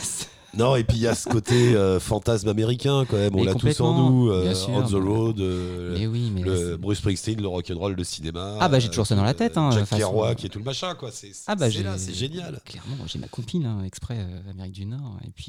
Non, 0.57 0.75
et 0.77 0.85
puis 0.85 0.97
il 0.97 1.03
y 1.03 1.07
a 1.07 1.15
ce 1.15 1.29
côté 1.29 1.75
euh, 1.77 2.01
fantasme 2.01 2.49
américain 2.49 3.05
quand 3.09 3.17
même. 3.17 3.35
On 3.37 3.45
l'a 3.45 3.55
tous 3.55 3.81
en 3.81 4.11
nous. 4.11 4.31
euh, 4.31 4.53
sûr, 4.55 4.71
on 4.71 4.83
the 4.83 4.93
road, 4.95 5.41
euh, 5.41 5.95
Mais 5.97 6.07
oui, 6.07 6.31
mais 6.35 6.43
le 6.43 6.77
Bruce 6.77 6.99
Springsteen, 6.99 7.41
le 7.41 7.47
rock'n'roll, 7.49 7.95
le 7.95 8.05
cinéma. 8.05 8.57
Ah 8.61 8.69
bah, 8.69 8.79
j'ai 8.81 8.89
toujours 8.89 9.07
ça 9.07 9.15
dans 9.15 9.23
la 9.23 9.35
tête, 9.35 9.57
hein, 9.57 9.71
Jack. 9.71 9.89
Kerouac 9.91 10.45
et 10.45 10.49
tout 10.49 10.59
le 10.59 10.65
machin 10.65 10.95
quoi. 10.95 11.11
C'est 11.13 11.31
Ah 11.47 11.55
bah 11.55 11.69
c'est 11.71 12.15
génial. 12.15 12.61
Clairement, 12.65 12.97
j'ai 13.07 13.19
ma 13.19 13.29
copine 13.29 13.65
hein, 13.65 13.85
exprès 13.85 14.19
euh, 14.19 14.51
Amérique 14.51 14.73
du 14.73 14.87
Nord 14.87 15.19
et 15.27 15.31
puis. 15.31 15.47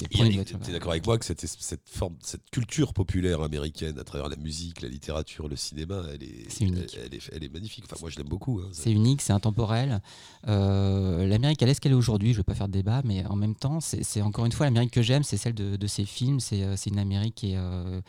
T'es 0.64 0.72
d'accord 0.72 0.92
avec 0.92 1.06
moi 1.06 1.18
que 1.18 1.26
cette, 1.26 1.42
cette 1.46 1.82
forme, 1.90 2.16
cette 2.22 2.50
culture 2.52 2.94
populaire 2.94 3.42
américaine 3.42 3.98
à 4.00 4.04
travers 4.04 4.30
la 4.30 4.36
musique, 4.36 4.82
la 4.82 4.90
littérature, 4.90 5.48
le 5.48 5.56
cinéma, 5.56 6.02
elle 6.14 6.24
est, 6.24 6.62
unique. 6.62 6.96
Elle, 6.96 7.08
elle 7.08 7.16
est, 7.16 7.30
elle 7.32 7.44
est 7.44 7.54
magnifique. 7.54 7.86
Enfin, 7.88 7.98
moi, 8.02 8.10
je 8.12 8.18
l'aime 8.18 8.28
beaucoup. 8.30 8.60
hein. 8.64 8.70
C'est 8.72 8.92
unique, 8.92 9.22
c'est 9.22 9.34
intemporel. 9.34 10.02
Euh, 10.48 11.26
L'Amérique, 11.28 11.62
elle 11.62 11.70
est 11.70 11.74
ce 11.74 11.82
qu'elle 11.82 11.92
est 11.92 11.96
aujourd'hui, 11.96 12.30
je 12.30 12.34
ne 12.36 12.38
veux 12.40 12.44
pas 12.44 12.56
faire 12.56 12.68
de 12.68 12.74
débat, 12.74 13.02
mais 13.04 13.26
en 13.26 13.36
même 13.36 13.56
temps, 13.56 13.80
c'est 13.82 14.22
encore 14.22 14.46
une 14.46 14.52
fois 14.52 14.66
l'Amérique 14.68 14.91
que 14.92 15.02
j'aime, 15.02 15.24
c'est 15.24 15.38
celle 15.38 15.54
de, 15.56 15.76
de 15.76 15.88
ses 15.88 16.06
films, 16.06 16.40
c'est 16.40 16.64
euh, 16.64 16.76
c'est 16.76 16.90
une 16.90 17.00
Amérique 17.00 17.36
qui 17.36 17.52
est, 17.54 17.58
euh, 17.58 18.02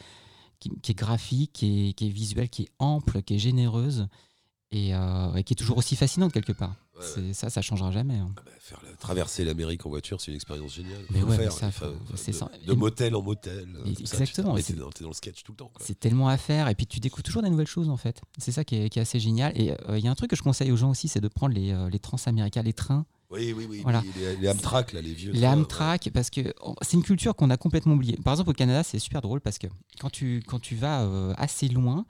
qui, 0.61 0.71
qui 0.83 0.93
est 0.93 0.95
graphique, 0.95 1.53
qui 1.53 1.89
est, 1.89 1.93
qui 1.95 2.07
est 2.09 2.11
visuelle, 2.11 2.49
qui 2.49 2.63
est 2.63 2.69
ample, 2.79 3.23
qui 3.23 3.35
est 3.35 3.39
généreuse 3.39 4.07
et, 4.71 4.95
euh, 4.95 5.35
et 5.35 5.45
qui 5.45 5.53
est 5.55 5.57
toujours 5.57 5.79
aussi 5.79 5.97
fascinante 5.97 6.33
quelque 6.33 6.53
part. 6.53 6.75
Ouais, 6.99 7.33
Ça, 7.33 7.49
ça 7.49 7.63
changera 7.63 7.91
jamais. 7.91 8.17
hein. 8.17 8.31
Bah, 8.37 8.43
faire 8.61 8.81
la- 8.85 8.95
traverser 8.97 9.45
l'Amérique 9.45 9.85
en 9.87 9.89
voiture, 9.89 10.21
c'est 10.21 10.31
une 10.31 10.35
expérience 10.37 10.75
géniale. 10.75 11.01
Mais 11.11 11.23
ouais, 11.23 11.39
mais 11.39 11.51
ça, 11.51 11.67
Enfin, 11.69 11.91
de, 12.67 12.73
motel 12.75 13.15
en 13.17 13.23
motel. 13.23 13.67
Et- 13.87 13.91
exactement, 13.91 14.55
T'es 14.55 14.63
c'est- 14.63 14.75
dans, 14.75 14.91
dans 15.01 15.09
le 15.09 15.15
sketch 15.15 15.43
tout 15.43 15.53
le 15.53 15.57
temps. 15.57 15.73
C'est 15.81 15.99
tellement 15.99 16.29
à 16.29 16.37
faire 16.37 16.69
et 16.69 16.75
puis 16.75 16.87
tu 16.87 17.01
découvres 17.01 17.23
toujours 17.23 17.43
des 17.43 17.49
nouvelles 17.51 17.67
choses 17.67 17.89
en 17.89 17.97
fait. 17.97 18.21
C'est 18.39 18.53
ça 18.53 18.63
qui 18.63 18.77
est, 18.77 18.89
qui 18.91 18.99
est 18.99 19.03
assez 19.03 19.19
génial. 19.21 19.59
Et 19.59 19.73
euh, 19.89 19.99
il 19.99 20.05
y 20.05 20.09
a 20.09 20.11
un 20.11 20.15
truc 20.15 20.31
que 20.31 20.37
je 20.37 20.43
conseille 20.43 20.71
aux 20.71 20.77
gens 20.77 20.91
aussi, 20.91 21.09
c'est 21.09 21.21
de 21.21 21.29
prendre 21.29 21.55
les, 21.55 21.73
euh, 21.73 21.89
les 21.89 21.99
transaméricains, 21.99 22.63
les 22.63 22.75
trains 22.75 23.07
Oui, 23.33 23.55
oui, 23.57 23.67
oui. 23.69 23.81
Voilà. 23.83 24.03
Les, 24.17 24.37
les 24.37 24.49
Amtrak, 24.51 24.93
là, 24.93 25.01
les 25.01 25.15
vieux. 25.15 25.33
Les 25.33 25.47
Amtrak, 25.47 26.11
parce 26.13 26.29
que 26.29 26.53
c'est 26.83 26.97
une 26.97 27.03
culture 27.03 27.35
qu'on 27.35 27.51
a 27.51 27.57
complètement 27.57 27.95
oubliée. 27.95 28.19
Par 28.23 28.35
exemple, 28.35 28.51
au 28.51 28.55
Canada, 28.55 28.83
c'est 28.83 28.99
super 28.99 29.23
drôle 29.23 29.41
parce 29.41 29.59
que 29.59 29.67
quand 30.01 30.11
tu, 30.11 30.43
quand 30.47 30.61
tu 30.61 30.77
vas 30.77 31.03
euh, 31.03 31.33
assez 31.39 31.69
loin, 31.69 32.05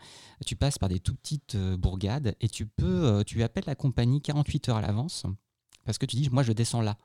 tu 0.45 0.57
passes 0.57 0.79
par 0.79 0.89
des 0.89 0.99
tout 0.99 1.15
petites 1.15 1.55
euh, 1.55 1.77
bourgades 1.77 2.35
et 2.41 2.49
tu 2.49 2.67
peux, 2.67 3.05
euh, 3.05 3.23
tu 3.23 3.43
appelles 3.43 3.65
la 3.67 3.77
compagnie 3.77 4.21
48 4.21 4.69
heures 4.71 4.77
à 4.77 4.83
l'avance 4.83 5.25
parce 5.85 5.99
que 5.99 6.07
tu 6.07 6.17
dis, 6.17 6.29
moi, 6.31 6.43
je 6.43 6.53
descends 6.53 6.83
là. 6.83 6.97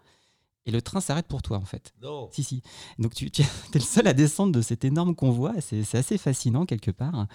Et 0.68 0.72
le 0.72 0.82
train 0.82 1.02
s'arrête 1.02 1.28
pour 1.28 1.42
toi, 1.42 1.58
en 1.58 1.66
fait. 1.66 1.94
Non. 2.04 2.30
Si, 2.32 2.44
si. 2.44 2.62
Donc, 3.00 3.16
tu, 3.16 3.32
tu 3.32 3.42
es 3.42 3.46
le 3.74 3.80
seul 3.80 4.06
à 4.06 4.14
descendre 4.14 4.52
de 4.52 4.62
cet 4.62 4.86
énorme 4.86 5.16
convoi. 5.16 5.54
C'est 5.62 5.98
assez 5.98 6.18
fascinant, 6.20 6.66
quelque 6.66 6.92
part. 6.92 7.26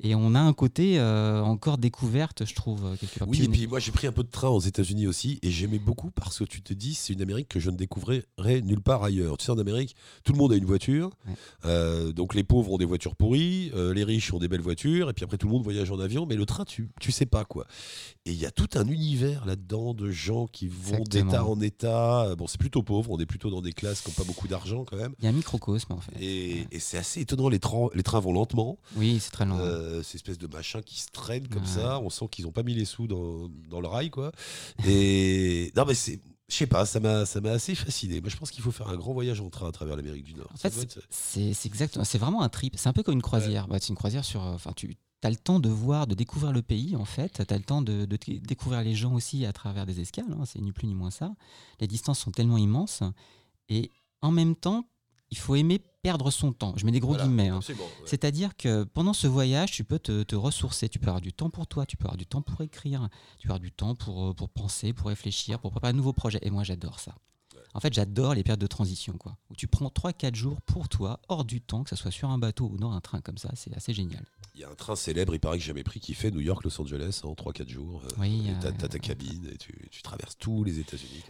Et 0.00 0.14
on 0.14 0.34
a 0.34 0.40
un 0.40 0.52
côté 0.52 0.98
euh, 0.98 1.42
encore 1.42 1.76
découverte, 1.76 2.44
je 2.44 2.54
trouve, 2.54 2.84
euh, 2.84 2.96
quelque 2.96 3.18
part. 3.18 3.28
Oui, 3.28 3.42
et 3.42 3.48
puis 3.48 3.66
moi 3.66 3.80
j'ai 3.80 3.90
pris 3.90 4.06
un 4.06 4.12
peu 4.12 4.22
de 4.22 4.28
train 4.30 4.48
aux 4.48 4.60
États-Unis 4.60 5.08
aussi 5.08 5.40
et 5.42 5.50
j'aimais 5.50 5.80
beaucoup 5.80 6.10
parce 6.12 6.38
que 6.38 6.44
tu 6.44 6.62
te 6.62 6.72
dis 6.72 6.94
c'est 6.94 7.12
une 7.12 7.20
Amérique 7.20 7.48
que 7.48 7.58
je 7.58 7.70
ne 7.70 7.76
découvrirai 7.76 8.24
nulle 8.62 8.80
part 8.80 9.02
ailleurs. 9.02 9.36
Tu 9.38 9.46
sais, 9.46 9.52
en 9.52 9.58
Amérique, 9.58 9.96
tout 10.22 10.32
le 10.32 10.38
monde 10.38 10.52
a 10.52 10.56
une 10.56 10.64
voiture, 10.64 11.10
Ouais. 11.26 11.34
Euh, 11.64 12.12
donc 12.12 12.34
les 12.34 12.44
pauvres 12.44 12.72
ont 12.72 12.78
des 12.78 12.84
voitures 12.84 13.16
pourries, 13.16 13.72
euh, 13.74 13.92
les 13.92 14.04
riches 14.04 14.32
ont 14.32 14.38
des 14.38 14.48
belles 14.48 14.60
voitures 14.60 15.10
et 15.10 15.12
puis 15.12 15.24
après 15.24 15.36
tout 15.36 15.46
le 15.48 15.52
monde 15.52 15.64
voyage 15.64 15.90
en 15.90 15.98
avion, 15.98 16.26
mais 16.26 16.36
le 16.36 16.46
train 16.46 16.64
tu, 16.64 16.90
tu 17.00 17.10
sais 17.10 17.26
pas 17.26 17.44
quoi. 17.44 17.66
Et 18.24 18.30
il 18.30 18.38
y 18.38 18.46
a 18.46 18.50
tout 18.52 18.68
un 18.76 18.86
univers 18.86 19.44
là-dedans 19.46 19.94
de 19.94 20.10
gens 20.10 20.46
qui 20.46 20.68
vont 20.68 21.02
d'état 21.02 21.44
en 21.44 21.60
état. 21.60 22.34
Bon, 22.36 22.46
c'est 22.46 22.58
plutôt 22.58 22.77
pauvre, 22.82 23.10
on 23.10 23.18
est 23.18 23.26
plutôt 23.26 23.50
dans 23.50 23.60
des 23.62 23.72
classes 23.72 24.00
qui 24.00 24.08
n'ont 24.10 24.14
pas 24.14 24.24
beaucoup 24.24 24.48
d'argent 24.48 24.84
quand 24.84 24.96
même. 24.96 25.14
Il 25.18 25.24
y 25.24 25.26
a 25.26 25.30
un 25.30 25.34
microcosme, 25.34 25.92
en 25.92 26.00
fait. 26.00 26.12
Et, 26.20 26.66
et 26.70 26.78
c'est 26.80 26.98
assez 26.98 27.20
étonnant, 27.20 27.48
les, 27.48 27.58
trains- 27.58 27.88
les 27.94 28.02
trains 28.02 28.20
vont 28.20 28.32
lentement. 28.32 28.78
Oui, 28.96 29.18
c'est 29.20 29.30
très 29.30 29.44
lent. 29.46 29.58
Euh, 29.60 30.02
ces 30.02 30.16
espèces 30.16 30.38
de 30.38 30.46
machins 30.46 30.82
qui 30.82 31.00
se 31.00 31.08
traînent 31.12 31.48
comme 31.48 31.62
Ouais. 31.62 31.68
ça. 31.68 32.00
On 32.00 32.10
sent 32.10 32.26
qu'ils 32.30 32.44
n'ont 32.46 32.52
pas 32.52 32.62
mis 32.62 32.74
les 32.74 32.84
sous 32.84 33.06
dans, 33.06 33.48
dans 33.70 33.80
le 33.80 33.88
rail, 33.88 34.10
quoi. 34.10 34.32
Et 34.86 35.72
non, 35.76 35.84
mais 35.86 35.94
c'est. 35.94 36.20
Je 36.50 36.54
sais 36.56 36.66
pas, 36.66 36.86
ça 36.86 36.98
m'a 36.98 37.26
ça 37.26 37.42
m'a 37.42 37.50
assez 37.50 37.74
fasciné. 37.74 38.22
Moi, 38.22 38.30
je 38.30 38.36
pense 38.38 38.50
qu'il 38.50 38.62
faut 38.62 38.70
faire 38.70 38.88
un 38.88 38.96
grand 38.96 39.12
voyage 39.12 39.38
en 39.42 39.50
train 39.50 39.68
à 39.68 39.72
travers 39.72 39.96
l'Amérique 39.96 40.24
du 40.24 40.34
Nord. 40.34 40.48
En 40.54 40.56
fait, 40.56 40.72
c'est 41.10 41.52
exactement, 41.66 42.06
c'est 42.06 42.16
vraiment 42.16 42.40
un 42.40 42.48
trip. 42.48 42.74
C'est 42.78 42.88
un 42.88 42.94
peu 42.94 43.02
comme 43.02 43.12
une 43.16 43.20
croisière. 43.22 43.68
Bah, 43.68 43.76
c'est 43.78 43.90
une 43.90 43.96
croisière 43.96 44.24
sur. 44.24 44.42
euh, 44.42 44.54
Enfin, 44.54 44.72
tu 44.74 44.96
as 45.26 45.30
le 45.30 45.36
temps 45.36 45.58
de 45.60 45.68
voir, 45.68 46.06
de 46.06 46.14
découvrir 46.14 46.52
le 46.52 46.62
pays 46.62 46.94
en 46.96 47.04
fait. 47.04 47.44
Tu 47.46 47.54
as 47.54 47.56
le 47.58 47.64
temps 47.64 47.82
de, 47.82 48.04
découvrir 48.06 48.82
les 48.82 48.94
gens 48.94 49.14
aussi 49.14 49.44
à 49.46 49.52
travers 49.52 49.84
des 49.86 50.00
escales. 50.00 50.32
hein, 50.32 50.44
c'est 50.46 50.60
ni 50.60 50.72
plus 50.72 50.86
ni 50.86 50.94
moins 50.94 51.10
ça. 51.10 51.34
Les 51.80 51.86
distances 51.86 52.18
sont 52.20 52.30
tellement 52.30 52.58
immenses 52.58 53.02
et 53.68 53.90
en 54.22 54.30
même 54.30 54.54
temps, 54.56 54.84
il 55.30 55.36
faut 55.38 55.54
aimer 55.56 55.78
perdre 56.02 56.30
son 56.30 56.52
temps. 56.52 56.72
Je 56.76 56.86
mets 56.86 56.92
des 56.92 57.00
gros 57.00 57.10
Voilà, 57.10 57.24
guillemets. 57.24 57.48
hein. 57.48 57.60
ouais. 57.68 57.74
C'est-à-dire 58.06 58.56
que 58.56 58.84
pendant 58.84 59.12
ce 59.12 59.26
voyage, 59.26 59.72
tu 59.72 59.84
peux 59.84 59.98
te, 59.98 60.22
te 60.22 60.34
ressourcer, 60.36 60.88
tu 60.88 60.98
peux 60.98 61.08
avoir 61.08 61.20
du 61.20 61.32
temps 61.32 61.50
pour 61.50 61.66
toi, 61.66 61.84
tu 61.84 61.96
peux 61.96 62.04
avoir 62.04 62.16
du 62.16 62.24
temps 62.26 62.40
pour 62.40 62.60
écrire, 62.62 63.08
tu 63.38 63.46
peux 63.48 63.52
avoir 63.52 63.60
du 63.60 63.72
temps 63.72 63.94
pour, 63.94 64.28
euh, 64.28 64.32
pour 64.34 64.48
penser, 64.48 64.92
pour 64.92 65.08
réfléchir, 65.08 65.58
pour 65.58 65.70
préparer 65.70 65.90
un 65.92 65.96
nouveau 65.96 66.12
projet. 66.14 66.38
Et 66.42 66.50
moi, 66.50 66.62
j'adore 66.64 66.98
ça. 67.00 67.14
En 67.78 67.80
fait, 67.80 67.94
j'adore 67.94 68.34
les 68.34 68.42
périodes 68.42 68.58
de 68.60 68.66
transition, 68.66 69.12
quoi. 69.18 69.36
Où 69.50 69.54
tu 69.54 69.68
prends 69.68 69.86
3-4 69.86 70.34
jours 70.34 70.60
pour 70.62 70.88
toi, 70.88 71.20
hors 71.28 71.44
du 71.44 71.60
temps, 71.60 71.84
que 71.84 71.90
ce 71.90 71.94
soit 71.94 72.10
sur 72.10 72.28
un 72.28 72.36
bateau 72.36 72.68
ou 72.72 72.76
dans 72.76 72.90
un 72.90 73.00
train 73.00 73.20
comme 73.20 73.38
ça, 73.38 73.52
c'est 73.54 73.72
assez 73.76 73.94
génial. 73.94 74.24
Il 74.56 74.62
y 74.62 74.64
a 74.64 74.68
un 74.68 74.74
train 74.74 74.96
célèbre, 74.96 75.32
il 75.32 75.38
paraît 75.38 75.58
que 75.58 75.62
j'ai 75.62 75.68
jamais 75.68 75.84
pris, 75.84 76.00
qui 76.00 76.12
fait 76.14 76.32
New 76.32 76.40
York-Los 76.40 76.80
Angeles 76.80 77.20
en 77.22 77.34
3-4 77.34 77.68
jours. 77.68 78.02
Euh, 78.04 78.08
Oui, 78.20 78.42
euh, 78.48 78.72
t'as 78.76 78.88
ta 78.88 78.98
cabine 78.98 79.48
et 79.52 79.56
tu, 79.58 79.88
tu 79.92 80.02
traverses 80.02 80.36
tous 80.36 80.64
les 80.64 80.80
États-Unis. 80.80 81.22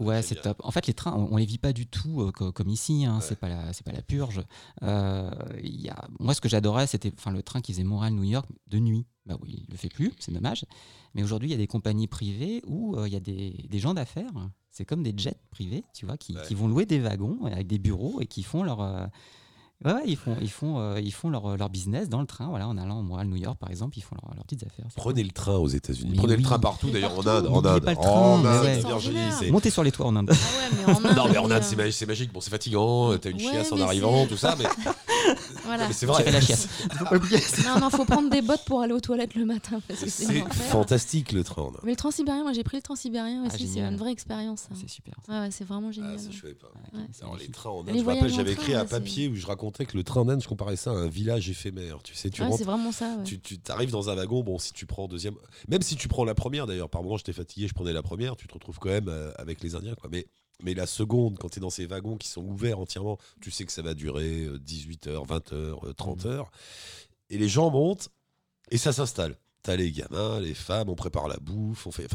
ouais, 0.00 0.22
c'est 0.22 0.34
top. 0.42 0.60
En 0.64 0.72
fait, 0.72 0.88
les 0.88 0.94
trains, 0.94 1.12
on, 1.14 1.34
on 1.34 1.36
les 1.36 1.46
vit 1.46 1.58
pas 1.58 1.72
du 1.72 1.86
tout 1.86 2.22
euh, 2.22 2.32
co- 2.32 2.50
comme 2.50 2.68
ici. 2.68 3.04
Hein, 3.04 3.18
Ouais. 3.18 3.22
C'est 3.22 3.38
pas 3.38 3.48
la, 3.48 3.72
c'est 3.72 3.84
pas 3.84 3.92
la 3.92 4.02
purge. 4.02 4.42
Euh, 4.82 5.30
il 5.62 5.80
y 5.80 5.88
a, 5.88 6.08
moi, 6.18 6.34
ce 6.34 6.40
que 6.40 6.48
j'adorais, 6.48 6.88
c'était, 6.88 7.12
enfin, 7.16 7.30
le 7.30 7.44
train 7.44 7.60
qui 7.60 7.72
faisait 7.72 7.84
Montréal-New 7.84 8.24
York 8.24 8.48
de 8.66 8.80
nuit. 8.80 9.06
Bah 9.26 9.36
oui, 9.40 9.62
il 9.68 9.70
le 9.70 9.76
fait 9.76 9.88
plus, 9.88 10.12
c'est 10.18 10.32
dommage. 10.32 10.64
Mais 11.14 11.22
aujourd'hui, 11.22 11.48
il 11.48 11.52
y 11.52 11.54
a 11.54 11.58
des 11.58 11.66
compagnies 11.68 12.08
privées 12.08 12.62
où 12.66 12.96
il 13.06 13.12
y 13.12 13.16
a 13.16 13.20
des, 13.20 13.64
des 13.68 13.78
gens 13.78 13.94
d'affaires. 13.94 14.32
C'est 14.76 14.84
comme 14.84 15.02
des 15.02 15.14
jets 15.16 15.38
privés, 15.50 15.84
tu 15.94 16.04
vois, 16.04 16.18
qui, 16.18 16.34
Ouais. 16.34 16.42
qui 16.46 16.54
vont 16.54 16.68
louer 16.68 16.84
des 16.84 16.98
wagons 16.98 17.38
avec 17.46 17.66
des 17.66 17.78
bureaux 17.78 18.20
et 18.20 18.26
qui 18.26 18.42
font 18.42 18.62
leur 18.62 18.82
euh, 18.82 19.06
Ouais, 19.84 19.92
ouais, 19.92 20.02
ils 20.06 20.16
font, 20.16 20.34
ils 20.40 20.50
font, 20.50 20.78
euh, 20.78 21.00
ils 21.00 21.12
font 21.12 21.28
leur, 21.30 21.54
leur 21.58 21.68
business 21.68 22.08
dans 22.08 22.20
le 22.20 22.26
train. 22.26 22.46
Voilà, 22.48 22.66
en 22.66 22.78
allant 22.78 22.98
à 22.98 23.02
Montréal, 23.02 23.28
New 23.28 23.36
York, 23.36 23.58
par 23.58 23.70
exemple, 23.70 23.98
ils 23.98 24.02
font 24.02 24.16
leur- 24.22 24.34
leurs 24.34 24.44
petites 24.44 24.64
affaires. 24.66 24.86
Prenez 24.96 25.22
le 25.22 25.30
train 25.30 25.56
aux 25.56 25.68
États-Unis. 25.68 26.10
Mais 26.12 26.16
Prenez 26.16 26.36
le 26.36 26.42
train 26.42 26.58
partout, 26.58 26.88
d'ailleurs 26.90 27.14
en. 27.18 27.26
Inde. 27.26 27.46
En 27.46 27.62
Inde, 27.64 27.84
pas 27.84 27.92
le 27.92 27.98
en 27.98 28.00
train, 28.02 28.42
mais 28.42 28.48
Inde, 28.48 28.64
ouais. 28.64 28.80
Virginie, 28.86 29.50
Montez 29.50 29.68
sur 29.70 29.82
les 29.84 29.92
toits 29.92 30.06
en 30.06 30.16
Inde. 30.16 30.30
Ah 30.32 30.34
ouais, 30.34 30.78
mais 30.86 30.92
en 30.94 30.96
Inde. 31.10 31.16
Non, 31.16 31.28
mais 31.30 31.36
en 31.38 31.50
euh, 31.50 31.54
Inde, 31.56 31.62
c'est 31.62 31.76
ma- 31.76 31.90
c'est 31.90 32.06
magique. 32.06 32.32
Bon, 32.32 32.40
c'est 32.40 32.48
fatigant. 32.50 33.16
T'as 33.18 33.30
une 33.30 33.36
Ouais, 33.36 33.42
chiasse 33.42 33.70
en 33.72 33.80
arrivant, 33.80 34.26
tout 34.26 34.38
ça, 34.38 34.56
mais, 34.58 34.64
Voilà. 35.64 35.92
c'est 35.92 36.06
vrai. 36.06 36.30
La 36.30 36.40
chiasse. 36.40 36.68
Non, 37.66 37.80
non, 37.80 37.90
faut 37.90 38.04
prendre 38.04 38.30
des 38.30 38.42
bottes 38.42 38.64
pour 38.64 38.80
aller 38.82 38.92
aux 38.92 39.00
toilettes 39.00 39.34
le 39.34 39.44
matin 39.44 39.80
parce 39.88 40.00
que 40.00 40.08
c'est 40.10 40.44
fantastique 40.70 41.32
le 41.32 41.42
train 41.44 41.62
en 41.62 41.68
Inde. 41.68 41.78
Mais 41.82 41.90
le 41.92 41.96
transsibérien, 41.96 42.42
moi 42.42 42.52
j'ai 42.52 42.62
pris 42.64 42.76
le 42.76 42.82
transsibérien 42.82 43.42
Ah, 43.44 43.52
aussi, 43.54 43.66
c'est 43.66 43.80
une 43.80 43.96
vraie 43.96 44.12
expérience. 44.12 44.60
ça. 44.62 44.68
C'est 44.80 44.88
super. 44.88 45.14
Ouais, 45.28 45.40
ouais, 45.40 45.50
c'est 45.50 45.64
vraiment 45.64 45.88
Ah, 45.88 45.92
génial. 45.92 46.18
ça, 46.18 46.28
je 46.30 46.40
savais 46.40 46.54
pas. 46.54 46.68
Ouais, 46.94 47.00
Alors, 47.22 47.36
les 47.36 47.48
trains 47.48 47.70
en 47.70 47.80
Inde, 47.80 47.86
Les 47.88 47.98
je 47.98 48.04
me 48.04 48.08
rappelle, 48.08 48.18
voyages 48.20 48.32
en 48.32 48.36
j'avais 48.36 48.52
écrit 48.52 48.74
un 48.74 48.84
papier 48.84 49.28
où 49.28 49.34
je 49.34 49.46
racontais 49.46 49.86
que 49.86 49.96
le 49.96 50.04
train 50.04 50.20
en 50.20 50.28
Inde, 50.28 50.42
je 50.42 50.48
comparais 50.48 50.76
ça 50.76 50.90
à 50.90 50.94
un 50.94 51.08
village 51.08 51.48
éphémère. 51.48 51.98
Tu 52.02 52.14
sais, 52.14 52.30
tu 52.30 52.40
Ouais, 52.42 52.46
rentres 52.48 52.58
c'est 52.58 52.64
vraiment 52.64 52.92
ça. 52.92 53.14
ouais. 53.18 53.24
tu, 53.24 53.40
tu 53.40 53.58
arrives 53.68 53.90
dans 53.90 54.08
un 54.10 54.14
wagon, 54.14 54.42
bon, 54.42 54.58
si 54.58 54.72
tu 54.72 54.86
prends 54.86 55.08
deuxième, 55.08 55.34
même 55.68 55.82
si 55.82 55.96
tu 55.96 56.08
prends 56.08 56.24
la 56.24 56.34
première 56.34 56.66
d'ailleurs, 56.66 56.88
par 56.90 57.02
moment 57.02 57.16
j'étais 57.16 57.32
fatigué, 57.32 57.68
je 57.68 57.74
prenais 57.74 57.92
la 57.92 58.02
première, 58.02 58.36
tu 58.36 58.46
te 58.46 58.54
retrouves 58.54 58.78
quand 58.78 58.88
même 58.90 59.08
euh, 59.08 59.32
avec 59.36 59.62
les 59.62 59.74
Indiens, 59.74 59.94
quoi. 59.94 60.08
Mais, 60.12 60.26
mais 60.62 60.74
la 60.74 60.86
seconde, 60.86 61.38
quand 61.38 61.48
tu 61.48 61.58
es 61.58 61.60
dans 61.60 61.70
ces 61.70 61.86
wagons 61.86 62.16
qui 62.16 62.28
sont 62.28 62.42
ouverts 62.42 62.78
entièrement, 62.78 63.18
tu 63.40 63.50
sais 63.50 63.64
que 63.64 63.72
ça 63.72 63.82
va 63.82 63.94
durer 63.94 64.48
18h, 64.48 65.26
20h, 65.26 65.94
30h, 65.94 66.46
et 67.30 67.38
les 67.38 67.48
gens 67.48 67.70
montent 67.70 68.10
et 68.70 68.78
ça 68.78 68.92
s'installe. 68.92 69.36
T'as 69.62 69.74
les 69.74 69.90
gamins, 69.90 70.38
les 70.40 70.54
femmes, 70.54 70.88
on 70.88 70.94
prépare 70.94 71.26
la 71.26 71.38
bouffe, 71.38 71.88
on 71.88 71.90
fait, 71.90 72.06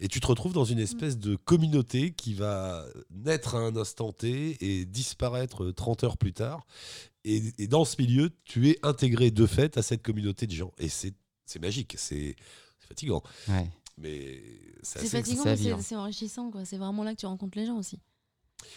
et 0.00 0.08
tu 0.08 0.20
te 0.20 0.26
retrouves 0.26 0.52
dans 0.52 0.66
une 0.66 0.78
espèce 0.78 1.16
de 1.16 1.34
communauté 1.34 2.12
qui 2.12 2.34
va 2.34 2.84
naître 3.10 3.54
à 3.54 3.58
un 3.58 3.74
instant 3.74 4.12
T 4.12 4.58
et 4.60 4.84
disparaître 4.84 5.70
30 5.70 6.04
heures 6.04 6.18
plus 6.18 6.34
tard. 6.34 6.66
Et, 7.24 7.42
et 7.56 7.68
dans 7.68 7.86
ce 7.86 7.96
milieu, 7.98 8.30
tu 8.44 8.68
es 8.68 8.78
intégré 8.82 9.30
de 9.30 9.46
fait 9.46 9.78
à 9.78 9.82
cette 9.82 10.02
communauté 10.02 10.46
de 10.46 10.52
gens. 10.52 10.72
Et 10.78 10.90
c'est 10.90 11.14
c'est 11.46 11.58
magique, 11.58 11.94
c'est 11.98 12.36
c'est 12.80 12.88
fatigant. 12.88 13.22
Ouais. 13.48 13.68
Mais 14.00 14.42
c'est 14.82 15.06
fatigant, 15.06 15.42
mais 15.44 15.56
c'est- 15.82 15.94
enrichissant. 15.96 16.50
quoi. 16.50 16.64
C'est 16.64 16.78
vraiment 16.78 17.04
là 17.04 17.14
que 17.14 17.20
tu 17.20 17.26
rencontres 17.26 17.56
les 17.58 17.66
gens 17.66 17.76
aussi. 17.78 17.98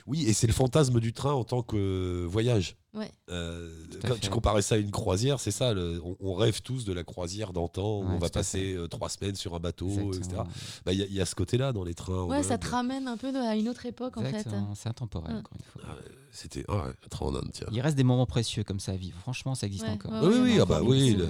Oui, 0.08 0.24
et 0.26 0.32
c'est 0.34 0.48
le 0.48 0.54
fantasme 0.54 1.02
du 1.02 1.12
train 1.12 1.34
en 1.34 1.44
tant 1.44 1.62
que 1.62 2.26
voyage. 2.26 2.78
Ouais. 2.94 3.12
Euh, 3.30 3.70
quand 4.08 4.18
tu 4.18 4.30
comparais 4.30 4.62
ça 4.62 4.76
à 4.76 4.78
une 4.78 4.92
croisière, 4.92 5.42
c'est 5.42 5.52
ça. 5.52 5.74
le- 5.74 6.02
on, 6.06 6.16
on 6.22 6.34
rêve 6.36 6.62
tous 6.62 6.86
de 6.86 6.94
la 6.94 7.04
croisière 7.04 7.52
d'antan 7.52 8.00
où 8.00 8.04
Ouais, 8.06 8.14
on 8.14 8.18
va 8.18 8.30
passer 8.30 8.76
euh, 8.76 8.88
trois 8.88 9.10
semaines 9.10 9.36
sur 9.36 9.56
un 9.56 9.60
bateau, 9.60 9.90
etc. 10.14 10.38
Bah, 10.86 10.94
Il 10.94 11.00
y, 11.00 11.04
a- 11.04 11.06
il 11.06 11.14
y 11.14 11.20
a 11.20 11.26
ce 11.26 11.36
côté-là 11.36 11.74
dans 11.74 11.84
les 11.84 11.96
trains. 11.96 12.24
Ouais, 12.24 12.44
ça 12.44 12.58
te 12.58 12.68
ramène 12.68 13.10
un 13.10 13.18
peu 13.18 13.36
à 13.36 13.56
une 13.58 13.68
autre 13.68 13.86
époque 13.86 14.16
en 14.18 14.24
fait. 14.24 14.48
C'est 14.76 14.88
intemporel, 14.90 15.34
Ouais. 15.34 15.40
encore 15.40 15.58
une 15.58 15.66
fois. 15.66 15.82
Ah, 15.86 15.98
C'était 16.32 16.66
ouais, 16.72 16.78
un 16.78 17.08
train 17.10 17.26
en 17.28 17.36
Inde, 17.36 17.50
tiens. 17.52 17.68
Il 17.72 17.80
reste 17.82 17.96
des 17.98 18.04
moments 18.06 18.26
précieux 18.26 18.64
comme 18.64 18.80
ça 18.80 18.94
à 18.94 18.96
vivre. 18.96 19.20
Franchement, 19.20 19.54
ça 19.54 19.68
existe 19.68 19.84
Ouais, 19.86 19.92
encore. 19.92 20.12
ouais, 20.14 20.20
Oui, 20.30 20.34
ouais, 20.36 20.42
oui, 20.42 20.58
ah 20.62 20.66
bah 20.66 20.82
oui, 20.82 21.14
le- 21.14 21.28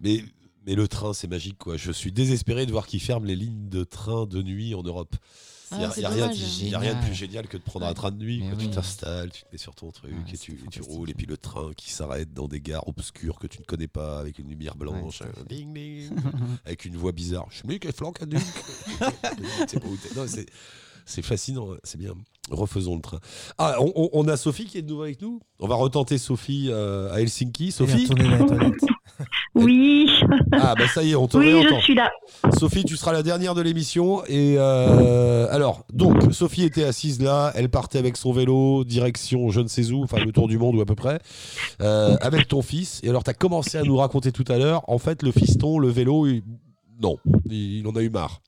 Mais, 0.00 0.22
mais 0.66 0.74
le 0.74 0.86
train, 0.88 1.12
c'est 1.14 1.28
magique, 1.28 1.58
quoi. 1.58 1.76
Je 1.76 1.92
suis 1.92 2.12
désespéré 2.12 2.66
de 2.66 2.72
voir 2.72 2.86
qu'ils 2.86 3.00
ferment 3.00 3.26
les 3.26 3.36
lignes 3.36 3.68
de 3.68 3.84
train 3.84 4.26
de 4.26 4.42
nuit 4.42 4.74
en 4.74 4.82
Europe. 4.82 5.14
Il 5.70 5.76
n'y 5.78 5.84
a, 5.84 5.88
Ah, 5.88 5.92
c'est 5.94 6.00
y 6.00 6.04
a 6.06 6.08
rien, 6.08 6.30
y 6.32 6.74
a 6.74 6.78
rien 6.78 6.94
de 6.94 7.04
plus 7.04 7.14
Génial. 7.14 7.46
que 7.46 7.58
de 7.58 7.62
prendre 7.62 7.84
un 7.84 7.90
Ouais. 7.90 7.94
train 7.94 8.10
de 8.10 8.16
nuit. 8.16 8.42
Tu 8.58 8.70
t'installes, 8.70 9.30
tu 9.30 9.42
te 9.42 9.48
mets 9.52 9.58
sur 9.58 9.74
ton 9.74 9.90
truc 9.90 10.12
Ouais, 10.12 10.18
et 10.32 10.38
tu, 10.70 10.80
roules. 10.80 11.10
Et 11.10 11.14
puis 11.14 11.26
le 11.26 11.36
train 11.36 11.72
qui 11.76 11.90
s'arrête 11.92 12.32
dans 12.32 12.48
des 12.48 12.60
gares 12.62 12.88
obscures 12.88 13.38
que 13.38 13.46
tu 13.46 13.58
ne 13.58 13.64
connais 13.64 13.86
pas, 13.86 14.18
avec 14.18 14.38
une 14.38 14.48
lumière 14.48 14.76
blanche, 14.76 15.22
ding 15.46 15.74
ding, 15.74 16.08
avec 16.64 16.86
une 16.86 16.96
voix 16.96 17.12
bizarre. 17.12 17.48
Schmick 17.50 17.84
et 17.84 17.92
flanc, 17.92 18.12
caduc. 18.12 18.40
C'est 19.68 19.78
t'es. 19.78 20.14
Non, 20.16 20.26
c'est- 20.26 20.46
fascinant, 21.22 21.68
bien. 21.98 22.14
Refaisons 22.50 22.96
le 22.96 23.02
train. 23.02 23.20
Ah, 23.58 23.76
on, 23.80 23.92
on- 23.94 24.08
on 24.14 24.26
a 24.28 24.38
Sophie 24.38 24.64
qui 24.64 24.78
est 24.78 24.82
de 24.82 24.88
nouveau 24.88 25.02
avec 25.02 25.20
nous. 25.20 25.38
On 25.58 25.68
va 25.68 25.74
retenter 25.74 26.16
Sophie 26.16 26.68
euh, 26.70 27.12
à 27.12 27.20
Helsinki. 27.20 27.72
Sophie 27.72 28.08
Oui, 29.54 30.08
Ah, 30.52 30.74
bah 30.78 30.86
ça 30.86 31.02
y 31.02 31.12
est, 31.12 31.14
on 31.14 31.26
te 31.26 31.36
oui, 31.36 31.52
réentend. 31.52 31.76
je 31.78 31.82
suis 31.84 31.94
là. 31.94 32.10
Sophie, 32.58 32.84
tu 32.84 32.96
seras 32.96 33.12
la 33.12 33.22
dernière 33.22 33.54
de 33.54 33.62
l'émission. 33.62 34.22
Et 34.26 34.56
euh, 34.58 35.46
alors, 35.50 35.84
donc, 35.92 36.32
Sophie 36.32 36.64
était 36.64 36.84
assise 36.84 37.20
là, 37.22 37.52
elle 37.54 37.68
partait 37.68 37.98
avec 37.98 38.16
son 38.16 38.32
vélo, 38.32 38.84
direction 38.84 39.50
je 39.50 39.60
ne 39.60 39.68
sais 39.68 39.90
où, 39.92 40.02
enfin 40.04 40.18
le 40.24 40.32
tour 40.32 40.48
du 40.48 40.58
monde 40.58 40.76
ou 40.76 40.80
à 40.80 40.86
peu 40.86 40.94
près, 40.94 41.18
euh, 41.80 42.16
avec 42.20 42.48
ton 42.48 42.62
fils. 42.62 43.00
Et 43.04 43.08
alors, 43.08 43.24
tu 43.24 43.30
as 43.30 43.34
commencé 43.34 43.78
à 43.78 43.82
nous 43.82 43.96
raconter 43.96 44.32
tout 44.32 44.44
à 44.48 44.58
l'heure, 44.58 44.82
en 44.88 44.98
fait, 44.98 45.22
le 45.22 45.32
fiston, 45.32 45.78
le 45.78 45.88
vélo, 45.88 46.26
il- 46.26 46.42
non, 47.02 47.16
il, 47.48 47.78
il 47.80 47.86
en 47.86 47.92
a 47.96 48.02
eu 48.02 48.10
marre. 48.10 48.40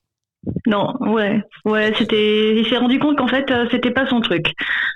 Non, 0.66 0.94
ouais, 1.00 1.42
ouais, 1.66 1.92
c'était. 1.98 2.56
Il 2.58 2.66
s'est 2.66 2.78
rendu 2.78 2.98
compte 2.98 3.18
qu'en 3.18 3.28
fait, 3.28 3.50
euh, 3.50 3.66
c'était 3.70 3.90
pas 3.90 4.08
son 4.08 4.20
truc. 4.22 4.46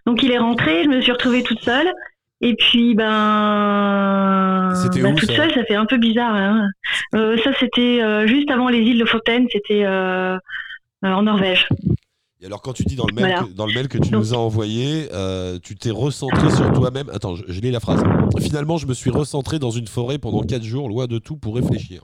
Donc 0.07 0.22
il 0.22 0.31
est 0.31 0.39
rentré, 0.39 0.85
je 0.85 0.89
me 0.89 1.01
suis 1.03 1.12
retrouvée 1.12 1.43
toute 1.43 1.61
seule. 1.61 1.93
Et 2.41 2.55
puis, 2.57 2.95
ben. 2.95 4.72
C'était 4.82 5.03
ben, 5.03 5.14
où, 5.14 5.16
toute 5.18 5.30
ça 5.30 5.37
seule, 5.37 5.53
ça 5.55 5.64
fait 5.64 5.76
un 5.76 5.87
peu 5.87 5.97
bizarre. 5.99 6.35
hein. 6.35 6.68
Euh, 7.14 7.37
ça, 7.43 7.51
c'était 7.59 8.01
euh, 8.03 8.26
juste 8.26 8.51
avant 8.51 8.68
les 8.68 8.78
îles 8.80 8.99
de 8.99 9.05
Fontaine, 9.05 9.47
c'était 9.51 9.85
euh, 9.85 10.37
en 11.03 11.22
Norvège. 11.22 11.68
Et 12.43 12.47
alors, 12.47 12.61
quand 12.61 12.72
tu 12.74 12.82
dis 12.85 12.97
dans 12.97 13.07
le 13.07 13.14
mail, 13.14 13.24
Voilà. 13.24 13.43
que, 13.49 13.53
dans 13.57 13.66
le 13.66 13.72
mail 13.72 13.89
que 13.89 13.97
tu 13.99 14.11
Donc- 14.11 14.20
nous 14.20 14.35
as 14.35 14.39
envoyé, 14.39 15.09
tu 15.62 15.76
t'es 15.76 15.91
recentré 15.91 16.51
sur 16.51 16.70
toi-même. 16.72 17.09
Attends, 17.14 17.37
je, 17.37 17.45
je 17.49 17.61
lis 17.61 17.70
la 17.70 17.80
phrase. 17.80 18.03
Finalement, 18.41 18.76
je 18.76 18.87
me 18.87 18.93
suis 18.95 19.11
recentré 19.11 19.59
dans 19.59 19.70
une 19.70 19.87
forêt 19.87 20.18
pendant 20.18 20.43
4 20.43 20.62
jours, 20.62 20.89
loin 20.89 21.07
de 21.07 21.18
tout, 21.18 21.37
pour 21.37 21.55
réfléchir. 21.57 22.03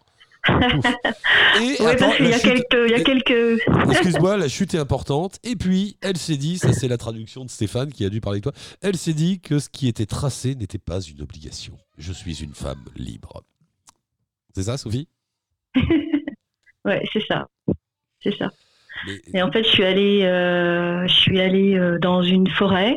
Et 0.48 1.60
Oui, 1.60 1.76
attends, 1.86 2.06
parce 2.06 2.16
qu'il 2.16 2.26
y 2.26 2.30
la 2.30 2.36
a 2.36 2.38
chute- 2.38 2.48
quelques, 2.70 2.86
il 2.86 2.90
y 2.90 2.94
a 2.94 3.00
quelques. 3.04 3.90
Excuse-moi, 3.90 4.36
la 4.38 4.48
chute 4.48 4.74
est 4.74 4.78
importante. 4.78 5.38
Et 5.44 5.56
puis, 5.56 5.96
elle 6.00 6.16
s'est 6.16 6.36
dit, 6.36 6.58
ça 6.58 6.72
c'est 6.72 6.88
la 6.88 6.96
traduction 6.96 7.44
de 7.44 7.50
Stéphane 7.50 7.92
qui 7.92 8.04
a 8.04 8.08
dû 8.08 8.20
parler 8.20 8.36
avec 8.36 8.44
toi, 8.44 8.52
elle 8.82 8.96
s'est 8.96 9.12
dit 9.14 9.40
que 9.40 9.58
ce 9.58 9.68
qui 9.68 9.88
était 9.88 10.06
tracé 10.06 10.54
n'était 10.54 10.78
pas 10.78 11.00
une 11.00 11.20
obligation. 11.22 11.76
Je 11.98 12.12
suis 12.12 12.42
une 12.42 12.54
femme 12.54 12.84
libre. 12.96 13.42
C'est 14.54 14.64
ça, 14.64 14.76
Sophie? 14.76 15.08
Ouais, 16.86 17.02
c'est 17.12 17.22
ça, 17.28 17.46
c'est 18.22 18.34
ça. 18.38 18.48
Mais- 19.06 19.20
Et 19.34 19.42
en 19.42 19.52
fait, 19.52 19.62
je 19.64 19.68
suis 19.68 19.84
allée, 19.84 20.22
euh, 20.22 21.06
je 21.06 21.12
suis 21.12 21.38
allée 21.38 21.74
euh, 21.76 21.98
dans 21.98 22.22
une 22.22 22.48
forêt. 22.48 22.96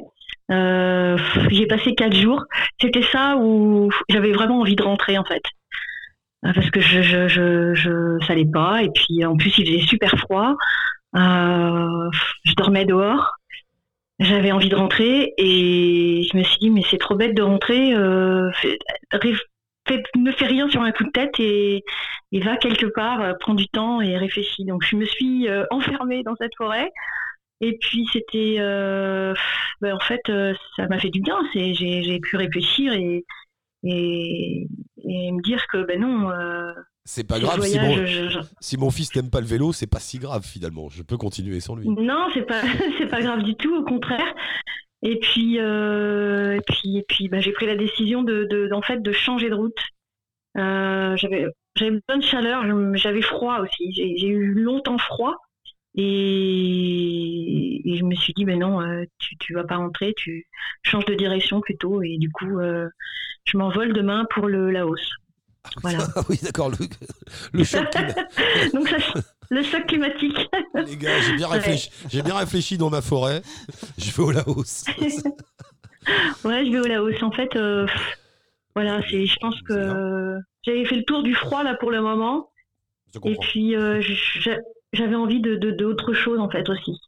Euh, 0.51 1.17
j'ai 1.51 1.67
passé 1.67 1.93
quatre 1.93 2.15
jours. 2.15 2.45
C'était 2.79 3.03
ça 3.11 3.35
où 3.37 3.89
j'avais 4.07 4.31
vraiment 4.31 4.61
envie 4.61 4.77
de 4.77 4.83
rentrer 4.83 5.17
en 5.17 5.25
fait, 5.25 5.43
parce 6.43 6.69
que 6.71 6.79
je, 6.79 7.01
je, 7.01 7.27
je, 7.27 7.73
je 7.73 8.31
allait 8.31 8.45
pas. 8.45 8.83
Et 8.83 8.89
puis 8.89 9.25
en 9.25 9.35
plus, 9.37 9.57
il 9.57 9.65
faisait 9.67 9.87
super 9.87 10.11
froid. 10.17 10.55
Euh, 11.15 12.09
je 12.43 12.53
dormais 12.55 12.85
dehors. 12.85 13.35
J'avais 14.19 14.51
envie 14.51 14.69
de 14.69 14.75
rentrer 14.75 15.33
et 15.37 16.27
je 16.31 16.37
me 16.37 16.43
suis 16.43 16.59
dit 16.59 16.69
mais 16.69 16.83
c'est 16.89 16.97
trop 16.97 17.15
bête 17.15 17.35
de 17.35 17.41
rentrer. 17.41 17.93
Euh, 17.93 18.49
ne 20.15 20.31
fais 20.31 20.45
rien 20.45 20.69
sur 20.69 20.81
un 20.81 20.91
coup 20.91 21.03
de 21.03 21.11
tête 21.11 21.39
et, 21.39 21.83
va 22.31 22.57
quelque 22.57 22.85
part, 22.85 23.21
euh, 23.21 23.33
prends 23.39 23.53
du 23.53 23.67
temps 23.67 24.01
et 24.01 24.17
réfléchis. 24.17 24.65
Donc 24.65 24.83
je 24.83 24.95
me 24.95 25.05
suis 25.05 25.47
euh, 25.47 25.65
enfermée 25.71 26.23
dans 26.23 26.35
cette 26.35 26.55
forêt. 26.57 26.91
Et 27.61 27.77
puis 27.79 28.07
c'était, 28.11 28.57
euh, 28.59 29.33
ben, 29.81 29.95
en 29.95 29.99
fait, 29.99 30.21
euh, 30.29 30.53
ça 30.75 30.87
m'a 30.87 30.99
fait 30.99 31.09
du 31.09 31.21
bien. 31.21 31.37
J'ai 31.53 32.19
pu 32.19 32.35
réfléchir 32.37 32.93
et, 32.93 33.25
et, 33.83 34.67
et 34.97 35.31
me 35.31 35.41
dire 35.41 35.65
que 35.67 35.83
ben 35.85 35.99
non. 35.99 36.29
euh, 36.31 36.71
C'est 37.05 37.27
pas 37.27 37.39
grave 37.39 37.61
si 37.63 37.79
mon, 37.79 37.95
je- 38.05 38.29
je- 38.29 38.39
si 38.61 38.77
mon 38.77 38.89
fils 38.91 39.13
n'aime 39.15 39.29
pas 39.29 39.41
le 39.41 39.45
vélo, 39.47 39.73
c'est 39.73 39.87
pas 39.87 39.99
si 39.99 40.19
grave 40.19 40.43
finalement. 40.45 40.89
Je 40.89 41.03
peux 41.03 41.17
continuer 41.17 41.59
sans 41.59 41.75
lui. 41.75 41.89
Non, 41.89 42.27
c'est 42.33 42.43
pas, 42.45 42.61
c'est 42.97 43.07
pas 43.07 43.21
grave 43.21 43.43
du 43.43 43.55
tout, 43.55 43.75
au 43.75 43.83
contraire. 43.83 44.33
Et 45.05 45.19
puis, 45.19 45.59
euh, 45.59 46.55
et 46.55 46.61
puis, 46.65 46.97
et 46.97 47.03
puis, 47.07 47.27
bah, 47.27 47.41
j'ai 47.41 47.51
pris 47.51 47.65
la 47.65 47.75
décision 47.75 48.23
de, 48.23 48.45
de, 48.49 48.69
en 48.73 48.81
fait, 48.81 49.01
de 49.01 49.11
changer 49.11 49.49
de 49.49 49.55
route. 49.55 49.77
Euh, 50.57 51.17
j'avais, 51.17 51.47
j'avais 51.75 51.91
besoin 52.07 52.17
de 52.19 52.23
chaleur, 52.23 52.63
j'avais 52.95 53.21
froid 53.21 53.59
aussi. 53.59 53.91
J'ai 53.93 54.27
eu 54.27 54.53
longtemps 54.53 54.97
froid. 54.97 55.35
Et, 55.95 57.81
et 57.93 57.97
je 57.97 58.03
me 58.03 58.15
suis 58.15 58.33
dit, 58.33 58.45
mais 58.45 58.55
non, 58.55 58.81
euh, 58.81 59.03
tu, 59.19 59.37
tu 59.37 59.53
vas 59.53 59.63
pas 59.63 59.77
rentrer, 59.77 60.13
tu 60.15 60.47
changes 60.83 61.05
de 61.05 61.13
direction 61.15 61.61
plutôt. 61.61 62.01
Et 62.01 62.17
du 62.17 62.31
coup, 62.31 62.59
euh, 62.59 62.87
je 63.45 63.57
m'envole 63.57 63.93
demain 63.93 64.25
pour 64.33 64.47
le 64.47 64.71
Laos. 64.71 64.99
Voilà. 65.81 65.99
Ah 66.15 66.21
oui, 66.29 66.39
d'accord, 66.41 66.69
le, 66.69 66.77
le 67.53 67.63
choc 67.63 67.89
climatique. 67.91 68.25
Donc, 68.73 68.89
ça, 68.89 68.97
le 69.49 69.63
choc 69.63 69.85
climatique. 69.87 70.37
Les 70.87 70.97
gars, 70.97 71.21
j'ai 71.21 71.35
bien 71.35 71.47
réfléchi. 71.47 71.89
J'ai 72.09 72.21
bien 72.21 72.35
réfléchi 72.37 72.77
dans 72.77 72.89
ma 72.89 73.01
forêt. 73.01 73.41
Je 73.97 74.11
vais 74.11 74.23
au 74.23 74.31
Laos. 74.31 74.85
Ouais, 76.43 76.65
je 76.65 76.71
vais 76.71 76.79
au 76.79 76.85
Laos. 76.87 77.21
En 77.23 77.31
fait, 77.31 77.55
euh, 77.55 77.85
voilà, 78.75 79.01
c'est, 79.09 79.25
je 79.25 79.35
pense 79.39 79.61
que 79.61 80.37
j'avais 80.65 80.85
fait 80.85 80.95
le 80.97 81.03
tour 81.03 81.23
du 81.23 81.33
froid 81.35 81.63
là 81.63 81.75
pour 81.75 81.91
le 81.91 82.01
moment. 82.01 82.49
Je 83.13 83.19
Et 83.19 83.21
comprends. 83.21 83.43
puis, 83.43 83.75
euh, 83.75 84.01
j'a- 84.01 84.57
j'avais 84.93 85.15
envie 85.15 85.41
de, 85.41 85.55
de, 85.55 85.71
d'autre 85.71 86.13
chose 86.13 86.39
en 86.39 86.49
fait 86.49 86.69
aussi, 86.69 86.99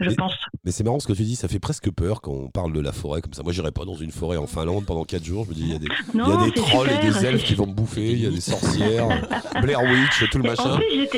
je 0.00 0.08
Mais- 0.10 0.14
pense. 0.16 0.34
Mais 0.64 0.70
c'est 0.72 0.84
marrant 0.84 0.98
ce 1.00 1.06
que 1.06 1.12
tu 1.12 1.22
dis, 1.22 1.36
ça 1.36 1.48
fait 1.48 1.60
presque 1.60 1.90
peur 1.90 2.20
quand 2.20 2.32
on 2.32 2.48
parle 2.50 2.72
de 2.72 2.80
la 2.80 2.92
forêt 2.92 3.20
comme 3.22 3.32
ça. 3.32 3.42
Moi, 3.42 3.52
j'irais 3.52 3.72
pas 3.72 3.84
dans 3.84 3.94
une 3.94 4.10
forêt 4.10 4.36
en 4.36 4.46
Finlande 4.46 4.84
pendant 4.86 5.04
4 5.04 5.24
jours. 5.24 5.44
Je 5.44 5.50
me 5.50 5.54
dis, 5.54 5.62
il 5.62 5.72
y 5.72 5.74
a 5.74 5.78
des, 5.78 5.86
y 5.86 6.48
a 6.48 6.50
trolls 6.54 6.90
et 6.90 7.06
des 7.06 7.24
elfes 7.26 7.44
qui 7.44 7.54
vont 7.54 7.66
me 7.66 7.72
bouffer, 7.74 8.10
il 8.12 8.20
y 8.22 8.26
a 8.26 8.30
des 8.30 8.40
sorcières, 8.40 9.08
Blair 9.62 9.80
Witch, 9.82 10.28
tout 10.30 10.38
le 10.38 10.44
machin. 10.48 10.72
En 10.72 10.76
plus, 10.76 11.08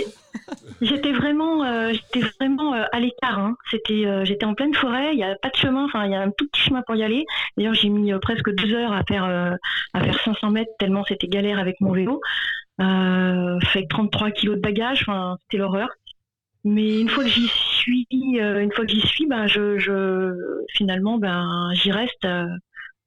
j'étais, 0.83 1.13
vraiment, 1.13 1.65
euh, 1.65 1.93
j'étais 1.93 2.27
vraiment 2.41 2.75
euh, 2.75 2.85
à 2.93 3.01
l'écart. 3.01 3.39
hein. 3.39 3.57
C'était, 3.71 4.07
euh, 4.07 4.25
j'étais 4.25 4.45
en 4.47 4.55
pleine 4.55 4.75
forêt. 4.75 5.11
Il 5.13 5.17
n'y 5.17 5.25
a 5.25 5.35
pas 5.37 5.49
de 5.51 5.57
chemin. 5.57 5.85
Enfin, 5.87 6.05
il 6.07 6.13
y 6.13 6.15
a 6.15 6.21
un 6.23 6.31
tout 6.31 6.47
petit 6.53 6.63
chemin 6.63 6.83
pour 6.87 6.95
y 6.97 7.03
aller. 7.03 7.25
D'ailleurs, 7.57 7.75
j'ai 7.75 7.89
mis 7.89 8.13
euh, 8.13 8.19
presque 8.19 8.55
deux 8.55 8.73
heures 8.75 8.93
à 8.93 9.03
faire, 9.05 9.25
euh, 9.25 9.53
à 9.95 10.05
faire 10.05 10.19
500 10.25 10.51
mètres 10.51 10.71
tellement 10.79 11.03
c'était 11.05 11.27
galère 11.29 11.59
avec 11.59 11.81
mon 11.81 11.93
vélo. 11.93 12.21
Euh, 12.81 13.59
fait 13.73 13.87
33 13.91 14.31
kilos 14.31 14.57
de 14.57 14.61
bagages. 14.63 15.05
C'était 15.43 15.59
l'horreur. 15.59 15.89
Mais 16.65 17.01
une 17.01 17.09
fois 17.09 17.25
que 17.25 17.31
j'y 17.31 17.49
suis, 17.49 18.07
euh, 18.13 18.61
une 18.61 18.73
fois 18.73 18.85
que 18.85 18.93
j'y 18.93 19.01
suis, 19.01 19.27
ben 19.27 19.47
je, 19.47 19.79
je 19.79 20.35
finalement, 20.75 21.19
ben 21.19 21.71
j'y 21.75 21.91
reste, 21.91 22.25
euh, 22.25 22.47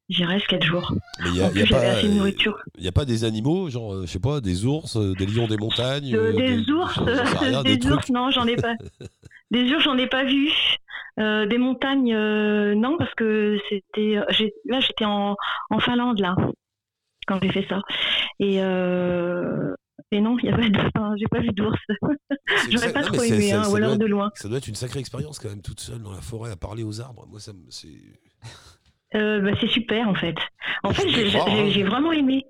j'y 0.10 0.26
reste 0.26 0.47
quatre 0.47 0.66
jours. 0.66 0.93
Mais 1.24 1.30
il 1.30 1.38
y 1.38 1.41
a, 1.41 1.51
y 1.51 1.62
a 1.62 1.66
pas, 1.68 1.78
assez 1.78 2.08
de 2.08 2.14
euh, 2.14 2.16
nourriture. 2.16 2.58
il 2.78 2.84
y 2.84 2.88
a 2.88 2.91
pas 2.91 3.06
des 3.06 3.24
animaux, 3.24 3.70
genre, 3.70 4.01
je 4.01 4.08
sais 4.08 4.20
pas, 4.20 4.41
des 4.41 4.66
ours, 4.66 4.97
des 4.97 5.26
lions 5.26 5.47
des 5.47 5.58
montagnes, 5.58 6.12
des 6.36 6.70
ours, 6.72 6.97
rien, 6.97 7.64
des, 7.64 7.78
des, 7.78 7.91
ours, 7.91 8.10
non, 8.10 8.32
j'en 8.32 8.47
ai 8.47 8.56
pas. 8.56 8.74
Des 9.51 9.72
ours, 9.72 9.84
j'en 9.84 9.97
ai 9.97 10.08
pas 10.08 10.24
vu. 10.24 10.49
Euh, 11.20 11.45
des 11.45 11.60
montagnes, 11.60 12.12
euh, 12.12 12.74
non, 12.74 12.97
parce 12.97 13.14
que 13.14 13.60
c'était, 13.70 14.16
là, 14.66 14.80
j'étais 14.80 15.06
en, 15.06 15.36
en 15.70 15.80
Finlande 15.80 16.20
là 16.20 16.36
quand 17.28 17.39
j'ai 17.41 17.51
fait 17.51 17.66
ça. 17.70 17.82
Et, 18.39 18.62
euh, 18.62 19.76
et 20.14 20.22
non, 20.22 20.38
il 20.39 20.45
y 20.45 20.49
a 20.49 20.55
pas 20.55 20.70
de, 20.70 20.80
enfin, 20.95 21.14
j'ai 21.18 21.26
pas 21.28 21.39
vu 21.39 21.49
d'ours. 21.49 21.80
J'aurais 22.70 22.93
pas 22.93 23.01
non, 23.01 23.07
trop 23.07 23.24
aimé, 23.24 23.49
ça- 23.49 23.59
hein, 23.59 23.64
ça 23.64 23.70
ou 23.70 23.72
doit 23.72 23.78
alors 23.80 23.93
être- 23.93 23.99
de 23.99 24.05
loin. 24.05 24.32
Ça 24.36 24.47
doit 24.47 24.57
être 24.59 24.68
une 24.68 24.76
sacrée 24.76 24.99
expérience 24.99 25.39
quand 25.39 25.49
même, 25.49 25.61
toute 25.61 25.80
seule 25.80 26.01
dans 26.01 26.11
la 26.11 26.22
forêt 26.22 26.51
à 26.51 26.55
parler 26.55 26.84
aux 26.84 27.01
arbres. 27.01 27.26
Moi, 27.30 27.39
ça 27.39 27.53
me. 27.53 27.59
c'est- 27.70 27.88
Euh, 29.16 29.41
bah, 29.41 29.51
c'est 29.61 29.68
super 29.68 30.07
en 30.07 30.16
fait. 30.16 30.36
En 30.84 30.91
fait, 30.93 31.07
j'ai 31.09 31.84
vraiment 31.84 32.11
aimé. 32.11 32.45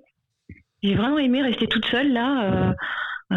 J'ai 0.82 0.94
vraiment 0.94 1.18
aimé 1.18 1.42
rester 1.42 1.66
toute 1.66 1.84
seule 1.86 2.12
là. 2.12 2.44
euh, 2.44 2.72
euh, 3.32 3.36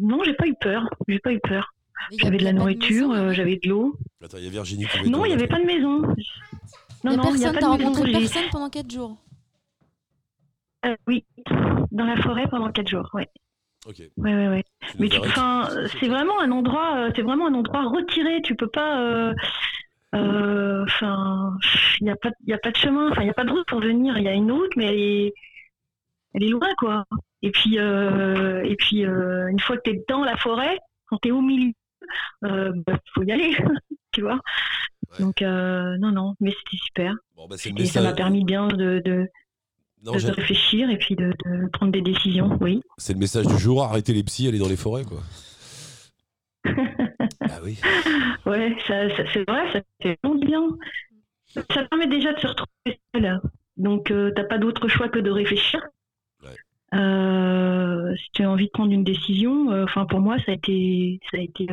non, 0.00 0.22
j'ai 0.24 0.34
pas 0.34 0.46
eu 0.46 0.54
peur. 0.60 0.88
J'ai 1.08 1.18
pas 1.18 1.32
eu 1.32 1.40
peur. 1.40 1.72
J'avais 2.18 2.36
de 2.36 2.44
la 2.44 2.52
nourriture, 2.52 3.08
maison, 3.08 3.32
j'avais 3.32 3.56
de 3.62 3.68
l'eau. 3.68 3.96
Attends, 4.22 4.36
il 4.38 4.44
y 4.44 4.46
a 4.46 4.50
Virginie 4.50 4.86
qui 4.86 4.98
veut 4.98 5.08
Non, 5.08 5.24
il 5.24 5.28
n'y 5.28 5.34
avait 5.34 5.46
pas 5.48 5.58
de 5.60 5.64
maison. 5.64 6.00
Non, 7.02 7.16
non, 7.16 7.30
il 7.34 7.38
n'y 7.38 7.44
a 7.46 7.52
personne, 7.52 7.54
pas 7.54 7.60
de 7.60 7.82
maison. 7.82 7.90
rencontré 7.92 8.12
personne 8.12 8.42
pendant 8.50 8.68
4 8.70 8.90
jours. 8.90 9.16
Euh, 10.86 10.96
oui, 11.06 11.24
dans 11.92 12.04
la 12.04 12.16
forêt 12.16 12.46
pendant 12.48 12.70
quatre 12.70 12.88
jours. 12.88 13.08
Ouais, 13.14 13.28
Ok. 13.86 13.96
ouais, 13.98 14.34
ouais. 14.34 14.48
ouais. 14.48 14.64
Mais 14.98 15.08
enfin, 15.18 15.68
c'est 16.00 16.08
vraiment 16.08 16.40
un 16.40 16.50
endroit, 16.50 16.96
euh, 16.96 17.10
c'est 17.14 17.22
vraiment 17.22 17.46
un 17.46 17.54
endroit 17.54 17.84
retiré. 17.84 18.42
Tu 18.42 18.54
peux 18.54 18.68
pas. 18.68 19.00
euh, 19.00 19.34
euh, 20.14 20.84
Enfin, 20.84 21.56
il 22.00 22.04
n'y 22.04 22.10
a 22.10 22.16
pas, 22.16 22.30
il 22.46 22.52
a 22.52 22.58
pas 22.58 22.70
de 22.70 22.76
chemin. 22.76 23.10
Enfin, 23.10 23.22
il 23.22 23.24
n'y 23.24 23.30
a 23.30 23.34
pas 23.34 23.44
de 23.44 23.50
route 23.50 23.66
pour 23.66 23.80
venir. 23.80 24.16
Il 24.18 24.24
y 24.24 24.28
a 24.28 24.34
une 24.34 24.52
route, 24.52 24.76
mais 24.76 24.86
elle 24.86 25.00
est, 25.00 25.34
elle 26.34 26.44
est 26.44 26.48
loin, 26.48 26.68
quoi. 26.78 27.04
Et 27.42 27.50
puis, 27.50 27.78
euh, 27.78 28.62
et 28.62 28.76
puis, 28.76 29.04
euh, 29.06 29.48
une 29.48 29.60
fois 29.60 29.76
que 29.76 29.82
tu 29.90 29.96
es 29.96 30.04
dans 30.08 30.22
la 30.24 30.36
forêt, 30.36 30.78
quand 31.06 31.18
tu 31.22 31.28
es 31.28 31.30
au 31.32 31.40
milieu, 31.40 31.72
euh, 32.44 32.72
bah, 32.86 32.98
faut 33.14 33.22
y 33.22 33.32
aller, 33.32 33.56
tu 34.12 34.20
vois. 34.22 34.40
Donc, 35.20 35.42
euh, 35.42 35.96
non, 35.98 36.10
non, 36.10 36.34
mais 36.40 36.50
c'était 36.50 36.82
super. 36.84 37.14
Bon, 37.36 37.46
bah, 37.48 37.56
Et 37.78 37.86
ça 37.86 38.00
m'a 38.02 38.12
permis 38.12 38.44
bien 38.44 38.66
de, 38.68 39.00
de, 39.04 39.28
Non, 40.04 40.12
de 40.12 40.30
réfléchir 40.30 40.90
et 40.90 40.98
puis 40.98 41.16
de, 41.16 41.32
de 41.46 41.68
prendre 41.68 41.92
des 41.92 42.02
décisions, 42.02 42.58
oui. 42.60 42.82
C'est 42.98 43.14
le 43.14 43.18
message 43.18 43.46
du 43.46 43.58
jour, 43.58 43.82
arrêtez 43.82 44.12
les 44.12 44.22
psys, 44.22 44.48
allez 44.48 44.58
dans 44.58 44.68
les 44.68 44.76
forêts, 44.76 45.04
quoi. 45.04 45.20
ah 47.40 47.60
oui. 47.62 47.78
Ouais, 48.46 48.76
ça, 48.86 49.08
ça- 49.16 49.24
c'est 49.32 49.48
vrai, 49.48 49.72
ça 49.72 49.80
fait 50.02 50.18
vraiment 50.22 50.38
du 50.38 50.46
bien. 50.46 50.62
Ça 51.70 51.84
permet 51.84 52.06
déjà 52.06 52.32
de 52.32 52.40
se 52.40 52.46
retrouver 52.46 53.00
seul. 53.14 53.40
Donc, 53.76 54.10
euh, 54.10 54.30
t'as 54.34 54.44
pas 54.44 54.58
d'autre 54.58 54.88
choix 54.88 55.08
que 55.08 55.18
de 55.18 55.30
réfléchir. 55.30 55.80
Euh, 56.94 58.14
si 58.16 58.30
tu 58.32 58.44
as 58.44 58.50
envie 58.50 58.66
de 58.66 58.70
prendre 58.70 58.92
une 58.92 59.02
décision, 59.02 59.72
euh, 59.72 59.84
enfin 59.84 60.06
pour 60.06 60.20
moi, 60.20 60.36
ça 60.46 60.52
a 60.52 60.54
été, 60.54 61.18
ça 61.30 61.38
a 61.38 61.40
été, 61.40 61.66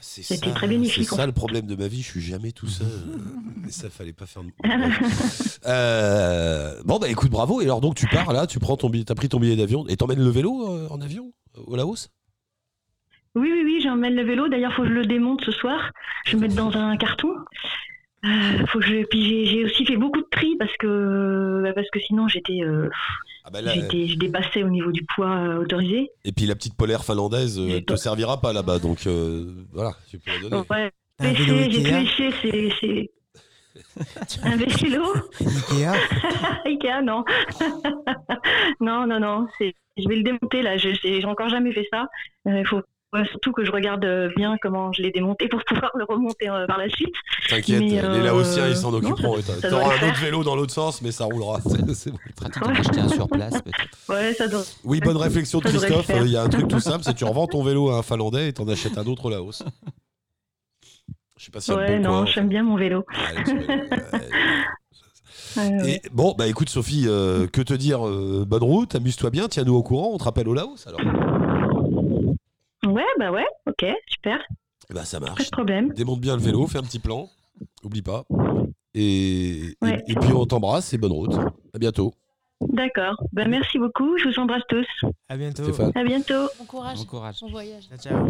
C'est 0.00 0.22
ça 0.22 0.34
a 0.34 0.36
été 0.36 0.48
ça, 0.48 0.54
très 0.54 0.68
bénéfique. 0.68 1.08
C'est 1.08 1.16
ça 1.16 1.26
le 1.26 1.32
problème 1.32 1.66
de 1.66 1.76
ma 1.76 1.88
vie, 1.88 2.02
je 2.02 2.10
suis 2.10 2.20
jamais 2.20 2.52
tout 2.52 2.66
seul. 2.66 2.88
Mais 3.62 3.70
ça, 3.70 3.88
fallait 3.90 4.12
pas 4.12 4.26
faire. 4.26 4.42
Euh, 5.66 6.82
bon, 6.84 6.98
bah 6.98 7.08
écoute, 7.08 7.30
bravo. 7.30 7.62
Et 7.62 7.64
alors, 7.64 7.80
donc, 7.80 7.94
tu 7.94 8.06
pars 8.06 8.34
là, 8.34 8.46
tu 8.46 8.58
prends 8.58 8.76
ton 8.76 8.90
billet, 8.90 9.04
t'as 9.04 9.14
pris 9.14 9.30
ton 9.30 9.40
billet 9.40 9.56
d'avion 9.56 9.86
et 9.88 9.96
t'emmènes 9.96 10.22
le 10.22 10.28
vélo 10.28 10.68
euh, 10.68 10.88
en 10.90 11.00
avion 11.00 11.32
au 11.56 11.74
Laos? 11.74 12.10
Oui, 13.34 13.50
oui, 13.50 13.62
oui, 13.64 13.80
j'emmène 13.82 14.14
le 14.14 14.24
vélo. 14.24 14.48
D'ailleurs, 14.48 14.74
faut 14.74 14.82
que 14.82 14.88
je 14.88 14.92
le 14.92 15.06
démonte 15.06 15.42
ce 15.42 15.52
soir. 15.52 15.90
Je 16.26 16.32
vais 16.32 16.36
le 16.36 16.40
mettre 16.48 16.54
dans 16.54 16.76
un 16.76 16.96
carton. 16.98 17.30
Euh, 18.24 18.66
faut 18.68 18.78
que 18.78 18.86
je... 18.86 19.04
Puis 19.06 19.46
j'ai, 19.46 19.64
aussi 19.64 19.84
fait 19.84 19.96
beaucoup 19.96 20.20
de 20.20 20.26
tri 20.30 20.56
parce 20.58 20.74
que, 20.78 21.60
bah, 21.62 21.72
parce 21.74 21.90
que 21.90 22.00
sinon 22.00 22.26
j'étais, 22.28 22.60
euh, 22.62 22.88
Ah 23.44 23.50
bah 23.50 23.60
je 23.62 24.16
dépassais 24.16 24.62
au 24.62 24.70
niveau 24.70 24.92
du 24.92 25.04
poids 25.04 25.36
euh, 25.36 25.62
autorisé. 25.62 26.10
Et 26.24 26.32
puis 26.32 26.46
la 26.46 26.54
petite 26.54 26.76
polaire 26.76 27.04
finlandaise, 27.04 27.58
euh, 27.58 27.68
elle 27.76 27.84
te 27.84 27.96
servira 27.96 28.40
pas 28.40 28.52
là-bas, 28.52 28.78
donc 28.78 29.06
euh, 29.06 29.52
voilà, 29.72 29.92
tu 30.08 30.18
peux 30.18 30.30
la 30.30 30.48
donner. 30.48 30.62
Ouais. 30.70 30.90
J'ai 31.20 31.28
Ikea 31.28 31.82
tout 31.82 32.22
léché, 32.22 32.70
c'est, 32.80 33.10
un 34.42 34.56
vélo 34.56 35.04
Ikea 35.40 35.92
Ikea, 36.64 37.02
non. 37.04 37.24
non, 38.80 39.06
non, 39.06 39.20
non. 39.20 39.46
Je 39.60 40.08
vais 40.08 40.16
le 40.16 40.22
démonter 40.22 40.62
là. 40.62 40.76
Je, 40.76 40.90
j'ai, 41.02 41.20
j'ai 41.20 41.26
encore 41.26 41.48
jamais 41.48 41.72
fait 41.72 41.86
ça. 41.92 42.06
Il 42.46 42.66
faut 42.66 42.82
Ouais, 43.14 43.24
surtout 43.26 43.52
que 43.52 43.64
je 43.64 43.70
regarde 43.70 44.04
euh, 44.04 44.28
bien 44.36 44.56
comment 44.60 44.92
je 44.92 45.00
l'ai 45.00 45.12
démonté 45.12 45.46
pour 45.46 45.62
pouvoir 45.64 45.92
le 45.94 46.04
remonter 46.04 46.48
euh, 46.48 46.66
par 46.66 46.78
la 46.78 46.88
suite. 46.88 47.14
T'inquiète, 47.48 47.80
les 47.80 47.98
euh, 47.98 48.24
Laotiens 48.24 48.68
ils 48.68 48.76
s'en 48.76 48.92
occuperont. 48.92 49.36
T'auras 49.62 49.98
un 50.00 50.08
autre 50.08 50.20
vélo 50.20 50.42
dans 50.42 50.56
l'autre 50.56 50.72
sens, 50.72 51.00
mais 51.00 51.12
ça 51.12 51.24
roulera. 51.24 51.60
C'est-. 51.94 52.12
Pratique 52.34 52.60
d'en 52.60 52.70
acheter 52.70 53.00
un 53.00 53.08
sur 53.08 53.28
place, 53.28 53.62
peut-être. 53.62 53.98
Ouais, 54.08 54.34
ça 54.34 54.48
doit. 54.48 54.64
Oui, 54.82 54.98
bonne 54.98 55.16
réflexion 55.16 55.60
de 55.60 55.66
Christophe. 55.68 56.10
Il 56.22 56.32
y 56.32 56.36
a 56.36 56.42
un 56.42 56.48
truc 56.48 56.66
tout 56.66 56.80
simple, 56.80 57.04
c'est 57.04 57.12
que 57.12 57.18
tu 57.18 57.24
revends 57.24 57.46
ton 57.46 57.62
vélo 57.62 57.90
à 57.90 57.98
un 57.98 58.02
Finlandais 58.02 58.48
et 58.48 58.52
t'en 58.52 58.66
achètes 58.66 58.98
un 58.98 59.06
autre 59.06 59.26
au 59.26 59.30
Laos. 59.30 59.62
Je 61.38 61.44
sais 61.44 61.52
pas 61.52 61.60
si 61.60 61.72
Ouais, 61.72 62.00
non, 62.00 62.26
j'aime 62.26 62.48
bien 62.48 62.64
mon 62.64 62.76
vélo. 62.76 63.06
Ouais, 65.56 65.68
ouais. 65.68 65.88
Et 65.88 66.02
bon, 66.12 66.34
bah 66.36 66.48
écoute 66.48 66.68
Sophie, 66.68 67.04
euh, 67.06 67.46
que 67.46 67.60
te 67.60 67.74
dire 67.74 68.04
euh, 68.08 68.44
Bonne 68.44 68.64
route, 68.64 68.92
amuse-toi 68.96 69.30
bien, 69.30 69.46
tiens-nous 69.46 69.76
au 69.76 69.84
courant, 69.84 70.10
on 70.12 70.18
te 70.18 70.24
rappelle 70.24 70.48
au 70.48 70.54
Laos 70.54 70.84
alors. 70.88 71.00
Ouais, 72.94 73.04
bah 73.18 73.30
ouais, 73.32 73.46
ok, 73.66 73.84
super. 74.08 74.38
Eh 74.90 74.94
bah 74.94 75.04
ça 75.04 75.18
Pas 75.20 75.26
marche. 75.26 75.46
de 75.46 75.50
problème. 75.50 75.92
Démonte 75.94 76.20
bien 76.20 76.36
le 76.36 76.42
vélo, 76.42 76.66
fais 76.66 76.78
un 76.78 76.82
petit 76.82 76.98
plan, 76.98 77.28
oublie 77.82 78.02
pas. 78.02 78.24
Et, 78.94 79.66
et- 79.70 79.76
Ouais. 79.82 80.02
et 80.06 80.14
puis 80.14 80.32
on 80.32 80.46
t'embrasse 80.46 80.92
et 80.92 80.98
bonne 80.98 81.12
route. 81.12 81.34
À 81.74 81.78
bientôt. 81.78 82.14
D'accord. 82.60 83.16
Bah, 83.32 83.46
merci 83.46 83.78
beaucoup. 83.78 84.16
Je 84.18 84.28
vous 84.28 84.38
embrasse 84.38 84.62
tous. 84.68 84.86
À 85.28 85.36
bientôt. 85.36 85.64
Stéphane. 85.64 85.92
À 85.94 86.04
bientôt. 86.04 86.48
Bon 86.58 86.64
courage. 86.66 86.98
Bon 86.98 87.04
courage. 87.04 87.40
Bon 87.40 87.50
voyage. 87.50 87.88
Ciao, 87.88 87.98
ciao. 87.98 88.26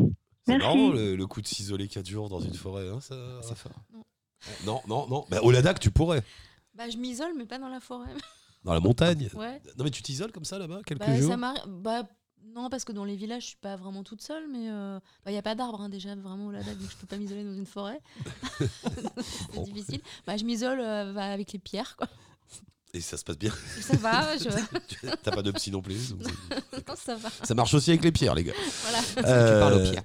C'est 0.47 0.59
Merci. 0.59 0.67
marrant 0.67 0.89
le, 0.93 1.15
le 1.17 1.27
coup 1.27 1.41
de 1.43 1.47
s'isoler 1.47 1.87
4 1.89 2.07
jours 2.09 2.29
dans 2.29 2.41
une 2.41 2.55
forêt. 2.55 2.89
hein, 2.89 3.01
ça... 3.01 3.15
C'est 3.43 3.57
fort. 3.57 3.73
Non, 4.67 4.81
non, 4.89 5.07
non. 5.09 5.25
Bah, 5.31 5.41
au 5.43 5.51
Ladakh, 5.51 5.79
tu 5.81 5.91
pourrais. 5.91 6.23
Bah, 6.75 6.89
je 6.91 6.97
m'isole, 6.97 7.33
mais 7.37 7.45
pas 7.47 7.59
dans 7.59 7.69
la 7.69 7.81
forêt. 7.81 8.11
Dans 8.65 8.73
la 8.73 8.81
montagne. 8.81 9.29
Ouais. 9.35 9.61
Non, 9.79 9.85
mais 9.85 9.91
tu 9.91 10.03
t'isoles 10.03 10.33
comme 10.33 10.45
ça 10.45 10.59
là-bas 10.59 10.81
quelques 10.87 11.01
Bah, 11.01 11.15
jours? 11.17 11.31
ça. 11.31 11.37
Bah, 11.69 12.03
non, 12.55 12.69
parce 12.71 12.85
que 12.85 12.93
dans 12.93 13.05
les 13.05 13.17
villages, 13.17 13.43
je 13.43 13.47
suis 13.49 13.57
pas 13.57 13.77
vraiment 13.77 14.03
toute 14.03 14.23
seule, 14.23 14.45
mais 14.51 14.65
il 15.27 15.33
n'y 15.33 15.39
a 15.39 15.43
pas 15.43 15.55
d'arbres 15.55 15.81
hein, 15.83 15.89
déjà, 15.89 16.15
vraiment 16.15 16.47
au 16.47 16.51
Ladakh, 16.51 16.79
donc 16.79 16.91
je 16.91 16.97
peux 16.97 17.07
pas 17.07 17.17
m'isoler 17.17 17.45
dans 17.45 17.55
une 17.55 17.67
forêt. 17.67 18.01
c'est 18.59 19.55
Bon. 19.55 19.63
difficile. 19.65 20.01
Bah, 20.27 20.37
je 20.37 20.45
m'isole 20.45 20.81
euh, 20.81 21.13
bah, 21.13 21.27
avec 21.33 21.53
les 21.53 21.59
pierres, 21.59 21.97
quoi. 21.97 22.09
Et 22.93 23.01
ça 23.01 23.17
se 23.17 23.25
passe 23.25 23.39
bien. 23.39 23.53
Ça 23.81 23.97
va, 23.97 24.37
je... 24.37 24.49
T'as 25.25 25.33
pas 25.33 25.43
de 25.43 25.51
psy 25.51 25.73
non 25.73 25.83
plus. 25.83 26.11
donc 26.11 26.23
c'est- 26.73 26.89
non, 26.89 26.95
ça 26.97 27.17
va. 27.17 27.29
ça 27.43 27.55
marche 27.55 27.75
aussi 27.75 27.91
avec 27.91 28.05
les 28.05 28.13
pierres, 28.13 28.37
les 28.37 28.45
gars. 28.45 28.53
Voilà. 28.83 28.99
Tu 29.03 29.15
parles 29.15 29.75
aux 29.75 29.79
Euh, 29.79 29.91
pierres. 29.91 30.05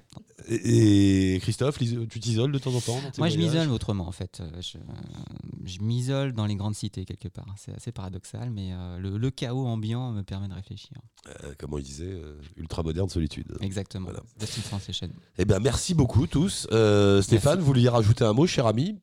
Et, 0.52 1.34
et 1.36 1.40
Christophe, 1.40 1.78
tu 1.78 2.20
t'isoles 2.20 2.50
de 2.50 2.58
temps 2.58 2.74
en 2.74 2.80
temps 2.80 3.00
Moi, 3.18 3.28
je 3.28 3.38
m'isole 3.38 3.70
autrement, 3.70 4.08
en 4.08 4.12
fait. 4.12 4.40
Euh, 4.40 4.60
Je, 4.60 4.78
je 5.64 5.80
m'isole 5.80 6.32
dans 6.32 6.44
les 6.46 6.56
grandes 6.56 6.74
cités, 6.74 7.04
quelque 7.04 7.28
part. 7.28 7.46
C'est 7.56 7.72
assez 7.72 7.92
paradoxal, 7.92 8.50
mais 8.50 8.72
euh, 8.72 8.98
le, 8.98 9.16
le 9.16 9.30
chaos 9.30 9.64
ambiant 9.66 10.10
me 10.10 10.22
permet 10.22 10.48
de 10.48 10.54
réfléchir. 10.54 10.96
Euh, 11.44 11.54
Comment 11.56 11.78
il 11.78 11.84
disait 11.84 12.10
euh, 12.12 12.40
Ultra 12.56 12.82
moderne 12.82 13.08
solitude. 13.08 13.56
Exactement. 13.60 14.08
Voilà. 14.10 14.22
Eh 15.38 15.44
ben, 15.44 15.60
merci 15.60 15.94
beaucoup 15.94 16.26
tous. 16.26 16.66
Euh, 16.72 17.22
Stéphane, 17.22 17.60
vous 17.60 17.66
vouliez 17.66 17.88
rajouter 17.88 18.24
un 18.24 18.32
mot, 18.32 18.46
cher 18.46 18.66
ami 18.66 18.98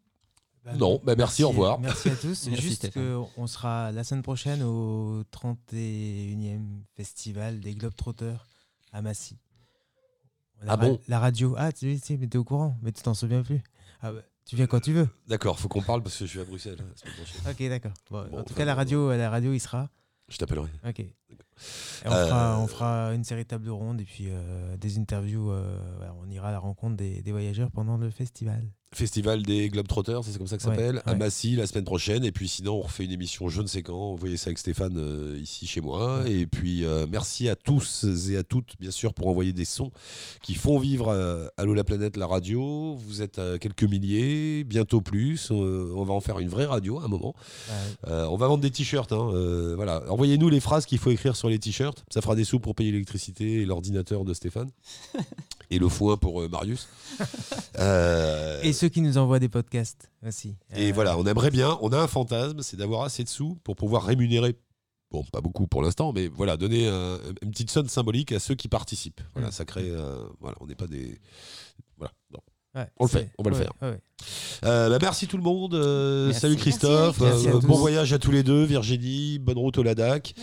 Bah, 0.65 0.73
Non, 0.75 0.99
bah, 1.05 1.15
merci, 1.17 1.45
au 1.45 1.49
revoir. 1.49 1.79
Merci 1.79 2.09
à 2.09 2.15
tous. 2.17 2.47
Merci, 2.49 2.61
Juste 2.61 2.91
qu'on 2.91 3.47
sera 3.47 3.93
la 3.93 4.03
semaine 4.03 4.23
prochaine 4.23 4.63
au 4.63 5.23
31e 5.31 6.59
festival 6.95 7.61
des 7.61 7.73
Globetrotters 7.73 8.45
à 8.91 9.01
Massy. 9.01 9.37
La 10.63 10.73
Ah 10.73 10.77
bon 10.77 10.99
La 11.07 11.19
radio. 11.19 11.55
Ah, 11.57 11.71
tu 11.71 11.97
sais, 11.97 12.17
mais 12.17 12.27
t'es 12.27 12.37
au 12.37 12.43
courant, 12.43 12.77
mais 12.81 12.91
tu 12.91 13.01
t'en 13.03 13.13
souviens 13.13 13.43
plus. 13.43 13.61
Ah 14.01 14.11
bah, 14.11 14.21
tu 14.45 14.55
viens 14.55 14.67
quand 14.67 14.79
tu 14.79 14.93
veux. 14.93 15.07
D'accord, 15.27 15.59
faut 15.59 15.67
qu'on 15.67 15.81
parle 15.81 16.01
parce 16.03 16.17
que 16.17 16.25
je 16.25 16.29
suis 16.31 16.39
à 16.39 16.45
Bruxelles. 16.45 16.77
prochaine. 16.77 17.41
Ok, 17.51 17.69
d'accord. 17.69 17.91
Bon, 18.09 18.27
Bon, 18.29 18.39
en 18.39 18.43
tout 18.43 18.53
cas, 18.53 18.65
la 18.65 18.75
radio, 18.75 19.11
la 19.11 19.29
radio, 19.29 19.53
il 19.53 19.59
sera. 19.59 19.89
Je 20.29 20.37
t'appellerai. 20.37 20.69
Ok. 20.87 20.99
Et 20.99 21.13
on, 22.05 22.11
Euh, 22.11 22.25
fera, 22.27 22.59
on 22.59 22.67
fera 22.67 23.13
une 23.13 23.23
série 23.23 23.43
de 23.43 23.47
tables 23.47 23.69
rondes 23.69 24.01
et 24.01 24.05
puis 24.05 24.25
euh, 24.29 24.77
des 24.77 24.97
interviews. 24.99 25.51
euh, 25.51 25.79
on 26.21 26.29
ira 26.29 26.49
à 26.49 26.51
la 26.51 26.59
rencontre 26.59 26.95
des, 26.97 27.21
des 27.21 27.31
voyageurs 27.31 27.71
pendant 27.71 27.97
le 27.97 28.09
festival. 28.09 28.63
Festival 28.93 29.43
des 29.43 29.67
Globetrotters, 29.69 30.21
c'est 30.23 30.37
comme 30.37 30.47
ça 30.47 30.55
que 30.55 30.63
ça 30.63 30.69
Ouais, 30.69 30.75
s'appelle, 30.77 31.01
à. 31.05 31.13
Massy 31.13 31.55
la 31.57 31.67
semaine 31.67 31.83
prochaine. 31.83 32.23
Et 32.23 32.31
puis 32.31 32.47
sinon, 32.47 32.75
on 32.77 32.81
refait 32.81 33.03
une 33.03 33.11
émission 33.11 33.49
je 33.49 33.61
ne 33.61 33.67
sais 33.67 33.81
quand. 33.83 34.11
Vous 34.11 34.17
voyez 34.17 34.37
ça 34.37 34.47
avec 34.47 34.57
Stéphane 34.57 34.97
euh, 34.97 35.37
ici 35.41 35.67
chez 35.67 35.81
moi. 35.81 36.23
Et 36.25 36.47
puis 36.47 36.85
euh, 36.85 37.05
merci 37.09 37.49
à 37.49 37.55
tous 37.55 38.05
et 38.29 38.37
à 38.37 38.43
toutes, 38.43 38.75
bien 38.79 38.89
sûr, 38.91 39.13
pour 39.13 39.27
envoyer 39.27 39.51
des 39.51 39.65
sons 39.65 39.91
qui 40.41 40.55
font 40.55 40.79
vivre 40.79 41.09
euh, 41.09 41.47
Allô 41.57 41.73
la 41.73 41.83
planète, 41.83 42.15
la 42.15 42.27
radio. 42.27 42.95
Vous 42.95 43.21
êtes 43.21 43.39
à 43.39 43.59
quelques 43.59 43.83
milliers, 43.83 44.63
bientôt 44.63 45.01
plus. 45.01 45.49
Euh, 45.51 45.91
on 45.95 46.03
va 46.05 46.13
en 46.13 46.21
faire 46.21 46.39
une 46.39 46.49
vraie 46.49 46.65
radio 46.65 46.99
à 46.99 47.03
un 47.03 47.07
moment. 47.09 47.35
Ouais. 47.69 48.09
Euh, 48.11 48.25
on 48.27 48.37
va 48.37 48.47
vendre 48.47 48.61
des 48.61 48.71
t-shirts. 48.71 49.11
hein, 49.11 49.31
euh, 49.33 49.73
voilà. 49.75 50.03
Envoyez-nous 50.09 50.47
les 50.49 50.61
phrases 50.61 50.85
qu'il 50.85 50.97
faut 50.97 51.11
écrire 51.11 51.35
sur 51.35 51.49
les 51.49 51.59
t-shirts. 51.59 52.05
Ça 52.09 52.21
fera 52.21 52.35
des 52.35 52.45
sous 52.45 52.59
pour 52.61 52.73
payer 52.73 52.91
l'électricité 52.93 53.61
et 53.61 53.65
l'ordinateur 53.65 54.23
de 54.23 54.33
Stéphane. 54.33 54.69
et 55.69 55.79
le 55.79 55.89
foin 55.89 56.17
pour 56.17 56.41
euh, 56.41 56.47
Marius. 56.49 56.87
Euh, 57.79 58.59
Et 58.63 58.73
ceux 58.73 58.89
qui 58.89 59.01
nous 59.01 59.17
envoient 59.19 59.37
des 59.39 59.49
podcasts 59.49 60.09
aussi. 60.25 60.55
et 60.75 60.89
Euh, 60.89 60.93
voilà, 60.93 61.17
on 61.17 61.25
aimerait 61.25 61.51
bien, 61.51 61.77
on 61.81 61.91
a 61.91 61.99
un 61.99 62.07
fantasme, 62.07 62.61
c'est 62.63 62.77
d'avoir 62.77 63.03
assez 63.03 63.23
de 63.23 63.29
sous 63.29 63.55
pour 63.63 63.75
pouvoir 63.75 64.03
rémunérer, 64.03 64.55
bon, 65.11 65.23
pas 65.31 65.41
beaucoup 65.41 65.67
pour 65.67 65.83
l'instant, 65.83 66.11
mais 66.11 66.27
voilà, 66.27 66.57
donner 66.57 66.87
un- 66.87 67.19
une 67.43 67.51
petite 67.51 67.69
somme 67.69 67.87
symbolique 67.87 68.31
à 68.31 68.39
ceux 68.39 68.55
qui 68.55 68.67
participent. 68.67 69.21
Voilà, 69.33 69.49
Mm. 69.49 69.51
ça 69.51 69.65
crée, 69.65 69.89
euh, 69.91 70.23
voilà, 70.39 70.57
on 70.59 70.65
n'est 70.65 70.75
pas 70.75 70.87
des. 70.87 71.19
Voilà, 71.97 72.13
non. 72.33 72.39
Ouais, 72.77 72.87
on 72.99 73.05
le 73.05 73.09
fait, 73.09 73.31
on 73.37 73.43
va 73.43 73.49
le 73.49 73.55
faire. 73.55 73.71
ouais, 73.81 73.89
ouais. 73.89 73.99
Euh, 74.65 74.89
bah, 74.89 74.97
merci 75.01 75.27
tout 75.27 75.37
le 75.37 75.43
monde, 75.43 75.75
euh, 75.75 76.27
Merci. 76.27 76.39
salut 76.41 76.55
Christophe, 76.55 77.19
Merci, 77.19 77.43
Eric. 77.43 77.45
Merci 77.53 77.65
à 77.65 77.67
bon 77.67 77.75
voyage 77.75 78.13
à 78.13 78.19
tous 78.19 78.31
les 78.31 78.41
deux, 78.43 78.63
Virginie, 78.63 79.37
bonne 79.39 79.57
route 79.59 79.77
au 79.77 79.83
Ladakh. 79.83 80.33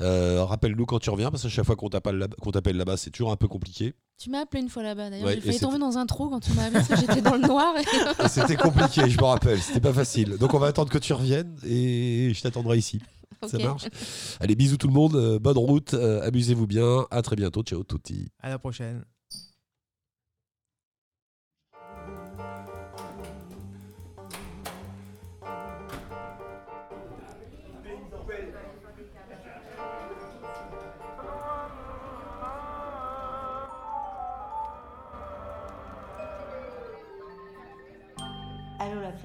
Euh, 0.00 0.44
Rappelle-nous 0.44 0.86
quand 0.86 1.00
tu 1.00 1.10
reviens, 1.10 1.30
parce 1.30 1.42
que 1.42 1.48
chaque 1.48 1.64
fois 1.66 1.74
qu'on 1.76 1.88
t'appelle 1.88 2.16
là- 2.16 2.72
là-bas, 2.72 2.96
c'est 2.96 3.10
toujours 3.10 3.32
un 3.32 3.36
peu 3.36 3.48
compliqué. 3.48 3.94
Tu 4.22 4.30
m'as 4.30 4.42
appelé 4.42 4.62
une 4.62 4.68
fois 4.68 4.84
là-bas, 4.84 5.10
d'ailleurs. 5.10 5.26
Ouais, 5.26 5.34
J'ai 5.34 5.40
failli 5.40 5.58
tomber 5.58 5.78
dans 5.78 5.98
un 5.98 6.06
trou 6.06 6.28
quand 6.28 6.38
tu 6.40 6.52
m'as 6.52 6.66
appelé 6.66 6.80
parce 6.86 6.88
que 6.88 6.96
j'étais 6.96 7.20
dans 7.22 7.34
le 7.34 7.40
noir. 7.46 7.74
et- 8.24 8.28
C'était 8.28 8.56
compliqué, 8.56 9.10
je 9.10 9.18
me 9.18 9.24
rappelle, 9.24 9.60
c'était 9.60 9.80
pas 9.80 9.92
facile. 9.92 10.36
Donc 10.38 10.54
on 10.54 10.58
va 10.60 10.68
attendre 10.68 10.90
que 10.90 10.98
tu 10.98 11.12
reviennes 11.12 11.56
et 11.66 12.30
je 12.34 12.40
t'attendrai 12.40 12.78
ici. 12.78 13.00
Ça 13.46 13.58
marche 13.58 13.84
Allez, 14.40 14.54
bisous 14.54 14.76
tout 14.78 14.86
le 14.86 14.94
monde, 14.94 15.16
euh, 15.16 15.38
bonne 15.38 15.58
route, 15.58 15.92
euh, 15.94 16.26
amusez-vous 16.26 16.66
bien, 16.68 17.04
à 17.10 17.20
très 17.20 17.36
bientôt, 17.36 17.62
ciao 17.62 17.82
tutti. 17.82 18.28
À 18.40 18.48
la 18.48 18.58
prochaine. 18.58 19.04